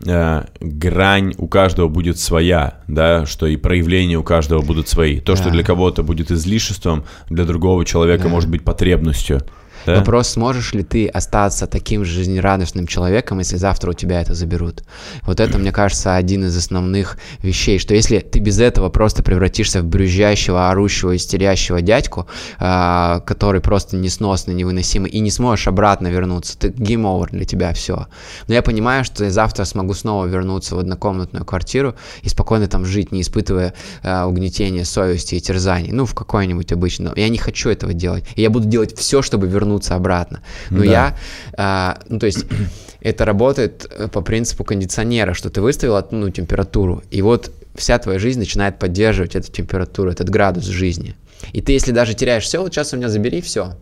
э, 0.07 0.45
грань 0.61 1.35
у 1.37 1.47
каждого 1.47 1.89
будет 1.89 2.19
своя, 2.19 2.81
да, 2.89 3.27
что 3.27 3.47
и 3.47 3.57
проявления 3.59 4.17
у 4.17 4.23
каждого 4.23 4.63
будут 4.63 4.89
свои. 4.89 5.21
То, 5.21 5.35
да. 5.35 5.43
что 5.43 5.51
для 5.51 5.63
кого-то 5.63 6.03
будет 6.03 6.31
излишеством, 6.31 7.05
для 7.29 7.45
другого 7.45 7.85
человека 7.85 8.25
да. 8.25 8.29
может 8.31 8.49
быть 8.49 8.65
потребностью. 8.65 9.43
Да? 9.87 9.97
Вопрос, 9.97 10.31
сможешь 10.31 10.73
ли 10.73 10.83
ты 10.83 11.07
остаться 11.07 11.67
таким 11.67 12.05
же 12.05 12.13
жизнерадостным 12.13 12.87
человеком, 12.87 13.39
если 13.39 13.57
завтра 13.57 13.91
у 13.91 13.95
тебя 13.95 14.21
это 14.21 14.35
заберут. 14.35 14.83
Вот 15.23 15.41
это, 15.41 15.59
мне 15.59 15.73
кажется, 15.73 16.17
один 16.17 16.45
из 16.45 16.57
основных 16.57 17.19
вещей, 17.43 17.79
что 17.79 17.95
если 17.95 18.19
ты 18.19 18.39
без 18.39 18.61
этого 18.61 18.89
просто 18.89 19.23
превратишься 19.23 19.83
в 19.83 19.87
брюзжащего, 19.87 20.71
орущего, 20.71 21.17
истерящего 21.17 21.81
дядьку, 21.81 22.27
э, 22.59 23.21
который 23.25 23.61
просто 23.61 23.97
несносный, 23.97 24.55
невыносимый, 24.55 25.11
и 25.11 25.21
не 25.21 25.31
сможешь 25.31 25.69
обратно 25.69 26.09
вернуться, 26.09 26.59
ты 26.59 26.69
over 26.69 27.29
для 27.31 27.45
тебя 27.45 27.73
все. 27.73 28.07
Но 28.49 28.55
я 28.55 28.63
понимаю, 28.63 29.05
что 29.05 29.25
я 29.25 29.31
завтра 29.31 29.65
смогу 29.65 29.95
снова 29.95 30.27
вернуться 30.27 30.77
в 30.77 30.79
однокомнатную 30.79 31.45
квартиру 31.45 31.95
и 32.23 32.29
спокойно 32.29 32.67
там 32.69 32.85
жить, 32.85 33.13
не 33.13 33.23
испытывая 33.23 33.75
э, 34.03 34.25
угнетения 34.25 34.85
совести 34.85 35.37
и 35.37 35.41
терзаний. 35.41 35.93
Ну, 35.93 36.05
в 36.07 36.15
какой-нибудь 36.15 36.73
обычно. 36.73 37.13
Я 37.17 37.29
не 37.29 37.39
хочу 37.39 37.71
этого 37.71 37.93
делать. 37.93 38.25
И 38.35 38.43
я 38.43 38.51
буду 38.51 38.69
делать 38.69 38.97
все, 38.97 39.23
чтобы 39.23 39.47
вернуться 39.47 39.70
вернуться 39.71 39.95
обратно. 39.95 40.43
Но 40.71 40.81
да. 40.81 40.85
я, 40.85 41.17
а, 41.57 41.99
ну 42.09 42.19
то 42.19 42.27
есть 42.27 42.45
это 43.01 43.25
работает 43.25 43.87
э, 43.91 44.09
по 44.09 44.21
принципу 44.21 44.65
кондиционера, 44.65 45.35
что 45.35 45.51
ты 45.51 45.61
выставил 45.61 46.05
ну, 46.11 46.31
температуру, 46.31 47.03
и 47.11 47.23
вот 47.23 47.53
вся 47.75 47.99
твоя 47.99 48.19
жизнь 48.19 48.39
начинает 48.39 48.79
поддерживать 48.79 49.37
эту 49.37 49.51
температуру, 49.51 50.11
этот 50.11 50.29
градус 50.29 50.65
жизни. 50.65 51.15
И 51.53 51.63
ты, 51.63 51.73
если 51.73 51.93
даже 51.93 52.15
теряешь 52.15 52.45
все, 52.45 52.61
вот 52.61 52.73
сейчас 52.73 52.93
у 52.93 52.97
меня 52.97 53.09
забери 53.09 53.41
все, 53.41 53.77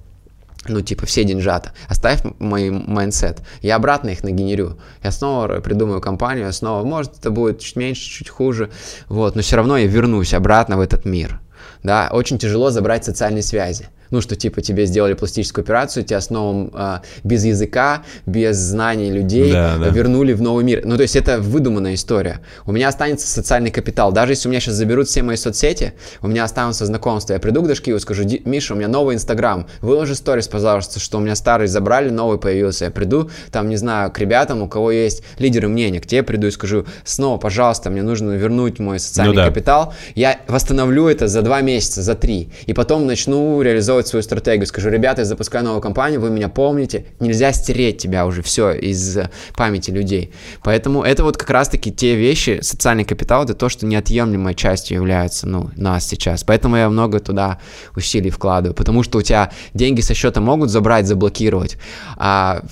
ну, 0.68 0.80
типа, 0.80 1.06
все 1.06 1.24
деньжата, 1.24 1.72
оставь 1.88 2.20
мой 2.38 2.70
mindset, 2.70 3.38
я 3.62 3.76
обратно 3.76 4.10
их 4.10 4.22
нагенерю, 4.22 4.78
я 5.02 5.10
снова 5.10 5.60
придумаю 5.60 6.00
компанию, 6.00 6.46
я 6.46 6.52
снова, 6.52 6.84
может, 6.84 7.18
это 7.18 7.30
будет 7.30 7.60
чуть 7.60 7.76
меньше, 7.76 8.02
чуть 8.10 8.28
хуже, 8.28 8.70
вот, 9.08 9.34
но 9.34 9.42
все 9.42 9.56
равно 9.56 9.76
я 9.76 9.86
вернусь 9.86 10.34
обратно 10.34 10.76
в 10.76 10.80
этот 10.80 11.04
мир, 11.04 11.40
да, 11.82 12.10
очень 12.12 12.38
тяжело 12.38 12.70
забрать 12.70 13.04
социальные 13.04 13.42
связи, 13.42 13.88
ну, 14.10 14.20
что 14.20 14.36
типа 14.36 14.60
тебе 14.60 14.86
сделали 14.86 15.14
пластическую 15.14 15.62
операцию, 15.62 16.04
тебя 16.04 16.20
снова 16.20 17.02
э, 17.02 17.06
без 17.24 17.44
языка, 17.44 18.02
без 18.26 18.56
знаний 18.56 19.10
людей 19.10 19.52
да, 19.52 19.76
да. 19.78 19.88
вернули 19.88 20.32
в 20.32 20.42
новый 20.42 20.64
мир. 20.64 20.82
Ну, 20.84 20.96
то 20.96 21.02
есть 21.02 21.16
это 21.16 21.38
выдуманная 21.38 21.94
история. 21.94 22.40
У 22.66 22.72
меня 22.72 22.88
останется 22.88 23.26
социальный 23.26 23.70
капитал. 23.70 24.12
Даже 24.12 24.32
если 24.32 24.48
у 24.48 24.50
меня 24.50 24.60
сейчас 24.60 24.74
заберут 24.74 25.08
все 25.08 25.22
мои 25.22 25.36
соцсети, 25.36 25.94
у 26.22 26.28
меня 26.28 26.44
останутся 26.44 26.86
знакомства. 26.86 27.34
Я 27.34 27.38
приду 27.38 27.62
к 27.62 27.68
Дашкиву 27.68 27.96
и 27.96 28.00
скажу, 28.00 28.24
Миша, 28.44 28.74
у 28.74 28.76
меня 28.76 28.88
новый 28.88 29.14
Инстаграм, 29.14 29.66
выложи 29.80 30.14
сторис, 30.14 30.48
пожалуйста, 30.48 31.00
что 31.00 31.18
у 31.18 31.20
меня 31.20 31.34
старый 31.34 31.66
забрали, 31.66 32.10
новый 32.10 32.38
появился. 32.38 32.86
Я 32.86 32.90
приду, 32.90 33.30
там, 33.50 33.68
не 33.68 33.76
знаю, 33.76 34.10
к 34.10 34.18
ребятам, 34.18 34.62
у 34.62 34.68
кого 34.68 34.90
есть 34.90 35.22
лидеры 35.38 35.68
мнения, 35.68 36.00
к 36.00 36.06
тебе 36.06 36.22
приду 36.22 36.46
и 36.46 36.50
скажу, 36.50 36.86
снова, 37.04 37.38
пожалуйста, 37.38 37.90
мне 37.90 38.02
нужно 38.02 38.32
вернуть 38.32 38.78
мой 38.78 38.98
социальный 38.98 39.34
ну, 39.34 39.40
да. 39.40 39.48
капитал. 39.48 39.94
Я 40.14 40.40
восстановлю 40.48 41.08
это 41.08 41.28
за 41.28 41.42
два 41.42 41.60
месяца, 41.60 42.02
за 42.02 42.14
три. 42.14 42.50
И 42.66 42.72
потом 42.72 43.06
начну 43.06 43.60
реализовывать 43.62 43.97
делать 43.98 44.08
свою 44.08 44.22
стратегию. 44.22 44.66
Скажу, 44.66 44.90
ребята, 44.90 45.22
я 45.22 45.24
запускаю 45.24 45.64
новую 45.64 45.82
компанию, 45.82 46.20
вы 46.20 46.30
меня 46.30 46.48
помните. 46.48 47.04
Нельзя 47.20 47.52
стереть 47.52 47.98
тебя 47.98 48.26
уже 48.26 48.42
все 48.42 48.72
из 48.72 49.18
памяти 49.56 49.90
людей. 49.90 50.30
Поэтому 50.62 51.02
это 51.02 51.24
вот 51.24 51.36
как 51.36 51.50
раз-таки 51.50 51.90
те 51.90 52.14
вещи, 52.14 52.60
социальный 52.62 53.04
капитал, 53.04 53.44
это 53.44 53.54
то, 53.54 53.68
что 53.68 53.86
неотъемлемой 53.86 54.54
частью 54.54 54.98
является, 54.98 55.46
ну, 55.46 55.70
нас 55.76 56.06
сейчас. 56.06 56.44
Поэтому 56.44 56.76
я 56.76 56.88
много 56.88 57.18
туда 57.18 57.58
усилий 57.96 58.30
вкладываю, 58.30 58.74
потому 58.74 59.02
что 59.02 59.18
у 59.18 59.22
тебя 59.22 59.50
деньги 59.74 60.00
со 60.00 60.14
счета 60.14 60.40
могут 60.40 60.70
забрать, 60.70 61.06
заблокировать, 61.06 61.76
а, 62.16 62.62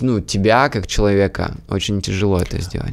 ну, 0.00 0.20
тебя, 0.20 0.68
как 0.68 0.86
человека, 0.86 1.54
очень 1.68 2.00
тяжело 2.00 2.38
это 2.38 2.60
сделать. 2.60 2.92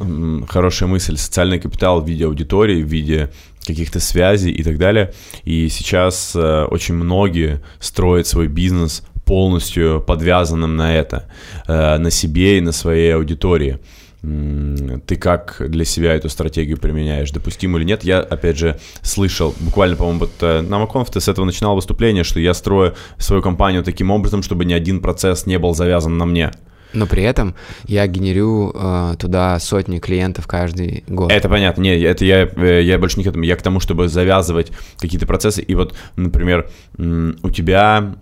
Хорошая 0.49 0.89
мысль. 0.89 1.17
Социальный 1.17 1.59
капитал 1.59 2.01
в 2.01 2.07
виде 2.07 2.25
аудитории, 2.25 2.83
в 2.83 2.87
виде 2.87 3.29
каких-то 3.65 3.99
связей 3.99 4.51
и 4.51 4.63
так 4.63 4.77
далее. 4.77 5.13
И 5.43 5.69
сейчас 5.69 6.35
э, 6.35 6.63
очень 6.65 6.95
многие 6.95 7.61
строят 7.79 8.27
свой 8.27 8.47
бизнес 8.47 9.03
полностью 9.25 10.03
подвязанным 10.05 10.75
на 10.75 10.95
это, 10.95 11.25
э, 11.67 11.97
на 11.97 12.11
себе 12.11 12.57
и 12.57 12.61
на 12.61 12.71
своей 12.71 13.15
аудитории. 13.15 13.79
Ты 14.21 15.15
как 15.15 15.63
для 15.67 15.83
себя 15.83 16.13
эту 16.13 16.29
стратегию 16.29 16.77
применяешь, 16.77 17.31
допустимо 17.31 17.79
или 17.79 17.85
нет? 17.85 18.03
Я, 18.03 18.19
опять 18.19 18.57
же, 18.57 18.79
слышал, 19.01 19.55
буквально, 19.59 19.95
по-моему, 19.95 20.19
вот 20.19 20.31
э, 20.41 20.61
на 20.61 20.77
Маконф 20.77 21.09
ты 21.09 21.19
с 21.19 21.27
этого 21.27 21.43
начинал 21.43 21.75
выступление, 21.75 22.23
что 22.23 22.39
я 22.39 22.53
строю 22.53 22.93
свою 23.17 23.41
компанию 23.41 23.83
таким 23.83 24.11
образом, 24.11 24.43
чтобы 24.43 24.65
ни 24.65 24.73
один 24.73 24.99
процесс 24.99 25.47
не 25.47 25.57
был 25.57 25.73
завязан 25.73 26.19
на 26.19 26.25
мне. 26.25 26.51
Но 26.93 27.07
при 27.07 27.23
этом 27.23 27.55
я 27.85 28.05
генерю 28.07 28.71
э, 28.73 29.15
туда 29.19 29.59
сотни 29.59 29.99
клиентов 29.99 30.47
каждый 30.47 31.03
год. 31.07 31.31
Это 31.31 31.49
понятно. 31.49 31.81
Не, 31.81 31.99
это 31.99 32.25
я, 32.25 32.47
э, 32.47 32.81
я 32.83 32.99
больше 32.99 33.17
не 33.17 33.23
к 33.23 33.27
этому. 33.27 33.43
Я 33.43 33.55
к 33.55 33.61
тому, 33.61 33.79
чтобы 33.79 34.07
завязывать 34.07 34.71
какие-то 34.99 35.25
процессы. 35.25 35.61
И 35.61 35.75
вот, 35.75 35.95
например, 36.15 36.69
у 36.97 37.49
тебя 37.49 38.15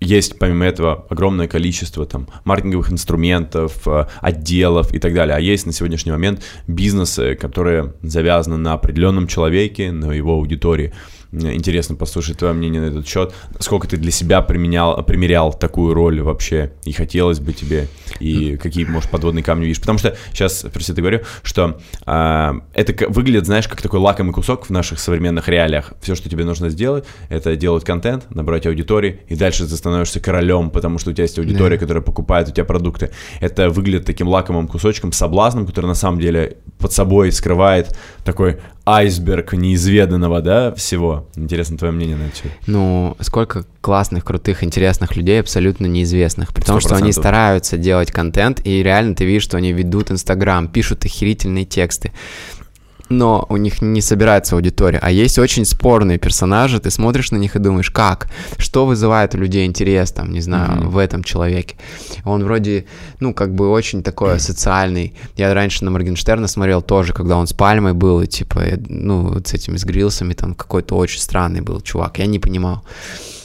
есть 0.00 0.38
помимо 0.38 0.66
этого 0.66 1.06
огромное 1.08 1.48
количество 1.48 2.04
там 2.06 2.28
маркетинговых 2.44 2.92
инструментов, 2.92 3.86
э, 3.86 4.06
отделов 4.20 4.92
и 4.94 4.98
так 4.98 5.14
далее. 5.14 5.36
А 5.36 5.40
есть 5.40 5.66
на 5.66 5.72
сегодняшний 5.72 6.12
момент 6.12 6.42
бизнесы, 6.66 7.34
которые 7.34 7.94
завязаны 8.02 8.56
на 8.56 8.74
определенном 8.74 9.26
человеке, 9.26 9.92
на 9.92 10.12
его 10.12 10.34
аудитории. 10.34 10.92
Интересно 11.36 11.96
послушать 11.96 12.38
твое 12.38 12.54
мнение 12.54 12.80
на 12.80 12.86
этот 12.86 13.06
счет. 13.06 13.34
Сколько 13.58 13.86
ты 13.86 13.98
для 13.98 14.10
себя 14.10 14.40
применял, 14.40 15.02
примерял 15.04 15.52
такую 15.52 15.92
роль 15.92 16.20
вообще, 16.22 16.72
и 16.84 16.92
хотелось 16.92 17.40
бы 17.40 17.52
тебе, 17.52 17.88
и 18.20 18.56
какие, 18.56 18.84
может, 18.86 19.10
подводные 19.10 19.42
камни 19.42 19.64
видишь? 19.64 19.80
Потому 19.80 19.98
что 19.98 20.16
сейчас, 20.32 20.64
просто 20.72 20.94
ты 20.94 21.02
говорю, 21.02 21.20
что 21.42 21.78
э, 22.06 22.52
это 22.74 23.08
выглядит, 23.08 23.46
знаешь, 23.46 23.68
как 23.68 23.82
такой 23.82 24.00
лакомый 24.00 24.32
кусок 24.32 24.66
в 24.66 24.70
наших 24.70 24.98
современных 24.98 25.48
реалиях. 25.48 25.92
Все, 26.00 26.14
что 26.14 26.30
тебе 26.30 26.44
нужно 26.44 26.70
сделать, 26.70 27.04
это 27.28 27.54
делать 27.54 27.84
контент, 27.84 28.30
набрать 28.30 28.66
аудитории, 28.66 29.20
и 29.28 29.36
дальше 29.36 29.66
ты 29.66 29.76
становишься 29.76 30.20
королем, 30.20 30.70
потому 30.70 30.98
что 30.98 31.10
у 31.10 31.12
тебя 31.12 31.24
есть 31.24 31.38
аудитория, 31.38 31.76
да. 31.76 31.80
которая 31.80 32.02
покупает 32.02 32.48
у 32.48 32.52
тебя 32.52 32.64
продукты. 32.64 33.10
Это 33.40 33.68
выглядит 33.68 34.06
таким 34.06 34.28
лакомым 34.28 34.68
кусочком, 34.68 35.12
соблазном, 35.12 35.66
который 35.66 35.86
на 35.86 35.94
самом 35.94 36.18
деле 36.18 36.56
под 36.78 36.92
собой 36.92 37.30
скрывает 37.32 37.96
такой 38.24 38.58
айсберг 38.86 39.52
неизведанного, 39.52 40.40
да, 40.40 40.72
всего. 40.74 41.26
Интересно 41.34 41.76
твое 41.76 41.92
мнение 41.92 42.16
на 42.16 42.22
это. 42.22 42.48
Ну, 42.66 43.16
сколько 43.20 43.64
классных, 43.80 44.24
крутых, 44.24 44.62
интересных 44.62 45.16
людей 45.16 45.40
абсолютно 45.40 45.86
неизвестных. 45.86 46.54
При 46.54 46.62
том, 46.62 46.78
100%. 46.78 46.80
что 46.80 46.94
они 46.96 47.12
стараются 47.12 47.76
делать 47.76 48.12
контент, 48.12 48.60
и 48.64 48.82
реально 48.82 49.16
ты 49.16 49.24
видишь, 49.24 49.42
что 49.42 49.56
они 49.56 49.72
ведут 49.72 50.12
Инстаграм, 50.12 50.68
пишут 50.68 51.04
охерительные 51.04 51.64
тексты 51.64 52.12
но 53.08 53.46
у 53.48 53.56
них 53.56 53.82
не 53.82 54.00
собирается 54.00 54.56
аудитория. 54.56 54.98
А 55.02 55.10
есть 55.10 55.38
очень 55.38 55.64
спорные 55.64 56.18
персонажи, 56.18 56.80
ты 56.80 56.90
смотришь 56.90 57.30
на 57.30 57.36
них 57.36 57.56
и 57.56 57.58
думаешь, 57.58 57.90
как? 57.90 58.28
Что 58.58 58.86
вызывает 58.86 59.34
у 59.34 59.38
людей 59.38 59.66
интерес, 59.66 60.12
там, 60.12 60.32
не 60.32 60.40
знаю, 60.40 60.80
mm-hmm. 60.80 60.88
в 60.88 60.98
этом 60.98 61.22
человеке? 61.22 61.76
Он 62.24 62.42
вроде, 62.44 62.86
ну, 63.20 63.32
как 63.34 63.54
бы 63.54 63.70
очень 63.70 64.02
такой 64.02 64.34
mm-hmm. 64.34 64.40
социальный. 64.40 65.14
Я 65.36 65.54
раньше 65.54 65.84
на 65.84 65.90
Моргенштерна 65.90 66.48
смотрел 66.48 66.82
тоже, 66.82 67.12
когда 67.12 67.36
он 67.36 67.46
с 67.46 67.52
Пальмой 67.52 67.92
был, 67.92 68.22
и, 68.22 68.26
типа, 68.26 68.62
ну, 68.88 69.34
вот 69.34 69.48
с 69.48 69.54
этими, 69.54 69.76
с 69.76 69.84
грилсами, 69.84 70.34
там, 70.34 70.54
какой-то 70.54 70.96
очень 70.96 71.20
странный 71.20 71.60
был 71.60 71.80
чувак. 71.80 72.18
Я 72.18 72.26
не 72.26 72.38
понимал. 72.38 72.84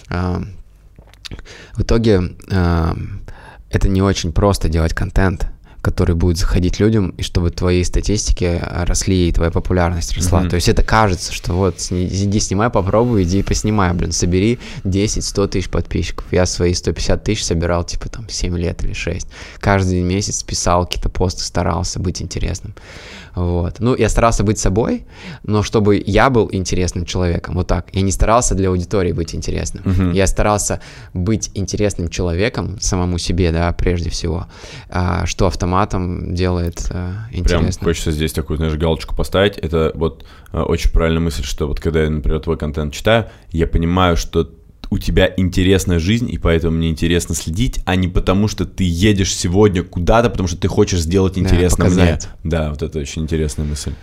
В 0.10 1.82
итоге 1.82 2.36
это 2.50 3.88
не 3.88 4.02
очень 4.02 4.34
просто 4.34 4.68
делать 4.70 4.94
контент 4.94 5.48
который 5.82 6.14
будет 6.14 6.38
заходить 6.38 6.80
людям, 6.80 7.10
и 7.18 7.24
чтобы 7.24 7.50
твои 7.50 7.84
статистики 7.84 8.62
росли, 8.62 9.30
и 9.30 9.32
твоя 9.32 9.50
популярность 9.50 10.14
росла. 10.16 10.44
Mm-hmm. 10.44 10.50
То 10.50 10.56
есть 10.56 10.70
это 10.70 10.84
кажется, 10.84 11.34
что 11.34 11.54
вот 11.54 11.80
иди 11.90 12.40
снимай, 12.40 12.70
попробуй, 12.70 13.24
иди 13.24 13.42
поснимай, 13.42 13.92
блин, 13.94 14.12
собери 14.12 14.60
10-100 14.84 15.48
тысяч 15.48 15.70
подписчиков. 15.70 16.26
Я 16.32 16.46
свои 16.46 16.74
150 16.74 17.24
тысяч 17.24 17.44
собирал, 17.44 17.84
типа, 17.84 18.10
там, 18.10 18.30
7 18.30 18.58
лет 18.58 18.84
или 18.84 18.94
6. 18.94 19.28
Каждый 19.60 20.02
месяц 20.02 20.44
писал 20.44 20.86
какие-то 20.86 21.10
посты, 21.10 21.44
старался 21.44 22.00
быть 22.00 22.22
интересным. 22.22 22.76
Вот. 23.36 23.80
Ну, 23.80 23.96
я 23.96 24.10
старался 24.10 24.44
быть 24.44 24.60
собой, 24.60 25.06
но 25.44 25.64
чтобы 25.64 26.02
я 26.06 26.30
был 26.30 26.50
интересным 26.52 27.06
человеком, 27.06 27.56
вот 27.56 27.68
так. 27.68 27.88
Я 27.94 28.02
не 28.02 28.12
старался 28.12 28.56
для 28.56 28.70
аудитории 28.70 29.12
быть 29.12 29.36
интересным. 29.36 29.84
Uh-huh. 29.84 30.14
Я 30.14 30.28
старался 30.28 30.82
быть 31.14 31.52
интересным 31.54 32.10
человеком 32.10 32.80
самому 32.80 33.18
себе, 33.18 33.52
да, 33.52 33.72
прежде 33.74 34.10
всего, 34.10 34.48
а, 34.90 35.26
что 35.26 35.48
автоматом 35.48 36.34
делает 36.36 36.88
а, 36.92 37.28
интересным. 37.32 37.72
Прям 37.72 37.86
хочется 37.86 38.12
здесь 38.12 38.34
такую, 38.34 38.58
знаешь, 38.58 38.74
галочку 38.74 39.16
поставить. 39.16 39.58
Это 39.58 39.92
вот 39.96 40.26
а, 40.52 40.64
очень 40.64 40.92
правильная 40.92 41.22
мысль, 41.22 41.44
что 41.44 41.68
вот 41.68 41.80
когда 41.80 42.04
я, 42.04 42.10
например, 42.10 42.40
твой 42.40 42.58
контент 42.58 42.94
читаю, 42.94 43.30
я 43.52 43.68
понимаю, 43.68 44.18
что 44.18 44.50
у 44.92 44.98
тебя 44.98 45.34
интересная 45.38 46.00
жизнь, 46.00 46.30
и 46.30 46.38
поэтому 46.38 46.76
мне 46.78 46.90
интересно 46.90 47.34
следить, 47.34 47.80
а 47.86 47.96
не 47.96 48.10
потому, 48.10 48.50
что 48.50 48.66
ты 48.66 48.84
едешь 48.84 49.34
сегодня 49.34 49.84
куда-то, 49.84 50.30
потому 50.30 50.50
что 50.50 50.58
ты 50.58 50.68
хочешь 50.68 51.00
сделать 51.00 51.38
интересно 51.38 51.86
да, 51.86 51.92
мне. 51.92 52.20
Да, 52.44 52.70
вот 52.72 52.84
это 52.84 53.00
очень 53.00 53.22
интересная 53.22 53.66
мысль. 53.66 53.94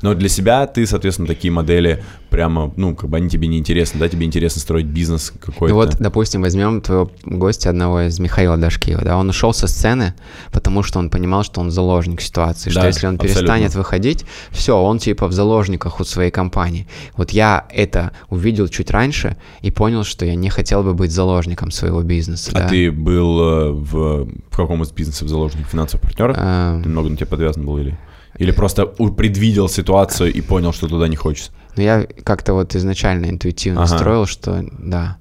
Но 0.00 0.14
для 0.14 0.30
себя 0.30 0.66
ты, 0.66 0.86
соответственно, 0.86 1.28
такие 1.28 1.52
модели 1.52 2.02
прямо, 2.30 2.72
ну, 2.76 2.96
как 2.96 3.10
бы 3.10 3.18
они 3.18 3.28
тебе 3.28 3.46
не 3.46 3.58
интересны, 3.58 4.00
да, 4.00 4.08
тебе 4.08 4.24
интересно 4.24 4.62
строить 4.62 4.86
бизнес 4.86 5.34
какой-то. 5.38 5.74
Ну 5.74 5.74
вот, 5.74 5.96
допустим, 5.98 6.40
возьмем 6.40 6.80
твоего 6.80 7.10
гостя 7.24 7.68
одного 7.68 8.00
из 8.06 8.18
Михаила 8.18 8.56
Дашкиева, 8.56 9.02
да, 9.04 9.18
он 9.18 9.28
ушел 9.28 9.52
со 9.52 9.66
сцены, 9.66 10.14
потому 10.50 10.82
что 10.82 10.98
он 10.98 11.10
понимал, 11.10 11.44
что 11.44 11.60
он 11.60 11.70
заложник 11.70 12.22
ситуации, 12.22 12.70
да, 12.70 12.80
что 12.80 12.86
если 12.86 13.06
он 13.06 13.16
абсолютно. 13.16 13.40
перестанет 13.40 13.74
выходить, 13.74 14.24
все, 14.50 14.80
он 14.80 14.98
типа 14.98 15.28
в 15.28 15.32
заложниках 15.32 16.00
у 16.00 16.04
своей 16.04 16.30
компании. 16.30 16.88
Вот 17.16 17.32
я 17.32 17.66
это 17.70 18.12
увидел 18.30 18.68
чуть 18.68 18.90
раньше 18.90 19.36
и 19.60 19.70
понял, 19.70 20.04
что 20.04 20.24
я 20.24 20.37
не 20.40 20.50
хотел 20.50 20.82
бы 20.82 20.94
быть 20.94 21.10
заложником 21.10 21.70
своего 21.70 22.02
бизнеса. 22.02 22.50
А 22.54 22.60
да. 22.60 22.68
ты 22.68 22.90
был 22.90 23.40
э, 23.40 23.70
в, 23.72 24.24
в 24.50 24.56
каком 24.56 24.82
из 24.82 24.90
бизнесов 24.92 25.28
заложник? 25.28 25.66
Финансового 25.66 26.04
партнера? 26.04 26.34
А... 26.36 26.82
Ты 26.82 26.88
много 26.88 27.08
на 27.08 27.16
тебя 27.16 27.26
подвязан 27.26 27.64
был 27.64 27.78
или? 27.78 27.98
Или 28.38 28.52
просто 28.52 28.86
предвидел 28.86 29.68
ситуацию 29.68 30.32
и 30.32 30.40
понял, 30.40 30.72
что 30.72 30.86
туда 30.86 31.08
не 31.08 31.16
хочется? 31.16 31.50
Ну, 31.76 31.82
я 31.82 32.06
как-то 32.24 32.54
вот 32.54 32.74
изначально 32.74 33.26
интуитивно 33.26 33.82
ага. 33.82 33.96
строил, 33.96 34.26
что 34.26 34.64
да. 34.78 35.18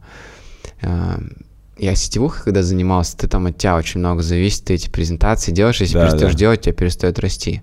А, 0.82 1.20
я 1.78 1.96
сетевухой, 1.96 2.42
когда 2.44 2.64
занимался, 2.64 3.18
ты 3.18 3.28
там 3.28 3.46
от 3.48 3.58
тебя 3.58 3.76
очень 3.76 4.00
много 4.00 4.22
зависит, 4.22 4.66
ты 4.66 4.74
эти 4.74 4.90
презентации 4.90 5.52
делаешь, 5.52 5.80
если 5.80 5.96
да, 5.96 6.08
перестаешь 6.08 6.34
да. 6.34 6.38
делать, 6.40 6.62
тебя 6.62 6.74
перестает 6.74 7.20
расти. 7.20 7.62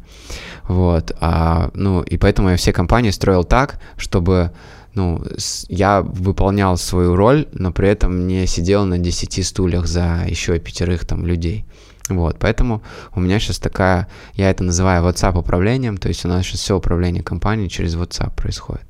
Вот. 0.68 1.12
А, 1.20 1.70
ну, 1.74 2.02
и 2.02 2.16
поэтому 2.16 2.50
я 2.50 2.56
все 2.56 2.72
компании 2.72 3.10
строил 3.10 3.44
так, 3.44 3.80
чтобы 3.96 4.52
ну, 4.94 5.22
я 5.68 6.02
выполнял 6.02 6.76
свою 6.76 7.16
роль, 7.16 7.46
но 7.52 7.72
при 7.72 7.88
этом 7.88 8.26
не 8.26 8.46
сидел 8.46 8.84
на 8.84 8.98
10 8.98 9.46
стульях 9.46 9.86
за 9.86 10.24
еще 10.26 10.58
пятерых 10.58 11.04
там 11.04 11.26
людей. 11.26 11.64
Вот, 12.08 12.36
поэтому 12.38 12.82
у 13.14 13.20
меня 13.20 13.40
сейчас 13.40 13.58
такая, 13.58 14.08
я 14.34 14.50
это 14.50 14.62
называю 14.62 15.04
WhatsApp 15.04 15.38
управлением, 15.38 15.96
то 15.96 16.08
есть 16.08 16.24
у 16.24 16.28
нас 16.28 16.44
сейчас 16.44 16.60
все 16.60 16.76
управление 16.76 17.22
компанией 17.22 17.70
через 17.70 17.96
WhatsApp 17.96 18.34
происходит. 18.36 18.84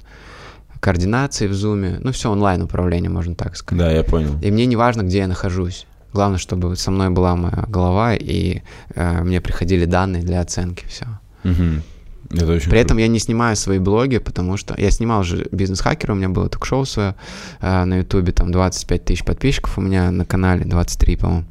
Координации 0.80 1.46
в 1.46 1.52
Zoom, 1.52 1.98
ну 2.00 2.12
все 2.12 2.30
онлайн 2.30 2.62
управление, 2.62 3.10
можно 3.10 3.34
так 3.34 3.56
сказать. 3.56 3.78
Да, 3.78 3.90
я 3.90 4.02
понял. 4.02 4.38
И 4.42 4.50
мне 4.50 4.66
не 4.66 4.76
важно, 4.76 5.02
где 5.02 5.18
я 5.18 5.28
нахожусь. 5.28 5.86
Главное, 6.12 6.38
чтобы 6.38 6.76
со 6.76 6.90
мной 6.90 7.10
была 7.10 7.36
моя 7.36 7.64
голова 7.68 8.14
и 8.14 8.62
э, 8.94 9.22
мне 9.22 9.40
приходили 9.40 9.84
данные 9.84 10.22
для 10.22 10.40
оценки, 10.40 10.84
все. 10.86 11.06
Угу. 11.44 11.82
Это 12.34 12.52
очень 12.52 12.70
При 12.70 12.80
этом 12.80 12.98
я 12.98 13.08
не 13.08 13.18
снимаю 13.18 13.56
свои 13.56 13.78
блоги, 13.78 14.18
потому 14.18 14.56
что 14.56 14.74
я 14.78 14.90
снимал 14.90 15.22
же 15.22 15.46
бизнес-хакер, 15.52 16.12
у 16.12 16.14
меня 16.14 16.28
было 16.28 16.48
ток-шоу 16.48 16.84
свое 16.84 17.14
э, 17.60 17.84
на 17.84 17.98
ютубе, 17.98 18.32
там 18.32 18.50
25 18.50 19.04
тысяч 19.04 19.24
подписчиков 19.24 19.78
у 19.78 19.80
меня 19.80 20.10
на 20.10 20.24
канале, 20.24 20.64
23, 20.64 21.16
по-моему. 21.16 21.44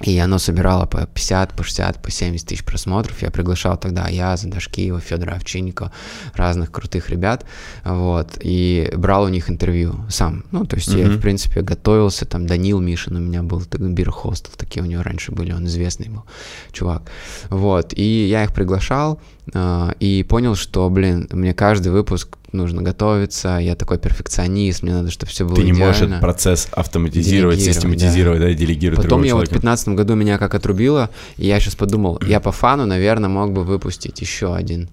И 0.00 0.18
оно 0.18 0.38
собирало 0.38 0.86
по 0.86 1.06
50, 1.06 1.52
по 1.54 1.62
60, 1.62 2.02
по 2.02 2.10
70 2.10 2.46
тысяч 2.46 2.64
просмотров. 2.64 3.22
Я 3.22 3.30
приглашал 3.30 3.76
тогда 3.76 4.08
Яза, 4.08 4.48
Дашкиева, 4.48 5.00
Федора 5.00 5.34
Овчинникова, 5.34 5.92
разных 6.34 6.72
крутых 6.72 7.10
ребят, 7.10 7.44
вот, 7.84 8.38
и 8.40 8.90
брал 8.96 9.24
у 9.24 9.28
них 9.28 9.48
интервью 9.48 10.04
сам. 10.08 10.44
Ну, 10.50 10.64
то 10.64 10.76
есть 10.76 10.88
mm-hmm. 10.88 11.12
я, 11.12 11.16
в 11.16 11.20
принципе, 11.20 11.62
готовился, 11.62 12.26
там, 12.26 12.46
Данил 12.46 12.80
Мишин 12.80 13.16
у 13.16 13.20
меня 13.20 13.42
был, 13.42 13.62
Бир 13.78 14.10
Хостел, 14.10 14.52
такие 14.56 14.82
у 14.82 14.86
него 14.86 15.02
раньше 15.02 15.30
были, 15.30 15.52
он 15.52 15.66
известный 15.66 16.08
был 16.08 16.24
чувак. 16.72 17.02
Вот, 17.48 17.92
и 17.94 18.26
я 18.26 18.44
их 18.44 18.52
приглашал, 18.52 19.20
и 19.54 20.24
понял, 20.28 20.54
что, 20.54 20.88
блин, 20.88 21.28
мне 21.32 21.52
каждый 21.52 21.90
выпуск 21.90 22.36
нужно 22.52 22.82
готовиться, 22.82 23.58
я 23.58 23.74
такой 23.74 23.98
перфекционист, 23.98 24.82
мне 24.82 24.92
надо, 24.92 25.10
чтобы 25.10 25.30
все 25.30 25.44
было 25.44 25.56
Ты 25.56 25.62
не 25.62 25.70
идеально. 25.70 25.86
можешь 25.86 26.02
этот 26.02 26.20
процесс 26.20 26.68
автоматизировать, 26.72 27.60
систематизировать, 27.60 28.40
да, 28.40 28.46
да 28.46 28.54
делегировать 28.54 29.02
Потом 29.02 29.22
я 29.22 29.34
вот 29.34 29.48
в 29.48 29.50
2015 29.50 29.88
году 29.88 30.14
меня 30.14 30.38
как 30.38 30.54
отрубило, 30.54 31.10
и 31.36 31.46
я 31.46 31.58
сейчас 31.60 31.74
подумал, 31.74 32.20
я 32.26 32.40
по 32.40 32.52
фану, 32.52 32.86
наверное, 32.86 33.28
мог 33.28 33.52
бы 33.52 33.64
выпустить 33.64 34.20
еще 34.20 34.54
один 34.54 34.88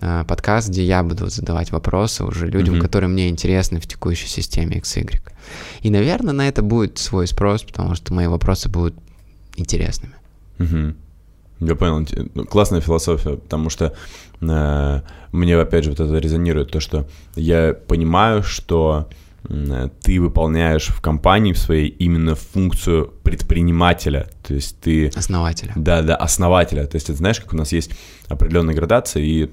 э, 0.00 0.24
подкаст, 0.26 0.68
где 0.68 0.84
я 0.84 1.02
буду 1.02 1.28
задавать 1.28 1.70
вопросы 1.70 2.24
уже 2.24 2.46
людям, 2.46 2.76
mm-hmm. 2.76 2.80
которые 2.80 3.08
мне 3.08 3.28
интересны 3.28 3.80
в 3.80 3.86
текущей 3.86 4.28
системе 4.28 4.78
XY. 4.78 5.20
И, 5.82 5.90
наверное, 5.90 6.32
на 6.32 6.48
это 6.48 6.62
будет 6.62 6.98
свой 6.98 7.26
спрос, 7.26 7.62
потому 7.62 7.94
что 7.94 8.12
мои 8.12 8.26
вопросы 8.26 8.68
будут 8.68 8.94
интересными. 9.56 10.14
Mm-hmm. 10.58 10.94
Я 11.66 11.74
понял. 11.74 12.06
Ну, 12.34 12.44
классная 12.44 12.80
философия, 12.80 13.36
потому 13.36 13.70
что 13.70 13.94
э, 14.40 15.00
мне, 15.32 15.56
опять 15.56 15.84
же, 15.84 15.90
вот 15.90 16.00
это 16.00 16.18
резонирует, 16.18 16.70
то, 16.70 16.80
что 16.80 17.06
я 17.36 17.74
понимаю, 17.74 18.42
что 18.42 19.08
э, 19.48 19.88
ты 20.02 20.20
выполняешь 20.20 20.88
в 20.88 21.00
компании 21.00 21.52
в 21.52 21.58
своей 21.58 21.88
именно 21.88 22.34
функцию 22.34 23.13
предпринимателя, 23.24 24.28
то 24.46 24.54
есть 24.54 24.78
ты... 24.80 25.08
Основателя. 25.08 25.72
Да, 25.74 26.02
да, 26.02 26.14
основателя. 26.14 26.86
То 26.86 26.96
есть 26.96 27.08
это 27.08 27.16
знаешь, 27.18 27.40
как 27.40 27.54
у 27.54 27.56
нас 27.56 27.72
есть 27.72 27.90
определенная 28.28 28.74
градация, 28.74 29.22
и, 29.22 29.50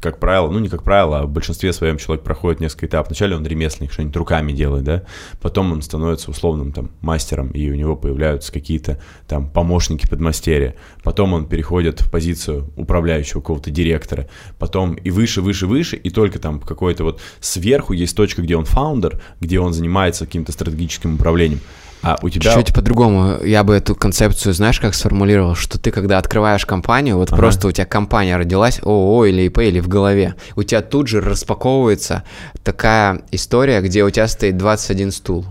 как 0.00 0.18
правило, 0.18 0.50
ну 0.50 0.58
не 0.58 0.68
как 0.68 0.82
правило, 0.82 1.20
а 1.20 1.26
в 1.26 1.30
большинстве 1.30 1.72
своем 1.72 1.96
человек 1.96 2.24
проходит 2.24 2.60
несколько 2.60 2.86
этапов. 2.86 3.08
Вначале 3.08 3.34
он 3.34 3.46
ремесленник, 3.46 3.90
что-нибудь 3.90 4.16
руками 4.16 4.52
делает, 4.52 4.84
да, 4.84 5.02
потом 5.40 5.72
он 5.72 5.80
становится 5.80 6.30
условным 6.30 6.72
там 6.72 6.90
мастером, 7.00 7.48
и 7.48 7.70
у 7.70 7.74
него 7.74 7.96
появляются 7.96 8.52
какие-то 8.52 9.00
там 9.26 9.48
помощники 9.48 10.06
подмастерья, 10.06 10.74
потом 11.02 11.32
он 11.32 11.46
переходит 11.46 12.02
в 12.02 12.10
позицию 12.10 12.70
управляющего 12.76 13.40
какого-то 13.40 13.70
директора, 13.70 14.28
потом 14.58 14.94
и 14.94 15.10
выше, 15.10 15.40
выше, 15.40 15.66
выше, 15.66 15.96
и 15.96 16.10
только 16.10 16.38
там 16.38 16.60
какой-то 16.60 17.04
вот 17.04 17.20
сверху 17.40 17.94
есть 17.94 18.14
точка, 18.14 18.42
где 18.42 18.56
он 18.56 18.66
фаундер, 18.66 19.22
где 19.40 19.58
он 19.58 19.72
занимается 19.72 20.26
каким-то 20.26 20.52
стратегическим 20.52 21.14
управлением. 21.14 21.60
А 22.02 22.18
у 22.22 22.28
тебя... 22.28 22.54
Чуть-чуть 22.54 22.74
по-другому. 22.74 23.42
Я 23.44 23.64
бы 23.64 23.74
эту 23.74 23.94
концепцию, 23.94 24.52
знаешь, 24.54 24.80
как 24.80 24.94
сформулировал, 24.94 25.54
что 25.54 25.78
ты, 25.78 25.90
когда 25.90 26.18
открываешь 26.18 26.64
компанию, 26.66 27.16
вот 27.16 27.28
ага. 27.28 27.36
просто 27.36 27.68
у 27.68 27.72
тебя 27.72 27.86
компания 27.86 28.36
родилась, 28.36 28.80
ООО 28.82 29.26
или 29.26 29.42
ИП, 29.42 29.58
или 29.58 29.80
в 29.80 29.88
голове, 29.88 30.34
у 30.54 30.62
тебя 30.62 30.82
тут 30.82 31.08
же 31.08 31.20
распаковывается 31.20 32.24
такая 32.62 33.22
история, 33.32 33.80
где 33.80 34.04
у 34.04 34.10
тебя 34.10 34.28
стоит 34.28 34.56
21 34.56 35.10
стул. 35.10 35.46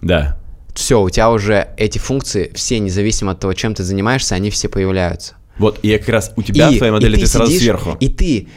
Да. 0.00 0.38
Все, 0.74 1.00
у 1.00 1.10
тебя 1.10 1.30
уже 1.30 1.68
эти 1.76 1.98
функции, 1.98 2.50
все, 2.54 2.78
независимо 2.78 3.32
от 3.32 3.40
того, 3.40 3.52
чем 3.54 3.74
ты 3.74 3.84
занимаешься, 3.84 4.34
они 4.34 4.50
все 4.50 4.68
появляются. 4.68 5.34
Вот, 5.58 5.78
и 5.82 5.96
как 5.98 6.08
раз 6.08 6.32
у 6.36 6.42
тебя 6.42 6.68
и, 6.68 6.74
в 6.74 6.78
твоей 6.78 6.92
модели 6.92 7.14
ты, 7.14 7.20
ты 7.22 7.26
сразу 7.28 7.50
сидишь, 7.50 7.62
сверху. 7.62 7.96
И 8.00 8.08
ты 8.08 8.48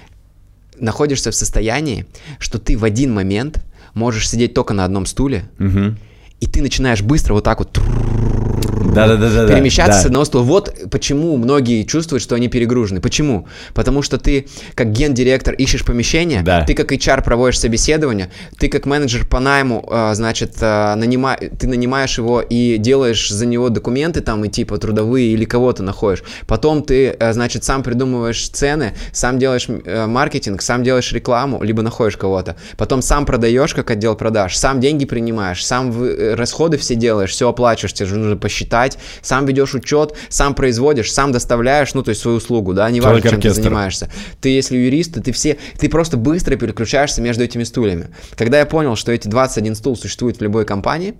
находишься 0.79 1.31
в 1.31 1.35
состоянии, 1.35 2.07
что 2.39 2.57
ты 2.57 2.77
в 2.77 2.83
один 2.83 3.13
момент 3.13 3.63
можешь 3.93 4.29
сидеть 4.29 4.53
только 4.53 4.73
на 4.73 4.83
одном 4.83 5.05
стуле, 5.05 5.49
угу 5.59 5.95
и 6.39 6.47
ты 6.47 6.61
начинаешь 6.61 7.01
быстро 7.01 7.33
вот 7.33 7.43
так 7.43 7.59
вот 7.59 7.79
да, 8.93 9.15
да, 9.15 9.29
да, 9.29 9.47
перемещаться 9.47 9.97
да. 9.97 10.01
с 10.01 10.05
одного 10.05 10.25
стула. 10.25 10.43
Вот 10.43 10.73
почему 10.91 11.37
многие 11.37 11.83
чувствуют, 11.83 12.23
что 12.23 12.35
они 12.35 12.47
перегружены. 12.47 13.01
Почему? 13.01 13.47
Потому 13.73 14.01
что 14.01 14.17
ты 14.17 14.47
как 14.75 14.91
гендиректор 14.91 15.53
ищешь 15.53 15.83
помещение, 15.83 16.41
да. 16.41 16.63
ты 16.63 16.73
как 16.73 16.91
HR 16.91 17.23
проводишь 17.23 17.59
собеседование, 17.59 18.31
ты 18.57 18.67
как 18.67 18.85
менеджер 18.85 19.25
по 19.25 19.39
найму, 19.39 19.87
а, 19.89 20.13
значит, 20.13 20.55
а, 20.61 20.95
нанима... 20.95 21.37
ты 21.37 21.67
нанимаешь 21.67 22.17
его 22.17 22.41
и 22.41 22.77
делаешь 22.77 23.29
за 23.29 23.45
него 23.45 23.69
документы 23.69 24.21
там 24.21 24.43
и 24.45 24.49
типа 24.49 24.77
трудовые 24.77 25.33
или 25.33 25.45
кого-то 25.45 25.83
находишь. 25.83 26.23
Потом 26.45 26.83
ты, 26.83 27.09
а, 27.09 27.33
значит, 27.33 27.63
сам 27.63 27.83
придумываешь 27.83 28.49
цены, 28.49 28.93
сам 29.11 29.39
делаешь 29.39 29.67
маркетинг, 29.67 30.61
сам 30.61 30.83
делаешь 30.83 31.11
рекламу, 31.11 31.61
либо 31.63 31.81
находишь 31.81 32.17
кого-то. 32.17 32.55
Потом 32.77 33.01
сам 33.01 33.25
продаешь 33.25 33.73
как 33.73 33.91
отдел 33.91 34.15
продаж, 34.15 34.55
сам 34.55 34.79
деньги 34.79 35.05
принимаешь, 35.05 35.65
сам 35.65 35.91
э, 36.03 36.35
расходы 36.35 36.77
все 36.77 36.95
делаешь, 36.95 37.31
все 37.31 37.49
оплачиваешь, 37.49 37.93
тебе 37.93 38.07
же 38.07 38.15
нужно 38.15 38.37
посчитать 38.37 38.86
писать, 38.87 38.97
сам 39.21 39.45
ведешь 39.45 39.73
учет, 39.73 40.13
сам 40.29 40.55
производишь, 40.55 41.11
сам 41.11 41.31
доставляешь, 41.31 41.93
ну, 41.93 42.03
то 42.03 42.09
есть 42.09 42.21
свою 42.21 42.37
услугу, 42.37 42.73
да, 42.73 42.89
неважно, 42.89 43.21
чем 43.21 43.35
оркестр. 43.35 43.55
ты 43.55 43.63
занимаешься. 43.63 44.09
Ты, 44.41 44.49
если 44.49 44.77
юрист, 44.77 45.13
то 45.13 45.21
ты 45.21 45.31
все, 45.31 45.57
ты 45.79 45.89
просто 45.89 46.17
быстро 46.17 46.55
переключаешься 46.55 47.21
между 47.21 47.43
этими 47.43 47.63
стульями. 47.63 48.07
Когда 48.35 48.59
я 48.59 48.65
понял, 48.65 48.95
что 48.95 49.11
эти 49.11 49.27
21 49.27 49.75
стул 49.75 49.95
существует 49.95 50.39
в 50.39 50.41
любой 50.41 50.65
компании, 50.65 51.15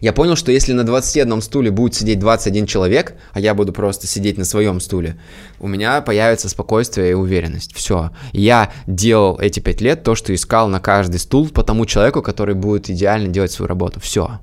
я 0.00 0.14
понял, 0.14 0.36
что 0.36 0.52
если 0.52 0.72
на 0.72 0.84
21 0.84 1.42
стуле 1.42 1.70
будет 1.70 1.94
сидеть 1.94 2.18
21 2.18 2.66
человек, 2.66 3.14
а 3.32 3.40
я 3.40 3.52
буду 3.52 3.72
просто 3.72 4.06
сидеть 4.06 4.38
на 4.38 4.44
своем 4.46 4.80
стуле, 4.80 5.16
у 5.58 5.68
меня 5.68 6.00
появится 6.00 6.48
спокойствие 6.48 7.10
и 7.10 7.14
уверенность. 7.14 7.74
Все. 7.74 8.10
Я 8.32 8.72
делал 8.86 9.38
эти 9.38 9.60
5 9.60 9.80
лет 9.82 10.02
то, 10.02 10.14
что 10.14 10.34
искал 10.34 10.68
на 10.68 10.80
каждый 10.80 11.18
стул 11.18 11.48
по 11.50 11.62
тому 11.62 11.84
человеку, 11.84 12.22
который 12.22 12.54
будет 12.54 12.88
идеально 12.88 13.28
делать 13.28 13.52
свою 13.52 13.68
работу. 13.68 14.00
Все. 14.00 14.40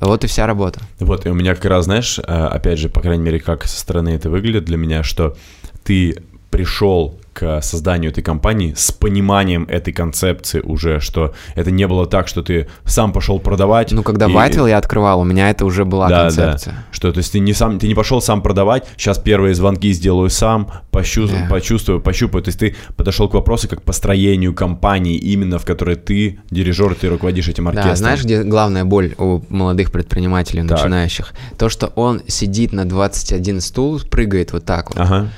Вот 0.00 0.24
и 0.24 0.26
вся 0.26 0.46
работа. 0.46 0.80
Вот, 0.98 1.26
и 1.26 1.30
у 1.30 1.34
меня 1.34 1.54
как 1.54 1.66
раз, 1.66 1.84
знаешь, 1.84 2.18
э, 2.18 2.22
опять 2.22 2.78
же, 2.78 2.88
по 2.88 3.00
крайней 3.00 3.22
мере, 3.22 3.40
как 3.40 3.64
со 3.64 3.78
стороны 3.78 4.10
это 4.10 4.30
выглядит 4.30 4.64
для 4.64 4.76
меня, 4.76 5.02
что 5.02 5.36
ты 5.84 6.22
пришел 6.50 7.20
к 7.40 7.62
созданию 7.62 8.10
этой 8.10 8.22
компании 8.22 8.74
с 8.76 8.92
пониманием 8.92 9.64
этой 9.64 9.94
концепции 9.94 10.60
уже, 10.60 11.00
что 11.00 11.32
это 11.54 11.70
не 11.70 11.86
было 11.86 12.04
так, 12.04 12.28
что 12.28 12.42
ты 12.42 12.68
сам 12.84 13.14
пошел 13.14 13.38
продавать. 13.38 13.92
Ну, 13.92 14.02
когда 14.02 14.26
и... 14.26 14.32
Вайтвилл 14.32 14.66
я 14.66 14.76
открывал, 14.76 15.20
у 15.20 15.24
меня 15.24 15.48
это 15.48 15.64
уже 15.64 15.86
была 15.86 16.10
да, 16.10 16.22
концепция. 16.24 16.74
Да. 16.74 16.84
Что, 16.92 17.12
то 17.12 17.18
есть 17.18 17.32
ты 17.32 17.38
не 17.38 17.54
сам, 17.54 17.78
ты 17.78 17.88
не 17.88 17.94
пошел 17.94 18.20
сам 18.20 18.42
продавать, 18.42 18.86
сейчас 18.98 19.18
первые 19.18 19.54
звонки 19.54 19.90
сделаю 19.92 20.28
сам, 20.28 20.70
почувствую, 20.90 21.44
yeah. 21.44 21.48
почувствую, 21.48 22.02
пощупаю. 22.02 22.44
То 22.44 22.48
есть 22.48 22.58
ты 22.58 22.76
подошел 22.94 23.26
к 23.26 23.32
вопросу 23.32 23.68
как 23.68 23.80
построению 23.80 24.52
компании, 24.52 25.16
именно 25.16 25.58
в 25.58 25.64
которой 25.64 25.96
ты 25.96 26.40
дирижер, 26.50 26.94
ты 26.94 27.08
руководишь 27.08 27.48
этим 27.48 27.68
оркестром. 27.68 27.92
Да, 27.92 27.96
знаешь, 27.96 28.22
где 28.22 28.42
главная 28.42 28.84
боль 28.84 29.14
у 29.16 29.40
молодых 29.48 29.92
предпринимателей, 29.92 30.60
так. 30.68 30.72
начинающих? 30.72 31.32
То, 31.56 31.70
что 31.70 31.86
он 31.86 32.20
сидит 32.26 32.74
на 32.74 32.86
21 32.86 33.62
стул, 33.62 33.98
прыгает 34.10 34.52
вот 34.52 34.66
так 34.66 34.90
вот. 34.90 35.00
Ага 35.00 35.30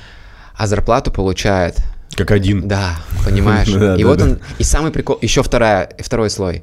а 0.62 0.66
зарплату 0.66 1.10
получает... 1.10 1.76
Как 2.16 2.30
один. 2.30 2.68
Да, 2.68 2.96
понимаешь? 3.24 3.68
И 3.98 4.04
вот 4.04 4.20
он... 4.20 4.38
И 4.58 4.64
самый 4.64 4.92
прикол... 4.92 5.18
Еще 5.22 5.42
вторая, 5.42 5.90
второй 5.98 6.30
слой. 6.30 6.62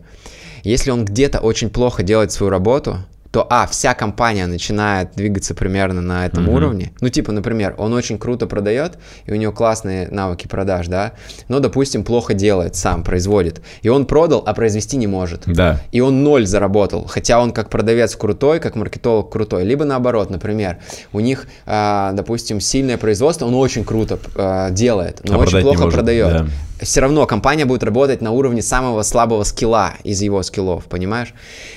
Если 0.63 0.91
он 0.91 1.05
где-то 1.05 1.39
очень 1.39 1.69
плохо 1.69 2.03
делает 2.03 2.31
свою 2.31 2.49
работу, 2.49 2.99
то, 3.31 3.45
а, 3.49 3.67
вся 3.67 3.93
компания 3.93 4.47
начинает 4.47 5.13
двигаться 5.15 5.53
примерно 5.53 6.01
на 6.01 6.25
этом 6.25 6.47
mm-hmm. 6.47 6.55
уровне. 6.55 6.91
Ну, 6.99 7.09
типа, 7.09 7.31
например, 7.31 7.75
он 7.77 7.93
очень 7.93 8.17
круто 8.17 8.47
продает, 8.47 8.97
и 9.25 9.31
у 9.31 9.35
него 9.35 9.51
классные 9.51 10.07
навыки 10.09 10.47
продаж, 10.47 10.87
да, 10.87 11.13
но, 11.47 11.59
допустим, 11.59 12.03
плохо 12.03 12.33
делает 12.33 12.75
сам, 12.75 13.03
производит. 13.03 13.61
И 13.83 13.89
он 13.89 14.05
продал, 14.05 14.43
а 14.45 14.53
произвести 14.53 14.97
не 14.97 15.07
может. 15.07 15.43
Да. 15.45 15.79
И 15.91 16.01
он 16.01 16.23
ноль 16.23 16.47
заработал, 16.47 17.05
хотя 17.05 17.39
он 17.39 17.51
как 17.51 17.69
продавец 17.69 18.15
крутой, 18.15 18.59
как 18.59 18.75
маркетолог 18.75 19.31
крутой. 19.31 19.63
Либо 19.63 19.85
наоборот, 19.85 20.31
например, 20.31 20.79
у 21.13 21.19
них, 21.19 21.47
э, 21.65 22.11
допустим, 22.13 22.59
сильное 22.59 22.97
производство, 22.97 23.45
он 23.45 23.53
очень 23.53 23.83
круто 23.83 24.17
э, 24.35 24.69
делает, 24.71 25.21
но 25.23 25.35
а 25.35 25.37
очень 25.37 25.61
плохо 25.61 25.87
продает. 25.89 26.33
Да 26.33 26.47
все 26.81 27.01
равно 27.01 27.25
компания 27.25 27.65
будет 27.65 27.83
работать 27.83 28.21
на 28.21 28.31
уровне 28.31 28.61
самого 28.61 29.03
слабого 29.03 29.43
скилла 29.43 29.93
из 30.03 30.21
его 30.21 30.41
скиллов, 30.43 30.85
понимаешь? 30.85 31.33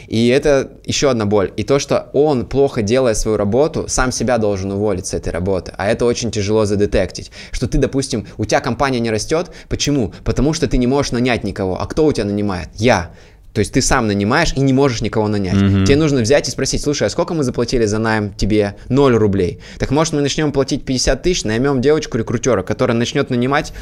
И 0.06 0.28
это 0.28 0.70
еще 0.84 1.10
одна 1.10 1.26
боль. 1.26 1.52
И 1.56 1.64
то, 1.64 1.78
что 1.78 2.10
он, 2.12 2.46
плохо 2.46 2.82
делая 2.82 3.14
свою 3.14 3.36
работу, 3.36 3.86
сам 3.88 4.12
себя 4.12 4.38
должен 4.38 4.72
уволить 4.72 5.06
с 5.06 5.14
этой 5.14 5.30
работы. 5.30 5.72
А 5.76 5.88
это 5.88 6.04
очень 6.04 6.30
тяжело 6.30 6.64
задетектить. 6.64 7.30
Что 7.50 7.66
ты, 7.66 7.78
допустим, 7.78 8.26
у 8.38 8.44
тебя 8.44 8.60
компания 8.60 9.00
не 9.00 9.10
растет. 9.10 9.50
Почему? 9.68 10.12
Потому 10.24 10.52
что 10.52 10.68
ты 10.68 10.78
не 10.78 10.86
можешь 10.86 11.12
нанять 11.12 11.44
никого. 11.44 11.80
А 11.80 11.86
кто 11.86 12.04
у 12.06 12.12
тебя 12.12 12.24
нанимает? 12.24 12.68
Я. 12.76 13.10
То 13.52 13.58
есть 13.58 13.72
ты 13.72 13.82
сам 13.82 14.06
нанимаешь 14.06 14.54
и 14.56 14.60
не 14.60 14.72
можешь 14.72 15.02
никого 15.02 15.28
нанять. 15.28 15.54
Mm-hmm. 15.54 15.84
Тебе 15.84 15.96
нужно 15.96 16.20
взять 16.22 16.48
и 16.48 16.50
спросить, 16.50 16.82
слушай, 16.82 17.06
а 17.06 17.10
сколько 17.10 17.34
мы 17.34 17.44
заплатили 17.44 17.84
за 17.84 17.98
найм 17.98 18.32
тебе? 18.32 18.76
0 18.88 19.14
рублей. 19.16 19.60
Так 19.78 19.90
может 19.90 20.14
мы 20.14 20.22
начнем 20.22 20.52
платить 20.52 20.84
50 20.84 21.22
тысяч, 21.22 21.44
наймем 21.44 21.80
девочку-рекрутера, 21.80 22.62
которая 22.62 22.96
начнет 22.96 23.28
нанимать 23.28 23.74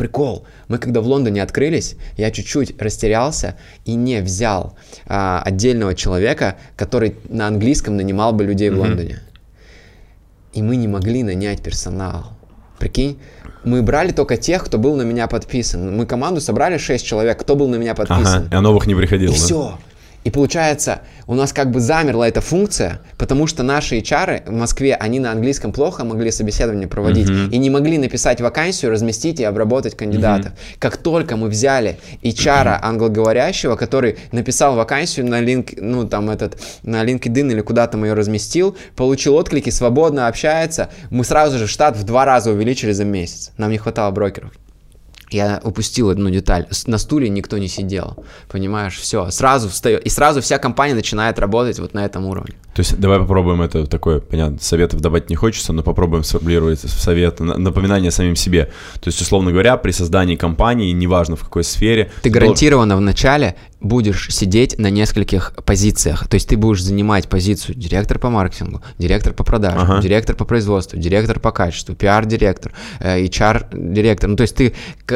прикол. 0.00 0.44
Мы 0.68 0.78
когда 0.78 1.02
в 1.02 1.06
Лондоне 1.06 1.42
открылись, 1.42 1.96
я 2.16 2.30
чуть-чуть 2.30 2.80
растерялся 2.80 3.56
и 3.84 3.94
не 3.94 4.22
взял 4.22 4.74
а, 5.06 5.42
отдельного 5.44 5.94
человека, 5.94 6.56
который 6.74 7.16
на 7.28 7.46
английском 7.46 7.96
нанимал 7.96 8.32
бы 8.32 8.44
людей 8.44 8.70
mm-hmm. 8.70 8.74
в 8.74 8.78
Лондоне. 8.78 9.20
И 10.54 10.62
мы 10.62 10.76
не 10.76 10.88
могли 10.88 11.22
нанять 11.22 11.60
персонал. 11.62 12.32
Прикинь, 12.78 13.18
мы 13.62 13.82
брали 13.82 14.10
только 14.12 14.38
тех, 14.38 14.64
кто 14.64 14.78
был 14.78 14.96
на 14.96 15.02
меня 15.02 15.26
подписан. 15.26 15.94
Мы 15.94 16.06
команду 16.06 16.40
собрали 16.40 16.78
6 16.78 17.04
человек, 17.04 17.38
кто 17.38 17.54
был 17.54 17.68
на 17.68 17.76
меня 17.76 17.94
подписан. 17.94 18.46
Ага, 18.46 18.58
а 18.58 18.60
новых 18.62 18.86
не 18.86 18.94
приходило. 18.94 19.32
И 19.32 19.36
да? 19.36 19.44
все. 19.44 19.78
И 20.24 20.30
получается, 20.30 21.00
у 21.26 21.34
нас 21.34 21.52
как 21.52 21.70
бы 21.70 21.80
замерла 21.80 22.28
эта 22.28 22.40
функция, 22.40 23.00
потому 23.16 23.46
что 23.46 23.62
наши 23.62 23.98
HR 23.98 24.50
в 24.50 24.52
Москве, 24.52 24.94
они 24.94 25.18
на 25.18 25.32
английском 25.32 25.72
плохо 25.72 26.04
могли 26.04 26.30
собеседование 26.30 26.88
проводить 26.88 27.28
uh-huh. 27.28 27.50
и 27.50 27.58
не 27.58 27.70
могли 27.70 27.96
написать 27.96 28.40
вакансию, 28.40 28.90
разместить 28.90 29.40
и 29.40 29.44
обработать 29.44 29.96
кандидатов. 29.96 30.52
Uh-huh. 30.52 30.76
Как 30.78 30.98
только 30.98 31.36
мы 31.36 31.48
взяли 31.48 31.98
HR 32.22 32.66
uh-huh. 32.66 32.78
англоговорящего, 32.82 33.76
который 33.76 34.18
написал 34.32 34.74
вакансию 34.74 35.26
на 35.26 35.40
линк, 35.40 35.70
ну 35.76 36.06
там 36.06 36.28
этот, 36.28 36.58
на 36.82 37.02
LinkedIn 37.02 37.52
или 37.52 37.60
куда-то 37.62 37.96
мы 37.96 38.08
ее 38.08 38.14
разместил, 38.14 38.76
получил 38.96 39.36
отклики, 39.36 39.70
свободно 39.70 40.28
общается, 40.28 40.90
мы 41.08 41.24
сразу 41.24 41.58
же 41.58 41.66
штат 41.66 41.96
в 41.96 42.04
два 42.04 42.24
раза 42.26 42.50
увеличили 42.50 42.92
за 42.92 43.04
месяц. 43.04 43.52
Нам 43.56 43.70
не 43.70 43.78
хватало 43.78 44.10
брокеров 44.10 44.52
я 45.30 45.60
упустил 45.62 46.10
одну 46.10 46.30
деталь. 46.30 46.66
На 46.86 46.98
стуле 46.98 47.28
никто 47.28 47.58
не 47.58 47.68
сидел. 47.68 48.16
Понимаешь, 48.48 48.98
все. 48.98 49.30
Сразу 49.30 49.68
встает. 49.68 50.04
И 50.04 50.08
сразу 50.08 50.40
вся 50.40 50.58
компания 50.58 50.94
начинает 50.94 51.38
работать 51.38 51.78
вот 51.78 51.94
на 51.94 52.04
этом 52.04 52.26
уровне. 52.26 52.54
То 52.74 52.80
есть 52.80 52.98
давай 52.98 53.18
попробуем 53.18 53.62
это 53.62 53.86
такое, 53.86 54.20
понятно, 54.20 54.58
советов 54.60 55.00
давать 55.00 55.28
не 55.28 55.36
хочется, 55.36 55.72
но 55.72 55.82
попробуем 55.82 56.24
сформулировать 56.24 56.80
совет, 56.80 57.40
напоминание 57.40 58.10
самим 58.10 58.36
себе. 58.36 58.70
То 59.00 59.08
есть, 59.08 59.20
условно 59.20 59.50
говоря, 59.50 59.76
при 59.76 59.90
создании 59.90 60.36
компании, 60.36 60.92
неважно 60.92 61.36
в 61.36 61.40
какой 61.40 61.64
сфере... 61.64 62.10
Ты 62.22 62.30
гарантированно 62.30 62.96
в 62.96 63.00
начале 63.00 63.56
будешь 63.80 64.28
сидеть 64.30 64.78
на 64.78 64.90
нескольких 64.90 65.54
позициях. 65.64 66.28
То 66.28 66.34
есть 66.34 66.48
ты 66.48 66.56
будешь 66.56 66.82
занимать 66.82 67.28
позицию 67.28 67.74
директор 67.76 68.18
по 68.18 68.28
маркетингу, 68.28 68.82
директор 68.98 69.32
по 69.32 69.42
продажам, 69.42 69.82
ага. 69.82 70.02
директор 70.02 70.36
по 70.36 70.44
производству, 70.44 70.98
директор 70.98 71.40
по 71.40 71.50
качеству, 71.50 71.94
пиар-директор, 71.94 72.72
э, 73.00 73.24
HR-директор. 73.24 74.28
Ну, 74.28 74.36
то 74.36 74.42
есть 74.42 74.54
ты 74.54 74.74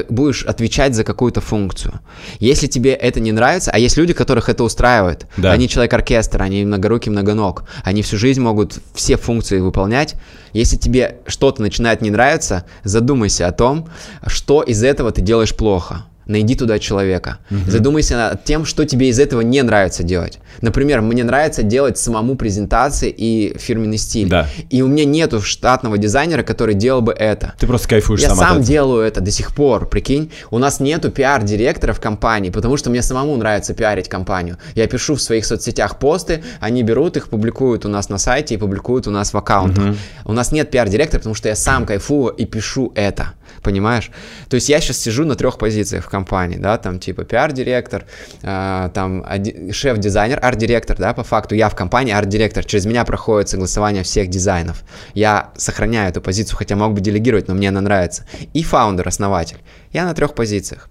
будешь 0.09 0.45
отвечать 0.45 0.95
за 0.95 1.05
какую-то 1.05 1.41
функцию. 1.41 2.01
Если 2.41 2.67
тебе 2.67 2.93
это 2.93 3.21
не 3.21 3.33
нравится, 3.33 3.71
а 3.71 3.79
есть 3.79 3.97
люди, 3.97 4.15
которых 4.15 4.49
это 4.49 4.65
устраивает, 4.65 5.27
да. 5.37 5.53
они 5.53 5.69
человек-оркестр, 5.69 6.43
они 6.43 6.65
многорукий, 6.65 7.13
многоног, 7.13 7.65
они 7.83 8.03
всю 8.03 8.17
жизнь 8.17 8.41
могут 8.41 8.79
все 8.95 9.17
функции 9.17 9.59
выполнять. 9.59 10.15
Если 10.53 10.77
тебе 10.77 11.19
что-то 11.27 11.61
начинает 11.61 12.01
не 12.01 12.11
нравиться, 12.11 12.65
задумайся 12.83 13.47
о 13.47 13.53
том, 13.53 13.89
что 14.27 14.63
из 14.63 14.83
этого 14.83 15.11
ты 15.11 15.21
делаешь 15.21 15.55
плохо 15.55 16.05
найди 16.27 16.55
туда 16.55 16.79
человека. 16.79 17.39
Угу. 17.51 17.71
Задумайся 17.71 18.17
над 18.17 18.45
тем, 18.45 18.65
что 18.65 18.85
тебе 18.85 19.09
из 19.09 19.19
этого 19.19 19.41
не 19.41 19.63
нравится 19.63 20.03
делать. 20.03 20.39
Например, 20.61 21.01
мне 21.01 21.25
нравится 21.25 21.63
делать 21.63 21.99
самому 21.99 22.37
презентации 22.37 23.11
и 23.11 23.57
фирменный 23.59 23.99
стиль. 23.99 24.29
Да. 24.29 24.49
И 24.71 24.83
у 24.83 24.89
меня 24.89 25.05
нету 25.05 25.41
штатного 25.41 25.99
дизайнера, 25.99 26.43
который 26.43 26.75
делал 26.75 27.03
бы 27.03 27.13
это. 27.13 27.55
Ты 27.59 27.67
просто 27.67 27.89
кайфуешь 27.89 28.21
Я 28.21 28.35
сам 28.35 28.55
сам 28.55 28.63
делаю 28.63 29.03
это 29.03 29.21
до 29.21 29.31
сих 29.31 29.55
пор, 29.55 29.89
прикинь. 29.89 30.31
У 30.51 30.59
нас 30.59 30.81
нету 30.81 31.11
пиар-директора 31.11 31.93
в 31.93 32.01
компании, 32.01 32.51
потому 32.51 32.77
что 32.77 32.91
мне 32.91 33.03
самому 33.03 33.37
нравится 33.37 33.75
пиарить 33.75 34.09
компанию. 34.09 34.59
Я 34.75 34.87
пишу 34.87 35.15
в 35.15 35.23
своих 35.23 35.45
соцсетях 35.47 35.99
посты, 35.99 36.43
они 36.61 36.83
берут 36.83 37.17
их, 37.17 37.29
публикуют 37.29 37.85
у 37.85 37.89
нас 37.89 38.09
на 38.09 38.19
сайте 38.19 38.55
и 38.55 38.59
публикуют 38.59 39.07
у 39.07 39.11
нас 39.11 39.33
в 39.33 39.37
аккаунтах. 39.37 39.85
Угу. 39.85 39.95
У 40.27 40.33
нас 40.33 40.53
нет 40.53 40.71
пиар-директора, 40.71 41.21
потому 41.21 41.35
что 41.35 41.49
я 41.49 41.57
сам 41.57 41.87
кайфую 41.87 42.29
и 42.29 42.45
пишу 42.45 42.93
это. 42.95 43.33
Понимаешь? 43.63 44.11
То 44.49 44.55
есть 44.57 44.69
я 44.69 44.81
сейчас 44.81 44.99
сижу 44.99 45.25
на 45.25 45.35
трех 45.35 45.59
позициях 45.59 46.09
компании, 46.09 46.57
да, 46.57 46.79
там 46.79 46.99
типа 46.99 47.25
пиар-директор, 47.25 48.05
э, 48.43 48.91
там 48.95 49.25
шеф-дизайнер, 49.73 50.39
арт-директор, 50.43 50.97
да, 50.97 51.15
по 51.15 51.25
факту 51.25 51.55
я 51.55 51.69
в 51.69 51.75
компании 51.75 52.13
арт-директор, 52.13 52.65
через 52.65 52.87
меня 52.87 53.05
проходит 53.05 53.49
согласование 53.49 54.03
всех 54.03 54.29
дизайнов. 54.29 54.83
Я 55.15 55.51
сохраняю 55.57 56.11
эту 56.11 56.21
позицию, 56.21 56.57
хотя 56.57 56.77
мог 56.77 56.95
бы 56.95 57.01
делегировать, 57.01 57.49
но 57.49 57.55
мне 57.55 57.69
она 57.69 57.81
нравится. 57.81 58.27
И 58.53 58.63
founder, 58.63 59.09
основатель. 59.09 59.59
Я 59.93 60.05
на 60.05 60.15
трех 60.15 60.35
позициях. 60.35 60.89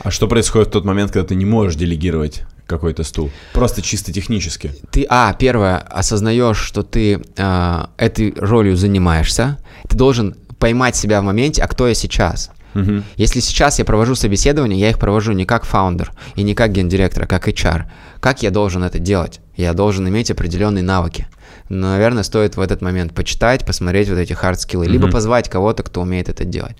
А 0.00 0.10
что 0.10 0.28
происходит 0.28 0.68
в 0.68 0.72
тот 0.72 0.84
момент, 0.84 1.12
когда 1.12 1.26
ты 1.26 1.34
не 1.34 1.44
можешь 1.44 1.76
делегировать 1.76 2.42
какой-то 2.66 3.02
стул? 3.02 3.30
Просто 3.52 3.82
чисто 3.82 4.12
технически. 4.12 4.72
Ты, 4.90 5.06
а, 5.08 5.34
первое, 5.34 5.78
осознаешь, 5.78 6.58
что 6.58 6.82
ты 6.82 7.20
э, 7.36 7.84
этой 7.96 8.34
ролью 8.36 8.76
занимаешься. 8.76 9.58
Ты 9.88 9.96
должен 9.96 10.36
поймать 10.62 10.94
себя 10.94 11.20
в 11.20 11.24
моменте, 11.24 11.60
а 11.60 11.66
кто 11.66 11.88
я 11.88 11.94
сейчас. 11.94 12.52
Угу. 12.76 13.02
Если 13.16 13.40
сейчас 13.40 13.80
я 13.80 13.84
провожу 13.84 14.14
собеседование, 14.14 14.78
я 14.78 14.90
их 14.90 14.98
провожу 15.00 15.32
не 15.32 15.44
как 15.44 15.64
founder 15.64 16.12
и 16.36 16.44
не 16.44 16.54
как 16.54 16.70
гендиректор, 16.70 17.24
а 17.24 17.26
как 17.26 17.48
HR. 17.48 17.86
Как 18.20 18.44
я 18.44 18.52
должен 18.52 18.84
это 18.84 19.00
делать? 19.00 19.40
Я 19.56 19.72
должен 19.72 20.08
иметь 20.08 20.30
определенные 20.30 20.84
навыки. 20.84 21.26
Наверное, 21.68 22.22
стоит 22.22 22.56
в 22.56 22.60
этот 22.60 22.80
момент 22.80 23.12
почитать, 23.12 23.66
посмотреть 23.66 24.08
вот 24.08 24.18
эти 24.18 24.34
hard 24.34 24.53
skill 24.53 24.76
ы, 24.76 24.86
либо 24.86 25.10
позвать 25.10 25.48
кого-то, 25.48 25.82
кто 25.82 26.00
умеет 26.02 26.28
это 26.28 26.44
делать. 26.44 26.76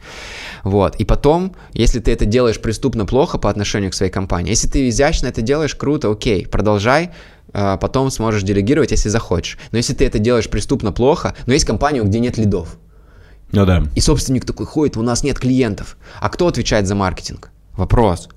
Вот. 0.63 0.95
И 1.01 1.05
потом, 1.05 1.57
если 1.73 1.99
ты 1.99 2.13
это 2.13 2.25
делаешь 2.25 2.61
преступно 2.61 3.05
плохо 3.05 3.39
по 3.39 3.51
отношению 3.51 3.91
к 3.91 3.95
своей 3.95 4.13
компании, 4.13 4.51
если 4.51 4.69
ты 4.69 4.89
изящно 4.89 5.27
это 5.27 5.43
делаешь, 5.43 5.75
круто, 5.75 6.09
окей, 6.09 6.47
продолжай, 6.47 7.11
а 7.53 7.77
потом 7.79 8.13
сможешь 8.13 8.45
делегировать, 8.45 8.93
если 8.93 9.09
захочешь. 9.09 9.59
Но 9.73 9.79
если 9.79 9.93
ты 9.93 10.07
это 10.07 10.21
делаешь 10.21 10.49
преступно 10.49 10.93
плохо, 10.93 11.35
но 11.47 11.53
есть 11.53 11.65
компания, 11.65 12.03
где 12.03 12.21
нет 12.21 12.39
лидов, 12.39 12.79
ну 13.53 13.67
да. 13.67 13.85
И 13.95 14.01
собственник 14.01 14.45
такой 14.45 14.67
ходит, 14.67 14.97
у 14.97 15.03
нас 15.03 15.23
нет 15.23 15.39
клиентов. 15.39 15.97
А 16.21 16.29
кто 16.29 16.47
отвечает 16.47 16.87
за 16.87 16.95
маркетинг? 16.95 17.51
Вопрос. 17.77 18.29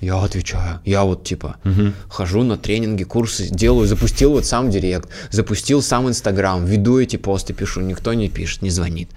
Я 0.00 0.22
отвечаю. 0.22 0.80
Я 0.84 1.04
вот 1.04 1.24
типа 1.24 1.56
угу. 1.64 1.92
хожу 2.08 2.42
на 2.42 2.58
тренинги, 2.58 3.04
курсы, 3.04 3.48
делаю, 3.48 3.86
запустил 3.86 4.32
вот 4.32 4.44
сам 4.44 4.68
директ, 4.68 5.08
запустил 5.30 5.80
сам 5.80 6.08
Инстаграм, 6.08 6.64
веду 6.64 6.98
эти 6.98 7.16
посты, 7.16 7.54
пишу, 7.54 7.80
никто 7.80 8.12
не 8.12 8.28
пишет, 8.28 8.62
не 8.62 8.70
звонит. 8.70 9.08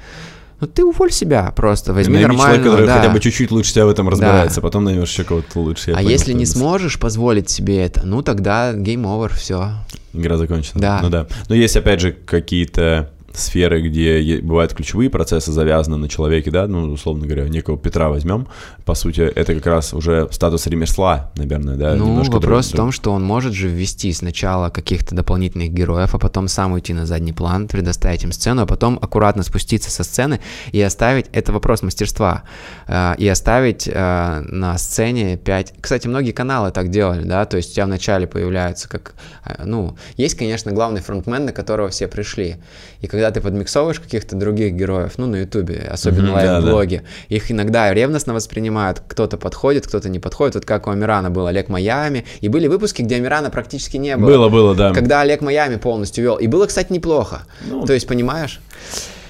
Ну 0.59 0.67
ты 0.67 0.83
уволь 0.83 1.11
себя 1.11 1.51
просто, 1.55 1.93
возьми 1.93 2.19
нормального. 2.19 2.47
человека, 2.47 2.69
который 2.69 2.87
да. 2.87 2.97
хотя 2.97 3.09
бы 3.13 3.19
чуть-чуть 3.19 3.51
лучше 3.51 3.73
тебя 3.73 3.85
в 3.85 3.89
этом 3.89 4.09
разбирается, 4.09 4.55
да. 4.55 4.61
потом 4.61 4.85
наймешь 4.85 5.09
еще 5.09 5.23
кого-то 5.23 5.59
лучше. 5.59 5.91
А 5.91 5.95
понял, 5.95 6.09
если 6.09 6.33
не 6.33 6.45
сможешь 6.45 6.99
позволить 6.99 7.49
себе 7.49 7.83
это, 7.83 8.05
ну 8.05 8.21
тогда 8.21 8.73
over, 8.73 9.35
все. 9.35 9.73
Игра 10.13 10.37
закончена. 10.37 10.79
Да. 10.79 10.99
Ну 11.03 11.09
да. 11.09 11.27
Но 11.49 11.55
есть 11.55 11.75
опять 11.75 11.99
же 11.99 12.11
какие-то 12.11 13.11
сферы, 13.37 13.81
где 13.81 14.41
бывают 14.41 14.73
ключевые 14.73 15.09
процессы 15.09 15.51
завязаны 15.51 15.97
на 15.97 16.09
человеке, 16.09 16.51
да, 16.51 16.67
ну, 16.67 16.91
условно 16.91 17.25
говоря, 17.25 17.47
некого 17.47 17.77
Петра 17.77 18.09
возьмем, 18.09 18.47
по 18.85 18.95
сути, 18.95 19.21
это 19.21 19.55
как 19.55 19.65
раз 19.65 19.93
уже 19.93 20.27
статус 20.31 20.67
ремесла, 20.67 21.31
наверное, 21.35 21.75
да? 21.75 21.95
Ну, 21.95 22.23
вопрос 22.23 22.67
друг, 22.67 22.73
в 22.73 22.77
том, 22.77 22.91
что 22.91 23.11
он 23.11 23.23
может 23.23 23.53
же 23.53 23.67
ввести 23.67 24.11
сначала 24.13 24.69
каких-то 24.69 25.15
дополнительных 25.15 25.71
героев, 25.71 26.15
а 26.15 26.19
потом 26.19 26.47
сам 26.47 26.73
уйти 26.73 26.93
на 26.93 27.05
задний 27.05 27.33
план, 27.33 27.67
предоставить 27.67 28.23
им 28.23 28.31
сцену, 28.31 28.63
а 28.63 28.65
потом 28.65 28.97
аккуратно 29.01 29.43
спуститься 29.43 29.91
со 29.91 30.03
сцены 30.03 30.39
и 30.71 30.81
оставить, 30.81 31.27
это 31.31 31.53
вопрос 31.53 31.81
мастерства, 31.81 32.43
э, 32.87 33.15
и 33.17 33.27
оставить 33.27 33.87
э, 33.87 34.41
на 34.47 34.77
сцене 34.77 35.37
5... 35.37 35.75
Кстати, 35.81 36.07
многие 36.07 36.31
каналы 36.31 36.71
так 36.71 36.89
делали, 36.89 37.23
да, 37.23 37.45
то 37.45 37.57
есть 37.57 37.71
у 37.71 37.73
тебя 37.75 37.85
вначале 37.85 38.27
появляются 38.27 38.89
как, 38.89 39.15
э, 39.45 39.63
ну, 39.65 39.97
есть, 40.15 40.35
конечно, 40.35 40.71
главный 40.71 41.01
фронтмен, 41.01 41.45
на 41.45 41.51
которого 41.51 41.89
все 41.89 42.07
пришли, 42.07 42.57
и 43.01 43.07
когда 43.07 43.26
ты 43.31 43.41
подмиксовываешь 43.41 43.99
каких-то 43.99 44.35
других 44.35 44.73
героев, 44.73 45.13
ну, 45.17 45.27
на 45.27 45.37
ютубе, 45.37 45.87
особенно 45.89 46.29
mm-hmm, 46.29 46.33
лайв-блоги, 46.33 46.95
да, 46.97 47.01
да. 47.01 47.35
их 47.35 47.51
иногда 47.51 47.93
ревностно 47.93 48.33
воспринимают, 48.33 49.01
кто-то 49.07 49.37
подходит, 49.37 49.87
кто-то 49.87 50.09
не 50.09 50.19
подходит, 50.19 50.55
вот 50.55 50.65
как 50.65 50.87
у 50.87 50.91
Амирана 50.91 51.29
был 51.29 51.47
Олег 51.47 51.69
Майами, 51.69 52.25
и 52.41 52.47
были 52.47 52.67
выпуски, 52.67 53.01
где 53.01 53.15
Амирана 53.15 53.49
практически 53.49 53.97
не 53.97 54.15
было. 54.17 54.27
Было, 54.27 54.49
было, 54.49 54.75
да. 54.75 54.93
Когда 54.93 55.21
Олег 55.21 55.41
Майами 55.41 55.77
полностью 55.77 56.23
вел, 56.23 56.35
и 56.35 56.47
было, 56.47 56.65
кстати, 56.65 56.91
неплохо, 56.91 57.43
ну, 57.69 57.85
то 57.85 57.93
есть, 57.93 58.07
понимаешь? 58.07 58.59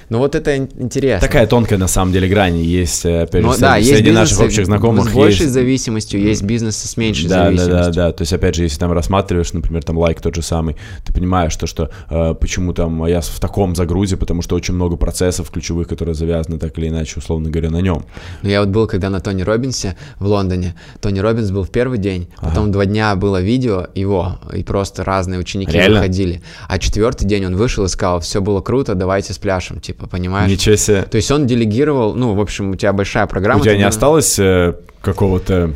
Ну 0.09 0.19
вот 0.19 0.35
это 0.35 0.55
интересно. 0.55 1.27
Такая 1.27 1.47
тонкая 1.47 1.77
на 1.77 1.87
самом 1.87 2.13
деле 2.13 2.29
грань 2.29 2.57
есть, 2.57 3.05
э, 3.05 3.23
опять 3.23 3.41
же, 3.41 3.47
ну, 3.47 3.53
да, 3.59 3.75
среди, 3.75 3.93
среди 3.93 4.11
наших 4.11 4.39
общих 4.39 4.65
знакомых. 4.65 5.09
С 5.09 5.13
большей 5.13 5.41
есть... 5.41 5.53
зависимостью, 5.53 6.21
есть 6.21 6.43
бизнес 6.43 6.77
с 6.77 6.95
меньшей 6.95 7.27
да, 7.27 7.45
зависимостью. 7.45 7.73
Да, 7.73 7.83
да, 7.83 7.91
да, 7.91 8.11
то 8.13 8.21
есть 8.21 8.31
опять 8.31 8.55
же, 8.55 8.63
если 8.63 8.79
там 8.79 8.93
рассматриваешь, 8.93 9.51
например, 9.51 9.83
там 9.83 9.97
лайк 9.97 10.21
тот 10.21 10.35
же 10.35 10.41
самый, 10.41 10.77
ты 11.05 11.11
понимаешь 11.11 11.53
то, 11.57 11.67
что 11.67 11.89
э, 12.09 12.35
почему 12.39 12.73
там 12.73 13.05
я 13.05 13.19
в 13.19 13.39
таком 13.41 13.75
загрузе, 13.75 14.15
потому 14.15 14.41
что 14.41 14.55
очень 14.55 14.75
много 14.75 14.95
процессов 14.95 15.51
ключевых, 15.51 15.89
которые 15.89 16.15
завязаны 16.15 16.57
так 16.57 16.77
или 16.77 16.87
иначе, 16.87 17.15
условно 17.17 17.49
говоря, 17.49 17.69
на 17.69 17.81
нем. 17.81 18.05
Ну 18.43 18.49
я 18.49 18.61
вот 18.61 18.69
был 18.69 18.87
когда 18.87 19.09
на 19.09 19.19
Тони 19.19 19.41
Робинсе 19.41 19.97
в 20.19 20.27
Лондоне, 20.27 20.75
Тони 21.01 21.19
Робинс 21.19 21.51
был 21.51 21.63
в 21.63 21.69
первый 21.69 21.97
день, 21.97 22.29
потом 22.39 22.65
ага. 22.65 22.73
два 22.73 22.85
дня 22.85 23.13
было 23.17 23.41
видео 23.41 23.87
его, 23.93 24.39
и 24.53 24.63
просто 24.63 25.03
разные 25.03 25.39
ученики 25.39 25.73
Реально? 25.73 25.97
выходили, 25.97 26.41
а 26.69 26.79
четвертый 26.79 27.25
день 27.25 27.45
он 27.45 27.57
вышел 27.57 27.83
и 27.83 27.89
сказал, 27.89 28.21
все 28.21 28.39
было 28.39 28.61
круто, 28.61 28.95
давайте 28.95 29.33
спляшем, 29.33 29.81
типа, 29.81 29.96
понимаешь? 30.05 30.49
Ничего 30.51 30.75
себе. 30.75 31.03
То 31.03 31.15
есть 31.17 31.31
он 31.31 31.47
делегировал, 31.47 32.13
ну, 32.13 32.33
в 32.35 32.41
общем, 32.41 32.71
у 32.71 32.75
тебя 32.75 32.93
большая 32.93 33.25
программа. 33.27 33.61
У 33.61 33.63
тебя 33.63 33.77
не 33.77 33.83
осталось 33.83 34.37
э, 34.37 34.75
какого-то 35.01 35.73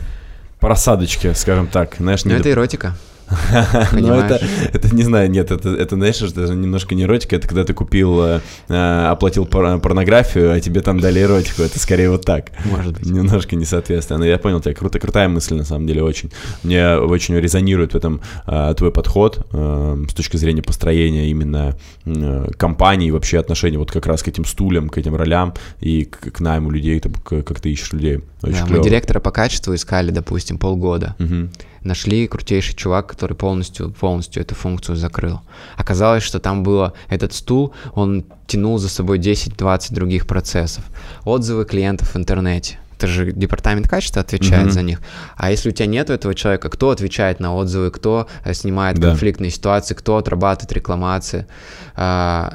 просадочки, 0.60 1.34
скажем 1.34 1.68
так, 1.68 1.96
знаешь? 1.98 2.24
Ну, 2.24 2.34
это 2.34 2.52
эротика. 2.52 2.96
Ну, 3.94 4.14
это, 4.14 4.42
это 4.74 4.96
не 4.96 5.04
знаю, 5.04 5.30
нет, 5.30 5.52
это, 5.52 5.70
это, 5.70 5.96
знаешь, 5.96 6.22
это 6.22 6.54
немножко 6.54 6.96
не 6.96 7.04
эротика, 7.04 7.36
это 7.36 7.48
когда 7.48 7.64
ты 7.64 7.74
купил, 7.74 8.22
э, 8.24 8.42
э 8.70 9.08
оплатил 9.12 9.46
порнографию, 9.46 10.52
а 10.52 10.60
тебе 10.60 10.82
там 10.82 11.00
дали 11.00 11.22
эротику, 11.22 11.62
это 11.62 11.80
скорее 11.80 12.10
вот 12.10 12.26
так. 12.26 12.52
Может 12.66 13.00
быть. 13.00 13.06
Немножко 13.06 13.56
несоответственно. 13.56 14.20
Но 14.20 14.26
я 14.26 14.38
понял 14.38 14.60
тебя, 14.62 14.74
круто, 14.74 15.00
крутая 15.00 15.28
мысль, 15.28 15.56
на 15.56 15.64
самом 15.64 15.88
деле, 15.88 16.04
очень. 16.04 16.32
Мне 16.64 16.96
очень 16.98 17.36
резонирует 17.36 17.94
в 17.94 17.96
этом 17.96 18.22
э, 18.48 18.74
твой 18.78 18.92
подход 18.92 19.46
э, 19.52 20.06
с 20.10 20.14
точки 20.14 20.38
зрения 20.38 20.62
построения 20.62 21.30
именно 21.30 21.78
э, 22.06 22.48
компании, 22.58 23.12
вообще 23.12 23.40
отношений 23.40 23.78
вот 23.78 23.92
как 23.92 24.06
раз 24.06 24.24
к 24.24 24.28
этим 24.28 24.46
стульям, 24.46 24.90
к 24.90 24.98
этим 24.98 25.16
ролям 25.16 25.54
и 25.80 26.06
к, 26.06 26.32
к 26.32 26.40
найму 26.40 26.72
людей, 26.72 27.00
там, 27.00 27.14
к, 27.14 27.44
как 27.44 27.60
ты 27.60 27.72
ищешь 27.72 27.94
людей. 27.94 28.22
Очень 28.42 28.54
да, 28.54 28.66
клево. 28.66 28.78
мы 28.78 28.84
директора 28.84 29.20
по 29.20 29.32
качеству 29.32 29.74
искали, 29.76 30.12
допустим, 30.12 30.58
полгода. 30.58 31.16
Угу. 31.20 31.50
Нашли 31.84 32.28
крутейший 32.28 32.76
чувак, 32.76 33.08
который 33.08 33.36
полностью, 33.36 33.92
полностью 33.92 34.44
эту 34.44 34.56
функцию 34.56 34.96
закрыл. 34.96 35.42
Оказалось, 35.78 36.24
что 36.24 36.40
там 36.40 36.64
было 36.64 36.94
этот 37.10 37.34
стул, 37.34 37.74
он 37.94 38.24
тянул 38.48 38.78
за 38.78 38.90
собой 38.90 39.20
10-20 39.20 39.94
других 39.94 40.28
процессов. 40.28 40.84
Отзывы 41.26 41.66
клиентов 41.66 42.14
в 42.14 42.18
интернете 42.18 42.78
это 43.02 43.08
же 43.08 43.32
департамент 43.32 43.88
качества 43.88 44.22
отвечает 44.22 44.68
mm-hmm. 44.68 44.72
за 44.72 44.82
них. 44.84 45.02
А 45.36 45.50
если 45.50 45.70
у 45.70 45.72
тебя 45.72 45.88
нет 45.88 46.12
этого 46.12 46.36
человека, 46.36 46.70
кто 46.70 46.92
отвечает 46.92 47.40
на 47.40 47.56
отзывы, 47.56 47.90
кто 47.90 48.28
э, 48.44 48.54
снимает 48.54 49.00
да. 49.00 49.10
конфликтные 49.10 49.50
ситуации, 49.50 49.96
кто 49.96 50.18
отрабатывает 50.18 50.72
рекламации, 50.72 51.48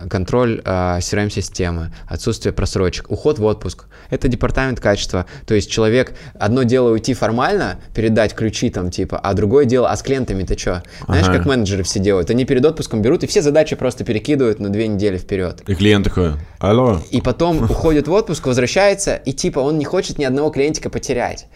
контроль 0.09 0.61
а, 0.65 0.99
CRM-системы, 0.99 1.93
отсутствие 2.07 2.53
просрочек, 2.53 3.11
уход 3.11 3.39
в 3.39 3.45
отпуск. 3.45 3.87
Это 4.11 4.29
департамент 4.29 4.81
качества. 4.81 5.27
То 5.47 5.55
есть 5.55 5.71
человек, 5.71 6.15
одно 6.39 6.63
дело 6.63 6.91
уйти 6.91 7.15
формально, 7.15 7.79
передать 7.95 8.35
ключи 8.35 8.71
там 8.71 8.91
типа, 8.91 9.19
а 9.19 9.35
другое 9.35 9.65
дело, 9.65 9.91
а 9.91 9.97
с 9.97 10.03
клиентами-то 10.03 10.59
что? 10.59 10.83
Знаешь, 11.07 11.27
ага. 11.29 11.39
как 11.39 11.47
менеджеры 11.47 11.83
все 11.83 11.99
делают? 12.01 12.31
Они 12.31 12.45
перед 12.45 12.65
отпуском 12.65 13.03
берут 13.03 13.25
и 13.25 13.27
все 13.27 13.43
задачи 13.43 13.77
просто 13.77 14.05
перекидывают 14.05 14.61
на 14.61 14.69
две 14.69 14.89
недели 14.89 15.19
вперед. 15.19 15.63
И 15.67 15.75
клиент 15.75 16.05
такой, 16.05 16.33
алло. 16.59 17.01
И 17.11 17.21
потом 17.21 17.65
уходит 17.65 18.09
в 18.09 18.13
отпуск, 18.13 18.47
возвращается, 18.47 19.17
и 19.17 19.33
типа 19.33 19.61
он 19.61 19.79
не 19.79 19.85
хочет 19.85 20.19
ни 20.19 20.25
одного 20.25 20.51
клиентика 20.51 20.91
потерять. 20.91 21.47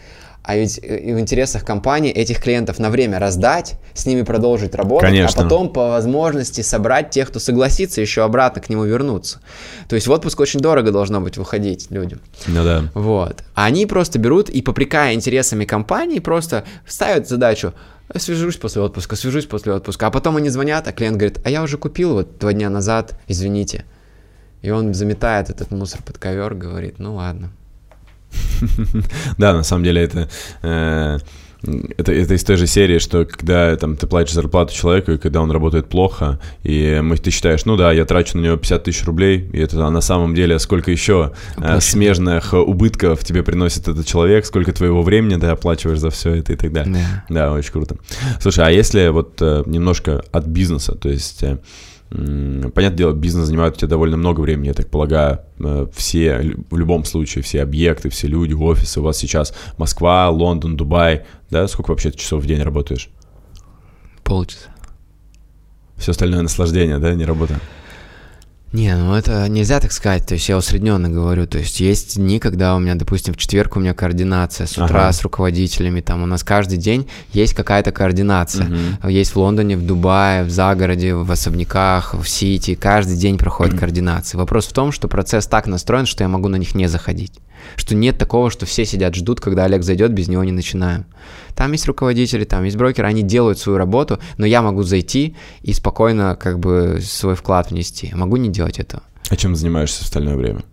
А 0.43 0.55
ведь 0.55 0.79
э, 0.81 1.13
в 1.13 1.19
интересах 1.19 1.63
компании 1.63 2.11
этих 2.11 2.41
клиентов 2.41 2.79
на 2.79 2.89
время 2.89 3.19
раздать, 3.19 3.75
с 3.93 4.05
ними 4.05 4.23
продолжить 4.23 4.73
работать, 4.73 5.09
а 5.09 5.11
Конечно. 5.11 5.41
а 5.41 5.43
потом 5.43 5.69
по 5.71 5.89
возможности 5.89 6.61
собрать 6.61 7.11
тех, 7.11 7.29
кто 7.29 7.39
согласится 7.39 8.01
еще 8.01 8.23
обратно 8.23 8.61
к 8.61 8.69
нему 8.69 8.83
вернуться. 8.85 9.39
То 9.87 9.95
есть 9.95 10.07
в 10.07 10.11
отпуск 10.11 10.39
очень 10.39 10.59
дорого 10.59 10.91
должно 10.91 11.21
быть 11.21 11.37
выходить 11.37 11.91
людям. 11.91 12.21
Ну 12.47 12.63
да. 12.63 12.85
Вот. 12.95 13.43
А 13.53 13.65
они 13.65 13.85
просто 13.85 14.17
берут 14.17 14.49
и, 14.49 14.61
попрекая 14.61 15.13
интересами 15.13 15.65
компании, 15.65 16.19
просто 16.19 16.63
ставят 16.87 17.27
задачу 17.27 17.73
свяжусь 18.17 18.57
после 18.57 18.81
отпуска, 18.81 19.15
свяжусь 19.15 19.45
после 19.45 19.73
отпуска. 19.73 20.07
А 20.07 20.11
потом 20.11 20.35
они 20.37 20.49
звонят, 20.49 20.87
а 20.87 20.91
клиент 20.91 21.17
говорит, 21.17 21.39
а 21.45 21.49
я 21.49 21.63
уже 21.63 21.77
купил 21.77 22.13
вот 22.13 22.39
два 22.39 22.51
дня 22.51 22.69
назад, 22.69 23.17
извините. 23.27 23.85
И 24.61 24.69
он 24.69 24.93
заметает 24.93 25.49
этот 25.49 25.71
мусор 25.71 26.01
под 26.03 26.17
ковер, 26.17 26.53
говорит, 26.53 26.99
ну 26.99 27.15
ладно. 27.15 27.51
Да, 29.37 29.53
на 29.53 29.63
самом 29.63 29.83
деле 29.83 30.01
это... 30.01 30.29
Э, 30.61 31.19
это, 31.97 32.11
это 32.11 32.33
из 32.33 32.43
той 32.43 32.57
же 32.57 32.65
серии, 32.65 32.97
что 32.97 33.25
когда 33.25 33.75
там, 33.75 33.95
ты 33.95 34.07
платишь 34.07 34.33
зарплату 34.33 34.73
человеку, 34.73 35.11
и 35.11 35.17
когда 35.17 35.41
он 35.41 35.51
работает 35.51 35.87
плохо, 35.87 36.39
и 36.63 36.99
мы, 37.03 37.17
ты 37.17 37.29
считаешь, 37.29 37.65
ну 37.65 37.77
да, 37.77 37.91
я 37.91 38.05
трачу 38.05 38.37
на 38.37 38.41
него 38.41 38.57
50 38.57 38.83
тысяч 38.83 39.05
рублей, 39.05 39.49
и 39.53 39.59
это 39.59 39.85
а 39.85 39.91
на 39.91 40.01
самом 40.01 40.33
деле 40.33 40.57
сколько 40.59 40.91
еще 40.91 41.33
э, 41.57 41.79
смежных 41.79 42.53
убытков 42.53 43.23
тебе 43.23 43.43
приносит 43.43 43.87
этот 43.87 44.07
человек, 44.07 44.45
сколько 44.45 44.71
твоего 44.71 45.03
времени 45.03 45.39
ты 45.39 45.47
оплачиваешь 45.47 45.99
за 45.99 46.09
все 46.09 46.33
это 46.35 46.53
и 46.53 46.55
так 46.55 46.71
далее. 46.73 47.05
Да, 47.29 47.47
да 47.47 47.53
очень 47.53 47.71
круто. 47.71 47.95
Слушай, 48.39 48.65
а 48.65 48.71
если 48.71 49.09
вот 49.09 49.37
э, 49.41 49.63
немножко 49.65 50.23
от 50.31 50.45
бизнеса, 50.45 50.95
то 50.95 51.09
есть... 51.09 51.43
Понятное 52.11 52.97
дело, 52.97 53.13
бизнес 53.13 53.45
занимает 53.45 53.75
у 53.75 53.77
тебя 53.77 53.87
довольно 53.87 54.17
много 54.17 54.41
времени, 54.41 54.67
я 54.67 54.73
так 54.73 54.89
полагаю. 54.89 55.39
Э, 55.59 55.87
все, 55.95 56.55
в 56.69 56.77
любом 56.77 57.05
случае, 57.05 57.41
все 57.41 57.61
объекты, 57.61 58.09
все 58.09 58.27
люди, 58.27 58.53
офисы. 58.53 58.99
У 58.99 59.03
вас 59.03 59.17
сейчас 59.17 59.53
Москва, 59.77 60.29
Лондон, 60.29 60.75
Дубай. 60.75 61.23
Да, 61.49 61.69
сколько 61.69 61.91
вообще 61.91 62.11
часов 62.11 62.43
в 62.43 62.45
день 62.45 62.61
работаешь? 62.61 63.09
Полчаса. 64.23 64.75
Все 65.95 66.11
остальное 66.11 66.41
наслаждение, 66.41 66.97
да, 66.97 67.13
не 67.13 67.23
работа? 67.23 67.61
Не, 68.73 68.95
ну 68.95 69.13
это 69.15 69.49
нельзя 69.49 69.81
так 69.81 69.91
сказать, 69.91 70.25
то 70.25 70.35
есть 70.35 70.47
я 70.47 70.57
усредненно 70.57 71.09
говорю, 71.09 71.45
то 71.45 71.57
есть 71.57 71.81
есть 71.81 72.15
дни, 72.15 72.39
когда 72.39 72.73
у 72.75 72.79
меня, 72.79 72.95
допустим, 72.95 73.33
в 73.33 73.37
четверг 73.37 73.75
у 73.75 73.81
меня 73.81 73.93
координация 73.93 74.65
с 74.65 74.77
утра 74.77 75.01
ага. 75.01 75.11
с 75.11 75.21
руководителями, 75.23 75.99
там 75.99 76.23
у 76.23 76.25
нас 76.25 76.41
каждый 76.43 76.77
день 76.77 77.05
есть 77.33 77.53
какая-то 77.53 77.91
координация, 77.91 78.67
угу. 78.67 79.09
есть 79.09 79.35
в 79.35 79.37
Лондоне, 79.37 79.75
в 79.75 79.85
Дубае, 79.85 80.45
в 80.45 80.49
загороде, 80.49 81.13
в 81.13 81.29
особняках, 81.29 82.13
в 82.13 82.25
Сити, 82.25 82.75
каждый 82.75 83.17
день 83.17 83.37
проходит 83.37 83.77
координация. 83.79 84.37
Вопрос 84.37 84.67
в 84.67 84.73
том, 84.73 84.93
что 84.93 85.09
процесс 85.09 85.47
так 85.47 85.67
настроен, 85.67 86.05
что 86.05 86.23
я 86.23 86.29
могу 86.29 86.47
на 86.47 86.55
них 86.55 86.73
не 86.73 86.87
заходить 86.87 87.33
что 87.75 87.95
нет 87.95 88.17
такого, 88.17 88.49
что 88.49 88.65
все 88.65 88.85
сидят, 88.85 89.15
ждут, 89.15 89.39
когда 89.39 89.65
Олег 89.65 89.83
зайдет, 89.83 90.11
без 90.11 90.27
него 90.27 90.43
не 90.43 90.51
начинаем. 90.51 91.05
Там 91.55 91.71
есть 91.71 91.85
руководители, 91.87 92.43
там 92.43 92.63
есть 92.63 92.77
брокеры, 92.77 93.07
они 93.07 93.23
делают 93.23 93.59
свою 93.59 93.77
работу, 93.77 94.19
но 94.37 94.45
я 94.45 94.61
могу 94.61 94.83
зайти 94.83 95.35
и 95.61 95.73
спокойно 95.73 96.37
как 96.39 96.59
бы 96.59 96.99
свой 97.03 97.35
вклад 97.35 97.71
внести. 97.71 98.11
Могу 98.13 98.37
не 98.37 98.49
делать 98.49 98.79
этого. 98.79 99.03
А 99.29 99.35
чем 99.35 99.55
занимаешься 99.55 100.01
в 100.01 100.03
остальное 100.03 100.35
время? 100.35 100.63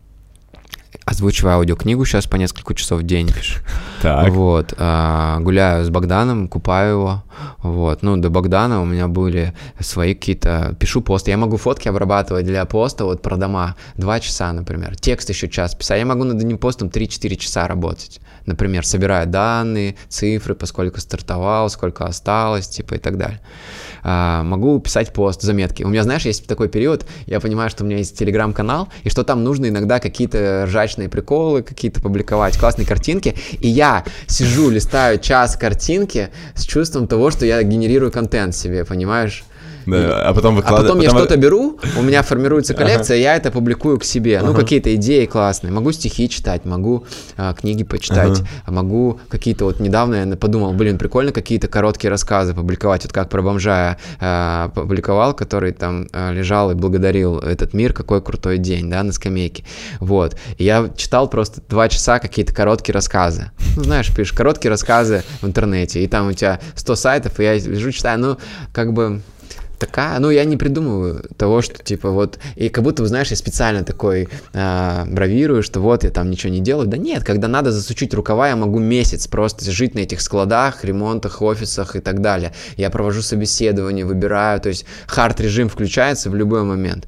озвучиваю 1.08 1.54
аудиокнигу 1.54 2.04
сейчас 2.04 2.26
по 2.26 2.36
несколько 2.36 2.74
часов 2.74 3.00
в 3.00 3.02
день 3.02 3.28
пишу. 3.32 3.60
Так. 4.02 4.30
Вот. 4.30 4.74
А, 4.78 5.38
гуляю 5.40 5.84
с 5.84 5.90
Богданом, 5.90 6.48
купаю 6.48 6.90
его. 6.90 7.22
Вот. 7.62 8.02
Ну, 8.02 8.16
до 8.16 8.30
Богдана 8.30 8.80
у 8.80 8.84
меня 8.84 9.08
были 9.08 9.54
свои 9.80 10.14
какие-то... 10.14 10.76
Пишу 10.78 11.00
посты. 11.00 11.30
Я 11.30 11.36
могу 11.36 11.56
фотки 11.56 11.88
обрабатывать 11.88 12.44
для 12.44 12.64
поста 12.64 13.04
вот 13.04 13.22
про 13.22 13.36
дома. 13.36 13.76
Два 13.96 14.20
часа, 14.20 14.52
например. 14.52 14.96
Текст 14.96 15.28
еще 15.28 15.48
час 15.48 15.74
писать. 15.74 15.98
Я 15.98 16.06
могу 16.06 16.24
над 16.24 16.38
одним 16.38 16.58
постом 16.58 16.88
3-4 16.88 17.36
часа 17.36 17.66
работать. 17.66 18.20
Например, 18.46 18.86
собирая 18.86 19.26
данные, 19.26 19.96
цифры, 20.08 20.54
поскольку 20.54 21.00
стартовал, 21.00 21.68
сколько 21.70 22.04
осталось, 22.04 22.68
типа 22.68 22.94
и 22.94 22.98
так 22.98 23.18
далее 23.18 23.40
а, 24.02 24.42
могу 24.42 24.78
писать 24.80 25.12
пост, 25.12 25.42
заметки. 25.42 25.82
У 25.82 25.88
меня, 25.88 26.02
знаешь, 26.02 26.24
есть 26.24 26.46
такой 26.46 26.68
период, 26.68 27.06
я 27.26 27.40
понимаю, 27.40 27.70
что 27.70 27.84
у 27.84 27.86
меня 27.86 27.98
есть 27.98 28.18
телеграм-канал, 28.18 28.88
и 29.04 29.10
что 29.10 29.24
там 29.24 29.44
нужно 29.44 29.66
иногда 29.66 30.00
какие-то 30.00 30.64
ржачные 30.66 31.08
приколы 31.08 31.62
какие-то 31.62 32.00
публиковать, 32.00 32.58
классные 32.58 32.86
картинки, 32.86 33.34
и 33.60 33.68
я 33.68 33.87
сижу, 34.26 34.70
листаю 34.70 35.18
час 35.18 35.56
картинки 35.56 36.28
с 36.54 36.64
чувством 36.64 37.06
того, 37.06 37.30
что 37.30 37.46
я 37.46 37.62
генерирую 37.62 38.10
контент 38.12 38.54
себе, 38.54 38.84
понимаешь? 38.84 39.44
Да, 39.90 40.22
а 40.28 40.34
потом 40.34 40.56
выкладываю. 40.56 40.80
А 40.80 40.82
потом, 40.82 40.98
потом 40.98 41.00
я 41.00 41.10
что-то 41.10 41.36
беру, 41.36 41.78
у 41.96 42.02
меня 42.02 42.22
формируется 42.22 42.74
коллекция, 42.74 43.16
ага. 43.16 43.22
я 43.22 43.36
это 43.36 43.50
публикую 43.50 43.98
к 43.98 44.04
себе. 44.04 44.40
Ну, 44.42 44.50
ага. 44.50 44.60
какие-то 44.60 44.94
идеи 44.94 45.26
классные. 45.26 45.72
Могу 45.72 45.92
стихи 45.92 46.28
читать, 46.28 46.64
могу 46.64 47.06
а, 47.36 47.54
книги 47.54 47.84
почитать, 47.84 48.40
ага. 48.64 48.72
могу 48.72 49.20
какие-то 49.28 49.64
вот 49.64 49.80
недавно 49.80 50.26
я 50.26 50.36
подумал, 50.36 50.72
блин, 50.72 50.98
прикольно 50.98 51.32
какие-то 51.32 51.68
короткие 51.68 52.10
рассказы 52.10 52.54
публиковать. 52.54 53.04
Вот 53.04 53.12
как 53.12 53.28
про 53.28 53.42
бомжа 53.42 53.98
а, 54.20 54.68
публиковал, 54.74 55.34
который 55.34 55.72
там 55.72 56.06
а, 56.12 56.32
лежал 56.32 56.70
и 56.70 56.74
благодарил 56.74 57.38
этот 57.38 57.74
мир, 57.74 57.92
какой 57.92 58.22
крутой 58.22 58.58
день, 58.58 58.90
да, 58.90 59.02
на 59.02 59.12
скамейке. 59.12 59.64
Вот. 60.00 60.36
И 60.56 60.64
я 60.64 60.90
читал 60.96 61.28
просто 61.28 61.60
два 61.68 61.88
часа 61.88 62.18
какие-то 62.18 62.54
короткие 62.54 62.94
рассказы. 62.94 63.50
Ну, 63.76 63.84
знаешь, 63.84 64.14
пишешь 64.14 64.32
короткие 64.32 64.70
рассказы 64.70 65.22
в 65.40 65.46
интернете, 65.46 66.02
и 66.02 66.06
там 66.08 66.28
у 66.28 66.32
тебя 66.32 66.60
100 66.74 66.96
сайтов, 66.96 67.40
и 67.40 67.44
я 67.44 67.54
лежу, 67.54 67.92
читаю, 67.92 68.18
ну, 68.18 68.38
как 68.72 68.92
бы 68.92 69.22
такая, 69.78 70.18
ну, 70.18 70.30
я 70.30 70.44
не 70.44 70.56
придумываю 70.56 71.24
того, 71.36 71.62
что, 71.62 71.82
типа, 71.82 72.10
вот, 72.10 72.38
и 72.56 72.68
как 72.68 72.84
будто, 72.84 73.06
знаешь, 73.06 73.28
я 73.28 73.36
специально 73.36 73.84
такой 73.84 74.28
э, 74.52 75.04
бравирую, 75.06 75.62
что 75.62 75.80
вот, 75.80 76.04
я 76.04 76.10
там 76.10 76.30
ничего 76.30 76.52
не 76.52 76.60
делаю. 76.60 76.86
Да 76.86 76.96
нет, 76.96 77.24
когда 77.24 77.48
надо 77.48 77.72
засучить 77.72 78.14
рукава, 78.14 78.48
я 78.48 78.56
могу 78.56 78.78
месяц 78.78 79.26
просто 79.26 79.70
жить 79.70 79.94
на 79.94 80.00
этих 80.00 80.20
складах, 80.20 80.84
ремонтах, 80.84 81.42
офисах 81.42 81.96
и 81.96 82.00
так 82.00 82.20
далее. 82.20 82.52
Я 82.76 82.90
провожу 82.90 83.22
собеседование, 83.22 84.04
выбираю, 84.04 84.60
то 84.60 84.68
есть 84.68 84.84
хард-режим 85.06 85.68
включается 85.68 86.30
в 86.30 86.34
любой 86.34 86.62
момент. 86.62 87.06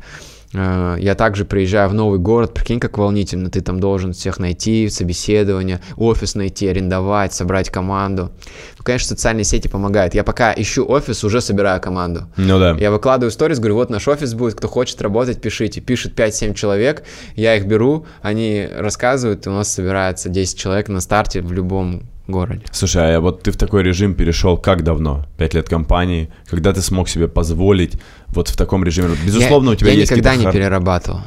Э, 0.52 0.96
я 0.98 1.14
также 1.14 1.44
приезжаю 1.44 1.88
в 1.90 1.94
новый 1.94 2.18
город, 2.18 2.54
прикинь, 2.54 2.80
как 2.80 2.98
волнительно, 2.98 3.50
ты 3.50 3.60
там 3.60 3.80
должен 3.80 4.12
всех 4.12 4.38
найти, 4.38 4.88
собеседование, 4.88 5.80
офис 5.96 6.34
найти, 6.34 6.68
арендовать, 6.68 7.32
собрать 7.32 7.70
команду. 7.70 8.32
Ну, 8.78 8.84
конечно, 8.84 9.08
социальные 9.08 9.44
сети 9.44 9.68
помогают. 9.68 10.14
Я 10.14 10.24
пока 10.24 10.52
ищу 10.56 10.84
офис, 10.86 11.22
уже 11.24 11.40
собираю 11.40 11.80
команду. 11.80 12.26
Ну 12.36 12.58
да. 12.58 12.76
Я 12.78 12.90
выкладываю 12.90 13.30
сторис, 13.30 13.58
говорю, 13.58 13.76
вот 13.76 13.90
наш 13.90 14.08
офис 14.08 14.34
будет, 14.34 14.54
кто 14.54 14.68
хочет 14.68 15.00
работать, 15.02 15.40
пишите. 15.40 15.80
Пишет 15.80 16.18
5-7 16.18 16.54
человек, 16.54 17.04
я 17.36 17.56
их 17.56 17.66
беру, 17.66 18.06
они 18.22 18.68
рассказывают, 18.72 19.46
и 19.46 19.50
у 19.50 19.52
нас 19.52 19.72
собирается 19.72 20.28
10 20.28 20.58
человек 20.58 20.88
на 20.88 21.00
старте 21.00 21.42
в 21.42 21.52
любом 21.52 22.02
городе. 22.30 22.62
Слушай, 22.72 23.16
а 23.16 23.20
вот 23.20 23.42
ты 23.42 23.50
в 23.50 23.56
такой 23.56 23.82
режим 23.82 24.14
перешел 24.14 24.56
как 24.56 24.82
давно? 24.82 25.26
Пять 25.36 25.54
лет 25.54 25.68
компании? 25.68 26.30
Когда 26.48 26.72
ты 26.72 26.82
смог 26.82 27.08
себе 27.08 27.28
позволить 27.28 28.00
вот 28.28 28.48
в 28.48 28.56
таком 28.56 28.84
режиме? 28.84 29.16
Безусловно, 29.24 29.70
я, 29.70 29.72
у 29.72 29.76
тебя 29.76 29.90
я 29.90 29.98
есть 29.98 30.10
никогда 30.10 30.36
не 30.36 30.44
хар... 30.44 30.52
перерабатывал. 30.52 31.20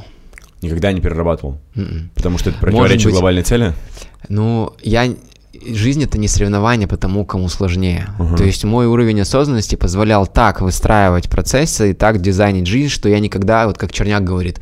Никогда 0.61 0.91
не 0.93 1.01
перерабатывал? 1.01 1.59
Mm-mm. 1.75 1.89
М-м. 1.89 2.11
Потому 2.15 2.37
что 2.37 2.49
это 2.49 2.59
противоречит 2.59 3.05
быть... 3.05 3.13
глобальной 3.13 3.43
цели? 3.43 3.73
Ну, 4.29 4.73
я 4.81 5.13
жизнь 5.65 6.03
это 6.03 6.17
не 6.17 6.27
соревнование 6.27 6.87
по 6.87 6.97
тому, 6.97 7.25
кому 7.25 7.47
сложнее. 7.49 8.09
Uh-huh. 8.19 8.37
То 8.37 8.43
есть 8.43 8.63
мой 8.63 8.87
уровень 8.87 9.21
осознанности 9.21 9.75
позволял 9.75 10.25
так 10.27 10.61
выстраивать 10.61 11.29
процессы 11.29 11.91
и 11.91 11.93
так 11.93 12.21
дизайнить 12.21 12.67
жизнь, 12.67 12.89
что 12.89 13.09
я 13.09 13.19
никогда, 13.19 13.67
вот 13.67 13.77
как 13.77 13.91
Черняк 13.91 14.23
говорит, 14.23 14.59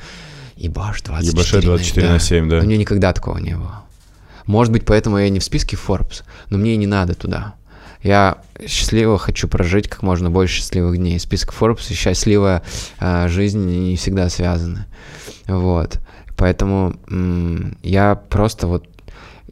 ебаш 0.58 1.02
24, 1.02 1.32
Ебаше 1.32 1.62
24 1.62 2.10
на 2.10 2.20
7, 2.20 2.50
да. 2.50 2.60
У 2.60 2.64
меня 2.64 2.78
никогда 2.78 3.14
такого 3.14 3.38
не 3.38 3.56
было. 3.56 3.84
Может 4.46 4.72
быть, 4.74 4.86
поэтому 4.86 5.18
я 5.18 5.30
не 5.30 5.40
в 5.40 5.44
списке 5.44 5.78
Forbes, 5.78 6.24
но 6.50 6.58
мне 6.58 6.74
и 6.74 6.78
не 6.78 6.88
надо 6.88 7.14
туда. 7.14 7.56
Я 8.04 8.40
счастливо 8.68 9.18
хочу 9.18 9.48
прожить 9.48 9.88
как 9.88 10.02
можно 10.02 10.32
больше 10.32 10.56
счастливых 10.56 10.98
дней. 10.98 11.20
Список 11.20 11.54
Forbes 11.54 11.92
и 11.92 11.94
счастливая 11.94 12.64
э, 13.00 13.28
жизнь 13.28 13.60
не 13.60 13.96
всегда 13.96 14.30
связаны. 14.30 14.86
Вот. 15.48 16.00
Поэтому 16.36 16.96
м- 17.10 17.78
я 17.84 18.16
просто 18.16 18.66
вот 18.68 18.86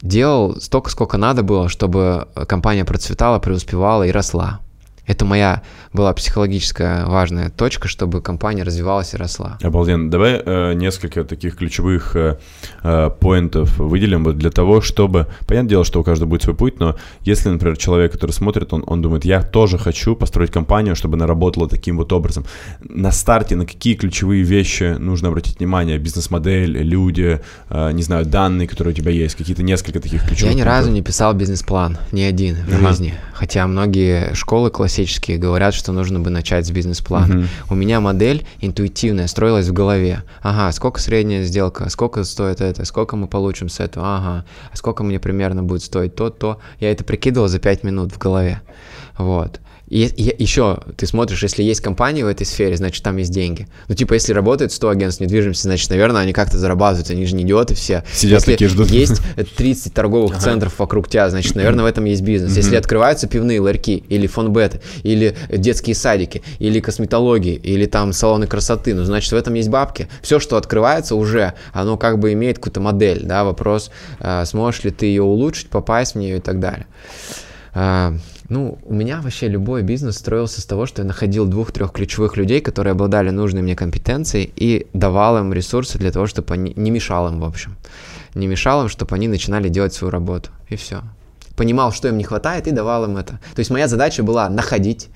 делал 0.02 0.60
столько, 0.60 0.90
сколько 0.90 1.18
надо 1.18 1.44
было, 1.44 1.70
чтобы 1.70 2.28
компания 2.48 2.86
процветала, 2.86 3.38
преуспевала 3.40 4.04
и 4.08 4.12
росла. 4.12 4.62
Это 5.10 5.26
моя 5.26 5.64
была 5.92 6.14
психологическая 6.14 7.08
важная 7.08 7.50
точка, 7.50 7.88
чтобы 7.88 8.22
компания 8.22 8.62
развивалась 8.62 9.16
и 9.16 9.18
росла. 9.18 9.58
Обалденно. 9.64 10.12
Давай 10.12 10.40
э, 10.46 10.74
несколько 10.74 11.24
таких 11.24 11.56
ключевых 11.58 12.16
э, 12.16 12.38
э, 12.84 13.10
поинтов 13.20 13.80
выделим 13.80 14.24
вот 14.24 14.38
для 14.38 14.52
того, 14.52 14.82
чтобы... 14.82 15.26
Понятное 15.48 15.70
дело, 15.70 15.84
что 15.84 16.00
у 16.00 16.04
каждого 16.04 16.30
будет 16.30 16.44
свой 16.44 16.56
путь, 16.56 16.80
но 16.80 16.96
если, 17.22 17.50
например, 17.50 17.76
человек, 17.78 18.12
который 18.12 18.32
смотрит, 18.32 18.72
он, 18.72 18.84
он 18.86 19.02
думает, 19.02 19.26
я 19.26 19.42
тоже 19.42 19.80
хочу 19.80 20.16
построить 20.16 20.52
компанию, 20.52 20.96
чтобы 20.96 21.16
она 21.16 21.26
работала 21.26 21.68
таким 21.68 21.98
вот 21.98 22.14
образом. 22.14 22.46
На 22.82 23.12
старте 23.12 23.56
на 23.56 23.66
какие 23.66 23.96
ключевые 23.96 24.44
вещи 24.44 24.96
нужно 25.00 25.30
обратить 25.30 25.58
внимание? 25.58 25.98
Бизнес-модель, 25.98 26.84
люди, 26.84 27.42
э, 27.70 27.92
не 27.94 28.04
знаю, 28.04 28.28
данные, 28.28 28.68
которые 28.68 28.94
у 28.94 28.96
тебя 28.96 29.12
есть, 29.12 29.34
какие-то 29.34 29.64
несколько 29.64 30.00
таких 30.00 30.24
ключевых 30.24 30.54
Я 30.54 30.60
ни 30.60 30.62
разу 30.62 30.92
не 30.92 31.02
писал 31.02 31.34
бизнес-план, 31.34 31.98
ни 32.12 32.22
один 32.22 32.58
в 32.58 32.76
ага. 32.76 32.90
жизни. 32.90 33.16
Хотя 33.34 33.66
многие 33.66 34.36
школы 34.36 34.70
классические 34.70 34.99
говорят, 35.38 35.74
что 35.74 35.92
нужно 35.92 36.20
бы 36.20 36.30
начать 36.30 36.66
с 36.66 36.72
бизнес-плана. 36.72 37.34
Uh-huh. 37.34 37.48
У 37.70 37.76
меня 37.76 38.00
модель 38.00 38.46
интуитивная 38.62 39.28
строилась 39.28 39.68
в 39.68 39.74
голове. 39.74 40.24
Ага, 40.42 40.72
сколько 40.72 41.00
средняя 41.00 41.44
сделка, 41.44 41.90
сколько 41.90 42.24
стоит 42.24 42.62
это, 42.62 42.86
сколько 42.86 43.16
мы 43.16 43.28
получим 43.28 43.70
с 43.70 43.80
этого, 43.80 44.18
ага, 44.18 44.46
а 44.72 44.76
сколько 44.76 45.04
мне 45.04 45.20
примерно 45.20 45.64
будет 45.64 45.84
стоить 45.84 46.16
то, 46.16 46.30
то. 46.30 46.60
Я 46.80 46.92
это 46.92 47.04
прикидывал 47.04 47.48
за 47.48 47.60
5 47.60 47.84
минут 47.84 48.12
в 48.12 48.18
голове. 48.18 48.62
Вот. 49.18 49.60
И, 49.90 50.06
и 50.06 50.42
еще 50.42 50.80
ты 50.98 51.08
смотришь, 51.08 51.44
если 51.44 51.64
есть 51.64 51.82
компании 51.82 52.24
в 52.24 52.28
этой 52.28 52.46
сфере, 52.46 52.78
значит, 52.78 53.04
там 53.04 53.18
есть 53.18 53.32
деньги. 53.32 53.68
Ну, 53.88 53.96
типа, 53.96 54.14
если 54.14 54.34
работает 54.34 54.72
100 54.72 54.90
агентств 54.90 55.22
недвижимости, 55.22 55.64
значит, 55.64 55.90
наверное, 55.90 56.22
они 56.22 56.34
как-то 56.34 56.58
зарабатывают, 56.58 57.10
они 57.10 57.26
же 57.26 57.36
не 57.36 57.44
идиоты 57.44 57.74
все. 57.74 58.04
Сидят 58.14 58.40
если 58.42 58.52
такие 58.52 58.70
ждут. 58.70 58.90
есть 58.92 59.22
30 59.58 59.94
торговых 59.94 60.34
ага. 60.34 60.42
центров 60.42 60.78
вокруг 60.78 61.10
тебя, 61.10 61.30
значит, 61.30 61.56
наверное, 61.56 61.84
в 61.84 61.88
этом 61.88 62.06
есть 62.06 62.22
бизнес. 62.22 62.56
Если 62.56 62.76
открываются 62.76 63.28
пивные 63.28 63.60
ларьки, 63.60 64.04
или 64.10 64.28
фонбеты, 64.28 64.82
или 65.04 65.36
детские 65.50 65.96
садики, 65.96 66.44
или 66.60 66.80
косметологии, 66.80 67.56
или 67.56 67.86
там 67.86 68.14
салоны 68.14 68.48
красоты, 68.48 68.94
ну, 68.94 69.04
значит, 69.04 69.32
в 69.32 69.36
этом 69.36 69.56
есть 69.56 69.70
бабки. 69.70 70.08
Все, 70.22 70.40
что 70.40 70.58
открывается 70.58 71.16
уже, 71.16 71.54
оно 71.74 71.98
как 71.98 72.20
бы 72.20 72.34
имеет 72.34 72.58
какую-то 72.58 72.80
модель, 72.80 73.22
да, 73.24 73.44
вопрос, 73.44 73.92
а, 74.20 74.46
сможешь 74.46 74.84
ли 74.84 74.92
ты 74.92 75.08
ее 75.08 75.24
улучшить, 75.24 75.70
попасть 75.70 76.14
в 76.14 76.18
нее 76.18 76.38
и 76.38 76.42
так 76.42 76.60
далее. 76.60 76.86
Ну, 78.50 78.80
у 78.84 78.94
меня 78.94 79.22
вообще 79.22 79.48
любой 79.48 79.84
бизнес 79.84 80.18
строился 80.18 80.62
с 80.62 80.66
того, 80.66 80.88
что 80.88 81.04
я 81.04 81.08
находил 81.08 81.46
двух-трех 81.46 81.92
ключевых 81.92 82.36
людей, 82.36 82.62
которые 82.62 82.92
обладали 82.92 83.30
нужной 83.30 83.62
мне 83.62 83.76
компетенцией 83.76 84.52
и 84.56 84.88
давал 84.94 85.38
им 85.38 85.54
ресурсы 85.54 86.00
для 86.00 86.12
того, 86.12 86.26
чтобы 86.26 86.54
они 86.54 86.74
не 86.76 86.92
мешал 86.92 87.28
им, 87.28 87.40
в 87.40 87.46
общем. 87.46 87.76
Не 88.34 88.48
мешал 88.48 88.82
им, 88.82 88.90
чтобы 88.90 89.16
они 89.16 89.28
начинали 89.28 89.70
делать 89.70 89.94
свою 89.94 90.12
работу. 90.12 90.50
И 90.70 90.76
все 90.76 91.02
понимал, 91.60 91.92
что 91.92 92.08
им 92.08 92.18
не 92.18 92.24
хватает, 92.24 92.68
и 92.68 92.72
давал 92.72 93.04
им 93.04 93.18
это. 93.18 93.34
То 93.54 93.60
есть 93.60 93.70
моя 93.70 93.90
задача 93.90 94.24
была 94.24 94.50
находить 94.50 95.10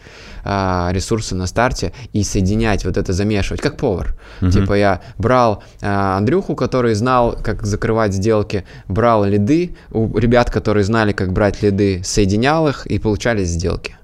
а, 0.44 0.90
ресурсы 0.92 1.36
на 1.36 1.48
старте 1.48 1.94
и 2.12 2.24
соединять, 2.24 2.84
вот 2.84 2.98
это 2.98 3.14
замешивать, 3.14 3.62
как 3.62 3.78
повар. 3.78 4.14
Uh-huh. 4.42 4.52
Типа 4.52 4.74
я 4.74 5.00
брал 5.18 5.64
а, 5.82 6.18
Андрюху, 6.18 6.56
который 6.56 6.96
знал, 6.96 7.38
как 7.42 7.64
закрывать 7.64 8.14
сделки, 8.14 8.66
брал 8.90 9.24
лиды 9.24 9.78
у 9.92 10.18
ребят, 10.18 10.52
которые 10.52 10.84
знали, 10.84 11.14
как 11.14 11.32
брать 11.32 11.64
лиды, 11.64 12.02
соединял 12.04 12.68
их 12.68 12.88
и 12.88 13.00
получались 13.00 13.48
сделки. 13.48 13.96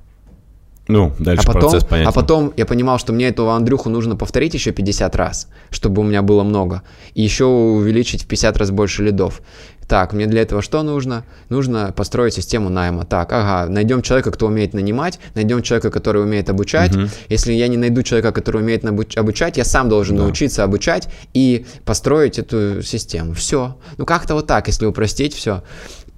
Ну, 0.88 1.12
дальше 1.20 1.44
а 1.44 1.48
потом, 1.48 1.70
процесс 1.70 1.84
понятен. 1.84 2.10
А 2.10 2.12
потом 2.12 2.54
я 2.58 2.66
понимал, 2.66 2.98
что 3.00 3.14
мне 3.14 3.28
этого 3.28 3.54
Андрюху 3.54 3.90
нужно 3.90 4.16
повторить 4.16 4.56
еще 4.56 4.72
50 4.72 5.16
раз, 5.16 5.48
чтобы 5.70 6.02
у 6.02 6.06
меня 6.06 6.22
было 6.22 6.44
много. 6.44 6.82
И 7.14 7.22
еще 7.22 7.46
увеличить 7.46 8.24
в 8.24 8.28
50 8.28 8.58
раз 8.58 8.72
больше 8.72 9.04
лидов. 9.04 9.42
Так, 9.90 10.14
мне 10.14 10.28
для 10.28 10.44
этого 10.44 10.62
что 10.62 10.84
нужно? 10.84 11.26
Нужно 11.50 11.92
построить 11.92 12.36
систему 12.36 12.70
найма. 12.70 13.06
Так, 13.06 13.34
ага, 13.34 13.68
найдем 13.72 14.04
человека, 14.04 14.30
кто 14.30 14.46
умеет 14.46 14.76
нанимать, 14.76 15.20
найдем 15.34 15.64
человека, 15.64 15.90
который 15.90 16.22
умеет 16.22 16.48
обучать. 16.48 16.96
Угу. 16.96 17.08
Если 17.30 17.54
я 17.54 17.68
не 17.68 17.76
найду 17.76 18.04
человека, 18.04 18.32
который 18.32 18.62
умеет 18.62 18.86
обучать, 18.86 19.58
я 19.58 19.66
сам 19.66 19.90
должен 19.90 20.16
да. 20.16 20.24
научиться 20.24 20.64
обучать 20.64 21.10
и 21.34 21.66
построить 21.86 22.38
эту 22.38 22.84
систему. 22.84 23.34
Все. 23.34 23.80
Ну, 23.98 24.06
как-то 24.06 24.36
вот 24.36 24.46
так, 24.46 24.68
если 24.68 24.86
упростить 24.86 25.34
все 25.34 25.64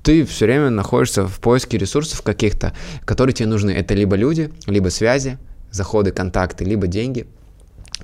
ты 0.03 0.25
все 0.25 0.45
время 0.47 0.71
находишься 0.71 1.27
в 1.27 1.39
поиске 1.39 1.77
ресурсов 1.77 2.23
каких-то, 2.23 2.73
которые 3.05 3.33
тебе 3.35 3.47
нужны. 3.47 3.69
Это 3.69 3.93
либо 3.93 4.15
люди, 4.15 4.51
либо 4.65 4.89
связи, 4.89 5.37
заходы, 5.69 6.11
контакты, 6.11 6.65
либо 6.65 6.87
деньги, 6.87 7.27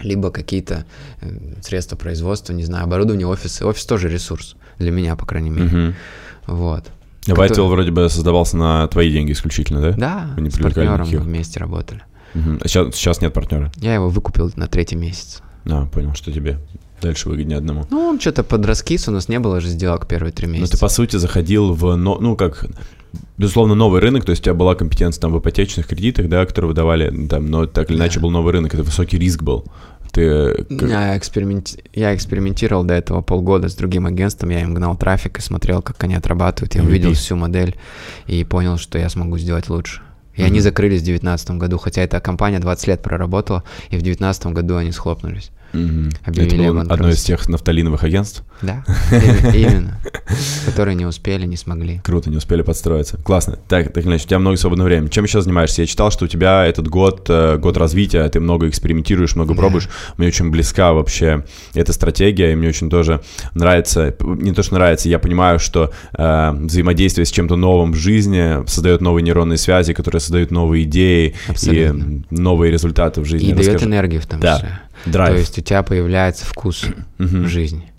либо 0.01 0.31
какие-то 0.31 0.85
э, 1.21 1.29
средства 1.61 1.95
производства, 1.95 2.53
не 2.53 2.63
знаю, 2.63 2.85
оборудование, 2.85 3.27
офисы. 3.27 3.65
Офис 3.65 3.85
тоже 3.85 4.09
ресурс 4.09 4.55
для 4.79 4.91
меня, 4.91 5.15
по 5.15 5.25
крайней 5.25 5.49
мере. 5.49 5.65
Угу. 6.47 6.55
Вот. 6.57 6.85
Который... 7.25 7.67
вроде 7.67 7.91
бы 7.91 8.09
создавался 8.09 8.55
на 8.57 8.87
твои 8.87 9.11
деньги 9.11 9.33
исключительно, 9.33 9.81
да? 9.81 9.91
Да, 9.97 10.29
Вы 10.35 10.43
не 10.43 10.49
с 10.49 10.57
партнером 10.57 11.01
никаких. 11.01 11.21
вместе 11.21 11.59
работали. 11.59 12.01
Угу. 12.35 12.59
А 12.61 12.67
сейчас, 12.67 12.95
сейчас 12.95 13.21
нет 13.21 13.33
партнера? 13.33 13.71
Я 13.77 13.95
его 13.95 14.09
выкупил 14.09 14.51
на 14.55 14.67
третий 14.67 14.95
месяц. 14.95 15.41
А, 15.65 15.85
понял, 15.87 16.13
что 16.13 16.31
тебе 16.31 16.59
дальше 17.01 17.29
выгоднее 17.29 17.57
одному. 17.57 17.85
Ну, 17.89 17.99
он 17.99 18.19
что-то 18.19 18.43
подраскис, 18.43 19.07
у 19.07 19.11
нас 19.11 19.29
не 19.29 19.39
было 19.39 19.59
же 19.61 19.67
сделок 19.67 20.07
первые 20.07 20.31
три 20.31 20.47
месяца. 20.47 20.73
Но 20.73 20.77
ты, 20.77 20.79
по 20.79 20.89
сути, 20.89 21.17
заходил 21.17 21.73
в, 21.73 21.95
ну, 21.95 22.35
как, 22.35 22.65
безусловно, 23.37 23.75
новый 23.75 24.01
рынок, 24.01 24.25
то 24.25 24.31
есть 24.31 24.41
у 24.41 24.45
тебя 24.45 24.53
была 24.53 24.75
компетенция 24.75 25.21
там 25.21 25.33
в 25.33 25.39
ипотечных 25.39 25.87
кредитах, 25.87 26.29
да, 26.29 26.45
которые 26.45 26.69
выдавали, 26.69 27.27
там, 27.27 27.47
но 27.47 27.65
так 27.65 27.91
или 27.91 27.97
иначе 27.97 28.19
был 28.19 28.31
новый 28.31 28.53
рынок, 28.53 28.73
это 28.73 28.83
высокий 28.83 29.17
риск 29.17 29.43
был. 29.43 29.65
Ты... 30.11 30.65
Я, 30.69 31.17
эксперименти... 31.17 31.83
я 31.93 32.15
экспериментировал 32.15 32.83
до 32.83 32.93
этого 32.93 33.21
полгода 33.21 33.69
с 33.69 33.75
другим 33.75 34.05
агентством, 34.05 34.49
я 34.49 34.61
им 34.61 34.73
гнал 34.73 34.95
трафик 34.97 35.37
и 35.37 35.41
смотрел, 35.41 35.81
как 35.81 36.03
они 36.03 36.15
отрабатывают, 36.15 36.75
я 36.75 36.83
увидел 36.83 37.13
всю 37.13 37.35
модель 37.35 37.75
и 38.25 38.43
понял, 38.43 38.77
что 38.77 38.97
я 38.97 39.09
смогу 39.09 39.37
сделать 39.37 39.69
лучше. 39.69 40.01
И 40.35 40.41
mm-hmm. 40.41 40.45
они 40.45 40.59
закрылись 40.59 41.01
в 41.01 41.05
2019 41.05 41.51
году, 41.51 41.77
хотя 41.77 42.01
эта 42.03 42.19
компания 42.19 42.59
20 42.59 42.87
лет 42.87 43.01
проработала, 43.01 43.63
и 43.89 43.97
в 43.97 44.03
2019 44.03 44.47
году 44.47 44.77
они 44.77 44.91
схлопнулись. 44.91 45.51
Угу. 45.73 46.09
Это 46.25 46.55
было 46.55 46.81
одно 46.81 47.09
из 47.09 47.23
тех 47.23 47.47
нафталиновых 47.49 48.03
агентств? 48.03 48.43
Да, 48.61 48.83
именно. 49.53 49.99
Которые 50.65 50.95
не 50.95 51.05
успели, 51.05 51.45
не 51.45 51.57
смогли. 51.57 52.01
Круто, 52.03 52.29
не 52.29 52.37
успели 52.37 52.61
подстроиться. 52.61 53.17
Классно. 53.17 53.57
Так, 53.67 53.93
так 53.93 54.05
иначе, 54.05 54.25
у 54.25 54.27
тебя 54.27 54.39
много 54.39 54.57
свободного 54.57 54.87
времени. 54.87 55.09
Чем 55.09 55.25
еще 55.25 55.41
занимаешься? 55.41 55.81
Я 55.81 55.87
читал, 55.87 56.11
что 56.11 56.25
у 56.25 56.27
тебя 56.27 56.65
этот 56.65 56.87
год, 56.87 57.25
э, 57.29 57.57
год 57.57 57.77
развития, 57.77 58.27
ты 58.29 58.39
много 58.39 58.67
экспериментируешь, 58.67 59.35
много 59.35 59.53
пробуешь. 59.53 59.89
Мне 60.17 60.27
очень 60.27 60.49
близка 60.49 60.93
вообще 60.93 61.45
эта 61.73 61.93
стратегия, 61.93 62.51
и 62.51 62.55
мне 62.55 62.69
очень 62.69 62.89
тоже 62.89 63.21
нравится, 63.53 64.15
не 64.19 64.53
то, 64.53 64.63
что 64.63 64.75
нравится, 64.75 65.09
я 65.09 65.19
понимаю, 65.19 65.59
что 65.59 65.91
э, 66.17 66.51
взаимодействие 66.51 67.25
с 67.25 67.31
чем-то 67.31 67.55
новым 67.55 67.91
в 67.91 67.95
жизни 67.95 68.67
создает 68.67 69.01
новые 69.01 69.23
нейронные 69.23 69.57
связи, 69.57 69.93
которые 69.93 70.19
создают 70.19 70.51
новые 70.51 70.83
идеи 70.83 71.35
Абсолютно. 71.47 72.03
и 72.03 72.21
новые 72.29 72.71
результаты 72.71 73.21
в 73.21 73.25
жизни. 73.25 73.49
И 73.49 73.51
Расскажи. 73.51 73.69
дает 73.69 73.83
энергию 73.83 74.21
в 74.21 74.25
том 74.25 74.41
числе. 74.41 74.49
Да. 74.61 74.81
Драйв. 75.05 75.33
То 75.33 75.39
есть 75.39 75.57
у 75.57 75.61
тебя 75.61 75.83
появляется 75.83 76.45
вкус 76.45 76.85
в 77.17 77.47
жизни. 77.47 77.91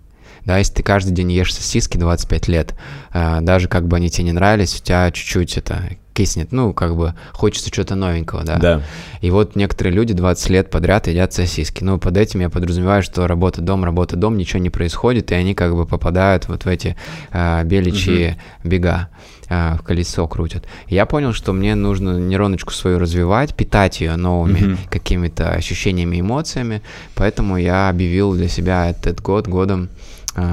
Да, 0.44 0.56
если 0.56 0.74
ты 0.74 0.82
каждый 0.82 1.12
день 1.12 1.30
ешь 1.30 1.54
сосиски 1.54 1.98
25 1.98 2.48
лет, 2.48 2.74
э, 3.12 3.40
даже 3.42 3.68
как 3.68 3.86
бы 3.86 3.96
они 3.96 4.08
тебе 4.08 4.24
не 4.24 4.32
нравились, 4.32 4.80
у 4.80 4.82
тебя 4.82 5.10
чуть-чуть 5.10 5.58
это 5.58 5.82
киснет, 6.14 6.52
ну, 6.52 6.72
как 6.72 6.96
бы 6.96 7.14
хочется 7.32 7.70
чего-то 7.70 7.94
новенького, 7.94 8.44
да. 8.44 8.56
Да. 8.56 8.82
И 9.20 9.30
вот 9.30 9.56
некоторые 9.56 9.94
люди 9.94 10.14
20 10.14 10.50
лет 10.50 10.70
подряд 10.70 11.06
едят 11.06 11.32
сосиски. 11.32 11.84
Ну, 11.84 11.98
под 11.98 12.16
этим 12.16 12.40
я 12.40 12.48
подразумеваю, 12.48 13.02
что 13.02 13.26
работа 13.26 13.60
дом, 13.60 13.84
работа 13.84 14.16
дом, 14.16 14.36
ничего 14.36 14.60
не 14.60 14.70
происходит, 14.70 15.30
и 15.30 15.34
они 15.34 15.54
как 15.54 15.76
бы 15.76 15.86
попадают 15.86 16.48
вот 16.48 16.64
в 16.64 16.66
эти 16.66 16.96
э, 17.30 17.62
беличьи 17.64 18.30
угу. 18.30 18.68
бега 18.68 19.10
э, 19.48 19.76
в 19.76 19.82
колесо 19.82 20.26
крутят. 20.26 20.64
И 20.86 20.94
я 20.94 21.06
понял, 21.06 21.32
что 21.32 21.52
мне 21.52 21.74
нужно 21.74 22.18
нейроночку 22.18 22.72
свою 22.72 22.98
развивать, 22.98 23.54
питать 23.54 24.00
ее 24.00 24.16
новыми 24.16 24.58
mm-hmm. 24.58 24.78
какими-то 24.90 25.50
ощущениями, 25.50 26.20
эмоциями, 26.20 26.82
поэтому 27.14 27.56
я 27.56 27.88
объявил 27.88 28.34
для 28.34 28.48
себя 28.48 28.90
этот 28.90 29.20
год 29.20 29.48
годом 29.48 29.88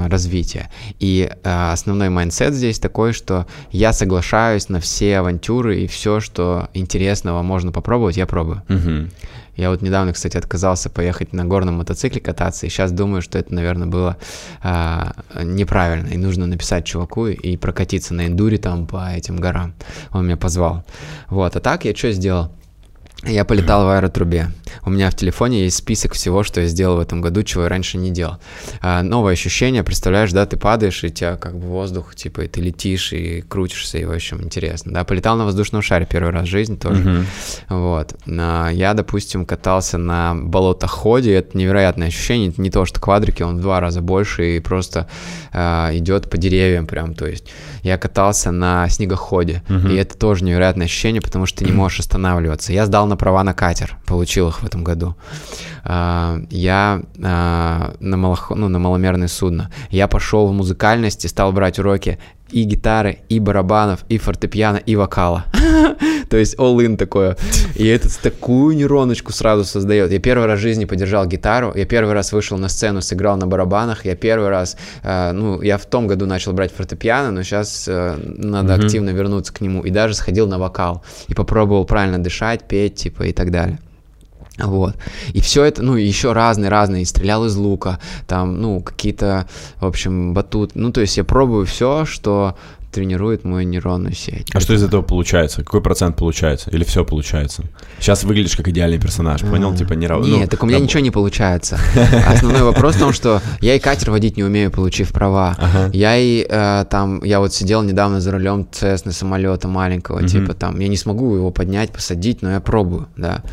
развития. 0.07 0.69
И 0.99 1.29
э, 1.31 1.71
основной 1.71 2.09
mindset 2.09 2.53
здесь 2.53 2.79
такой, 2.79 3.13
что 3.13 3.45
я 3.71 3.93
соглашаюсь 3.93 4.69
на 4.69 4.79
все 4.79 5.17
авантюры 5.17 5.81
и 5.81 5.87
все, 5.87 6.19
что 6.19 6.69
интересного 6.73 7.41
можно 7.41 7.71
попробовать, 7.71 8.17
я 8.17 8.25
пробую. 8.25 8.63
Mm-hmm. 8.67 9.11
Я 9.55 9.69
вот 9.69 9.81
недавно, 9.81 10.11
кстати, 10.13 10.37
отказался 10.37 10.89
поехать 10.89 11.31
на 11.33 11.45
горном 11.45 11.75
мотоцикле 11.75 12.19
кататься, 12.19 12.65
и 12.65 12.69
сейчас 12.69 12.91
думаю, 12.91 13.21
что 13.21 13.37
это, 13.37 13.53
наверное, 13.53 13.87
было 13.87 14.17
а, 14.61 15.13
неправильно, 15.41 16.07
и 16.09 16.17
нужно 16.17 16.45
написать 16.45 16.85
чуваку 16.85 17.27
и 17.27 17.55
прокатиться 17.55 18.13
на 18.13 18.27
эндуре 18.27 18.57
там 18.57 18.85
по 18.85 19.11
этим 19.13 19.37
горам. 19.37 19.73
Он 20.11 20.25
меня 20.25 20.37
позвал. 20.37 20.83
Вот, 21.29 21.55
а 21.55 21.59
так 21.61 21.85
я 21.85 21.95
что 21.95 22.11
сделал? 22.11 22.51
Я 23.27 23.43
полетал 23.43 23.85
в 23.85 23.89
аэротрубе. 23.89 24.51
У 24.85 24.89
меня 24.89 25.09
в 25.09 25.15
телефоне 25.15 25.63
есть 25.63 25.77
список 25.77 26.13
всего, 26.13 26.43
что 26.43 26.61
я 26.61 26.67
сделал 26.67 26.97
в 26.97 26.99
этом 26.99 27.21
году, 27.21 27.41
чего 27.43 27.63
я 27.63 27.69
раньше 27.69 27.97
не 27.97 28.11
делал. 28.11 28.37
А, 28.81 29.01
новое 29.01 29.33
ощущение, 29.33 29.83
представляешь, 29.83 30.31
да, 30.31 30.45
ты 30.45 30.57
падаешь, 30.57 31.03
и 31.03 31.09
тебя 31.09 31.35
как 31.37 31.57
бы 31.57 31.67
воздух, 31.67 32.13
типа, 32.13 32.41
и 32.41 32.47
ты 32.47 32.61
летишь, 32.61 33.13
и 33.13 33.41
крутишься, 33.41 33.97
и 33.97 34.05
в 34.05 34.11
общем 34.11 34.43
интересно. 34.43 34.93
Да, 34.93 35.03
полетал 35.03 35.37
на 35.37 35.45
воздушном 35.45 35.81
шаре 35.81 36.05
первый 36.09 36.31
раз 36.31 36.47
в 36.47 36.51
жизни 36.51 36.75
тоже. 36.75 37.01
Uh-huh. 37.01 37.25
Вот. 37.69 38.13
А, 38.27 38.69
я, 38.69 38.93
допустим, 38.93 39.45
катался 39.45 39.97
на 39.97 40.35
болотоходе, 40.35 41.33
это 41.33 41.57
невероятное 41.57 42.07
ощущение, 42.07 42.49
это 42.49 42.61
не 42.61 42.69
то, 42.69 42.85
что 42.85 42.99
квадрики, 42.99 43.41
он 43.41 43.57
в 43.57 43.61
два 43.61 43.79
раза 43.79 44.01
больше 44.01 44.57
и 44.57 44.59
просто 44.59 45.07
а, 45.51 45.89
идет 45.93 46.29
по 46.29 46.37
деревьям 46.37 46.85
прям, 46.85 47.15
то 47.15 47.25
есть 47.25 47.45
я 47.81 47.97
катался 47.97 48.51
на 48.51 48.87
снегоходе, 48.89 49.63
uh-huh. 49.67 49.93
и 49.93 49.95
это 49.95 50.17
тоже 50.17 50.43
невероятное 50.43 50.85
ощущение, 50.85 51.21
потому 51.21 51.45
что 51.45 51.59
ты 51.59 51.65
не 51.65 51.71
можешь 51.71 52.01
останавливаться. 52.01 52.71
Я 52.71 52.85
сдал 52.85 53.07
на 53.07 53.14
права 53.15 53.43
на 53.43 53.53
катер, 53.53 53.97
получил 54.05 54.49
их 54.49 54.61
в 54.61 54.65
этом 54.65 54.83
году. 54.83 55.15
А, 55.83 56.39
я 56.49 57.01
а, 57.23 57.93
на, 57.99 58.17
малох... 58.17 58.51
ну, 58.55 58.69
на 58.69 58.79
маломерное 58.79 59.27
судно. 59.27 59.71
Я 59.89 60.07
пошел 60.07 60.47
в 60.47 60.53
музыкальность 60.53 61.25
и 61.25 61.27
стал 61.27 61.51
брать 61.51 61.79
уроки 61.79 62.19
и 62.51 62.63
гитары, 62.63 63.19
и 63.29 63.39
барабанов, 63.39 64.05
и 64.09 64.17
фортепиано, 64.17 64.77
и 64.77 64.95
вокала. 64.95 65.45
То 66.29 66.37
есть 66.37 66.55
all-in 66.57 66.97
такое. 66.97 67.37
И 67.75 67.85
это 67.87 68.09
такую 68.21 68.75
нейроночку 68.75 69.31
сразу 69.31 69.63
создает. 69.63 70.11
Я 70.11 70.19
первый 70.19 70.45
раз 70.47 70.59
в 70.59 70.61
жизни 70.61 70.85
подержал 70.85 71.25
гитару, 71.25 71.73
я 71.75 71.85
первый 71.85 72.13
раз 72.13 72.33
вышел 72.33 72.57
на 72.57 72.69
сцену, 72.69 73.01
сыграл 73.01 73.37
на 73.37 73.47
барабанах, 73.47 74.05
я 74.05 74.15
первый 74.15 74.49
раз, 74.49 74.77
э, 75.03 75.31
ну, 75.31 75.61
я 75.61 75.77
в 75.77 75.85
том 75.85 76.07
году 76.07 76.25
начал 76.25 76.53
брать 76.53 76.71
фортепиано, 76.71 77.31
но 77.31 77.43
сейчас 77.43 77.87
э, 77.87 78.17
надо 78.17 78.73
mm-hmm. 78.73 78.85
активно 78.85 79.09
вернуться 79.09 79.53
к 79.53 79.61
нему. 79.61 79.81
И 79.83 79.89
даже 79.89 80.13
сходил 80.13 80.47
на 80.47 80.59
вокал 80.59 81.03
и 81.27 81.33
попробовал 81.33 81.85
правильно 81.85 82.19
дышать, 82.23 82.67
петь, 82.67 82.95
типа, 82.95 83.23
и 83.23 83.33
так 83.33 83.51
далее. 83.51 83.79
Вот. 84.57 84.95
И 85.33 85.41
все 85.41 85.63
это, 85.63 85.81
ну, 85.81 85.95
еще 85.95 86.31
разные-разные. 86.31 87.05
Стрелял 87.05 87.45
из 87.45 87.55
лука, 87.55 87.99
там, 88.27 88.61
ну, 88.61 88.81
какие-то, 88.81 89.47
в 89.79 89.85
общем, 89.85 90.33
батут. 90.33 90.71
Ну, 90.75 90.91
то 90.91 91.01
есть 91.01 91.17
я 91.17 91.23
пробую 91.23 91.65
все, 91.65 92.05
что 92.05 92.55
тренирует 92.95 93.43
мою 93.43 93.67
нейронную 93.67 94.15
сеть. 94.15 94.47
А 94.53 94.61
что 94.61 94.73
из 94.73 94.81
этого 94.81 95.01
получается? 95.01 95.63
Какой 95.63 95.81
процент 95.81 96.15
получается? 96.15 96.69
Или 96.71 96.85
все 96.85 97.03
получается? 97.03 97.63
Сейчас 97.99 98.23
выглядишь 98.23 98.55
как 98.55 98.69
идеальный 98.69 98.97
персонаж, 98.97 99.41
понял? 99.41 99.71
А, 99.71 99.75
типа 99.75 99.93
не 99.93 100.07
равно. 100.07 100.25
Нет, 100.25 100.39
ну, 100.39 100.47
так 100.47 100.63
у 100.63 100.65
меня 100.65 100.79
ничего 100.79 101.01
не 101.01 101.11
получается. 101.11 101.77
Основной 102.27 102.63
вопрос 102.63 102.95
в 102.95 102.99
том, 102.99 103.11
что 103.11 103.41
я 103.59 103.75
и 103.75 103.79
катер 103.79 104.11
водить 104.11 104.37
не 104.37 104.45
умею, 104.45 104.71
получив 104.71 105.11
права. 105.11 105.57
Я 105.91 106.15
и 106.15 106.45
э, 106.49 106.85
там, 106.89 107.21
я 107.23 107.41
вот 107.41 107.53
сидел 107.53 107.83
недавно 107.83 108.21
за 108.21 108.31
рулем 108.31 108.65
Цесны 108.71 109.11
самолета 109.11 109.67
маленького, 109.67 110.25
типа 110.25 110.53
там, 110.53 110.79
я 110.79 110.87
не 110.87 110.97
смогу 110.97 111.35
его 111.35 111.51
поднять, 111.51 111.91
посадить, 111.91 112.41
но 112.41 112.51
я 112.51 112.59
пробую, 112.61 113.09
да. 113.17 113.43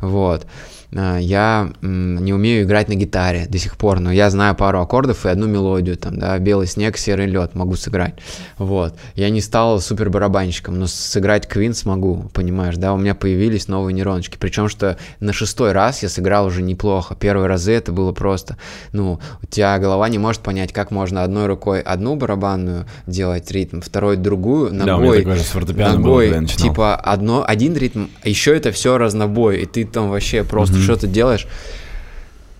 Вот. 0.00 0.46
А, 0.94 1.18
я 1.18 1.70
не 1.80 2.32
умею 2.32 2.64
играть 2.64 2.88
на 2.88 2.94
гитаре 2.94 3.46
до 3.48 3.58
сих 3.58 3.76
пор, 3.76 4.00
но 4.00 4.12
я 4.12 4.28
знаю 4.30 4.54
пару 4.54 4.80
аккордов 4.80 5.24
и 5.24 5.28
одну 5.28 5.46
мелодию, 5.46 5.96
там, 5.96 6.18
да, 6.18 6.38
белый 6.38 6.66
снег, 6.66 6.98
серый 6.98 7.26
лед 7.26 7.54
могу 7.54 7.76
сыграть, 7.76 8.14
вот. 8.58 8.94
Я 9.14 9.30
не 9.30 9.40
стал 9.40 9.80
супер 9.80 10.10
барабанщиком, 10.10 10.78
но 10.78 10.86
сыграть 10.86 11.48
Квин 11.48 11.74
смогу, 11.74 12.30
понимаешь, 12.34 12.76
да, 12.76 12.92
у 12.92 12.98
меня 12.98 13.14
появились 13.14 13.68
новые 13.68 13.94
нейроночки, 13.94 14.36
причем 14.38 14.68
что 14.68 14.98
на 15.20 15.32
шестой 15.32 15.72
раз 15.72 16.02
я 16.02 16.08
сыграл 16.08 16.46
уже 16.46 16.62
неплохо, 16.62 17.14
первые 17.14 17.46
разы 17.46 17.72
это 17.72 17.92
было 17.92 18.12
просто, 18.12 18.58
ну, 18.92 19.18
у 19.42 19.46
тебя 19.46 19.78
голова 19.78 20.08
не 20.10 20.18
может 20.18 20.42
понять, 20.42 20.72
как 20.72 20.90
можно 20.90 21.22
одной 21.22 21.46
рукой 21.46 21.80
одну 21.80 22.16
барабанную 22.16 22.86
делать 23.06 23.50
ритм, 23.50 23.80
второй 23.80 24.16
другую, 24.16 24.74
ногой, 24.74 25.18
да, 25.18 25.22
такое 25.22 25.36
же 25.36 25.42
с 25.42 25.54
ногой, 25.54 26.30
было, 26.30 26.46
типа 26.46 26.96
одно, 26.96 27.44
один 27.46 27.76
ритм, 27.76 28.06
а 28.22 28.28
еще 28.28 28.54
это 28.54 28.72
все 28.72 28.98
разнобой, 28.98 29.62
и 29.62 29.66
ты 29.66 29.86
там 29.86 30.10
вообще 30.10 30.44
просто 30.44 30.81
что 30.82 30.96
ты 30.96 31.06
делаешь, 31.06 31.46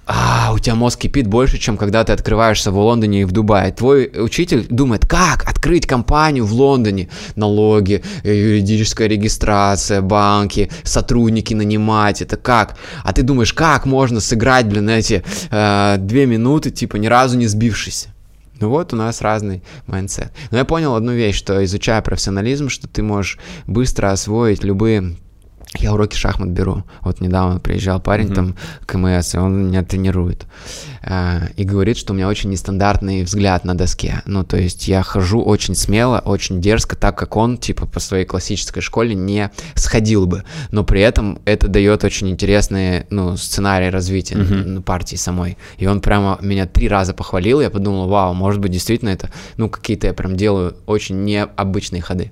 а, 0.04 0.50
у 0.52 0.58
тебя 0.58 0.74
мозг 0.74 1.00
кипит 1.00 1.28
больше, 1.28 1.58
чем 1.58 1.76
когда 1.76 2.02
ты 2.02 2.12
открываешься 2.12 2.72
в 2.72 2.78
Лондоне 2.78 3.22
и 3.22 3.24
в 3.24 3.30
Дубае. 3.32 3.72
Твой 3.72 4.10
учитель 4.14 4.66
думает, 4.68 5.06
как 5.06 5.48
открыть 5.48 5.86
компанию 5.86 6.44
в 6.44 6.52
Лондоне, 6.52 7.08
налоги, 7.36 8.02
э, 8.24 8.34
юридическая 8.34 9.06
регистрация, 9.06 10.00
банки, 10.00 10.70
сотрудники 10.82 11.54
нанимать, 11.54 12.20
это 12.20 12.36
как? 12.36 12.76
А 13.04 13.12
ты 13.12 13.22
думаешь, 13.22 13.52
как 13.52 13.86
можно 13.86 14.20
сыграть, 14.20 14.66
блин, 14.66 14.90
эти 14.90 15.22
э, 15.50 15.96
две 15.98 16.26
минуты, 16.26 16.70
типа 16.70 16.96
ни 16.96 17.06
разу 17.06 17.38
не 17.38 17.46
сбившись? 17.46 18.08
Ну 18.58 18.70
вот 18.70 18.92
у 18.92 18.96
нас 18.96 19.20
разный 19.20 19.62
mindset. 19.86 20.32
Но 20.50 20.58
я 20.58 20.64
понял 20.64 20.94
одну 20.94 21.12
вещь, 21.12 21.36
что 21.36 21.64
изучая 21.64 22.02
профессионализм, 22.02 22.68
что 22.68 22.88
ты 22.88 23.02
можешь 23.02 23.38
быстро 23.66 24.10
освоить 24.10 24.62
любые 24.64 25.16
я 25.78 25.92
уроки 25.92 26.16
шахмат 26.16 26.50
беру. 26.50 26.84
Вот 27.00 27.20
недавно 27.20 27.58
приезжал 27.58 28.00
парень 28.00 28.28
mm-hmm. 28.28 28.34
там 28.34 28.56
КМС, 28.86 29.34
и 29.34 29.38
он 29.38 29.68
меня 29.68 29.82
тренирует. 29.82 30.46
Э, 31.02 31.48
и 31.56 31.64
говорит, 31.64 31.96
что 31.96 32.12
у 32.12 32.16
меня 32.16 32.28
очень 32.28 32.50
нестандартный 32.50 33.22
взгляд 33.22 33.64
на 33.64 33.74
доске. 33.74 34.22
Ну, 34.26 34.44
то 34.44 34.58
есть 34.58 34.86
я 34.86 35.02
хожу 35.02 35.40
очень 35.40 35.74
смело, 35.74 36.18
очень 36.18 36.60
дерзко, 36.60 36.94
так 36.94 37.16
как 37.16 37.36
он, 37.36 37.56
типа, 37.56 37.86
по 37.86 38.00
своей 38.00 38.24
классической 38.24 38.80
школе 38.80 39.14
не 39.14 39.50
сходил 39.74 40.26
бы. 40.26 40.44
Но 40.70 40.84
при 40.84 41.00
этом 41.00 41.40
это 41.44 41.68
дает 41.68 42.04
очень 42.04 42.28
интересные, 42.28 43.06
ну, 43.10 43.36
сценарии 43.36 43.88
развития 43.88 44.34
mm-hmm. 44.34 44.82
партии 44.82 45.16
самой. 45.16 45.56
И 45.78 45.86
он 45.86 46.00
прямо 46.00 46.38
меня 46.42 46.66
три 46.66 46.88
раза 46.88 47.14
похвалил, 47.14 47.60
я 47.60 47.70
подумал, 47.70 48.08
вау, 48.08 48.34
может 48.34 48.60
быть, 48.60 48.72
действительно 48.72 49.10
это, 49.10 49.30
ну, 49.56 49.70
какие-то 49.70 50.06
я 50.06 50.12
прям 50.12 50.36
делаю 50.36 50.76
очень 50.86 51.24
необычные 51.24 52.02
ходы. 52.02 52.30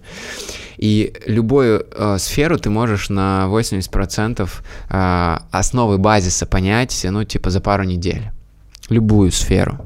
И 0.80 1.12
любую 1.26 1.86
э, 1.92 2.16
сферу 2.18 2.56
ты 2.56 2.70
можешь 2.70 3.10
на 3.10 3.46
80% 3.50 4.48
э, 4.88 5.36
основы 5.50 5.98
базиса 5.98 6.46
понять, 6.46 7.06
ну, 7.10 7.22
типа 7.24 7.50
за 7.50 7.60
пару 7.60 7.84
недель. 7.84 8.30
Любую 8.88 9.30
сферу. 9.30 9.78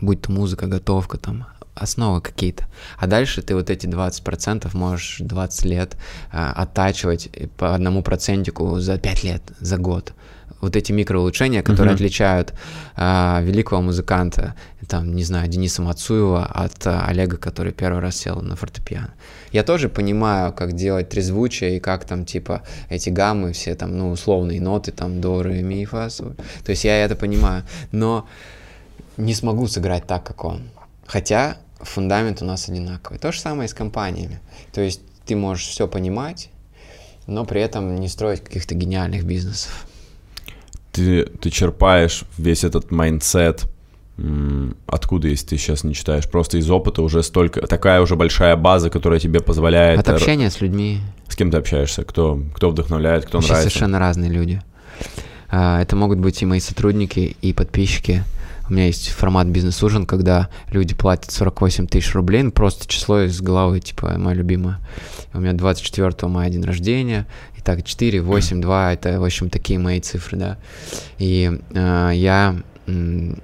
Будь 0.00 0.22
то 0.22 0.30
музыка, 0.30 0.68
готовка, 0.68 1.18
там, 1.18 1.46
основы 1.74 2.20
какие-то. 2.20 2.68
А 2.98 3.08
дальше 3.08 3.42
ты 3.42 3.56
вот 3.56 3.68
эти 3.68 3.88
20% 3.88 4.70
можешь 4.76 5.16
20 5.18 5.64
лет 5.64 5.96
э, 6.30 6.52
оттачивать 6.54 7.30
по 7.56 7.74
одному 7.74 8.02
процентику 8.02 8.78
за 8.78 8.96
5 8.96 9.24
лет, 9.24 9.42
за 9.58 9.76
год 9.76 10.14
вот 10.64 10.76
эти 10.76 10.92
микроулучшения, 10.92 11.62
которые 11.62 11.92
uh-huh. 11.92 11.96
отличают 11.96 12.54
а, 12.96 13.40
великого 13.42 13.82
музыканта, 13.82 14.54
там, 14.84 15.14
не 15.14 15.24
знаю, 15.24 15.48
Дениса 15.48 15.82
Мацуева 15.82 16.46
от 16.46 16.86
а, 16.86 17.06
Олега, 17.06 17.36
который 17.36 17.72
первый 17.72 18.00
раз 18.00 18.16
сел 18.16 18.40
на 18.40 18.56
фортепиано. 18.56 19.14
Я 19.52 19.62
тоже 19.62 19.88
понимаю, 19.88 20.52
как 20.52 20.72
делать 20.72 21.08
трезвучие 21.08 21.76
и 21.76 21.80
как 21.80 22.04
там, 22.04 22.24
типа, 22.24 22.62
эти 22.88 23.10
гаммы, 23.10 23.52
все 23.52 23.74
там, 23.74 23.96
ну, 23.96 24.10
условные 24.10 24.60
ноты, 24.60 24.92
там, 24.92 25.20
до, 25.20 25.42
ре, 25.42 25.62
ми, 25.62 25.84
фа. 25.84 26.08
То 26.08 26.70
есть 26.70 26.84
я 26.84 27.04
это 27.04 27.16
понимаю, 27.16 27.64
но 27.92 28.26
не 29.16 29.34
смогу 29.34 29.66
сыграть 29.66 30.06
так, 30.06 30.24
как 30.24 30.44
он. 30.44 30.62
Хотя 31.06 31.56
фундамент 31.80 32.42
у 32.42 32.44
нас 32.44 32.68
одинаковый. 32.68 33.18
То 33.18 33.32
же 33.32 33.40
самое 33.40 33.66
и 33.66 33.70
с 33.70 33.74
компаниями. 33.74 34.40
То 34.72 34.80
есть 34.80 35.00
ты 35.26 35.36
можешь 35.36 35.66
все 35.66 35.86
понимать, 35.86 36.50
но 37.26 37.44
при 37.44 37.60
этом 37.60 37.96
не 37.96 38.08
строить 38.08 38.42
каких-то 38.42 38.74
гениальных 38.74 39.24
бизнесов 39.24 39.86
ты, 40.94 41.26
ты 41.26 41.50
черпаешь 41.50 42.24
весь 42.38 42.64
этот 42.64 42.90
mindset, 42.90 43.64
откуда, 44.86 45.28
если 45.28 45.46
ты 45.46 45.56
сейчас 45.58 45.82
не 45.82 45.94
читаешь, 45.94 46.28
просто 46.28 46.58
из 46.58 46.70
опыта 46.70 47.02
уже 47.02 47.22
столько, 47.22 47.66
такая 47.66 48.00
уже 48.00 48.14
большая 48.14 48.56
база, 48.56 48.90
которая 48.90 49.18
тебе 49.18 49.40
позволяет... 49.40 49.98
От 49.98 50.08
общения 50.08 50.50
с 50.50 50.60
людьми. 50.60 51.00
С 51.28 51.36
кем 51.36 51.50
ты 51.50 51.56
общаешься? 51.56 52.04
Кто, 52.04 52.40
кто 52.54 52.70
вдохновляет, 52.70 53.24
кто 53.24 53.38
Вообще 53.38 53.52
нравится? 53.52 53.70
совершенно 53.70 53.98
разные 53.98 54.30
люди. 54.30 54.62
А, 55.50 55.82
это 55.82 55.96
могут 55.96 56.20
быть 56.20 56.40
и 56.42 56.46
мои 56.46 56.60
сотрудники, 56.60 57.36
и 57.42 57.52
подписчики. 57.52 58.22
У 58.68 58.72
меня 58.72 58.86
есть 58.86 59.10
формат 59.10 59.48
бизнес-ужин, 59.48 60.06
когда 60.06 60.48
люди 60.70 60.94
платят 60.94 61.30
48 61.32 61.86
тысяч 61.86 62.14
рублей, 62.14 62.42
ну, 62.42 62.50
просто 62.50 62.86
число 62.86 63.22
из 63.22 63.40
головы, 63.40 63.80
типа, 63.80 64.14
мое 64.16 64.34
любимое. 64.34 64.78
У 65.34 65.40
меня 65.40 65.52
24 65.52 66.28
мая 66.28 66.50
день 66.50 66.62
рождения, 66.62 67.26
так, 67.64 67.82
4, 67.82 68.20
8, 68.20 68.60
2, 68.60 68.92
это, 68.92 69.20
в 69.20 69.24
общем, 69.24 69.50
такие 69.50 69.78
мои 69.78 70.00
цифры, 70.00 70.38
да. 70.38 70.58
И 71.18 71.50
э, 71.74 72.10
я 72.14 72.56
э, 72.86 73.34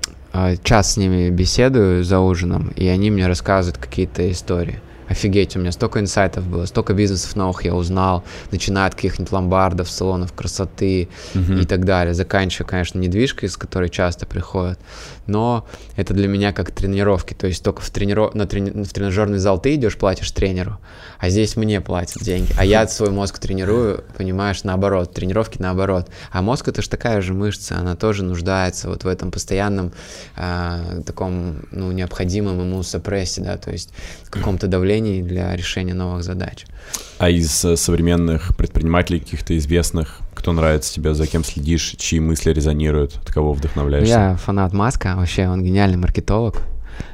час 0.62 0.94
с 0.94 0.96
ними 0.96 1.30
беседую 1.30 2.04
за 2.04 2.20
ужином, 2.20 2.72
и 2.76 2.86
они 2.86 3.10
мне 3.10 3.26
рассказывают 3.26 3.78
какие-то 3.78 4.30
истории 4.30 4.80
офигеть, 5.10 5.56
у 5.56 5.58
меня 5.58 5.72
столько 5.72 5.98
инсайтов 5.98 6.46
было, 6.46 6.66
столько 6.66 6.94
бизнесов 6.94 7.34
новых 7.34 7.64
я 7.64 7.74
узнал, 7.74 8.22
начиная 8.52 8.86
от 8.86 8.94
каких-нибудь 8.94 9.32
ломбардов, 9.32 9.90
салонов 9.90 10.32
красоты 10.32 11.08
uh-huh. 11.34 11.62
и 11.62 11.66
так 11.66 11.84
далее, 11.84 12.14
заканчивая, 12.14 12.68
конечно, 12.68 12.98
недвижкой, 12.98 13.48
из 13.48 13.56
которой 13.56 13.88
часто 13.88 14.24
приходят, 14.24 14.78
но 15.26 15.66
это 15.96 16.14
для 16.14 16.28
меня 16.28 16.52
как 16.52 16.70
тренировки, 16.70 17.34
то 17.34 17.48
есть 17.48 17.64
только 17.64 17.82
в, 17.82 17.90
трениров... 17.90 18.34
на 18.34 18.46
трени... 18.46 18.84
в 18.84 18.92
тренажерный 18.92 19.38
зал 19.38 19.60
ты 19.60 19.74
идешь, 19.74 19.96
платишь 19.96 20.30
тренеру, 20.30 20.78
а 21.18 21.28
здесь 21.28 21.56
мне 21.56 21.80
платят 21.80 22.22
деньги, 22.22 22.52
а 22.56 22.64
я 22.64 22.86
свой 22.86 23.10
мозг 23.10 23.40
тренирую, 23.40 24.04
понимаешь, 24.16 24.62
наоборот, 24.62 25.12
тренировки 25.12 25.58
наоборот, 25.60 26.08
а 26.30 26.40
мозг 26.40 26.68
это 26.68 26.82
же 26.82 26.88
такая 26.88 27.20
же 27.20 27.34
мышца, 27.34 27.76
она 27.76 27.96
тоже 27.96 28.22
нуждается 28.22 28.88
вот 28.88 29.02
в 29.02 29.08
этом 29.08 29.32
постоянном 29.32 29.92
э, 30.36 31.02
таком, 31.04 31.62
ну, 31.72 31.90
необходимом 31.90 32.60
ему 32.60 32.84
сопрессе, 32.84 33.40
да, 33.40 33.56
то 33.56 33.72
есть 33.72 33.90
каком-то 34.30 34.68
давлении 34.68 34.99
решений, 35.00 35.22
для 35.22 35.56
решения 35.56 35.94
новых 35.94 36.22
задач. 36.22 36.64
А 37.18 37.28
из 37.28 37.64
э, 37.64 37.76
современных 37.76 38.56
предпринимателей 38.56 39.20
каких-то 39.20 39.56
известных, 39.56 40.18
кто 40.34 40.52
нравится 40.52 40.92
тебе, 40.92 41.14
за 41.14 41.26
кем 41.26 41.44
следишь, 41.44 41.94
чьи 41.98 42.20
мысли 42.20 42.52
резонируют, 42.52 43.16
от 43.16 43.32
кого 43.32 43.52
вдохновляешься? 43.52 44.12
Я 44.12 44.36
фанат 44.36 44.72
Маска, 44.72 45.14
вообще 45.16 45.48
он 45.48 45.62
гениальный 45.62 45.98
маркетолог. 45.98 46.62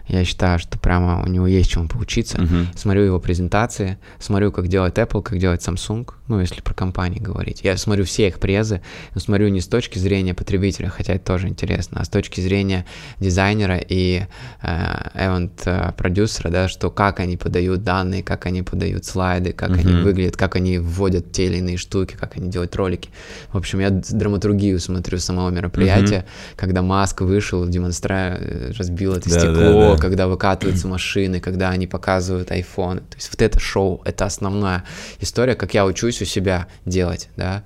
Я 0.08 0.24
считаю, 0.24 0.58
что 0.58 0.78
прямо 0.78 1.22
у 1.24 1.28
него 1.28 1.46
есть 1.46 1.70
чему 1.70 1.88
поучиться. 1.88 2.38
Uh-huh. 2.38 2.66
Смотрю 2.76 3.02
его 3.02 3.20
презентации, 3.20 3.98
смотрю, 4.18 4.52
как 4.52 4.68
делает 4.68 4.98
Apple, 4.98 5.22
как 5.22 5.38
делает 5.38 5.60
Samsung, 5.60 6.08
ну, 6.28 6.40
если 6.40 6.60
про 6.60 6.74
компании 6.74 7.18
говорить. 7.18 7.60
Я 7.64 7.76
смотрю 7.76 8.04
все 8.04 8.28
их 8.28 8.38
презы, 8.38 8.82
но 9.14 9.20
смотрю 9.20 9.48
не 9.48 9.60
с 9.60 9.66
точки 9.66 9.98
зрения 9.98 10.34
потребителя, 10.34 10.88
хотя 10.88 11.14
это 11.14 11.24
тоже 11.24 11.48
интересно, 11.48 12.00
а 12.00 12.04
с 12.04 12.08
точки 12.08 12.40
зрения 12.40 12.86
дизайнера 13.18 13.78
и 13.78 14.22
эвент-продюсера, 14.62 16.50
да, 16.50 16.68
что 16.68 16.90
как 16.90 17.20
они 17.20 17.36
подают 17.36 17.82
данные, 17.82 18.22
как 18.22 18.46
они 18.46 18.62
подают 18.62 19.04
слайды, 19.04 19.52
как 19.52 19.70
uh-huh. 19.70 19.80
они 19.80 20.02
выглядят, 20.02 20.36
как 20.36 20.56
они 20.56 20.78
вводят 20.78 21.32
те 21.32 21.46
или 21.46 21.56
иные 21.58 21.76
штуки, 21.76 22.16
как 22.18 22.36
они 22.36 22.48
делают 22.48 22.76
ролики. 22.76 23.10
В 23.52 23.56
общем, 23.56 23.80
я 23.80 23.90
драматургию 23.90 24.78
смотрю 24.78 25.18
самого 25.18 25.50
мероприятия, 25.50 26.24
uh-huh. 26.26 26.56
когда 26.56 26.82
Маск 26.82 27.22
вышел, 27.22 27.66
демонстра 27.66 28.38
разбил 28.76 29.14
это 29.14 29.28
да, 29.30 29.38
стекло, 29.38 29.54
да, 29.54 29.94
да. 29.94 29.95
Когда 29.98 30.26
выкатываются 30.26 30.88
машины, 30.88 31.40
когда 31.40 31.70
они 31.70 31.86
показывают 31.86 32.50
iPhone. 32.50 33.00
То 33.00 33.16
есть 33.16 33.30
вот 33.30 33.42
это 33.42 33.58
шоу, 33.60 34.02
это 34.04 34.24
основная 34.24 34.84
история, 35.20 35.54
как 35.54 35.74
я 35.74 35.86
учусь 35.86 36.22
у 36.22 36.24
себя 36.24 36.66
делать, 36.84 37.28
да. 37.36 37.62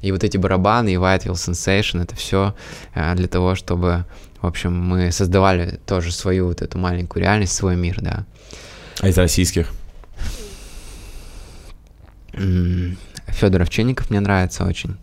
И 0.00 0.12
вот 0.12 0.24
эти 0.24 0.36
барабаны 0.36 0.92
и 0.92 0.96
Whiteville 0.96 1.34
Sensation, 1.34 2.02
это 2.02 2.14
все 2.16 2.54
э, 2.94 3.14
для 3.14 3.28
того, 3.28 3.54
чтобы, 3.54 4.04
в 4.40 4.46
общем, 4.46 4.74
мы 4.74 5.12
создавали 5.12 5.78
тоже 5.86 6.12
свою 6.12 6.46
вот 6.46 6.62
эту 6.62 6.78
маленькую 6.78 7.22
реальность, 7.22 7.54
свой 7.54 7.76
мир, 7.76 8.00
да. 8.00 8.24
А 9.00 9.08
из 9.08 9.18
российских? 9.18 9.70
Федор 12.32 13.62
Овчинников 13.62 14.10
мне 14.10 14.20
нравится 14.20 14.64
очень. 14.64 14.96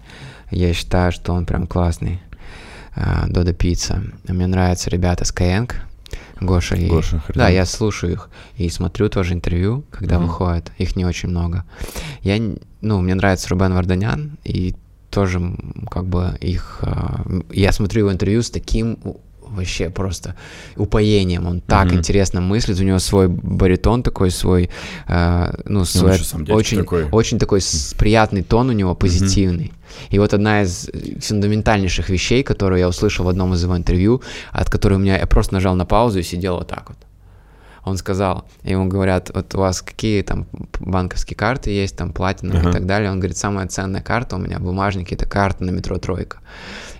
Я 0.52 0.74
считаю, 0.74 1.12
что 1.12 1.34
он 1.34 1.46
прям 1.46 1.68
классный. 1.68 2.22
Дода 3.28 3.54
Пицца. 3.54 4.02
Мне 4.28 4.48
нравятся 4.48 4.90
ребята 4.90 5.24
Skyeng, 5.24 5.72
Гоша 6.40 6.76
и... 6.76 6.88
Гоша, 6.88 7.22
Да, 7.36 7.50
я 7.50 7.66
слушаю 7.66 8.14
их 8.14 8.30
и 8.58 8.70
смотрю 8.70 9.10
тоже 9.10 9.34
интервью, 9.34 9.84
когда 9.92 10.16
mm-hmm. 10.16 10.26
выходят. 10.26 10.72
Их 10.78 10.96
не 10.96 11.06
очень 11.06 11.30
много. 11.30 11.64
Я, 12.22 12.40
ну, 12.82 13.02
мне 13.02 13.16
нравится 13.16 13.50
Рубен 13.50 13.74
Варданян, 13.74 14.38
и 14.44 14.76
тоже 15.10 15.42
как 15.90 16.06
бы 16.06 16.38
их... 16.42 16.80
А, 16.82 17.26
я 17.52 17.72
смотрю 17.72 18.02
его 18.02 18.12
интервью 18.12 18.42
с 18.42 18.50
таким 18.50 19.00
вообще 19.52 19.90
просто 19.90 20.36
упоением. 20.76 21.48
Он 21.48 21.62
так 21.62 21.88
mm-hmm. 21.88 21.98
интересно 21.98 22.42
мыслит, 22.42 22.80
у 22.80 22.84
него 22.84 23.00
свой 23.00 23.28
баритон 23.28 24.04
такой, 24.04 24.32
свой, 24.32 24.70
э, 25.08 25.54
ну, 25.66 25.86
свой 25.86 26.18
ну, 26.34 26.56
очень, 26.56 26.78
такой. 26.78 27.10
очень 27.12 27.40
такой 27.40 27.62
приятный 27.98 28.44
тон 28.44 28.70
у 28.70 28.74
него, 28.74 28.96
позитивный. 28.96 29.66
Mm-hmm. 29.66 30.16
И 30.16 30.20
вот 30.20 30.34
одна 30.34 30.64
из 30.64 30.90
фундаментальнейших 31.22 32.10
вещей, 32.10 32.44
которую 32.44 32.80
я 32.80 32.88
услышал 32.88 33.26
в 33.26 33.30
одном 33.30 33.54
из 33.54 33.64
его 33.64 33.76
интервью, 33.76 34.22
от 34.52 34.70
которой 34.70 34.96
у 34.96 35.00
меня 35.00 35.18
я 35.18 35.26
просто 35.26 35.54
нажал 35.54 35.76
на 35.76 35.86
паузу 35.86 36.20
и 36.20 36.24
сидел 36.24 36.58
вот 36.58 36.68
так 36.68 36.90
вот 36.90 36.98
он 37.88 37.98
сказал, 37.98 38.46
ему 38.64 38.88
говорят, 38.88 39.32
вот 39.34 39.56
у 39.56 39.60
вас 39.60 39.82
какие 39.82 40.22
там 40.22 40.48
банковские 40.80 41.38
карты 41.38 41.72
есть, 41.72 41.96
там 41.98 42.12
платина 42.12 42.54
uh-huh. 42.54 42.70
и 42.70 42.72
так 42.74 42.86
далее. 42.86 43.12
Он 43.12 43.20
говорит, 43.20 43.38
самая 43.38 43.68
ценная 43.68 44.02
карта 44.02 44.36
у 44.36 44.40
меня 44.40 44.60
в 44.60 44.62
бумажнике, 44.62 45.16
это 45.16 45.26
карта 45.26 45.64
на 45.64 45.72
метро 45.72 45.98
«Тройка». 45.98 46.40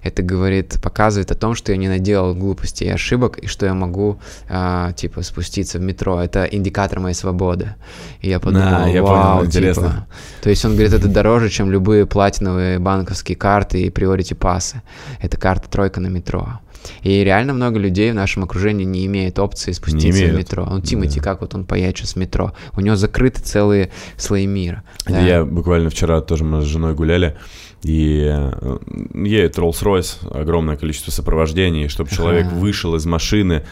Это, 0.04 0.22
говорит, 0.22 0.80
показывает 0.82 1.32
о 1.32 1.36
том, 1.36 1.56
что 1.56 1.74
я 1.74 1.78
не 1.78 1.90
наделал 1.90 2.34
глупостей 2.34 2.86
и 2.86 2.90
ошибок, 2.90 3.40
и 3.40 3.48
что 3.48 3.66
я 3.66 3.74
могу, 3.74 4.20
а, 4.48 4.94
типа, 4.94 5.22
спуститься 5.22 5.80
в 5.80 5.82
метро. 5.82 6.22
Это 6.22 6.46
индикатор 6.46 7.00
моей 7.00 7.16
свободы. 7.16 7.76
И 8.22 8.30
я 8.30 8.40
подумал, 8.40 8.70
да, 8.70 8.88
я 8.88 9.04
вау, 9.04 9.40
понял, 9.40 9.52
типа. 9.52 9.58
Интересно. 9.58 10.08
То 10.42 10.50
есть 10.50 10.64
он 10.64 10.74
говорит, 10.74 10.94
это 10.94 11.10
дороже, 11.10 11.50
чем 11.50 11.72
любые 11.72 12.06
платиновые 12.06 12.80
банковские 12.80 13.36
карты 13.36 13.82
и 13.82 13.90
приорити 13.90 14.34
пасы. 14.34 14.82
Это 15.20 15.36
карта 15.38 15.70
«Тройка» 15.70 16.00
на 16.00 16.08
метро. 16.08 16.60
И 17.04 17.24
реально 17.24 17.54
много 17.54 17.80
людей 17.80 18.12
в 18.12 18.16
нашем 18.16 18.44
окружении 18.44 18.86
не 18.86 19.06
имеет 19.06 19.40
опции 19.40 19.72
спуститься 19.72 20.26
в 20.26 20.34
метро. 20.34 20.66
Ну, 20.66 20.82
Тимати, 20.82 21.20
да. 21.20 21.24
как 21.24 21.42
вот 21.42 21.56
он 21.56 21.66
поедет 21.66 22.08
с 22.08 22.16
метро. 22.16 22.54
У 22.76 22.82
него 22.82 22.96
закрыты 22.96 23.42
целые 23.42 23.92
слои 24.18 24.46
мира. 24.46 24.84
Да. 25.08 25.20
Я 25.20 25.46
буквально 25.46 25.90
вчера 25.90 26.22
тоже 26.22 26.44
мы 26.44 26.62
с 26.62 26.66
женой 26.66 26.94
гуляли, 26.94 27.38
и 27.84 28.28
э, 28.30 28.78
едет 29.14 29.58
Rolls-Royce, 29.58 30.40
огромное 30.40 30.78
количество 30.78 31.12
сопровождений, 31.12 31.88
чтобы 31.88 32.10
человек 32.10 32.52
вышел 32.52 32.96
из 32.96 33.06
машины, 33.06 33.64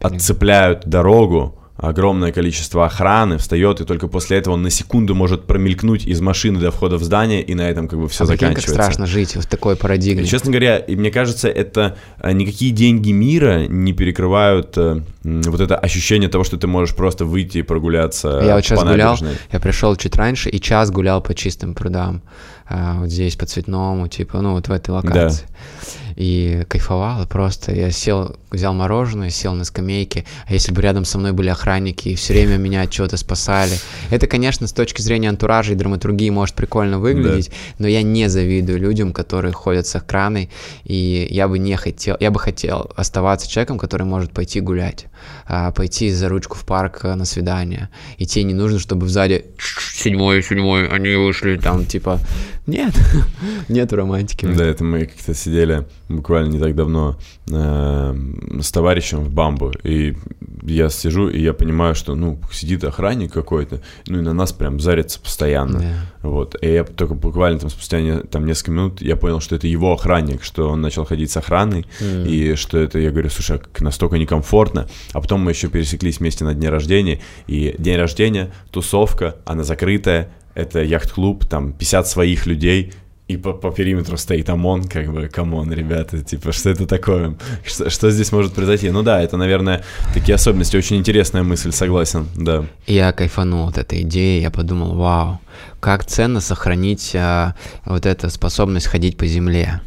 отцепляют 0.00 0.86
дорогу, 0.86 1.58
огромное 1.76 2.32
количество 2.32 2.86
охраны, 2.86 3.38
встает, 3.38 3.80
и 3.80 3.84
только 3.84 4.06
после 4.08 4.38
этого 4.38 4.54
он 4.54 4.62
на 4.62 4.70
секунду 4.70 5.14
может 5.14 5.46
промелькнуть 5.46 6.06
из 6.06 6.20
машины 6.20 6.60
до 6.60 6.70
входа 6.70 6.96
в 6.96 7.02
здание, 7.02 7.42
и 7.42 7.54
на 7.54 7.68
этом 7.68 7.88
как 7.88 7.98
бы 7.98 8.08
все 8.08 8.24
а 8.24 8.26
заканчивается. 8.26 8.66
как 8.66 8.74
страшно 8.74 9.06
жить 9.06 9.36
в 9.36 9.46
такой 9.46 9.76
парадигме. 9.76 10.22
И, 10.22 10.26
честно 10.26 10.50
говоря, 10.50 10.78
и 10.78 10.96
мне 10.96 11.10
кажется, 11.10 11.48
это 11.48 11.96
э, 12.20 12.32
никакие 12.32 12.72
деньги 12.72 13.10
мира 13.10 13.66
не 13.66 13.92
перекрывают 13.92 14.76
э, 14.76 15.02
вот 15.22 15.60
это 15.60 15.76
ощущение 15.76 16.28
того, 16.28 16.44
что 16.44 16.56
ты 16.56 16.66
можешь 16.66 16.94
просто 16.94 17.24
выйти 17.24 17.58
и 17.58 17.62
прогуляться 17.62 18.40
Я 18.44 18.54
вот 18.54 18.64
сейчас 18.64 18.82
гулял, 18.84 19.18
я 19.50 19.60
пришел 19.60 19.96
чуть 19.96 20.16
раньше 20.16 20.50
и 20.50 20.60
час 20.60 20.90
гулял 20.90 21.22
по 21.22 21.34
чистым 21.34 21.74
прудам, 21.74 22.22
э, 22.68 22.98
вот 22.98 23.08
здесь 23.08 23.34
по 23.36 23.46
цветному, 23.46 24.08
типа, 24.08 24.40
ну 24.40 24.52
вот 24.52 24.68
в 24.68 24.72
этой 24.72 24.90
локации. 24.90 25.46
Да 25.48 26.02
и 26.16 26.64
кайфовал 26.68 27.26
просто. 27.26 27.72
Я 27.72 27.90
сел, 27.90 28.36
взял 28.50 28.74
мороженое, 28.74 29.30
сел 29.30 29.54
на 29.54 29.64
скамейке, 29.64 30.24
а 30.46 30.52
если 30.52 30.72
бы 30.72 30.82
рядом 30.82 31.04
со 31.04 31.18
мной 31.18 31.32
были 31.32 31.48
охранники 31.48 32.10
и 32.10 32.14
все 32.14 32.32
время 32.32 32.56
меня 32.56 32.82
от 32.82 32.90
чего-то 32.90 33.16
спасали. 33.16 33.72
Это, 34.10 34.26
конечно, 34.26 34.66
с 34.66 34.72
точки 34.72 35.00
зрения 35.00 35.28
антуража 35.28 35.72
и 35.72 35.76
драматургии 35.76 36.30
может 36.30 36.54
прикольно 36.54 36.98
выглядеть, 36.98 37.48
да. 37.48 37.54
но 37.78 37.88
я 37.88 38.02
не 38.02 38.28
завидую 38.28 38.78
людям, 38.78 39.12
которые 39.12 39.52
ходят 39.52 39.86
с 39.86 39.96
охраной, 39.96 40.50
и 40.84 41.26
я 41.30 41.48
бы 41.48 41.58
не 41.58 41.76
хотел, 41.76 42.16
я 42.20 42.30
бы 42.30 42.38
хотел 42.38 42.90
оставаться 42.96 43.48
человеком, 43.48 43.78
который 43.78 44.06
может 44.06 44.32
пойти 44.32 44.60
гулять, 44.60 45.06
а, 45.46 45.72
пойти 45.72 46.10
за 46.10 46.28
ручку 46.28 46.56
в 46.56 46.64
парк 46.64 47.04
на 47.04 47.24
свидание, 47.24 47.88
и 48.18 48.26
тебе 48.26 48.44
не 48.44 48.54
нужно, 48.54 48.78
чтобы 48.78 49.08
сзади 49.08 49.46
седьмой, 49.94 50.42
седьмой, 50.42 50.88
они 50.88 51.14
вышли 51.14 51.56
там, 51.56 51.84
типа, 51.84 52.20
нет, 52.66 52.94
нет 53.68 53.92
романтики. 53.92 54.46
Да, 54.46 54.64
это 54.64 54.84
мы 54.84 55.06
как-то 55.06 55.34
сидели 55.34 55.84
буквально 56.08 56.50
не 56.52 56.58
так 56.58 56.74
давно 56.74 57.16
э, 57.50 58.16
с 58.60 58.72
товарищем 58.72 59.20
в 59.20 59.30
бамбу, 59.30 59.72
и 59.82 60.16
я 60.62 60.88
сижу, 60.88 61.28
и 61.28 61.40
я 61.40 61.52
понимаю, 61.52 61.94
что, 61.94 62.14
ну, 62.14 62.38
сидит 62.52 62.84
охранник 62.84 63.32
какой-то, 63.32 63.80
ну, 64.06 64.18
и 64.18 64.22
на 64.22 64.32
нас 64.32 64.52
прям 64.52 64.80
зарится 64.80 65.20
постоянно, 65.20 65.78
yeah. 65.78 65.94
вот, 66.22 66.56
и 66.60 66.72
я 66.72 66.84
только 66.84 67.14
буквально 67.14 67.60
там 67.60 67.70
спустя 67.70 68.00
не, 68.00 68.18
там 68.20 68.46
несколько 68.46 68.70
минут 68.70 69.02
я 69.02 69.16
понял, 69.16 69.40
что 69.40 69.56
это 69.56 69.66
его 69.66 69.92
охранник, 69.92 70.42
что 70.42 70.68
он 70.68 70.80
начал 70.80 71.04
ходить 71.04 71.30
с 71.30 71.36
охраной, 71.36 71.86
mm. 72.00 72.28
и 72.28 72.54
что 72.54 72.78
это, 72.78 72.98
я 72.98 73.10
говорю, 73.10 73.30
слушай, 73.30 73.58
а 73.58 73.82
настолько 73.82 74.18
некомфортно, 74.18 74.88
а 75.12 75.20
потом 75.20 75.40
мы 75.40 75.50
еще 75.50 75.68
пересеклись 75.68 76.20
вместе 76.20 76.44
на 76.44 76.54
дне 76.54 76.68
рождения, 76.68 77.20
и 77.46 77.74
день 77.78 77.96
рождения, 77.96 78.52
тусовка, 78.70 79.36
она 79.44 79.64
закрытая, 79.64 80.30
это 80.54 80.82
яхт-клуб, 80.82 81.46
там 81.46 81.72
50 81.72 82.06
своих 82.06 82.46
людей, 82.46 82.92
и 83.28 83.36
по, 83.36 83.52
по 83.52 83.70
периметру 83.70 84.16
стоит 84.18 84.50
ОМОН, 84.50 84.84
как 84.84 85.12
бы, 85.12 85.28
come 85.28 85.53
on, 85.53 85.72
ребята, 85.72 86.22
типа, 86.22 86.52
что 86.52 86.70
это 86.70 86.86
такое? 86.86 87.36
Что, 87.64 87.88
что 87.88 88.10
здесь 88.10 88.32
может 88.32 88.52
произойти? 88.52 88.90
Ну 88.90 89.02
да, 89.02 89.22
это, 89.22 89.36
наверное, 89.36 89.84
такие 90.12 90.34
особенности, 90.34 90.76
очень 90.76 90.96
интересная 90.96 91.42
мысль, 91.42 91.72
согласен, 91.72 92.26
да. 92.34 92.64
Я 92.86 93.12
кайфанул 93.12 93.68
от 93.68 93.78
этой 93.78 94.02
идеи, 94.02 94.40
я 94.40 94.50
подумал, 94.50 94.94
вау, 94.96 95.40
как 95.80 96.04
ценно 96.04 96.40
сохранить 96.40 97.12
а, 97.14 97.54
вот 97.84 98.06
эту 98.06 98.28
способность 98.28 98.86
ходить 98.86 99.16
по 99.16 99.26
земле 99.26 99.80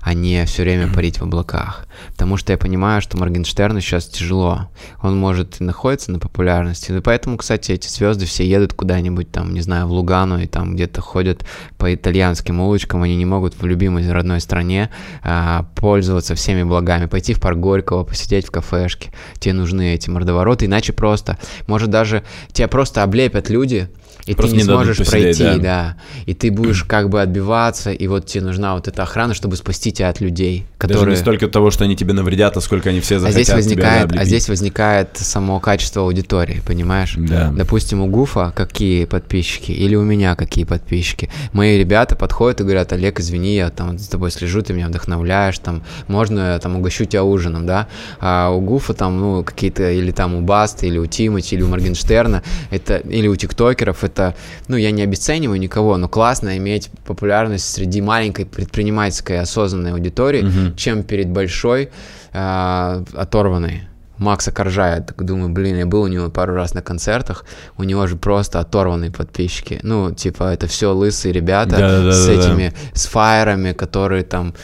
а 0.00 0.14
не 0.14 0.44
все 0.46 0.62
время 0.62 0.92
парить 0.92 1.18
в 1.18 1.22
облаках. 1.22 1.86
Потому 2.08 2.36
что 2.36 2.52
я 2.52 2.58
понимаю, 2.58 3.00
что 3.00 3.16
Моргенштерну 3.16 3.80
сейчас 3.80 4.06
тяжело. 4.06 4.68
Он 5.02 5.16
может 5.16 5.60
и 5.60 5.64
находиться 5.64 6.10
на 6.10 6.18
популярности. 6.18 6.92
И 6.92 7.00
поэтому, 7.00 7.36
кстати, 7.36 7.72
эти 7.72 7.88
звезды 7.88 8.26
все 8.26 8.46
едут 8.46 8.74
куда-нибудь 8.74 9.30
там, 9.30 9.54
не 9.54 9.60
знаю, 9.60 9.86
в 9.86 9.92
Лугану 9.92 10.38
и 10.38 10.46
там 10.46 10.74
где-то 10.74 11.00
ходят 11.00 11.44
по 11.78 11.94
итальянским 11.94 12.60
улочкам. 12.60 13.02
Они 13.02 13.16
не 13.16 13.24
могут 13.24 13.54
в 13.60 13.64
любимой 13.64 14.10
родной 14.10 14.40
стране 14.40 14.90
а, 15.22 15.66
пользоваться 15.76 16.34
всеми 16.34 16.62
благами. 16.62 17.06
Пойти 17.06 17.34
в 17.34 17.40
парк 17.40 17.58
Горького, 17.58 18.04
посидеть 18.04 18.46
в 18.46 18.50
кафешке. 18.50 19.12
Тебе 19.38 19.54
нужны 19.54 19.94
эти 19.94 20.10
мордовороты. 20.10 20.66
Иначе 20.66 20.92
просто, 20.92 21.38
может 21.66 21.90
даже 21.90 22.24
тебя 22.52 22.68
просто 22.68 23.02
облепят 23.02 23.50
люди, 23.50 23.88
и 24.26 24.34
Просто 24.34 24.56
ты 24.56 24.62
не, 24.62 24.62
не 24.62 24.68
сможешь 24.68 25.06
пройти, 25.06 25.44
да. 25.44 25.56
да. 25.58 25.96
И 26.26 26.34
ты 26.34 26.50
будешь 26.50 26.84
как 26.84 27.08
бы 27.08 27.22
отбиваться, 27.22 27.92
и 27.92 28.06
вот 28.06 28.26
тебе 28.26 28.44
нужна 28.44 28.74
вот 28.74 28.88
эта 28.88 29.02
охрана, 29.02 29.34
чтобы 29.34 29.56
спасти 29.56 29.92
хотите 29.92 30.06
от 30.06 30.20
людей, 30.20 30.66
которые... 30.78 31.00
Даже 31.00 31.10
не 31.10 31.16
столько 31.16 31.48
того, 31.48 31.70
что 31.70 31.84
они 31.84 31.96
тебе 31.96 32.12
навредят, 32.12 32.56
а 32.56 32.60
сколько 32.60 32.90
они 32.90 33.00
все 33.00 33.18
захотят 33.18 33.40
а 33.40 33.42
здесь 33.42 33.54
возникает, 33.54 34.10
тебя 34.10 34.20
А 34.20 34.24
здесь 34.24 34.48
возникает 34.48 35.08
само 35.14 35.60
качество 35.60 36.02
аудитории, 36.02 36.62
понимаешь? 36.66 37.14
Да. 37.16 37.50
Допустим, 37.50 38.00
у 38.00 38.06
Гуфа 38.06 38.52
какие 38.54 39.04
подписчики, 39.04 39.72
или 39.72 39.96
у 39.96 40.02
меня 40.02 40.34
какие 40.34 40.64
подписчики. 40.64 41.30
Мои 41.52 41.78
ребята 41.78 42.16
подходят 42.16 42.60
и 42.60 42.64
говорят, 42.64 42.92
Олег, 42.92 43.20
извини, 43.20 43.56
я 43.56 43.70
там 43.70 43.98
с 43.98 44.08
тобой 44.08 44.30
слежу, 44.30 44.62
ты 44.62 44.72
меня 44.72 44.88
вдохновляешь, 44.88 45.58
там, 45.58 45.82
можно 46.08 46.52
я 46.52 46.58
там 46.58 46.76
угощу 46.76 47.04
тебя 47.04 47.24
ужином, 47.24 47.66
да? 47.66 47.88
А 48.20 48.50
у 48.50 48.60
Гуфа 48.60 48.94
там, 48.94 49.18
ну, 49.20 49.44
какие-то, 49.44 49.90
или 49.90 50.12
там 50.12 50.34
у 50.34 50.40
Баста, 50.40 50.86
или 50.86 50.98
у 50.98 51.06
Тимати, 51.06 51.56
или 51.56 51.62
у 51.62 51.68
Моргенштерна, 51.68 52.42
это, 52.70 52.96
или 52.96 53.26
у 53.28 53.36
тиктокеров, 53.36 54.01
это, 54.04 54.34
ну, 54.68 54.76
я 54.76 54.90
не 54.90 55.02
обесцениваю 55.02 55.58
никого, 55.58 55.96
но 55.96 56.08
классно 56.08 56.56
иметь 56.58 56.90
популярность 57.04 57.72
среди 57.72 58.00
маленькой 58.00 58.46
предпринимательской 58.46 59.40
осознанной 59.40 59.92
аудитории, 59.92 60.42
угу. 60.42 60.76
чем 60.76 61.02
перед 61.02 61.28
большой 61.28 61.90
э, 62.32 63.04
оторванной. 63.14 63.82
Макса 64.18 64.52
Коржая, 64.52 65.00
так 65.00 65.24
думаю, 65.24 65.50
блин, 65.50 65.76
я 65.76 65.86
был 65.86 66.02
у 66.02 66.06
него 66.06 66.30
пару 66.30 66.54
раз 66.54 66.74
на 66.74 66.82
концертах, 66.82 67.44
у 67.76 67.82
него 67.82 68.06
же 68.06 68.16
просто 68.16 68.60
оторванные 68.60 69.10
подписчики. 69.10 69.80
Ну, 69.82 70.12
типа, 70.12 70.52
это 70.52 70.66
все 70.66 70.92
лысые 70.92 71.32
ребята 71.32 71.76
да, 71.76 72.02
да, 72.02 72.12
с 72.12 72.26
да, 72.26 72.32
этими, 72.32 72.68
да. 72.68 72.76
с 72.94 73.06
фаерами, 73.06 73.72
которые 73.72 74.22
там 74.22 74.54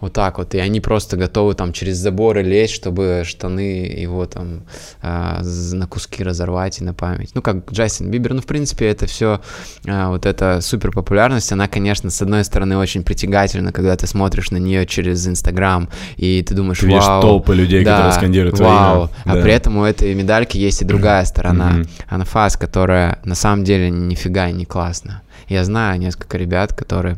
вот 0.00 0.12
так 0.12 0.38
вот, 0.38 0.54
и 0.54 0.58
они 0.58 0.80
просто 0.80 1.16
готовы 1.16 1.54
там 1.54 1.72
через 1.72 1.96
заборы 1.96 2.42
лезть, 2.42 2.74
чтобы 2.74 3.22
штаны 3.24 3.60
его 3.96 4.26
там 4.26 4.62
э, 5.02 5.42
на 5.72 5.86
куски 5.86 6.22
разорвать 6.22 6.80
и 6.80 6.84
на 6.84 6.94
память. 6.94 7.30
Ну, 7.34 7.42
как 7.42 7.70
Джастин 7.70 8.10
Бибер, 8.10 8.34
ну, 8.34 8.40
в 8.40 8.46
принципе, 8.46 8.86
это 8.86 9.06
все, 9.06 9.40
э, 9.84 9.90
а, 9.90 10.10
вот 10.10 10.24
эта 10.24 10.60
супер 10.60 10.92
популярность, 10.92 11.50
она, 11.52 11.66
конечно, 11.66 12.10
с 12.10 12.22
одной 12.22 12.44
стороны 12.44 12.76
очень 12.76 13.02
притягательна, 13.02 13.72
когда 13.72 13.96
ты 13.96 14.06
смотришь 14.06 14.50
на 14.50 14.58
нее 14.58 14.86
через 14.86 15.26
Инстаграм, 15.26 15.88
и 16.16 16.42
ты 16.42 16.54
думаешь, 16.54 16.78
ты 16.78 16.88
вау. 16.88 17.20
толпы 17.20 17.54
людей, 17.54 17.84
да, 17.84 17.96
которые 17.96 18.12
скандируют 18.12 18.58
вау. 18.60 19.08
твои 19.08 19.34
имя. 19.34 19.40
А 19.40 19.42
при 19.42 19.52
этом 19.52 19.78
у 19.78 19.84
этой 19.84 20.14
медальки 20.14 20.58
есть 20.58 20.82
и 20.82 20.84
другая 20.84 21.24
сторона, 21.24 21.72
mm-hmm. 21.72 21.88
анфас, 22.08 22.56
которая 22.56 23.18
на 23.24 23.34
самом 23.34 23.64
деле 23.64 23.90
нифига 23.90 24.50
не 24.50 24.64
классная. 24.64 25.22
Я 25.48 25.64
знаю 25.64 25.98
несколько 25.98 26.38
ребят, 26.38 26.72
которые 26.72 27.16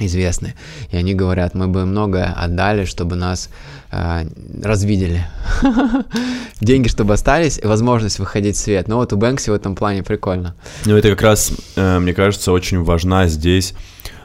известны. 0.00 0.54
И 0.90 0.96
они 0.96 1.14
говорят, 1.14 1.54
мы 1.54 1.68
бы 1.68 1.84
многое 1.86 2.32
отдали, 2.32 2.84
чтобы 2.84 3.16
нас 3.16 3.50
э, 3.90 4.24
развидели. 4.62 5.24
Деньги, 6.60 6.88
чтобы 6.88 7.14
остались, 7.14 7.58
и 7.62 7.66
возможность 7.66 8.18
выходить 8.18 8.56
в 8.56 8.60
свет. 8.60 8.88
Но 8.88 8.96
вот 8.96 9.12
у 9.12 9.16
Бэнкси 9.16 9.50
в 9.50 9.54
этом 9.54 9.74
плане 9.74 10.02
прикольно. 10.02 10.54
Ну, 10.84 10.96
это 10.96 11.10
как 11.10 11.22
раз, 11.22 11.52
э, 11.76 11.98
мне 11.98 12.12
кажется, 12.12 12.52
очень 12.52 12.82
важна 12.82 13.28
здесь 13.28 13.74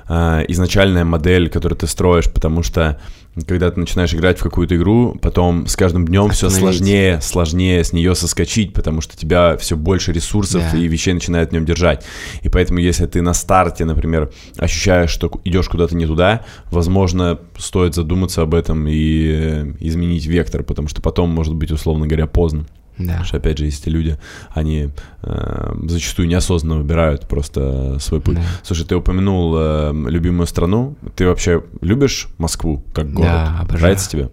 э, 0.08 0.46
изначальная 0.48 1.06
модель, 1.06 1.50
которую 1.50 1.78
ты 1.78 1.88
строишь, 1.88 2.32
потому 2.32 2.64
что 2.64 3.00
когда 3.48 3.72
ты 3.72 3.80
начинаешь 3.80 4.14
играть 4.14 4.40
в 4.40 4.44
какую-то 4.44 4.76
игру, 4.76 5.18
потом 5.22 5.68
с 5.68 5.76
каждым 5.76 6.06
днем 6.06 6.30
все 6.30 6.50
сложнее, 6.50 7.22
сложнее 7.22 7.84
с 7.84 7.94
нее 7.94 8.16
соскочить, 8.16 8.74
потому 8.74 9.02
что 9.02 9.18
тебя 9.18 9.58
все 9.58 9.76
больше 9.76 10.12
ресурсов 10.12 10.64
да. 10.72 10.78
и 10.78 10.88
вещей 10.88 11.14
начинает 11.14 11.50
в 11.50 11.52
нем 11.54 11.66
держать. 11.66 12.06
И 12.42 12.50
поэтому, 12.50 12.80
если 12.80 13.06
ты 13.06 13.22
на 13.22 13.34
старте, 13.34 13.86
например, 13.86 14.32
ощущаешь, 14.58 15.10
что 15.10 15.32
идешь 15.44 15.70
куда-то 15.70 15.96
не 15.96 16.06
туда, 16.06 16.46
возможно, 16.72 17.40
стоит 17.58 17.96
задуматься 17.96 18.42
об 18.42 18.56
этом 18.56 18.88
и 18.88 19.32
э, 19.32 19.74
изменить 19.80 20.26
вектор, 20.26 20.64
потому 20.64 20.88
что 20.88 21.02
потом, 21.02 21.30
может 21.30 21.56
быть, 21.56 21.72
условно 21.72 22.08
говоря, 22.08 22.28
поздно. 22.28 22.66
Да. 23.00 23.06
Потому 23.06 23.26
что, 23.26 23.38
опять 23.38 23.58
же, 23.58 23.66
есть 23.66 23.88
люди, 23.88 24.18
они 24.52 24.90
э, 25.24 25.74
зачастую 25.88 26.28
неосознанно 26.28 26.78
выбирают 26.82 27.28
просто 27.28 27.98
свой 28.00 28.20
путь. 28.20 28.36
Да. 28.36 28.44
Слушай, 28.62 28.86
ты 28.86 28.96
упомянул 28.96 29.56
э, 29.58 29.92
любимую 30.10 30.46
страну. 30.46 30.96
Ты 31.16 31.26
вообще 31.26 31.64
любишь 31.82 32.28
Москву 32.38 32.84
как 32.94 33.12
город? 33.12 33.32
Да, 33.32 33.60
обожаю. 33.62 33.82
Нравится 33.82 34.10
тебе? 34.10 34.30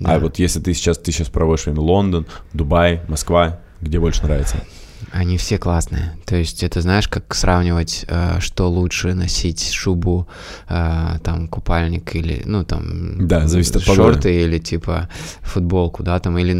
Да. 0.00 0.14
А 0.14 0.18
вот 0.18 0.38
если 0.38 0.60
ты 0.60 0.72
сейчас, 0.74 0.96
ты 0.98 1.12
сейчас 1.12 1.28
проводишь 1.28 1.66
время 1.66 1.80
Лондон, 1.80 2.26
Дубай, 2.52 3.02
Москва, 3.08 3.60
где 3.80 4.00
больше 4.00 4.22
нравится? 4.24 4.64
Они 5.12 5.38
все 5.38 5.58
классные. 5.58 6.16
То 6.26 6.36
есть 6.36 6.62
это 6.62 6.80
знаешь, 6.80 7.08
как 7.08 7.34
сравнивать, 7.34 8.04
э, 8.08 8.40
что 8.40 8.70
лучше 8.70 9.14
носить 9.14 9.72
шубу, 9.72 10.28
э, 10.68 11.18
там 11.22 11.48
купальник 11.48 12.14
или 12.14 12.42
ну 12.44 12.64
там 12.64 13.26
да, 13.26 13.46
зависит 13.46 13.76
от 13.76 13.82
шорты 13.82 13.98
погоды. 13.98 14.42
или 14.42 14.58
типа 14.58 15.08
футболку, 15.42 16.02
да, 16.02 16.18
там 16.20 16.38
или 16.38 16.52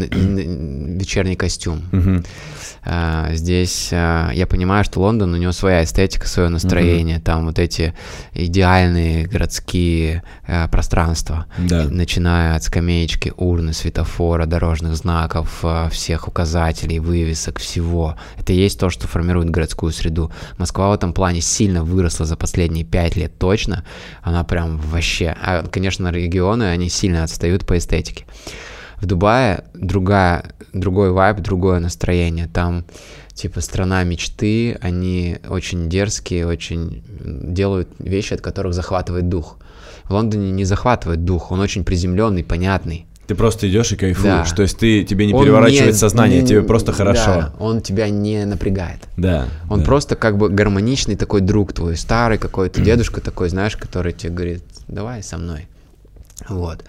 вечерний 0.97 1.35
костюм. 1.35 1.81
Угу. 1.91 2.23
Uh, 2.85 3.35
здесь 3.35 3.89
uh, 3.91 4.33
я 4.33 4.47
понимаю, 4.47 4.85
что 4.85 5.01
Лондон, 5.01 5.33
у 5.33 5.37
него 5.37 5.51
своя 5.51 5.83
эстетика, 5.83 6.27
свое 6.27 6.47
настроение, 6.49 7.17
mm-hmm. 7.17 7.23
там 7.23 7.45
вот 7.45 7.59
эти 7.59 7.93
идеальные 8.33 9.27
городские 9.27 10.23
uh, 10.47 10.69
пространства, 10.69 11.45
да. 11.57 11.85
начиная 11.89 12.55
от 12.55 12.63
скамеечки, 12.63 13.33
урны, 13.35 13.73
светофора, 13.73 14.45
дорожных 14.45 14.95
знаков, 14.95 15.63
всех 15.91 16.27
указателей, 16.27 16.99
вывесок, 16.99 17.59
всего. 17.59 18.15
Это 18.39 18.53
и 18.53 18.57
есть 18.57 18.79
то, 18.79 18.89
что 18.89 19.07
формирует 19.07 19.49
городскую 19.49 19.91
среду. 19.91 20.31
Москва 20.57 20.89
в 20.89 20.93
этом 20.93 21.13
плане 21.13 21.41
сильно 21.41 21.83
выросла 21.83 22.25
за 22.25 22.35
последние 22.35 22.85
пять 22.85 23.15
лет 23.15 23.37
точно. 23.37 23.85
Она 24.21 24.43
прям 24.43 24.77
вообще... 24.77 25.35
А, 25.41 25.63
конечно, 25.67 26.09
регионы, 26.11 26.63
они 26.63 26.89
сильно 26.89 27.23
отстают 27.23 27.65
по 27.65 27.77
эстетике. 27.77 28.25
В 28.97 29.05
Дубае 29.05 29.65
другая, 29.73 30.53
другой 30.73 31.11
вайб, 31.11 31.39
другое 31.39 31.79
настроение. 31.79 32.47
Там 32.47 32.85
типа 33.33 33.61
страна 33.61 34.03
мечты, 34.03 34.77
они 34.81 35.37
очень 35.47 35.89
дерзкие, 35.89 36.45
очень 36.45 37.03
делают 37.09 37.89
вещи, 37.99 38.33
от 38.33 38.41
которых 38.41 38.73
захватывает 38.73 39.29
дух. 39.29 39.57
В 40.03 40.11
Лондоне 40.11 40.51
не 40.51 40.65
захватывает 40.65 41.23
дух, 41.23 41.51
он 41.51 41.59
очень 41.59 41.85
приземленный, 41.85 42.43
понятный. 42.43 43.05
Ты 43.29 43.35
просто 43.35 43.69
идешь 43.69 43.91
и 43.91 43.95
кайфуешь. 43.95 44.49
Да. 44.49 44.55
То 44.55 44.63
есть 44.63 44.79
ты 44.79 45.03
тебе 45.03 45.27
не 45.27 45.35
он 45.35 45.43
переворачивает 45.43 45.93
не, 45.93 45.99
сознание, 45.99 46.41
не, 46.41 46.47
тебе 46.47 46.63
просто 46.63 46.93
хорошо. 46.93 47.25
Да, 47.25 47.53
он 47.59 47.79
тебя 47.79 48.09
не 48.09 48.43
напрягает. 48.43 49.01
Да. 49.17 49.45
Он 49.69 49.81
да. 49.81 49.85
просто 49.85 50.15
как 50.15 50.35
бы 50.35 50.49
гармоничный 50.49 51.15
такой 51.15 51.41
друг 51.41 51.71
твой, 51.73 51.95
старый 51.95 52.39
какой-то 52.39 52.81
дедушка 52.81 53.21
такой, 53.21 53.49
знаешь, 53.49 53.77
который 53.77 54.13
тебе 54.13 54.33
говорит, 54.33 54.63
давай 54.87 55.21
со 55.21 55.37
мной. 55.37 55.67
Вот. 56.47 56.83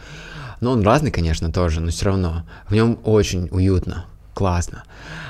Но 0.62 0.70
он 0.70 0.82
разный, 0.82 1.10
конечно, 1.10 1.52
тоже, 1.52 1.82
но 1.82 1.90
все 1.90 2.06
равно. 2.06 2.44
В 2.70 2.74
нем 2.74 2.98
очень 3.04 3.48
уютно, 3.50 4.06
классно. 4.32 4.84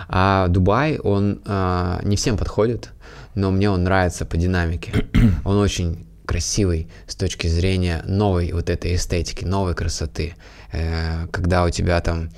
А 0.08 0.46
Дубай, 0.46 0.98
он 0.98 1.40
а, 1.44 1.98
не 2.04 2.14
всем 2.14 2.36
подходит, 2.36 2.90
но 3.34 3.50
мне 3.50 3.68
он 3.68 3.82
нравится 3.82 4.24
по 4.24 4.36
динамике. 4.36 4.92
Он 5.44 5.56
очень 5.56 6.06
красивый 6.30 6.86
с 7.08 7.16
точки 7.16 7.48
зрения 7.48 8.04
новой 8.06 8.52
вот 8.52 8.70
этой 8.70 8.94
эстетики, 8.94 9.44
новой 9.44 9.74
красоты. 9.74 10.36
Э, 10.72 11.26
когда 11.30 11.64
у 11.64 11.70
тебя 11.70 12.00
там 12.00 12.30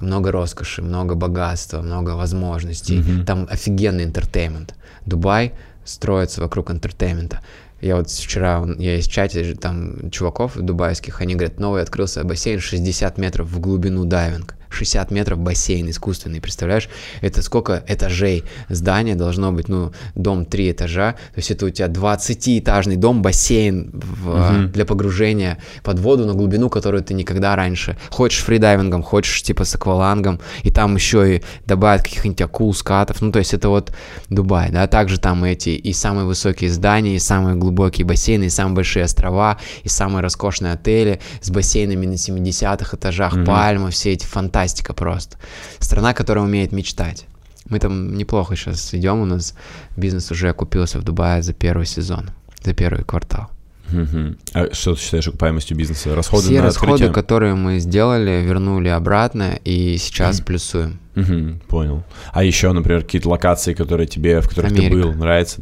много 0.00 0.32
роскоши, 0.32 0.82
много 0.82 1.14
богатства, 1.14 1.82
много 1.82 2.10
возможностей, 2.10 3.00
mm-hmm. 3.00 3.24
там 3.24 3.46
офигенный 3.50 4.04
entertainment. 4.04 4.74
Дубай 5.06 5.52
строится 5.84 6.40
вокруг 6.40 6.70
entertainment 6.70 7.31
а. 7.31 7.40
Я 7.80 7.96
вот 7.96 8.10
вчера, 8.10 8.64
я 8.78 9.00
в 9.00 9.08
чате 9.08 9.54
там 9.54 10.10
чуваков 10.10 10.56
дубайских, 10.56 11.20
они 11.20 11.34
говорят, 11.34 11.60
новый 11.60 11.82
открылся 11.82 12.24
бассейн 12.24 12.58
60 12.58 13.18
метров 13.18 13.48
в 13.48 13.60
глубину 13.60 14.04
дайвинг. 14.04 14.55
60 14.70 15.10
метров 15.10 15.38
бассейн 15.38 15.88
искусственный, 15.90 16.40
представляешь? 16.40 16.88
Это 17.20 17.42
сколько 17.42 17.84
этажей 17.86 18.44
здания 18.68 19.14
должно 19.14 19.52
быть, 19.52 19.68
ну, 19.68 19.92
дом 20.14 20.44
3 20.44 20.72
этажа, 20.72 21.12
то 21.12 21.38
есть 21.38 21.50
это 21.50 21.66
у 21.66 21.70
тебя 21.70 21.88
20-этажный 21.88 22.96
дом, 22.96 23.22
бассейн 23.22 23.90
в, 23.92 24.28
угу. 24.28 24.68
для 24.68 24.84
погружения 24.84 25.58
под 25.82 25.98
воду 25.98 26.26
на 26.26 26.34
глубину, 26.34 26.68
которую 26.68 27.02
ты 27.02 27.14
никогда 27.14 27.56
раньше. 27.56 27.96
Хочешь 28.10 28.42
фридайвингом, 28.42 29.02
хочешь 29.02 29.42
типа 29.42 29.64
с 29.64 29.74
аквалангом, 29.74 30.40
и 30.62 30.70
там 30.70 30.94
еще 30.94 31.36
и 31.36 31.42
добавят 31.66 32.02
каких-нибудь 32.02 32.40
акул, 32.42 32.74
скатов, 32.74 33.20
ну, 33.20 33.32
то 33.32 33.38
есть 33.38 33.54
это 33.54 33.68
вот 33.68 33.92
Дубай, 34.28 34.70
да, 34.70 34.86
также 34.86 35.18
там 35.18 35.44
эти 35.44 35.70
и 35.70 35.92
самые 35.92 36.26
высокие 36.26 36.70
здания, 36.70 37.16
и 37.16 37.18
самые 37.18 37.56
глубокие 37.56 38.04
бассейны, 38.04 38.44
и 38.44 38.50
самые 38.50 38.74
большие 38.74 39.04
острова, 39.04 39.58
и 39.82 39.88
самые 39.88 40.22
роскошные 40.22 40.72
отели 40.72 41.20
с 41.40 41.50
бассейнами 41.50 42.06
на 42.06 42.14
70-х 42.14 42.96
этажах, 42.96 43.34
угу. 43.34 43.44
пальмы, 43.44 43.90
все 43.90 44.12
эти 44.12 44.26
фантастики 44.26 44.55
фантастика 44.56 44.94
просто. 44.94 45.36
Страна, 45.78 46.14
которая 46.14 46.44
умеет 46.44 46.72
мечтать. 46.72 47.26
Мы 47.68 47.78
там 47.78 48.16
неплохо 48.16 48.56
сейчас 48.56 48.94
идем, 48.94 49.20
у 49.20 49.26
нас 49.26 49.54
бизнес 49.96 50.30
уже 50.30 50.48
окупился 50.48 50.98
в 50.98 51.02
Дубае 51.02 51.42
за 51.42 51.52
первый 51.52 51.84
сезон, 51.86 52.30
за 52.62 52.72
первый 52.72 53.04
квартал. 53.04 53.50
Угу. 53.92 54.36
А 54.54 54.72
что 54.72 54.94
ты 54.94 55.00
считаешь 55.00 55.28
окупаемостью 55.28 55.76
бизнеса? 55.76 56.14
Расходы 56.14 56.44
Все 56.44 56.56
на 56.56 56.62
расходы, 56.62 56.92
открытие? 56.92 57.12
которые 57.12 57.54
мы 57.54 57.80
сделали, 57.80 58.42
вернули 58.42 58.88
обратно 58.88 59.58
и 59.64 59.96
сейчас 59.98 60.40
плюсуем. 60.40 60.98
Угу, 61.16 61.60
понял. 61.68 62.02
А 62.32 62.42
еще, 62.42 62.72
например, 62.72 63.02
какие-то 63.02 63.28
локации, 63.28 63.74
которые 63.74 64.06
тебе, 64.06 64.40
в 64.40 64.48
которых 64.48 64.70
Америка. 64.70 64.94
ты 64.94 65.02
был, 65.02 65.12
нравятся? 65.12 65.60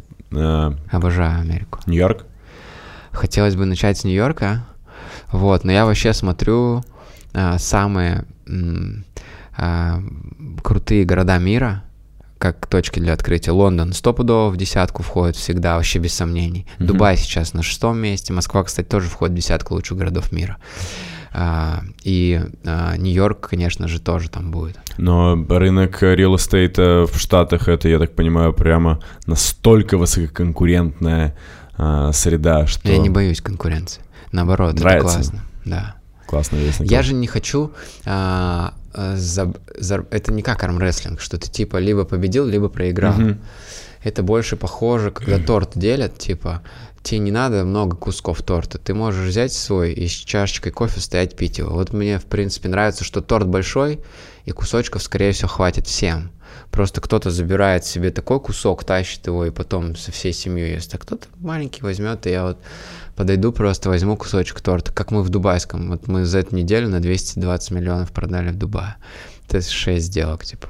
Обожаю 0.91 1.41
Америку. 1.41 1.79
Нью-Йорк? 1.85 2.25
Хотелось 3.11 3.55
бы 3.55 3.65
начать 3.65 3.97
с 3.97 4.03
Нью-Йорка, 4.03 4.65
вот, 5.31 5.63
но 5.63 5.71
я 5.71 5.85
вообще 5.85 6.13
смотрю 6.13 6.83
а, 7.33 7.57
самые 7.57 8.25
а, 9.57 10.01
крутые 10.63 11.05
города 11.05 11.37
мира 11.37 11.83
как 12.37 12.67
точки 12.67 12.99
для 12.99 13.13
открытия. 13.13 13.51
Лондон 13.51 13.93
стопудово 13.93 14.49
в 14.49 14.57
десятку 14.57 15.03
входит 15.03 15.35
всегда, 15.35 15.75
вообще 15.77 15.99
без 15.99 16.13
сомнений. 16.13 16.67
Mm-hmm. 16.77 16.85
Дубай 16.85 17.17
сейчас 17.17 17.53
на 17.53 17.63
шестом 17.63 17.97
месте, 17.97 18.33
Москва, 18.33 18.63
кстати, 18.63 18.87
тоже 18.87 19.07
входит 19.07 19.33
в 19.33 19.37
десятку 19.37 19.73
лучших 19.73 19.97
городов 19.97 20.31
мира. 20.31 20.57
А, 21.37 21.81
и 22.03 22.41
а, 22.65 22.95
Нью-Йорк, 22.97 23.49
конечно 23.49 23.87
же, 23.87 23.99
тоже 23.99 24.29
там 24.29 24.51
будет. 24.51 24.79
Но 24.97 25.35
рынок 25.49 26.01
real 26.03 26.35
estate 26.35 27.07
в 27.07 27.17
Штатах, 27.19 27.67
это, 27.67 27.89
я 27.89 27.99
так 27.99 28.15
понимаю, 28.15 28.53
прямо 28.53 29.01
настолько 29.25 29.97
высококонкурентная 29.97 31.35
а, 31.77 32.11
среда, 32.11 32.67
что... 32.67 32.87
Я 32.89 32.99
не 32.99 33.09
боюсь 33.09 33.41
конкуренции. 33.41 34.01
Наоборот, 34.31 34.75
Нравится? 34.75 35.19
это 35.19 35.29
классно. 35.29 35.41
Да. 35.65 35.95
Классно, 36.27 36.57
весело. 36.57 36.85
Я 36.85 37.01
же 37.01 37.13
не 37.13 37.27
хочу... 37.27 37.71
А, 38.05 38.73
за, 38.95 39.53
за, 39.77 40.05
это 40.09 40.31
не 40.31 40.41
как 40.41 40.63
армрестлинг, 40.63 41.19
что 41.19 41.37
ты 41.37 41.49
типа 41.49 41.77
либо 41.77 42.05
победил, 42.05 42.45
либо 42.45 42.69
проиграл. 42.69 43.19
Mm-hmm. 43.19 43.37
Это 44.03 44.23
больше 44.23 44.55
похоже, 44.55 45.11
когда 45.11 45.39
торт 45.39 45.71
делят, 45.75 46.17
типа, 46.17 46.61
тебе 47.01 47.19
не 47.19 47.31
надо 47.31 47.65
много 47.65 47.95
кусков 47.97 48.41
торта. 48.43 48.77
Ты 48.77 48.93
можешь 48.93 49.27
взять 49.27 49.51
свой 49.51 49.93
и 49.93 50.07
с 50.07 50.11
чашечкой 50.11 50.71
кофе 50.71 51.01
стоять 51.01 51.35
пить 51.35 51.57
его. 51.57 51.71
Вот 51.71 51.91
мне, 51.91 52.19
в 52.19 52.25
принципе, 52.25 52.69
нравится, 52.69 53.03
что 53.03 53.21
торт 53.21 53.47
большой, 53.47 53.99
и 54.45 54.51
кусочков, 54.51 55.01
скорее 55.01 55.31
всего, 55.31 55.49
хватит 55.49 55.87
всем. 55.87 56.31
Просто 56.69 57.01
кто-то 57.01 57.31
забирает 57.31 57.83
себе 57.83 58.11
такой 58.11 58.39
кусок, 58.39 58.83
тащит 58.83 59.25
его 59.27 59.45
и 59.45 59.49
потом 59.49 59.95
со 59.95 60.11
всей 60.11 60.33
семьей 60.33 60.75
ест. 60.75 60.93
А 60.93 60.97
кто-то 60.99 61.27
маленький 61.39 61.81
возьмет, 61.81 62.27
и 62.27 62.29
я 62.29 62.43
вот 62.45 62.59
подойду 63.15 63.51
просто, 63.51 63.89
возьму 63.89 64.17
кусочек 64.17 64.61
торта, 64.61 64.91
как 64.91 65.11
мы 65.11 65.23
в 65.23 65.29
Дубайском. 65.29 65.89
Вот 65.89 66.07
мы 66.07 66.25
за 66.25 66.39
эту 66.39 66.55
неделю 66.55 66.89
на 66.89 66.99
220 66.99 67.71
миллионов 67.71 68.11
продали 68.11 68.49
в 68.49 68.57
Дубае. 68.57 68.95
Это 69.47 69.61
6 69.61 70.03
сделок, 70.03 70.43
типа. 70.45 70.67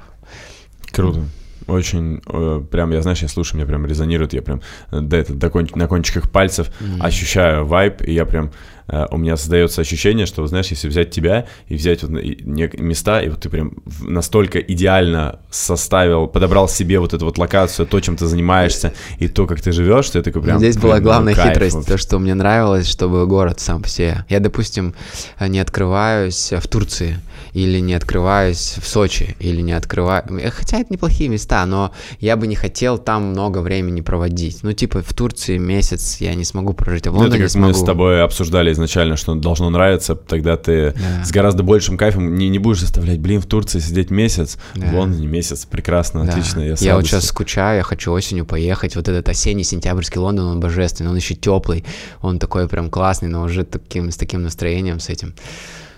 Круто. 0.92 1.24
Очень, 1.66 2.22
э, 2.28 2.62
прям, 2.70 2.92
я, 2.92 3.02
знаешь, 3.02 3.22
я 3.22 3.28
слушаю, 3.28 3.56
мне 3.56 3.66
прям 3.66 3.86
резонирует, 3.86 4.32
я 4.32 4.42
прям 4.42 4.60
э, 4.92 5.00
до, 5.00 5.16
это, 5.16 5.34
до 5.34 5.50
кон, 5.50 5.66
на 5.74 5.88
кончиках 5.88 6.30
пальцев 6.30 6.68
mm-hmm. 6.68 7.00
ощущаю 7.00 7.66
вайб, 7.66 8.02
и 8.02 8.12
я 8.12 8.24
прям, 8.24 8.52
у 8.88 9.16
меня 9.16 9.36
создается 9.36 9.80
ощущение, 9.80 10.26
что, 10.26 10.46
знаешь, 10.46 10.68
если 10.68 10.88
взять 10.88 11.10
тебя 11.10 11.46
и 11.68 11.74
взять 11.74 12.02
вот 12.02 12.10
места, 12.10 13.20
и 13.20 13.28
вот 13.28 13.40
ты 13.40 13.48
прям 13.48 13.72
настолько 14.00 14.58
идеально 14.60 15.40
составил, 15.50 16.26
подобрал 16.28 16.68
себе 16.68 17.00
вот 17.00 17.14
эту 17.14 17.24
вот 17.24 17.38
локацию, 17.38 17.86
то, 17.86 18.00
чем 18.00 18.16
ты 18.16 18.26
занимаешься, 18.26 18.92
и 19.18 19.28
то, 19.28 19.46
как 19.46 19.60
ты 19.60 19.72
живешь, 19.72 20.06
что 20.06 20.18
это 20.18 20.30
такой 20.30 20.42
прям... 20.42 20.58
Здесь 20.58 20.76
была 20.76 21.00
главная 21.00 21.34
ну, 21.34 21.42
хитрость, 21.42 21.74
кайф. 21.74 21.86
то, 21.86 21.98
что 21.98 22.18
мне 22.18 22.34
нравилось, 22.34 22.88
чтобы 22.88 23.26
город 23.26 23.60
сам 23.60 23.82
по 23.82 23.88
себе. 23.88 24.24
Я, 24.28 24.40
допустим, 24.40 24.94
не 25.40 25.58
открываюсь 25.58 26.52
в 26.52 26.68
Турции, 26.68 27.18
или 27.52 27.80
не 27.80 27.94
открываюсь 27.94 28.76
в 28.80 28.86
Сочи, 28.86 29.34
или 29.40 29.62
не 29.62 29.72
открываю... 29.72 30.24
Э, 30.38 30.50
хотя 30.50 30.78
это 30.78 30.92
неплохие 30.92 31.30
места, 31.30 31.64
но 31.64 31.92
я 32.20 32.36
бы 32.36 32.46
не 32.46 32.54
хотел 32.54 32.98
там 32.98 33.30
много 33.30 33.58
времени 33.58 34.02
проводить. 34.02 34.62
Ну, 34.62 34.72
типа, 34.72 35.02
в 35.02 35.14
Турции 35.14 35.56
месяц 35.56 36.18
я 36.20 36.34
не 36.34 36.44
смогу 36.44 36.74
прожить, 36.74 37.06
а 37.06 37.10
в 37.10 37.14
Лондоне 37.14 37.30
ну, 37.30 37.36
это 37.36 37.44
как 37.44 37.50
смогу. 37.52 37.68
мы 37.68 37.74
с 37.74 37.82
тобой 37.82 38.22
обсуждали 38.22 38.74
изначально, 38.76 39.16
что 39.16 39.34
должно 39.34 39.70
нравиться, 39.70 40.14
тогда 40.14 40.56
ты 40.56 40.92
да. 40.92 41.24
с 41.24 41.30
гораздо 41.30 41.62
большим 41.62 41.96
кайфом 41.96 42.36
не, 42.36 42.48
не 42.48 42.58
будешь 42.58 42.80
заставлять, 42.80 43.18
блин, 43.18 43.40
в 43.40 43.46
Турции 43.46 43.80
сидеть 43.80 44.10
месяц, 44.10 44.58
да. 44.74 44.86
в 44.86 44.94
Лондоне 44.94 45.26
месяц, 45.26 45.64
прекрасно, 45.64 46.24
да. 46.24 46.32
отлично. 46.32 46.60
Я, 46.60 46.74
я 46.78 46.96
вот 46.96 47.06
сейчас 47.06 47.26
скучаю, 47.26 47.78
я 47.78 47.82
хочу 47.82 48.12
осенью 48.12 48.46
поехать, 48.46 48.96
вот 48.96 49.08
этот 49.08 49.28
осенний 49.28 49.64
сентябрьский 49.64 50.20
Лондон, 50.20 50.46
он 50.46 50.60
божественный, 50.60 51.10
он 51.10 51.16
еще 51.16 51.34
теплый, 51.34 51.84
он 52.20 52.38
такой 52.38 52.68
прям 52.68 52.90
классный, 52.90 53.28
но 53.28 53.42
уже 53.42 53.64
таким, 53.64 54.10
с 54.10 54.16
таким 54.16 54.42
настроением, 54.42 55.00
с 55.00 55.08
этим. 55.08 55.34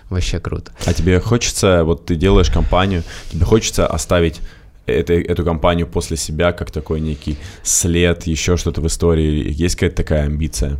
Вообще 0.09 0.39
круто. 0.39 0.71
А 0.85 0.93
тебе 0.93 1.19
хочется, 1.19 1.83
вот 1.83 2.07
ты 2.07 2.15
делаешь 2.15 2.49
компанию, 2.49 3.03
тебе 3.31 3.45
хочется 3.45 3.85
оставить 3.85 4.41
это, 4.85 5.13
эту 5.13 5.43
компанию 5.43 5.87
после 5.87 6.17
себя 6.17 6.51
как 6.51 6.71
такой 6.71 6.99
некий 6.99 7.37
след, 7.63 8.23
еще 8.27 8.57
что-то 8.57 8.81
в 8.81 8.87
истории? 8.87 9.51
Есть 9.51 9.75
какая-то 9.75 9.97
такая 9.97 10.23
амбиция? 10.23 10.77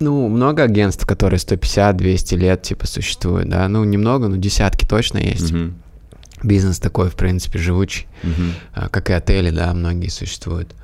Ну, 0.00 0.28
много 0.28 0.62
агентств, 0.62 1.06
которые 1.06 1.38
150-200 1.38 2.36
лет, 2.36 2.62
типа, 2.62 2.86
существуют, 2.86 3.48
да. 3.48 3.68
Ну, 3.68 3.84
немного, 3.84 4.28
но 4.28 4.36
десятки 4.36 4.86
точно 4.86 5.18
есть. 5.18 5.52
Uh-huh. 5.52 5.72
Бизнес 6.42 6.78
такой, 6.78 7.10
в 7.10 7.16
принципе, 7.16 7.58
живучий, 7.58 8.06
uh-huh. 8.22 8.88
как 8.90 9.10
и 9.10 9.12
отели, 9.12 9.50
да, 9.50 9.74
многие 9.74 10.08
существуют 10.08 10.74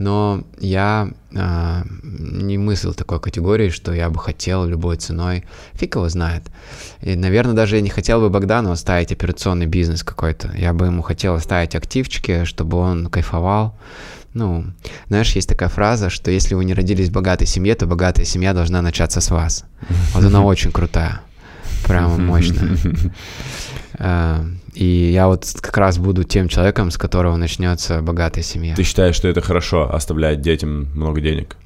но 0.00 0.44
я 0.58 1.10
э, 1.30 1.82
не 2.02 2.56
мыслил 2.56 2.94
такой 2.94 3.20
категории, 3.20 3.68
что 3.68 3.92
я 3.92 4.08
бы 4.08 4.18
хотел 4.18 4.64
любой 4.64 4.96
ценой. 4.96 5.44
Фиг 5.74 5.96
его 5.96 6.08
знает. 6.08 6.44
И, 7.02 7.14
наверное, 7.14 7.52
даже 7.52 7.76
я 7.76 7.82
не 7.82 7.90
хотел 7.90 8.20
бы 8.20 8.30
Богдану 8.30 8.70
оставить 8.70 9.12
операционный 9.12 9.66
бизнес 9.66 10.02
какой-то. 10.02 10.52
Я 10.56 10.72
бы 10.72 10.86
ему 10.86 11.02
хотел 11.02 11.34
оставить 11.34 11.74
активчики, 11.74 12.44
чтобы 12.44 12.78
он 12.78 13.08
кайфовал. 13.08 13.78
Ну, 14.32 14.64
знаешь, 15.08 15.32
есть 15.32 15.48
такая 15.48 15.68
фраза, 15.68 16.08
что 16.08 16.30
если 16.30 16.54
вы 16.54 16.64
не 16.64 16.74
родились 16.74 17.08
в 17.08 17.12
богатой 17.12 17.46
семье, 17.46 17.74
то 17.74 17.86
богатая 17.86 18.24
семья 18.24 18.54
должна 18.54 18.82
начаться 18.82 19.20
с 19.20 19.30
вас. 19.30 19.64
Вот 20.14 20.24
она 20.24 20.42
очень 20.42 20.70
крутая. 20.70 21.20
Прямо 21.86 22.16
мощная. 22.18 22.76
Э, 23.98 24.44
и 24.74 25.10
я 25.12 25.26
вот 25.26 25.46
как 25.60 25.76
раз 25.76 25.98
буду 25.98 26.24
тем 26.24 26.48
человеком, 26.48 26.90
с 26.90 26.96
которого 26.96 27.36
начнется 27.36 28.02
богатая 28.02 28.42
семья. 28.42 28.74
Ты 28.76 28.84
считаешь, 28.84 29.16
что 29.16 29.28
это 29.28 29.40
хорошо, 29.40 29.92
оставлять 29.92 30.40
детям 30.40 30.86
много 30.94 31.20
денег? 31.20 31.56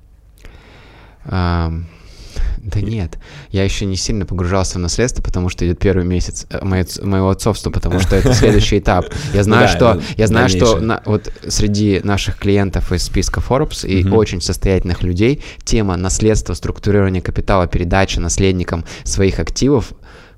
Да 2.64 2.80
нет, 2.80 3.18
я 3.50 3.62
еще 3.62 3.84
не 3.84 3.96
сильно 3.96 4.24
погружался 4.24 4.78
в 4.78 4.80
наследство, 4.80 5.22
потому 5.22 5.48
что 5.48 5.66
идет 5.66 5.78
первый 5.78 6.04
месяц 6.04 6.46
э, 6.50 6.64
моего 6.64 7.28
отцовства, 7.28 7.70
потому 7.70 8.00
что 8.00 8.16
это 8.16 8.32
следующий 8.34 8.78
этап. 8.78 9.06
Я 9.32 9.42
знаю, 9.44 9.68
что 9.68 10.00
я 10.16 10.26
знаю, 10.26 10.48
что 10.48 11.00
вот 11.04 11.30
среди 11.46 12.00
наших 12.02 12.38
клиентов 12.38 12.92
из 12.92 13.02
списка 13.02 13.40
Forbes 13.40 13.86
и 13.86 14.08
очень 14.08 14.40
состоятельных 14.40 15.02
людей 15.02 15.42
тема 15.64 15.96
наследства, 15.96 16.54
структурирования 16.54 17.20
капитала, 17.20 17.66
передачи 17.66 18.18
наследникам 18.18 18.84
своих 19.04 19.38
активов 19.38 19.92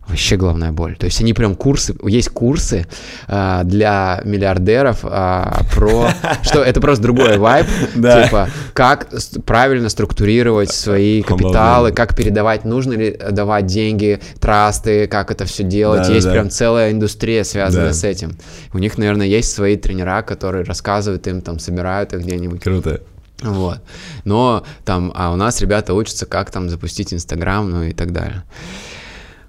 Вообще 0.09 0.37
главная 0.37 0.71
боль. 0.71 0.97
То 0.97 1.07
есть 1.07 1.21
они 1.21 1.33
прям 1.33 1.57
курсы, 1.57 1.95
есть 2.05 2.29
курсы 2.31 2.87
а, 3.27 3.65
для 3.65 4.21
миллиардеров 4.25 5.01
а, 5.03 5.63
про, 5.75 6.11
что 6.43 6.63
это 6.63 6.81
просто 6.81 7.03
другой 7.03 7.39
вайб, 7.39 7.67
типа 7.95 8.49
как 8.73 9.09
правильно 9.45 9.89
структурировать 9.89 10.71
свои 10.71 11.23
капиталы, 11.23 11.93
как 11.93 12.15
передавать, 12.15 12.65
нужно 12.65 12.93
ли 12.93 13.19
давать 13.31 13.67
деньги, 13.67 14.21
трасты, 14.41 15.09
как 15.09 15.31
это 15.31 15.45
все 15.45 15.65
делать. 15.65 16.09
есть 16.09 16.31
прям 16.31 16.51
целая 16.51 16.93
индустрия 16.93 17.43
связанная 17.45 17.93
с 17.93 18.05
этим. 18.05 18.37
У 18.73 18.79
них, 18.79 18.99
наверное, 18.99 19.27
есть 19.27 19.53
свои 19.53 19.77
тренера, 19.77 20.23
которые 20.23 20.65
рассказывают 20.65 21.27
им, 21.27 21.41
там, 21.41 21.59
собирают 21.59 22.13
их 22.13 22.21
где-нибудь. 22.21 22.63
Круто. 22.63 23.01
Вот. 23.43 23.79
Но 24.25 24.65
там, 24.85 25.13
а 25.15 25.33
у 25.33 25.37
нас 25.37 25.61
ребята 25.61 25.95
учатся, 25.95 26.27
как 26.27 26.51
там 26.51 26.71
запустить 26.71 27.13
Инстаграм, 27.13 27.69
ну 27.69 27.83
и 27.83 27.93
так 27.93 28.13
далее. 28.13 28.45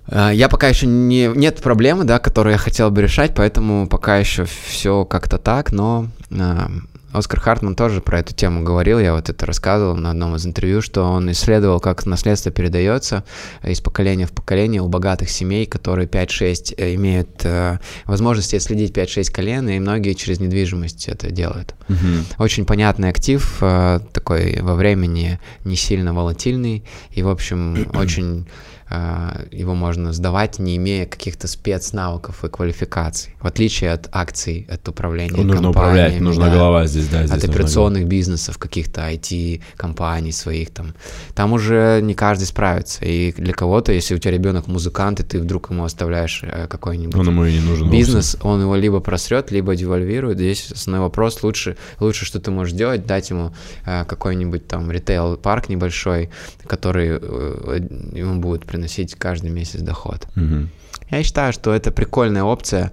А, 0.07 0.31
я 0.31 0.49
пока 0.49 0.67
еще 0.67 0.87
не... 0.87 1.27
Нет 1.27 1.61
проблемы, 1.61 2.03
да, 2.03 2.19
которую 2.19 2.53
я 2.53 2.57
хотел 2.57 2.91
бы 2.91 3.01
решать, 3.01 3.33
поэтому 3.35 3.87
пока 3.87 4.17
еще 4.17 4.45
все 4.45 5.05
как-то 5.05 5.37
так, 5.37 5.71
но 5.71 6.07
а, 6.31 6.69
Оскар 7.13 7.39
Хартман 7.39 7.75
тоже 7.75 8.01
про 8.01 8.19
эту 8.19 8.33
тему 8.33 8.63
говорил, 8.63 8.99
я 8.99 9.13
вот 9.13 9.29
это 9.29 9.45
рассказывал 9.45 9.95
на 9.95 10.11
одном 10.11 10.35
из 10.35 10.45
интервью, 10.45 10.81
что 10.81 11.03
он 11.03 11.31
исследовал, 11.31 11.79
как 11.79 12.05
наследство 12.05 12.51
передается 12.51 13.23
из 13.63 13.79
поколения 13.79 14.27
в 14.27 14.31
поколение 14.31 14.81
у 14.81 14.87
богатых 14.87 15.29
семей, 15.29 15.65
которые 15.65 16.07
5-6 16.07 16.75
э, 16.77 16.95
имеют 16.95 17.29
э, 17.43 17.79
возможности 18.05 18.57
отследить 18.57 18.91
5-6 18.91 19.31
колен, 19.31 19.69
и 19.69 19.79
многие 19.79 20.13
через 20.13 20.39
недвижимость 20.39 21.07
это 21.07 21.31
делают. 21.31 21.75
Угу. 21.89 22.43
Очень 22.43 22.65
понятный 22.65 23.09
актив, 23.09 23.57
э, 23.61 23.99
такой 24.11 24.59
во 24.61 24.75
времени 24.75 25.39
не 25.63 25.77
сильно 25.77 26.13
волатильный, 26.13 26.83
и, 27.11 27.23
в 27.23 27.29
общем, 27.29 27.87
очень 27.93 28.47
его 28.89 29.75
можно 29.75 30.13
сдавать, 30.13 30.59
не 30.59 30.77
имея 30.77 31.05
каких-то 31.05 31.47
спецнавыков 31.47 32.45
и 32.45 32.49
квалификаций, 32.49 33.35
в 33.41 33.47
отличие 33.47 33.91
от 33.91 34.07
акций, 34.13 34.65
от 34.69 34.87
управления 34.87 35.35
ну, 35.35 35.43
Нужно 35.43 35.69
управлять, 35.71 36.21
нужна 36.21 36.47
да, 36.47 36.53
голова 36.53 36.87
здесь, 36.87 37.07
да. 37.07 37.25
Здесь 37.25 37.43
от 37.43 37.49
операционных 37.49 38.03
голова. 38.03 38.11
бизнесов, 38.11 38.57
каких-то 38.57 39.01
IT-компаний 39.01 40.31
своих 40.31 40.69
там. 40.69 40.93
Там 41.35 41.51
уже 41.53 41.99
не 42.01 42.13
каждый 42.13 42.45
справится, 42.45 43.03
и 43.03 43.33
для 43.33 43.53
кого-то, 43.53 43.91
если 43.91 44.15
у 44.15 44.19
тебя 44.19 44.31
ребенок 44.31 44.67
музыкант, 44.67 45.19
и 45.19 45.23
ты 45.23 45.39
вдруг 45.39 45.69
ему 45.69 45.83
оставляешь 45.83 46.41
э, 46.43 46.67
какой-нибудь 46.67 47.15
он 47.15 47.27
ему 47.27 47.45
и 47.45 47.53
не 47.53 47.59
нужен 47.59 47.89
бизнес, 47.89 48.35
вовсе. 48.35 48.47
он 48.47 48.61
его 48.61 48.75
либо 48.75 48.99
просрет, 49.01 49.51
либо 49.51 49.75
девальвирует. 49.75 50.37
Здесь 50.37 50.71
основной 50.71 51.07
вопрос, 51.07 51.43
лучше, 51.43 51.75
лучше 51.99 52.25
что 52.25 52.39
ты 52.39 52.51
можешь 52.51 52.73
делать, 52.73 53.05
дать 53.05 53.29
ему 53.29 53.53
э, 53.85 54.05
какой-нибудь 54.05 54.67
там 54.67 54.89
ритейл-парк 54.91 55.67
небольшой, 55.69 56.29
который 56.65 57.19
э, 57.21 57.79
ему 58.13 58.39
будет 58.39 58.65
приносить 58.77 59.15
каждый 59.15 59.49
месяц 59.49 59.81
доход. 59.81 60.27
Угу. 60.35 60.67
Я 61.09 61.23
считаю, 61.23 61.51
что 61.51 61.73
это 61.73 61.91
прикольная 61.91 62.43
опция. 62.43 62.91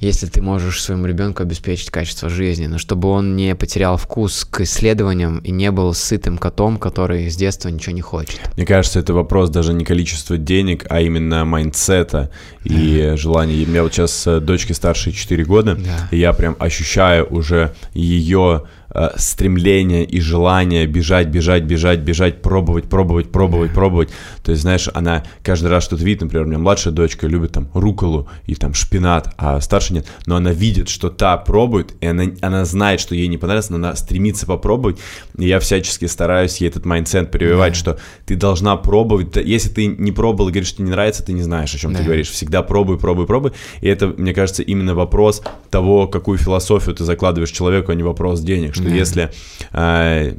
если 0.00 0.28
ты 0.28 0.40
можешь 0.40 0.80
своему 0.80 1.06
ребенку 1.06 1.42
обеспечить 1.42 1.90
качество 1.90 2.28
жизни, 2.28 2.66
но 2.66 2.78
чтобы 2.78 3.08
он 3.08 3.34
не 3.34 3.56
потерял 3.56 3.96
вкус 3.96 4.44
к 4.44 4.60
исследованиям 4.60 5.38
и 5.38 5.50
не 5.50 5.72
был 5.72 5.92
сытым 5.92 6.38
котом, 6.38 6.76
который 6.76 7.28
с 7.28 7.34
детства 7.36 7.68
ничего 7.68 7.94
не 7.96 8.00
хочет. 8.00 8.38
Мне 8.56 8.64
кажется, 8.64 9.00
это 9.00 9.12
вопрос 9.12 9.50
даже 9.50 9.72
не 9.72 9.84
количества 9.84 10.36
денег, 10.36 10.86
а 10.88 11.00
именно 11.00 11.44
mindset 11.44 12.19
а 12.19 12.30
и 12.62 13.14
желания. 13.16 13.64
У 13.64 13.68
меня 13.68 13.82
вот 13.82 13.92
сейчас 13.92 14.26
э, 14.26 14.38
дочке 14.38 14.74
старше 14.74 15.10
4 15.10 15.44
года, 15.44 15.74
да. 15.74 16.08
и 16.12 16.18
я 16.18 16.32
прям 16.32 16.54
ощущаю 16.60 17.26
уже 17.26 17.74
ее 17.92 18.66
э, 18.90 19.10
стремление 19.16 20.04
и 20.04 20.20
желание 20.20 20.86
бежать, 20.86 21.28
бежать, 21.28 21.64
бежать, 21.64 22.00
бежать, 22.00 22.42
пробовать, 22.42 22.88
пробовать, 22.88 23.30
пробовать, 23.30 23.72
пробовать. 23.72 24.10
То 24.42 24.52
есть, 24.52 24.62
знаешь, 24.62 24.88
она 24.94 25.24
каждый 25.42 25.68
раз 25.68 25.84
что-то 25.84 26.04
видит, 26.04 26.22
например, 26.22 26.46
у 26.46 26.48
меня 26.48 26.58
младшая 26.58 26.92
дочка 26.92 27.26
любит 27.26 27.52
там 27.52 27.68
руколу 27.74 28.28
и 28.46 28.54
там 28.54 28.74
шпинат, 28.74 29.34
а 29.36 29.60
старшая 29.60 29.98
нет, 29.98 30.06
но 30.26 30.36
она 30.36 30.52
видит, 30.52 30.88
что 30.88 31.10
та 31.10 31.36
пробует, 31.36 31.94
и 32.00 32.06
она, 32.06 32.24
она 32.40 32.64
знает, 32.64 33.00
что 33.00 33.14
ей 33.14 33.28
не 33.28 33.38
понравится, 33.38 33.72
но 33.72 33.76
она 33.76 33.96
стремится 33.96 34.46
попробовать, 34.46 34.98
и 35.36 35.46
я 35.46 35.60
всячески 35.60 36.06
стараюсь 36.06 36.58
ей 36.58 36.68
этот 36.68 36.84
mindset 36.84 37.30
прививать, 37.30 37.72
да. 37.72 37.78
что 37.78 37.98
ты 38.26 38.36
должна 38.36 38.76
пробовать, 38.76 39.36
если 39.36 39.68
ты 39.68 39.86
не 39.86 40.12
пробовал 40.12 40.48
и 40.48 40.52
говоришь, 40.52 40.68
что 40.68 40.78
тебе 40.78 40.86
не 40.86 40.92
нравится, 40.92 41.24
ты 41.24 41.32
не 41.32 41.42
знаешь, 41.42 41.74
о 41.74 41.78
чем 41.78 41.92
да. 41.92 41.98
ты 41.98 42.04
говоришь, 42.04 42.30
всегда 42.30 42.62
пробуй, 42.62 42.98
пробуй, 42.98 43.26
пробуй, 43.26 43.52
и 43.80 43.88
это, 43.88 44.08
мне 44.08 44.32
кажется, 44.32 44.62
именно 44.62 44.94
вопрос 44.94 45.42
того, 45.70 46.06
какую 46.06 46.38
философию 46.38 46.94
ты 46.94 47.04
закладываешь 47.04 47.50
человеку, 47.50 47.92
а 47.92 47.94
не 47.94 48.02
вопрос 48.02 48.40
денег, 48.40 48.77
что 48.78 48.88
да. 48.88 48.94
если 48.94 49.30
э, 49.72 50.34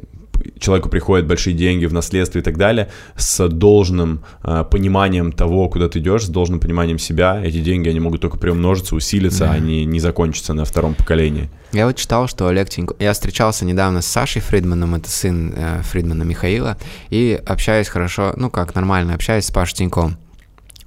человеку 0.58 0.88
приходят 0.88 1.26
большие 1.26 1.54
деньги 1.54 1.86
в 1.86 1.92
наследство 1.92 2.38
и 2.38 2.42
так 2.42 2.56
далее, 2.56 2.88
с 3.16 3.48
должным 3.48 4.24
э, 4.42 4.64
пониманием 4.70 5.32
того, 5.32 5.68
куда 5.68 5.88
ты 5.88 5.98
идешь, 5.98 6.26
с 6.26 6.28
должным 6.28 6.60
пониманием 6.60 6.98
себя, 6.98 7.40
эти 7.42 7.60
деньги, 7.60 7.88
они 7.88 8.00
могут 8.00 8.20
только 8.20 8.38
приумножиться, 8.38 8.94
усилиться, 8.94 9.46
да. 9.46 9.52
они 9.52 9.84
не 9.84 10.00
закончатся 10.00 10.54
на 10.54 10.64
втором 10.64 10.94
поколении. 10.94 11.50
Я 11.72 11.86
вот 11.86 11.96
читал, 11.96 12.28
что 12.28 12.48
Олег 12.48 12.68
Тиньков... 12.68 12.96
Я 13.00 13.12
встречался 13.12 13.64
недавно 13.64 14.02
с 14.02 14.06
Сашей 14.06 14.42
Фридманом, 14.42 14.94
это 14.94 15.10
сын 15.10 15.52
э, 15.56 15.82
Фридмана 15.82 16.22
Михаила, 16.22 16.76
и 17.10 17.40
общаюсь 17.46 17.88
хорошо, 17.88 18.32
ну 18.36 18.50
как, 18.50 18.74
нормально 18.74 19.14
общаюсь 19.14 19.44
с 19.44 19.50
Пашей 19.50 19.76
Тиньковым. 19.76 20.16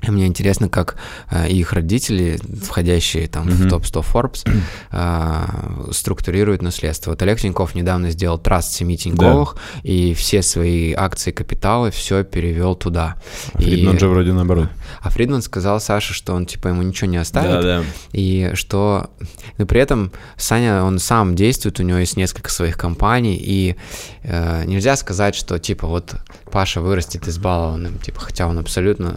Мне 0.07 0.27
интересно, 0.27 0.69
как 0.69 0.95
э, 1.30 1.49
их 1.49 1.73
родители, 1.73 2.39
входящие 2.63 3.27
там 3.27 3.47
mm-hmm. 3.47 3.67
в 3.67 3.69
топ-100 3.69 4.05
Forbes, 4.11 4.61
э, 4.91 5.91
структурируют 5.91 6.61
наследство. 6.61 7.11
Вот 7.11 7.21
Олег 7.21 7.39
Тиньков 7.39 7.75
недавно 7.75 8.11
сделал 8.11 8.38
траст 8.38 8.73
семи 8.73 8.97
Тиньковых, 8.97 9.55
да. 9.55 9.80
и 9.84 10.13
все 10.13 10.41
свои 10.41 10.93
акции 10.93 11.31
капиталы 11.31 11.91
все 11.91 12.23
перевел 12.23 12.75
туда. 12.75 13.15
А 13.53 13.57
Фридман 13.59 13.95
и... 13.95 13.99
же 13.99 14.07
вроде 14.07 14.34
наоборот. 14.34 14.69
А 15.01 15.09
Фридман 15.09 15.41
сказал 15.41 15.80
Саше, 15.80 16.13
что 16.13 16.34
он 16.34 16.45
типа 16.45 16.69
ему 16.69 16.81
ничего 16.81 17.09
не 17.09 17.17
оставит, 17.17 17.61
да, 17.61 17.80
да. 17.80 17.84
и 18.11 18.51
что... 18.55 19.09
Но 19.57 19.65
при 19.65 19.80
этом 19.80 20.11
Саня, 20.38 20.84
он 20.84 20.99
сам 20.99 21.35
действует, 21.35 21.80
у 21.80 21.84
него 21.84 21.99
есть 21.99 22.17
несколько 22.17 22.49
своих 22.49 22.77
компаний, 22.77 23.38
и 23.39 23.75
э, 24.23 24.63
нельзя 24.65 24.95
сказать, 24.95 25.35
что 25.35 25.59
типа 25.59 25.88
вот 25.88 26.15
Паша 26.51 26.81
вырастет 26.81 27.27
избалованным, 27.27 27.97
типа, 27.99 28.19
хотя 28.19 28.47
он 28.47 28.59
абсолютно 28.59 29.15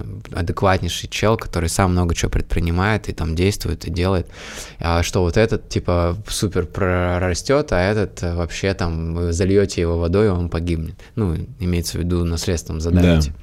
адекватнейший 0.77 1.09
чел, 1.09 1.37
который 1.37 1.69
сам 1.69 1.93
много 1.93 2.15
чего 2.15 2.31
предпринимает 2.31 3.09
и 3.09 3.13
там 3.13 3.35
действует 3.35 3.87
и 3.87 3.91
делает, 3.91 4.27
а 4.79 5.03
что 5.03 5.23
вот 5.23 5.37
этот, 5.37 5.69
типа, 5.69 6.17
супер 6.29 6.67
прорастет, 6.67 7.73
а 7.73 7.81
этот 7.81 8.23
э, 8.23 8.35
вообще 8.35 8.75
там, 8.75 9.15
вы 9.15 9.33
зальете 9.33 9.81
его 9.81 9.99
водой, 9.99 10.31
он 10.31 10.49
погибнет. 10.49 10.95
Ну, 11.17 11.37
имеется 11.61 11.99
в 11.99 12.01
виду 12.01 12.25
наследством 12.25 12.81
задавите. 12.81 13.31
Да. 13.31 13.37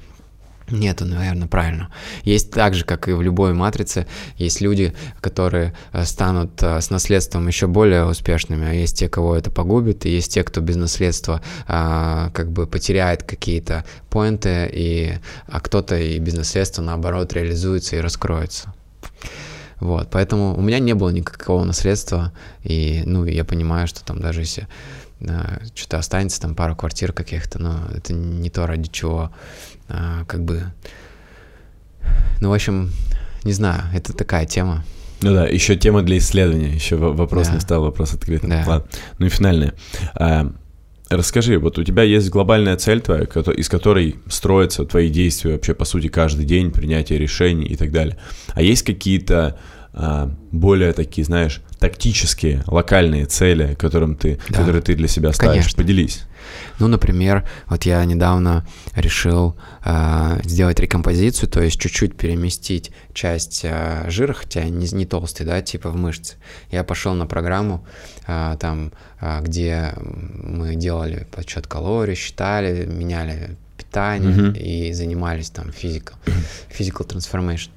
Нету, 0.70 1.04
наверное, 1.04 1.46
правильно. 1.46 1.90
Есть 2.22 2.50
так 2.50 2.74
же, 2.74 2.84
как 2.86 3.08
и 3.08 3.12
в 3.12 3.20
любой 3.20 3.52
матрице, 3.52 4.06
есть 4.38 4.62
люди, 4.62 4.94
которые 5.20 5.74
э, 5.92 6.04
станут 6.06 6.62
э, 6.62 6.80
с 6.80 6.88
наследством 6.88 7.46
еще 7.46 7.66
более 7.66 8.06
успешными, 8.06 8.66
а 8.66 8.72
есть 8.72 8.98
те, 8.98 9.10
кого 9.10 9.36
это 9.36 9.50
погубит, 9.50 10.06
и 10.06 10.10
есть 10.10 10.32
те, 10.32 10.42
кто 10.42 10.62
без 10.62 10.76
наследства 10.76 11.42
а, 11.66 12.30
как 12.30 12.50
бы 12.50 12.66
потеряет 12.66 13.24
какие-то 13.24 13.84
поинты, 14.08 14.70
и, 14.72 15.12
а 15.48 15.60
кто-то 15.60 15.96
и 15.98 16.18
без 16.18 16.34
наследства, 16.34 16.80
наоборот, 16.80 17.34
реализуется 17.34 17.96
и 17.96 18.00
раскроется. 18.00 18.72
Вот, 19.80 20.08
поэтому 20.10 20.56
у 20.56 20.62
меня 20.62 20.78
не 20.78 20.94
было 20.94 21.10
никакого 21.10 21.64
наследства, 21.64 22.32
и, 22.62 23.02
ну, 23.04 23.26
я 23.26 23.44
понимаю, 23.44 23.86
что 23.86 24.02
там 24.02 24.18
даже 24.18 24.40
если 24.40 24.66
что-то 25.74 25.98
останется, 25.98 26.40
там 26.40 26.54
пару 26.54 26.76
квартир 26.76 27.12
каких-то, 27.12 27.60
но 27.60 27.88
это 27.94 28.12
не 28.12 28.50
то, 28.50 28.66
ради 28.66 28.90
чего 28.90 29.32
а, 29.88 30.24
как 30.26 30.44
бы... 30.44 30.64
Ну, 32.40 32.50
в 32.50 32.52
общем, 32.52 32.90
не 33.44 33.52
знаю, 33.52 33.82
это 33.94 34.12
такая 34.12 34.46
тема. 34.46 34.84
Ну 35.22 35.32
да, 35.32 35.46
еще 35.46 35.76
тема 35.76 36.02
для 36.02 36.18
исследования, 36.18 36.74
еще 36.74 36.96
вопрос 36.96 37.48
да. 37.48 37.54
не 37.54 37.60
стал, 37.60 37.82
вопрос 37.82 38.12
открытым. 38.12 38.50
Да. 38.50 38.64
Ладно. 38.66 38.88
Ну 39.18 39.26
и 39.26 39.28
финальное. 39.30 39.74
А, 40.14 40.52
расскажи, 41.08 41.58
вот 41.58 41.78
у 41.78 41.84
тебя 41.84 42.02
есть 42.02 42.28
глобальная 42.28 42.76
цель 42.76 43.00
твоя, 43.00 43.22
из 43.22 43.68
которой 43.68 44.16
строятся 44.28 44.84
твои 44.84 45.08
действия 45.08 45.52
вообще, 45.52 45.74
по 45.74 45.84
сути, 45.84 46.08
каждый 46.08 46.44
день, 46.44 46.70
принятие 46.70 47.18
решений 47.18 47.66
и 47.66 47.76
так 47.76 47.90
далее. 47.90 48.18
А 48.52 48.60
есть 48.60 48.82
какие-то 48.82 49.58
а, 49.94 50.30
более 50.50 50.92
такие, 50.92 51.24
знаешь, 51.24 51.62
тактические, 51.78 52.62
локальные 52.66 53.26
цели, 53.26 53.74
которым 53.74 54.16
ты, 54.16 54.38
да. 54.48 54.58
которые 54.58 54.82
ты 54.82 54.94
для 54.94 55.08
себя 55.08 55.32
ставишь? 55.32 55.54
Конечно. 55.54 55.82
Поделись. 55.82 56.22
Ну, 56.78 56.88
например, 56.88 57.46
вот 57.66 57.84
я 57.84 58.04
недавно 58.04 58.66
решил 58.94 59.56
э, 59.84 60.40
сделать 60.44 60.80
рекомпозицию, 60.80 61.48
то 61.48 61.62
есть 61.62 61.80
чуть-чуть 61.80 62.16
переместить 62.16 62.92
часть 63.12 63.60
э, 63.64 64.04
жира, 64.08 64.32
хотя 64.32 64.64
не, 64.64 64.86
не 64.92 65.06
толстый, 65.06 65.44
да, 65.44 65.62
типа 65.62 65.90
в 65.90 65.96
мышцы. 65.96 66.36
Я 66.70 66.84
пошел 66.84 67.14
на 67.14 67.26
программу, 67.26 67.86
э, 68.26 68.56
там, 68.60 68.92
э, 69.20 69.40
где 69.42 69.94
мы 69.96 70.74
делали 70.74 71.26
подсчет 71.30 71.66
калорий, 71.66 72.14
считали, 72.14 72.86
меняли 72.86 73.56
питание 73.76 74.32
mm-hmm. 74.32 74.58
и 74.58 74.92
занимались 74.92 75.50
там 75.50 75.72
физикал, 75.72 76.18
physical 76.76 77.06
transformation. 77.06 77.70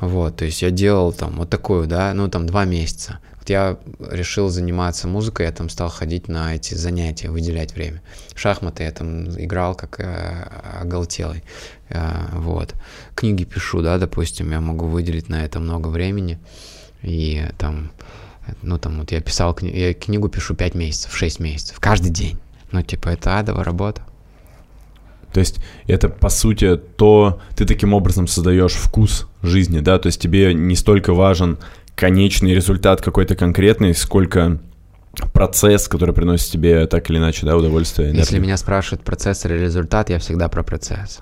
Вот, 0.00 0.36
то 0.36 0.44
есть 0.44 0.62
я 0.62 0.70
делал 0.70 1.12
там 1.12 1.32
вот 1.36 1.50
такую, 1.50 1.86
да, 1.86 2.14
ну 2.14 2.28
там 2.28 2.46
два 2.46 2.64
месяца. 2.64 3.18
Я 3.50 3.78
решил 3.98 4.48
заниматься 4.48 5.06
музыкой, 5.06 5.46
я 5.46 5.52
там 5.52 5.68
стал 5.68 5.88
ходить 5.88 6.28
на 6.28 6.54
эти 6.54 6.74
занятия, 6.74 7.30
выделять 7.30 7.74
время. 7.74 8.02
шахматы 8.34 8.84
я 8.84 8.90
там 8.90 9.28
играл 9.38 9.74
как 9.74 10.00
э, 10.00 10.48
оголтелый. 10.80 11.42
Э, 11.90 12.26
вот. 12.32 12.74
Книги 13.14 13.44
пишу, 13.44 13.82
да, 13.82 13.98
допустим, 13.98 14.50
я 14.50 14.60
могу 14.60 14.86
выделить 14.86 15.28
на 15.28 15.44
это 15.44 15.60
много 15.60 15.88
времени. 15.88 16.38
И 17.02 17.46
там, 17.58 17.92
ну 18.62 18.78
там 18.78 18.98
вот 18.98 19.12
я 19.12 19.20
писал, 19.20 19.52
кни- 19.52 19.76
я 19.76 19.94
книгу 19.94 20.28
пишу 20.28 20.54
5 20.54 20.74
месяцев, 20.74 21.14
6 21.14 21.40
месяцев, 21.40 21.78
каждый 21.80 22.10
день. 22.10 22.38
Ну 22.72 22.82
типа 22.82 23.10
это 23.10 23.38
адовая 23.38 23.64
работа. 23.64 24.02
То 25.34 25.40
есть 25.40 25.58
это, 25.88 26.08
по 26.08 26.28
сути, 26.28 26.76
то 26.76 27.40
ты 27.56 27.66
таким 27.66 27.92
образом 27.92 28.28
создаешь 28.28 28.74
вкус 28.74 29.26
жизни, 29.42 29.80
да, 29.80 29.98
то 29.98 30.06
есть 30.06 30.20
тебе 30.20 30.54
не 30.54 30.76
столько 30.76 31.12
важен 31.12 31.58
конечный 31.94 32.54
результат 32.54 33.00
какой-то 33.00 33.36
конкретный, 33.36 33.94
сколько 33.94 34.58
процесс, 35.32 35.88
который 35.88 36.14
приносит 36.14 36.50
тебе 36.50 36.86
так 36.86 37.08
или 37.10 37.18
иначе, 37.18 37.46
да, 37.46 37.56
удовольствие. 37.56 38.08
Энергию. 38.08 38.24
Если 38.24 38.38
меня 38.38 38.56
спрашивают 38.56 39.04
процесс 39.04 39.44
или 39.46 39.54
результат, 39.54 40.10
я 40.10 40.18
всегда 40.18 40.48
про 40.48 40.62
процесс. 40.62 41.20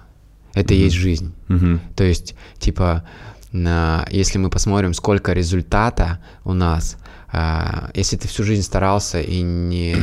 Это 0.55 0.75
mm-hmm. 0.75 0.79
есть 0.79 0.97
жизнь. 0.97 1.35
Mm-hmm. 1.49 1.79
То 1.97 2.05
есть, 2.05 2.35
типа, 2.59 3.05
на, 3.53 4.07
если 4.11 4.39
мы 4.39 4.51
посмотрим, 4.51 4.95
сколько 4.95 5.33
результата 5.33 6.21
у 6.45 6.53
нас, 6.53 6.97
а, 7.35 7.91
если 7.95 8.17
ты 8.17 8.29
всю 8.29 8.45
жизнь 8.45 8.63
старался 8.63 9.21
и 9.21 9.41
не, 9.41 9.97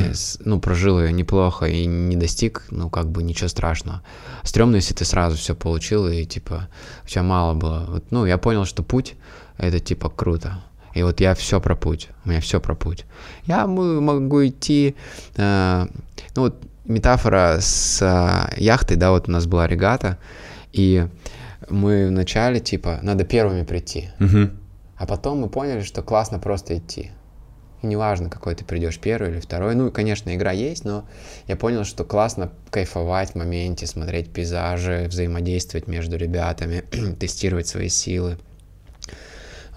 ну, 0.45 0.59
прожил 0.59 0.99
ее 0.99 1.11
неплохо 1.11 1.65
и 1.65 1.85
не 1.85 2.15
достиг, 2.15 2.65
ну, 2.71 2.89
как 2.89 3.09
бы 3.11 3.21
ничего 3.21 3.47
страшного. 3.47 4.01
Стремно, 4.43 4.77
если 4.77 4.95
ты 4.95 5.05
сразу 5.05 5.37
все 5.37 5.55
получил 5.55 6.07
и, 6.07 6.25
типа, 6.25 6.69
у 7.05 7.07
тебя 7.07 7.23
мало 7.23 7.53
было. 7.53 7.85
Вот, 7.87 8.05
ну, 8.11 8.25
я 8.25 8.37
понял, 8.37 8.65
что 8.65 8.81
путь 8.81 9.15
это 9.59 9.79
типа 9.79 10.09
круто. 10.09 10.63
И 10.93 11.03
вот 11.03 11.19
я 11.19 11.35
все 11.35 11.61
про 11.61 11.75
путь, 11.75 12.09
у 12.25 12.29
меня 12.29 12.41
все 12.41 12.59
про 12.59 12.75
путь. 12.75 13.05
Я 13.45 13.67
могу 13.67 14.45
идти, 14.45 14.95
э, 15.35 15.85
ну 16.35 16.41
вот 16.41 16.55
метафора 16.85 17.57
с 17.59 18.01
э, 18.01 18.59
яхтой, 18.59 18.97
да, 18.97 19.11
вот 19.11 19.29
у 19.29 19.31
нас 19.31 19.45
была 19.45 19.67
регата, 19.67 20.17
и 20.73 21.07
мы 21.69 22.07
вначале, 22.07 22.59
типа, 22.59 22.99
надо 23.03 23.23
первыми 23.23 23.63
прийти. 23.63 24.09
Угу. 24.19 24.49
А 24.97 25.05
потом 25.05 25.39
мы 25.39 25.49
поняли, 25.49 25.81
что 25.81 26.01
классно 26.01 26.39
просто 26.39 26.77
идти. 26.77 27.11
И 27.81 27.87
неважно, 27.87 28.29
какой 28.29 28.55
ты 28.55 28.65
придешь, 28.65 28.99
первый 28.99 29.31
или 29.31 29.39
второй. 29.39 29.75
Ну, 29.75 29.91
конечно, 29.91 30.35
игра 30.35 30.51
есть, 30.51 30.83
но 30.83 31.05
я 31.47 31.55
понял, 31.55 31.85
что 31.85 32.03
классно 32.03 32.51
кайфовать 32.71 33.31
в 33.31 33.35
моменте, 33.35 33.87
смотреть 33.87 34.33
пейзажи, 34.33 35.05
взаимодействовать 35.07 35.87
между 35.87 36.17
ребятами, 36.17 36.83
тестировать 37.19 37.67
свои 37.67 37.87
силы. 37.87 38.37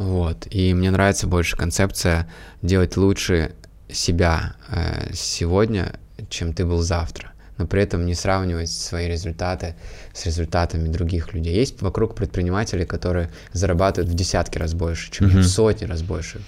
Вот. 0.02 0.46
И 0.50 0.74
мне 0.74 0.90
нравится 0.90 1.26
больше 1.26 1.56
концепция 1.56 2.28
делать 2.60 2.96
лучше 2.96 3.52
себя 3.88 4.54
э, 4.68 5.12
сегодня, 5.14 5.98
чем 6.28 6.52
ты 6.52 6.66
был 6.66 6.82
завтра. 6.82 7.32
Но 7.58 7.66
при 7.66 7.82
этом 7.82 8.06
не 8.06 8.14
сравнивать 8.14 8.70
свои 8.70 9.06
результаты 9.06 9.76
с 10.12 10.26
результатами 10.26 10.88
других 10.88 11.34
людей. 11.34 11.54
Есть 11.54 11.80
вокруг 11.82 12.14
предпринимателей, 12.14 12.84
которые 12.84 13.30
зарабатывают 13.52 14.10
в 14.10 14.14
десятки 14.14 14.58
раз 14.58 14.74
больше, 14.74 15.12
чем 15.12 15.28
mm-hmm. 15.28 15.40
в 15.40 15.46
сотни 15.46 15.84
раз 15.84 16.02
больше, 16.02 16.40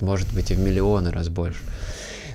может 0.00 0.32
быть, 0.32 0.50
и 0.50 0.54
в 0.54 0.58
миллионы 0.58 1.10
раз 1.12 1.28
больше. 1.28 1.60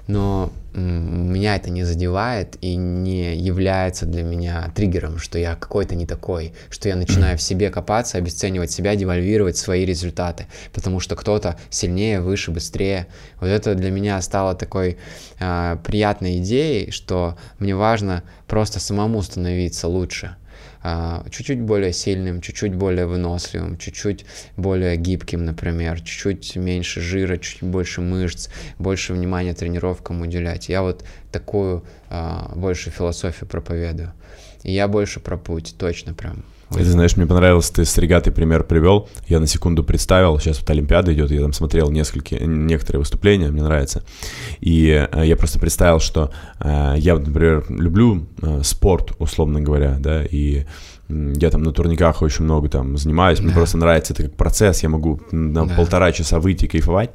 Но 0.08 0.54
меня 0.74 1.56
это 1.56 1.70
не 1.70 1.84
задевает 1.84 2.58
и 2.62 2.76
не 2.76 3.36
является 3.36 4.06
для 4.06 4.24
меня 4.24 4.72
триггером, 4.76 5.18
что 5.18 5.38
я 5.38 5.56
какой-то 5.56 5.96
не 5.96 6.06
такой, 6.06 6.54
что 6.70 6.90
я 6.90 6.96
начинаю 6.96 7.38
в 7.38 7.42
себе 7.42 7.70
копаться, 7.70 8.18
обесценивать 8.18 8.72
себя, 8.72 8.96
девальвировать 8.96 9.58
свои 9.58 9.86
результаты, 9.86 10.48
потому 10.74 11.00
что 11.00 11.16
кто-то 11.16 11.58
сильнее, 11.70 12.22
выше, 12.22 12.52
быстрее. 12.52 13.08
Вот 13.40 13.48
это 13.48 13.76
для 13.76 13.92
меня 13.92 14.22
стало 14.22 14.56
такой 14.56 14.98
э, 15.40 15.78
приятной 15.84 16.40
идеей, 16.40 16.92
что 16.92 17.38
мне 17.60 17.76
важно 17.76 18.24
просто 18.48 18.80
самому 18.80 19.22
становиться 19.22 19.88
лучше, 19.88 20.36
чуть-чуть 21.30 21.62
более 21.62 21.94
сильным, 21.94 22.42
чуть-чуть 22.42 22.76
более 22.76 23.06
выносливым, 23.06 23.78
чуть-чуть 23.78 24.26
более 24.58 24.98
гибким, 24.98 25.46
например, 25.46 26.02
чуть-чуть 26.02 26.56
меньше 26.56 27.02
жира, 27.02 27.38
чуть 27.38 27.64
больше 27.64 28.02
мышц, 28.02 28.50
больше 28.80 29.14
внимания 29.14 29.54
тренировкам 29.54 30.22
уделять. 30.22 30.70
Я 30.70 30.82
вот 30.82 31.06
такую 31.32 31.84
а, 32.10 32.52
больше 32.56 32.90
философию 32.90 33.48
проповедую. 33.48 34.14
И 34.64 34.72
я 34.72 34.88
больше 34.88 35.20
про 35.20 35.38
путь, 35.38 35.76
точно 35.78 36.14
прям. 36.14 36.44
Ты 36.74 36.86
знаешь, 36.86 37.18
мне 37.18 37.26
понравилось, 37.26 37.70
ты 37.70 37.84
с 37.84 37.98
регатой 37.98 38.32
пример 38.32 38.64
привел. 38.64 39.10
Я 39.28 39.40
на 39.40 39.48
секунду 39.48 39.84
представил, 39.84 40.40
сейчас 40.40 40.60
вот 40.60 40.70
Олимпиада 40.70 41.14
идет, 41.14 41.32
я 41.32 41.42
там 41.42 41.54
смотрел 41.54 41.92
несколько, 41.92 42.36
некоторые 42.46 43.00
выступления, 43.00 43.52
мне 43.52 43.62
нравится. 43.62 44.04
И 44.62 44.88
э, 44.90 45.26
я 45.26 45.36
просто 45.36 45.60
представил, 45.60 46.00
что 46.00 46.32
э, 46.60 46.96
я, 46.98 47.16
например, 47.18 47.66
люблю 47.70 48.26
э, 48.42 48.62
спорт, 48.64 49.14
условно 49.20 49.60
говоря, 49.60 49.98
да, 50.00 50.24
и 50.24 50.66
я 51.10 51.50
там 51.50 51.64
на 51.64 51.74
турниках 51.74 52.22
очень 52.22 52.46
много 52.46 52.70
там 52.70 52.98
занимаюсь, 52.98 53.40
да. 53.40 53.46
мне 53.46 53.54
просто 53.54 53.78
нравится 53.78 54.14
это 54.14 54.24
как 54.24 54.36
процесс, 54.36 54.82
я 54.84 54.90
могу 54.90 55.20
на 55.32 55.66
да. 55.66 55.76
полтора 55.76 56.12
часа 56.14 56.40
выйти 56.40 56.68
кайфовать, 56.68 57.12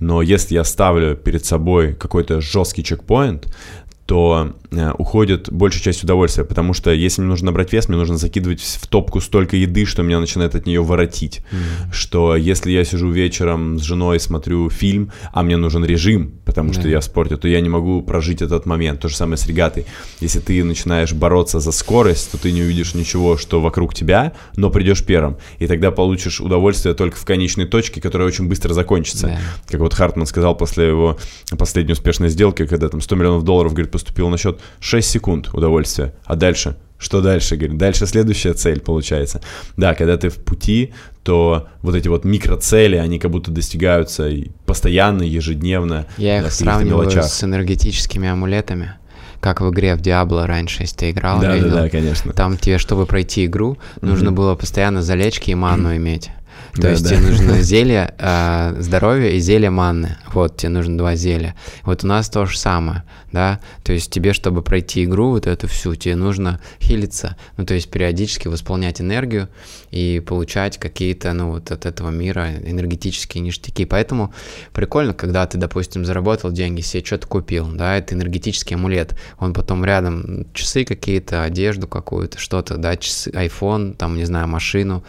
но 0.00 0.20
если 0.20 0.54
я 0.54 0.64
ставлю 0.64 1.16
перед 1.16 1.46
собой 1.46 1.94
какой-то 1.94 2.42
жесткий 2.42 2.84
чекпоинт, 2.84 3.46
то 4.08 4.54
э, 4.70 4.90
уходит 4.96 5.52
большая 5.52 5.82
часть 5.82 6.02
удовольствия, 6.02 6.42
потому 6.42 6.72
что 6.72 6.90
если 6.90 7.20
мне 7.20 7.28
нужно 7.28 7.46
набрать 7.46 7.74
вес, 7.74 7.88
мне 7.88 7.98
нужно 7.98 8.16
закидывать 8.16 8.62
в 8.62 8.86
топку 8.86 9.20
столько 9.20 9.58
еды, 9.58 9.84
что 9.84 10.02
меня 10.02 10.18
начинает 10.18 10.54
от 10.54 10.64
нее 10.64 10.82
воротить. 10.82 11.42
Mm-hmm. 11.52 11.92
Что 11.92 12.34
если 12.34 12.70
я 12.70 12.84
сижу 12.84 13.10
вечером 13.10 13.78
с 13.78 13.82
женой, 13.82 14.18
смотрю 14.18 14.70
фильм, 14.70 15.12
а 15.34 15.42
мне 15.42 15.58
нужен 15.58 15.84
режим, 15.84 16.32
потому 16.46 16.70
mm-hmm. 16.70 16.80
что 16.80 16.88
я 16.88 17.00
в 17.00 17.04
спорте, 17.04 17.36
то 17.36 17.48
я 17.48 17.60
не 17.60 17.68
могу 17.68 18.00
прожить 18.00 18.40
этот 18.40 18.64
момент. 18.64 18.98
То 19.00 19.08
же 19.08 19.16
самое 19.16 19.36
с 19.36 19.46
регатой. 19.46 19.84
Если 20.20 20.40
ты 20.40 20.64
начинаешь 20.64 21.12
бороться 21.12 21.60
за 21.60 21.70
скорость, 21.70 22.32
то 22.32 22.38
ты 22.38 22.50
не 22.50 22.62
увидишь 22.62 22.94
ничего, 22.94 23.36
что 23.36 23.60
вокруг 23.60 23.92
тебя, 23.92 24.32
но 24.56 24.70
придешь 24.70 25.04
первым. 25.04 25.36
И 25.58 25.66
тогда 25.66 25.90
получишь 25.90 26.40
удовольствие 26.40 26.94
только 26.94 27.18
в 27.18 27.26
конечной 27.26 27.66
точке, 27.66 28.00
которая 28.00 28.26
очень 28.26 28.48
быстро 28.48 28.72
закончится. 28.72 29.26
Yeah. 29.26 29.38
Как 29.70 29.80
вот 29.80 29.92
Хартман 29.92 30.24
сказал 30.24 30.56
после 30.56 30.86
его 30.86 31.18
последней 31.58 31.92
успешной 31.92 32.30
сделки, 32.30 32.64
когда 32.64 32.88
там 32.88 33.02
100 33.02 33.14
миллионов 33.14 33.44
долларов, 33.44 33.74
говорит, 33.74 33.97
поступил 33.98 34.28
на 34.28 34.38
счет 34.38 34.60
6 34.80 35.08
секунд 35.08 35.48
удовольствия. 35.52 36.14
А 36.24 36.36
дальше? 36.36 36.76
Что 36.98 37.20
дальше? 37.20 37.56
Говорит, 37.56 37.78
дальше 37.78 38.06
следующая 38.06 38.54
цель 38.54 38.80
получается. 38.80 39.40
Да, 39.76 39.94
когда 39.94 40.16
ты 40.16 40.30
в 40.30 40.36
пути, 40.36 40.92
то 41.22 41.68
вот 41.82 41.94
эти 41.94 42.08
вот 42.08 42.24
микроцели, 42.24 42.96
они 42.96 43.18
как 43.18 43.30
будто 43.30 43.50
достигаются 43.50 44.30
постоянно, 44.66 45.22
ежедневно. 45.22 46.06
Я 46.16 46.38
их 46.38 46.52
сравниваю 46.52 47.02
мелочах. 47.02 47.24
с 47.24 47.44
энергетическими 47.44 48.28
амулетами 48.28 48.94
как 49.40 49.60
в 49.60 49.70
игре 49.70 49.94
в 49.94 50.00
Диабло 50.00 50.48
раньше, 50.48 50.82
если 50.82 50.96
ты 50.96 51.10
играл. 51.10 51.40
Да, 51.40 51.56
да, 51.56 51.68
да, 51.68 51.88
конечно. 51.88 52.32
Там 52.32 52.56
тебе, 52.56 52.78
чтобы 52.78 53.06
пройти 53.06 53.46
игру, 53.46 53.78
нужно 54.00 54.32
было 54.32 54.56
постоянно 54.56 55.00
залечки 55.00 55.50
и 55.50 55.54
ману 55.54 55.94
иметь. 55.96 56.30
То 56.78 56.82
да, 56.82 56.90
есть 56.90 57.02
да. 57.02 57.10
тебе 57.10 57.26
нужно 57.26 57.60
зелье 57.62 58.14
э, 58.18 58.76
здоровья 58.78 59.30
и 59.30 59.40
зелье 59.40 59.68
манны. 59.70 60.16
Вот, 60.32 60.56
тебе 60.58 60.68
нужно 60.68 60.96
два 60.96 61.16
зелья. 61.16 61.56
Вот 61.82 62.04
у 62.04 62.06
нас 62.06 62.30
то 62.30 62.46
же 62.46 62.56
самое, 62.56 63.02
да. 63.32 63.58
То 63.82 63.92
есть 63.92 64.12
тебе, 64.12 64.32
чтобы 64.32 64.62
пройти 64.62 65.02
игру 65.02 65.30
вот 65.30 65.48
эту 65.48 65.66
всю, 65.66 65.96
тебе 65.96 66.14
нужно 66.14 66.60
хилиться. 66.80 67.36
Ну, 67.56 67.66
то 67.66 67.74
есть 67.74 67.90
периодически 67.90 68.46
восполнять 68.46 69.00
энергию 69.00 69.48
и 69.90 70.22
получать 70.24 70.78
какие-то, 70.78 71.32
ну, 71.32 71.50
вот 71.50 71.72
от 71.72 71.84
этого 71.84 72.10
мира 72.10 72.52
энергетические 72.64 73.42
ништяки. 73.42 73.84
Поэтому 73.84 74.32
прикольно, 74.72 75.14
когда 75.14 75.44
ты, 75.48 75.58
допустим, 75.58 76.04
заработал 76.04 76.52
деньги, 76.52 76.80
себе 76.80 77.04
что-то 77.04 77.26
купил, 77.26 77.66
да, 77.72 77.96
это 77.96 78.14
энергетический 78.14 78.76
амулет. 78.76 79.16
Он 79.40 79.52
потом 79.52 79.84
рядом 79.84 80.46
часы 80.54 80.84
какие-то, 80.84 81.42
одежду 81.42 81.88
какую-то, 81.88 82.38
что-то, 82.38 82.76
да, 82.76 82.96
часы, 82.96 83.30
iPhone, 83.30 83.96
там, 83.96 84.16
не 84.16 84.26
знаю, 84.26 84.46
машину. 84.46 85.02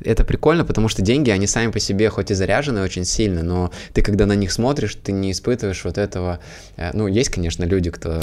Это 0.00 0.22
прикольно, 0.22 0.64
потому 0.64 0.88
что 0.88 1.02
деньги, 1.08 1.30
они 1.30 1.46
сами 1.46 1.70
по 1.70 1.80
себе 1.80 2.10
хоть 2.10 2.30
и 2.30 2.34
заряжены 2.34 2.82
очень 2.82 3.06
сильно, 3.06 3.42
но 3.42 3.70
ты 3.94 4.02
когда 4.02 4.26
на 4.26 4.34
них 4.34 4.52
смотришь, 4.52 4.94
ты 5.02 5.10
не 5.10 5.32
испытываешь 5.32 5.82
вот 5.84 5.96
этого... 5.96 6.38
Э, 6.76 6.90
ну, 6.92 7.06
есть, 7.06 7.30
конечно, 7.30 7.64
люди, 7.64 7.90
кто... 7.90 8.20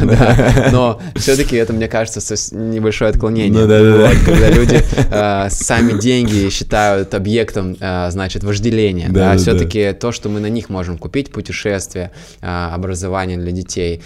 Но 0.72 1.00
все-таки 1.14 1.54
это, 1.54 1.72
мне 1.72 1.86
кажется, 1.86 2.20
небольшое 2.56 3.10
отклонение. 3.10 3.64
Ну 3.64 4.24
когда 4.24 4.50
люди 4.50 4.82
э, 5.10 5.48
сами 5.50 6.00
деньги 6.00 6.48
считают 6.50 7.14
объектом, 7.14 7.76
э, 7.78 8.10
значит, 8.10 8.42
вожделения. 8.42 9.08
Да, 9.08 9.36
все-таки 9.36 9.92
то, 9.92 10.10
что 10.10 10.28
мы 10.28 10.40
на 10.40 10.48
них 10.48 10.68
можем 10.68 10.98
купить, 10.98 11.30
путешествие, 11.30 12.10
образование 12.40 13.38
для 13.38 13.52
детей, 13.52 14.02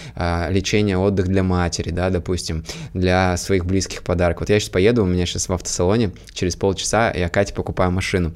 лечение, 0.49 0.97
отдых 0.97 1.27
для 1.27 1.43
матери, 1.43 1.89
да, 1.89 2.09
допустим, 2.09 2.63
для 2.93 3.35
своих 3.37 3.65
близких 3.65 4.03
подарков. 4.03 4.41
Вот 4.41 4.49
я 4.49 4.59
сейчас 4.59 4.69
поеду, 4.69 5.03
у 5.03 5.07
меня 5.07 5.25
сейчас 5.25 5.49
в 5.49 5.53
автосалоне, 5.53 6.11
через 6.33 6.55
полчаса 6.55 7.11
я 7.11 7.29
Кате 7.29 7.53
покупаю 7.53 7.91
машину 7.91 8.00
машину. 8.01 8.31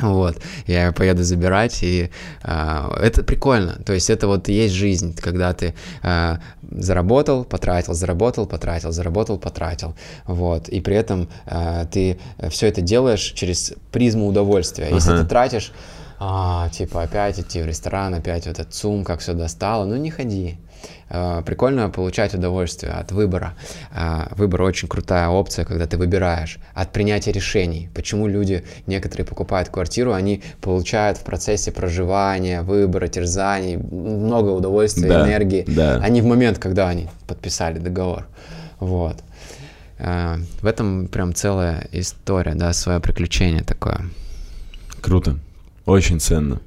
Вот, 0.00 0.36
я 0.66 0.86
ее 0.86 0.92
поеду 0.92 1.22
забирать, 1.22 1.84
и 1.84 2.10
э, 2.42 2.90
это 3.00 3.22
прикольно. 3.22 3.74
То 3.86 3.92
есть 3.92 4.10
это 4.10 4.26
вот 4.26 4.48
есть 4.48 4.74
жизнь, 4.74 5.16
когда 5.16 5.52
ты 5.52 5.74
э, 6.02 6.36
заработал, 6.72 7.44
потратил, 7.44 7.94
заработал, 7.94 8.46
потратил, 8.46 8.90
заработал, 8.90 9.38
потратил. 9.38 9.94
Вот, 10.26 10.68
и 10.68 10.80
при 10.80 10.96
этом 10.96 11.28
э, 11.46 11.86
ты 11.92 12.18
все 12.48 12.66
это 12.66 12.80
делаешь 12.80 13.32
через 13.36 13.74
призму 13.92 14.26
удовольствия. 14.26 14.88
Если 14.90 15.14
uh-huh. 15.14 15.22
ты 15.22 15.28
тратишь, 15.28 15.72
а, 16.18 16.68
типа 16.70 17.02
опять 17.02 17.38
идти 17.38 17.62
в 17.62 17.66
ресторан, 17.66 18.14
опять 18.14 18.46
вот 18.46 18.58
этот 18.58 18.74
сум, 18.74 19.04
как 19.04 19.20
все 19.20 19.32
достало, 19.34 19.84
ну 19.84 19.96
не 19.96 20.10
ходи. 20.10 20.58
Э, 21.10 21.42
прикольно 21.44 21.90
получать 21.90 22.34
удовольствие 22.34 22.92
от 22.92 23.12
выбора. 23.12 23.54
Э, 23.92 24.26
выбор 24.36 24.62
очень 24.62 24.88
крутая 24.88 25.28
опция, 25.28 25.64
когда 25.64 25.86
ты 25.86 25.96
выбираешь. 25.96 26.58
От 26.74 26.92
принятия 26.92 27.32
решений. 27.32 27.88
Почему 27.94 28.26
люди, 28.26 28.64
некоторые 28.86 29.26
покупают 29.26 29.68
квартиру, 29.68 30.12
они 30.12 30.42
получают 30.60 31.18
в 31.18 31.22
процессе 31.24 31.72
проживания, 31.72 32.62
выбора, 32.62 33.08
терзаний 33.08 33.76
много 33.76 34.50
удовольствия, 34.50 35.08
да, 35.08 35.26
энергии. 35.26 35.64
Да. 35.66 35.96
Они 35.96 36.20
в 36.20 36.26
момент, 36.26 36.58
когда 36.58 36.88
они 36.88 37.08
подписали 37.26 37.78
договор. 37.78 38.26
Вот. 38.80 39.16
Э, 39.98 40.36
в 40.62 40.66
этом 40.66 41.06
прям 41.08 41.34
целая 41.34 41.86
история, 41.92 42.54
да, 42.54 42.72
свое 42.72 43.00
приключение 43.00 43.62
такое. 43.62 44.00
Круто. 45.00 45.38
Очень 45.86 46.18
ценно 46.18 46.60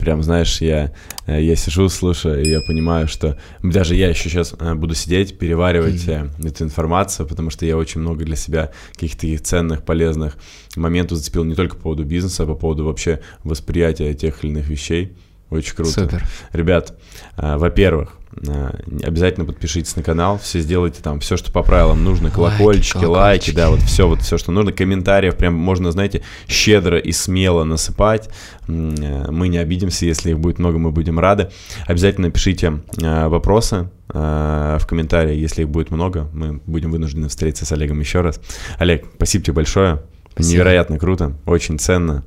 прям, 0.00 0.22
знаешь, 0.22 0.60
я, 0.60 0.92
э, 1.26 1.42
я 1.42 1.54
сижу, 1.54 1.88
слушаю, 1.88 2.42
и 2.42 2.48
я 2.48 2.60
понимаю, 2.60 3.06
что 3.06 3.38
даже 3.62 3.94
я 3.94 4.08
еще 4.08 4.28
сейчас 4.28 4.54
э, 4.58 4.74
буду 4.74 4.94
сидеть, 4.94 5.38
переваривать 5.38 6.06
mm-hmm. 6.06 6.48
эту 6.48 6.64
информацию, 6.64 7.26
потому 7.28 7.50
что 7.50 7.66
я 7.66 7.76
очень 7.76 8.00
много 8.00 8.24
для 8.24 8.36
себя 8.36 8.72
каких-то 8.92 9.38
ценных, 9.44 9.84
полезных 9.84 10.36
моментов 10.74 11.18
зацепил 11.18 11.44
не 11.44 11.54
только 11.54 11.76
по 11.76 11.82
поводу 11.82 12.04
бизнеса, 12.04 12.44
а 12.44 12.46
по 12.46 12.54
поводу 12.54 12.84
вообще 12.84 13.20
восприятия 13.44 14.14
тех 14.14 14.42
или 14.42 14.50
иных 14.50 14.68
вещей. 14.68 15.16
Очень 15.50 15.74
круто. 15.74 15.90
Супер. 15.90 16.26
Ребят, 16.52 16.96
во-первых, 17.36 18.16
Э, 18.46 18.70
обязательно 19.02 19.44
подпишитесь 19.44 19.96
на 19.96 20.02
канал, 20.02 20.38
все 20.38 20.60
сделайте 20.60 21.02
там 21.02 21.18
все, 21.20 21.36
что 21.36 21.50
по 21.50 21.62
правилам 21.62 22.04
нужно, 22.04 22.30
колокольчики, 22.30 23.04
лайки, 23.04 23.06
лайки, 23.06 23.50
да, 23.50 23.70
вот 23.70 23.80
все, 23.80 24.06
вот 24.06 24.22
все, 24.22 24.38
что 24.38 24.52
нужно, 24.52 24.72
комментариев 24.72 25.36
прям 25.36 25.54
можно, 25.54 25.90
знаете, 25.90 26.22
щедро 26.46 26.98
и 26.98 27.10
смело 27.12 27.64
насыпать. 27.64 28.28
Э, 28.68 29.30
мы 29.30 29.48
не 29.48 29.58
обидимся, 29.58 30.06
если 30.06 30.30
их 30.30 30.38
будет 30.38 30.58
много, 30.58 30.78
мы 30.78 30.92
будем 30.92 31.18
рады. 31.18 31.50
Обязательно 31.86 32.30
пишите 32.30 32.80
э, 33.00 33.28
вопросы 33.28 33.90
в 34.12 34.82
комментариях, 34.88 35.38
если 35.38 35.62
их 35.62 35.68
будет 35.68 35.92
много, 35.92 36.28
мы 36.32 36.60
будем 36.66 36.90
вынуждены 36.90 37.28
встретиться 37.28 37.64
с 37.64 37.70
Олегом 37.70 38.00
еще 38.00 38.22
раз. 38.22 38.40
Олег, 38.78 39.06
спасибо 39.14 39.44
тебе 39.44 39.54
большое, 39.54 40.02
спасибо. 40.32 40.52
невероятно 40.52 40.98
круто, 40.98 41.36
очень 41.46 41.78
ценно. 41.78 42.24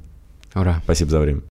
Ура. 0.56 0.80
Спасибо 0.86 1.12
за 1.12 1.20
время. 1.20 1.42